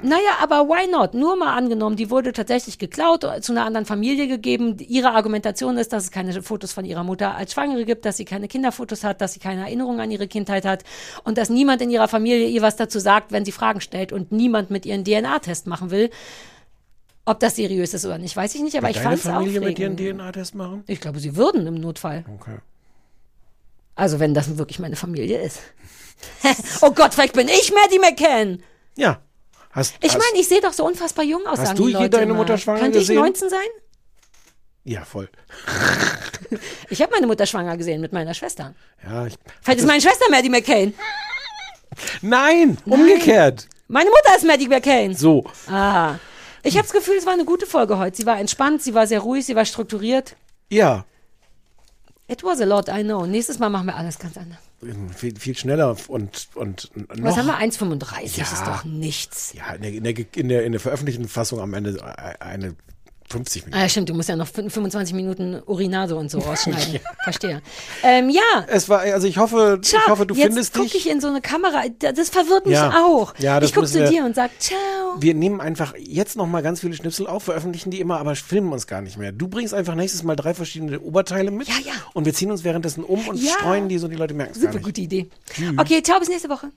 Naja, 0.00 0.38
aber 0.40 0.68
why 0.68 0.88
not? 0.88 1.14
Nur 1.14 1.36
mal 1.36 1.56
angenommen, 1.56 1.96
die 1.96 2.08
wurde 2.08 2.32
tatsächlich 2.32 2.78
geklaut, 2.78 3.26
zu 3.40 3.52
einer 3.52 3.64
anderen 3.64 3.84
Familie 3.84 4.28
gegeben. 4.28 4.76
Ihre 4.78 5.10
Argumentation 5.10 5.76
ist, 5.76 5.92
dass 5.92 6.04
es 6.04 6.10
keine 6.12 6.40
Fotos 6.40 6.72
von 6.72 6.84
ihrer 6.84 7.02
Mutter 7.02 7.34
als 7.34 7.52
Schwangere 7.52 7.84
gibt, 7.84 8.04
dass 8.04 8.16
sie 8.16 8.24
keine 8.24 8.46
Kinderfotos 8.46 9.02
hat, 9.02 9.20
dass 9.20 9.32
sie 9.32 9.40
keine 9.40 9.62
Erinnerung 9.62 10.00
an 10.00 10.10
ihre 10.12 10.28
Kindheit 10.28 10.64
hat 10.64 10.84
und 11.24 11.36
dass 11.36 11.50
niemand 11.50 11.82
in 11.82 11.90
ihrer 11.90 12.06
Familie 12.06 12.46
ihr 12.46 12.62
was 12.62 12.76
dazu 12.76 13.00
sagt, 13.00 13.32
wenn 13.32 13.44
sie 13.44 13.50
Fragen 13.50 13.80
stellt 13.80 14.12
und 14.12 14.30
niemand 14.30 14.70
mit 14.70 14.86
ihren 14.86 15.04
DNA-Test 15.04 15.66
machen 15.66 15.90
will. 15.90 16.10
Ob 17.24 17.40
das 17.40 17.56
seriös 17.56 17.92
ist 17.92 18.06
oder 18.06 18.18
nicht, 18.18 18.36
weiß 18.36 18.54
ich 18.54 18.62
nicht, 18.62 18.76
aber 18.76 18.86
Wird 18.86 18.96
ich 18.96 19.02
fand 19.02 19.16
es 19.16 19.22
Familie 19.22 19.60
mit 19.60 19.78
ihren. 19.80 19.96
DNA-Test 19.96 20.54
machen? 20.54 20.84
Ich 20.86 21.00
glaube, 21.00 21.18
sie 21.18 21.34
würden 21.34 21.66
im 21.66 21.74
Notfall. 21.74 22.24
Okay. 22.36 22.58
Also 23.96 24.20
wenn 24.20 24.32
das 24.32 24.56
wirklich 24.58 24.78
meine 24.78 24.96
Familie 24.96 25.42
ist. 25.42 25.60
oh 26.82 26.92
Gott, 26.92 27.14
vielleicht 27.14 27.34
bin 27.34 27.48
ich 27.48 27.72
Maddie 27.72 27.98
McCann. 27.98 28.62
Ja. 28.96 29.20
Hast, 29.70 29.94
Ich 30.00 30.12
meine, 30.12 30.38
ich 30.40 30.48
sehe 30.48 30.60
doch 30.60 30.72
so 30.72 30.84
unfassbar 30.86 31.24
jung 31.24 31.46
aus, 31.46 31.58
Hast 31.58 31.78
du 31.78 31.86
die 31.86 31.92
je 31.92 31.98
Leute 31.98 32.10
deine. 32.10 32.34
Mutter 32.34 32.56
schwanger 32.58 32.80
Könnte 32.80 32.98
gesehen? 32.98 33.16
ich 33.16 33.20
19 33.22 33.48
sein? 33.50 33.60
Ja, 34.84 35.04
voll. 35.04 35.28
Ich 36.88 37.02
habe 37.02 37.12
meine 37.12 37.26
Mutter 37.26 37.44
schwanger 37.44 37.76
gesehen 37.76 38.00
mit 38.00 38.12
meiner 38.14 38.32
Schwester. 38.32 38.74
Ja, 39.04 39.26
ich, 39.26 39.34
Vielleicht 39.60 39.80
ist 39.80 39.86
meine 39.86 40.00
Schwester 40.00 40.24
Maddie 40.30 40.48
McCain. 40.48 40.94
Nein, 42.22 42.78
umgekehrt. 42.86 43.68
Meine 43.88 44.08
Mutter 44.08 44.34
ist 44.36 44.44
Maddie 44.46 44.68
McCain. 44.68 45.14
So. 45.14 45.44
Ah. 45.70 46.14
Ich 46.62 46.74
habe 46.76 46.84
das 46.84 46.92
Gefühl, 46.92 47.16
es 47.18 47.26
war 47.26 47.34
eine 47.34 47.44
gute 47.44 47.66
Folge 47.66 47.98
heute. 47.98 48.16
Sie 48.16 48.24
war 48.24 48.38
entspannt, 48.38 48.82
sie 48.82 48.94
war 48.94 49.06
sehr 49.06 49.20
ruhig, 49.20 49.44
sie 49.44 49.54
war 49.56 49.66
strukturiert. 49.66 50.36
Ja. 50.70 51.04
It 52.28 52.42
was 52.42 52.60
a 52.60 52.64
lot, 52.64 52.88
I 52.88 53.02
know. 53.02 53.26
Nächstes 53.26 53.58
Mal 53.58 53.68
machen 53.68 53.86
wir 53.86 53.96
alles 53.96 54.18
ganz 54.18 54.36
anders. 54.38 54.60
Viel, 55.16 55.34
viel 55.36 55.56
schneller 55.56 55.96
und, 56.06 56.48
und 56.54 56.90
noch. 57.16 57.24
Was 57.24 57.36
haben 57.36 57.46
wir? 57.46 57.58
1,35 57.58 58.36
Ja. 58.38 58.44
ist 58.44 58.62
doch 58.64 58.84
nichts. 58.84 59.52
Ja, 59.54 59.72
in 59.72 59.82
der, 59.82 59.92
in, 59.92 60.04
der, 60.04 60.36
in, 60.36 60.48
der, 60.48 60.64
in 60.64 60.72
der 60.72 60.80
veröffentlichten 60.80 61.26
Fassung 61.26 61.58
am 61.58 61.74
Ende 61.74 62.00
eine 62.40 62.76
50 63.30 63.66
Minuten. 63.66 63.82
Ah, 63.82 63.88
stimmt, 63.88 64.08
du 64.08 64.14
musst 64.14 64.28
ja 64.28 64.36
noch 64.36 64.46
25 64.48 65.14
Minuten 65.14 65.60
Urinado 65.66 66.18
und 66.18 66.30
so 66.30 66.38
rausschneiden. 66.40 66.98
Verstehe. 67.24 67.60
Ähm, 68.02 68.30
ja. 68.30 68.42
Es 68.68 68.88
war, 68.88 69.00
also 69.00 69.26
ich 69.26 69.36
hoffe, 69.38 69.78
Ciao. 69.82 70.00
ich 70.04 70.10
hoffe, 70.10 70.26
du 70.26 70.34
Jetzt 70.34 70.46
findest 70.46 70.72
gucke 70.74 70.86
dich. 70.88 71.06
ich 71.06 71.10
in 71.10 71.20
so 71.20 71.28
eine 71.28 71.40
Kamera. 71.40 71.84
Da- 71.98 72.12
Das 72.12 72.30
verwirrt 72.30 72.66
mich 72.66 72.74
Ja. 72.74 73.04
auch. 73.04 73.34
Ja, 73.38 73.60
das 73.60 73.70
ich 73.70 73.74
gucke 73.74 73.86
zu 73.86 73.98
wir- 74.00 74.08
dir 74.10 74.24
und 74.24 74.34
sag 74.34 74.50
Ciao. 74.58 74.78
Wir 75.18 75.34
nehmen 75.34 75.60
einfach 75.60 75.94
jetzt 75.98 76.36
noch 76.36 76.46
mal 76.46 76.62
ganz 76.62 76.80
viele 76.80 76.94
Schnipsel 76.94 77.26
auf, 77.26 77.44
veröffentlichen 77.44 77.90
die 77.90 78.00
immer, 78.00 78.18
aber 78.18 78.34
filmen 78.36 78.72
uns 78.72 78.86
gar 78.86 79.00
nicht 79.02 79.18
mehr. 79.18 79.32
Du 79.32 79.48
bringst 79.48 79.74
einfach 79.74 79.94
nächstes 79.94 80.22
Mal 80.22 80.36
drei 80.36 80.54
verschiedene 80.54 81.00
Oberteile 81.00 81.50
mit. 81.50 81.68
Ja, 81.68 81.74
ja. 81.84 81.92
Und 82.14 82.24
wir 82.24 82.34
ziehen 82.34 82.50
uns 82.50 82.64
währenddessen 82.64 83.04
um 83.04 83.26
und 83.28 83.36
Ja. 83.42 83.52
streuen 83.52 83.88
die 83.88 83.98
so, 83.98 84.08
die 84.08 84.16
Leute 84.16 84.34
merken 84.34 84.52
es 84.56 84.62
gar 84.62 84.72
Super 84.72 84.84
gute 84.84 85.00
Idee. 85.00 85.28
Tschüss. 85.52 85.72
Okay, 85.76 86.02
ciao, 86.02 86.18
bis 86.18 86.28
nächste 86.28 86.48
Woche. 86.48 86.68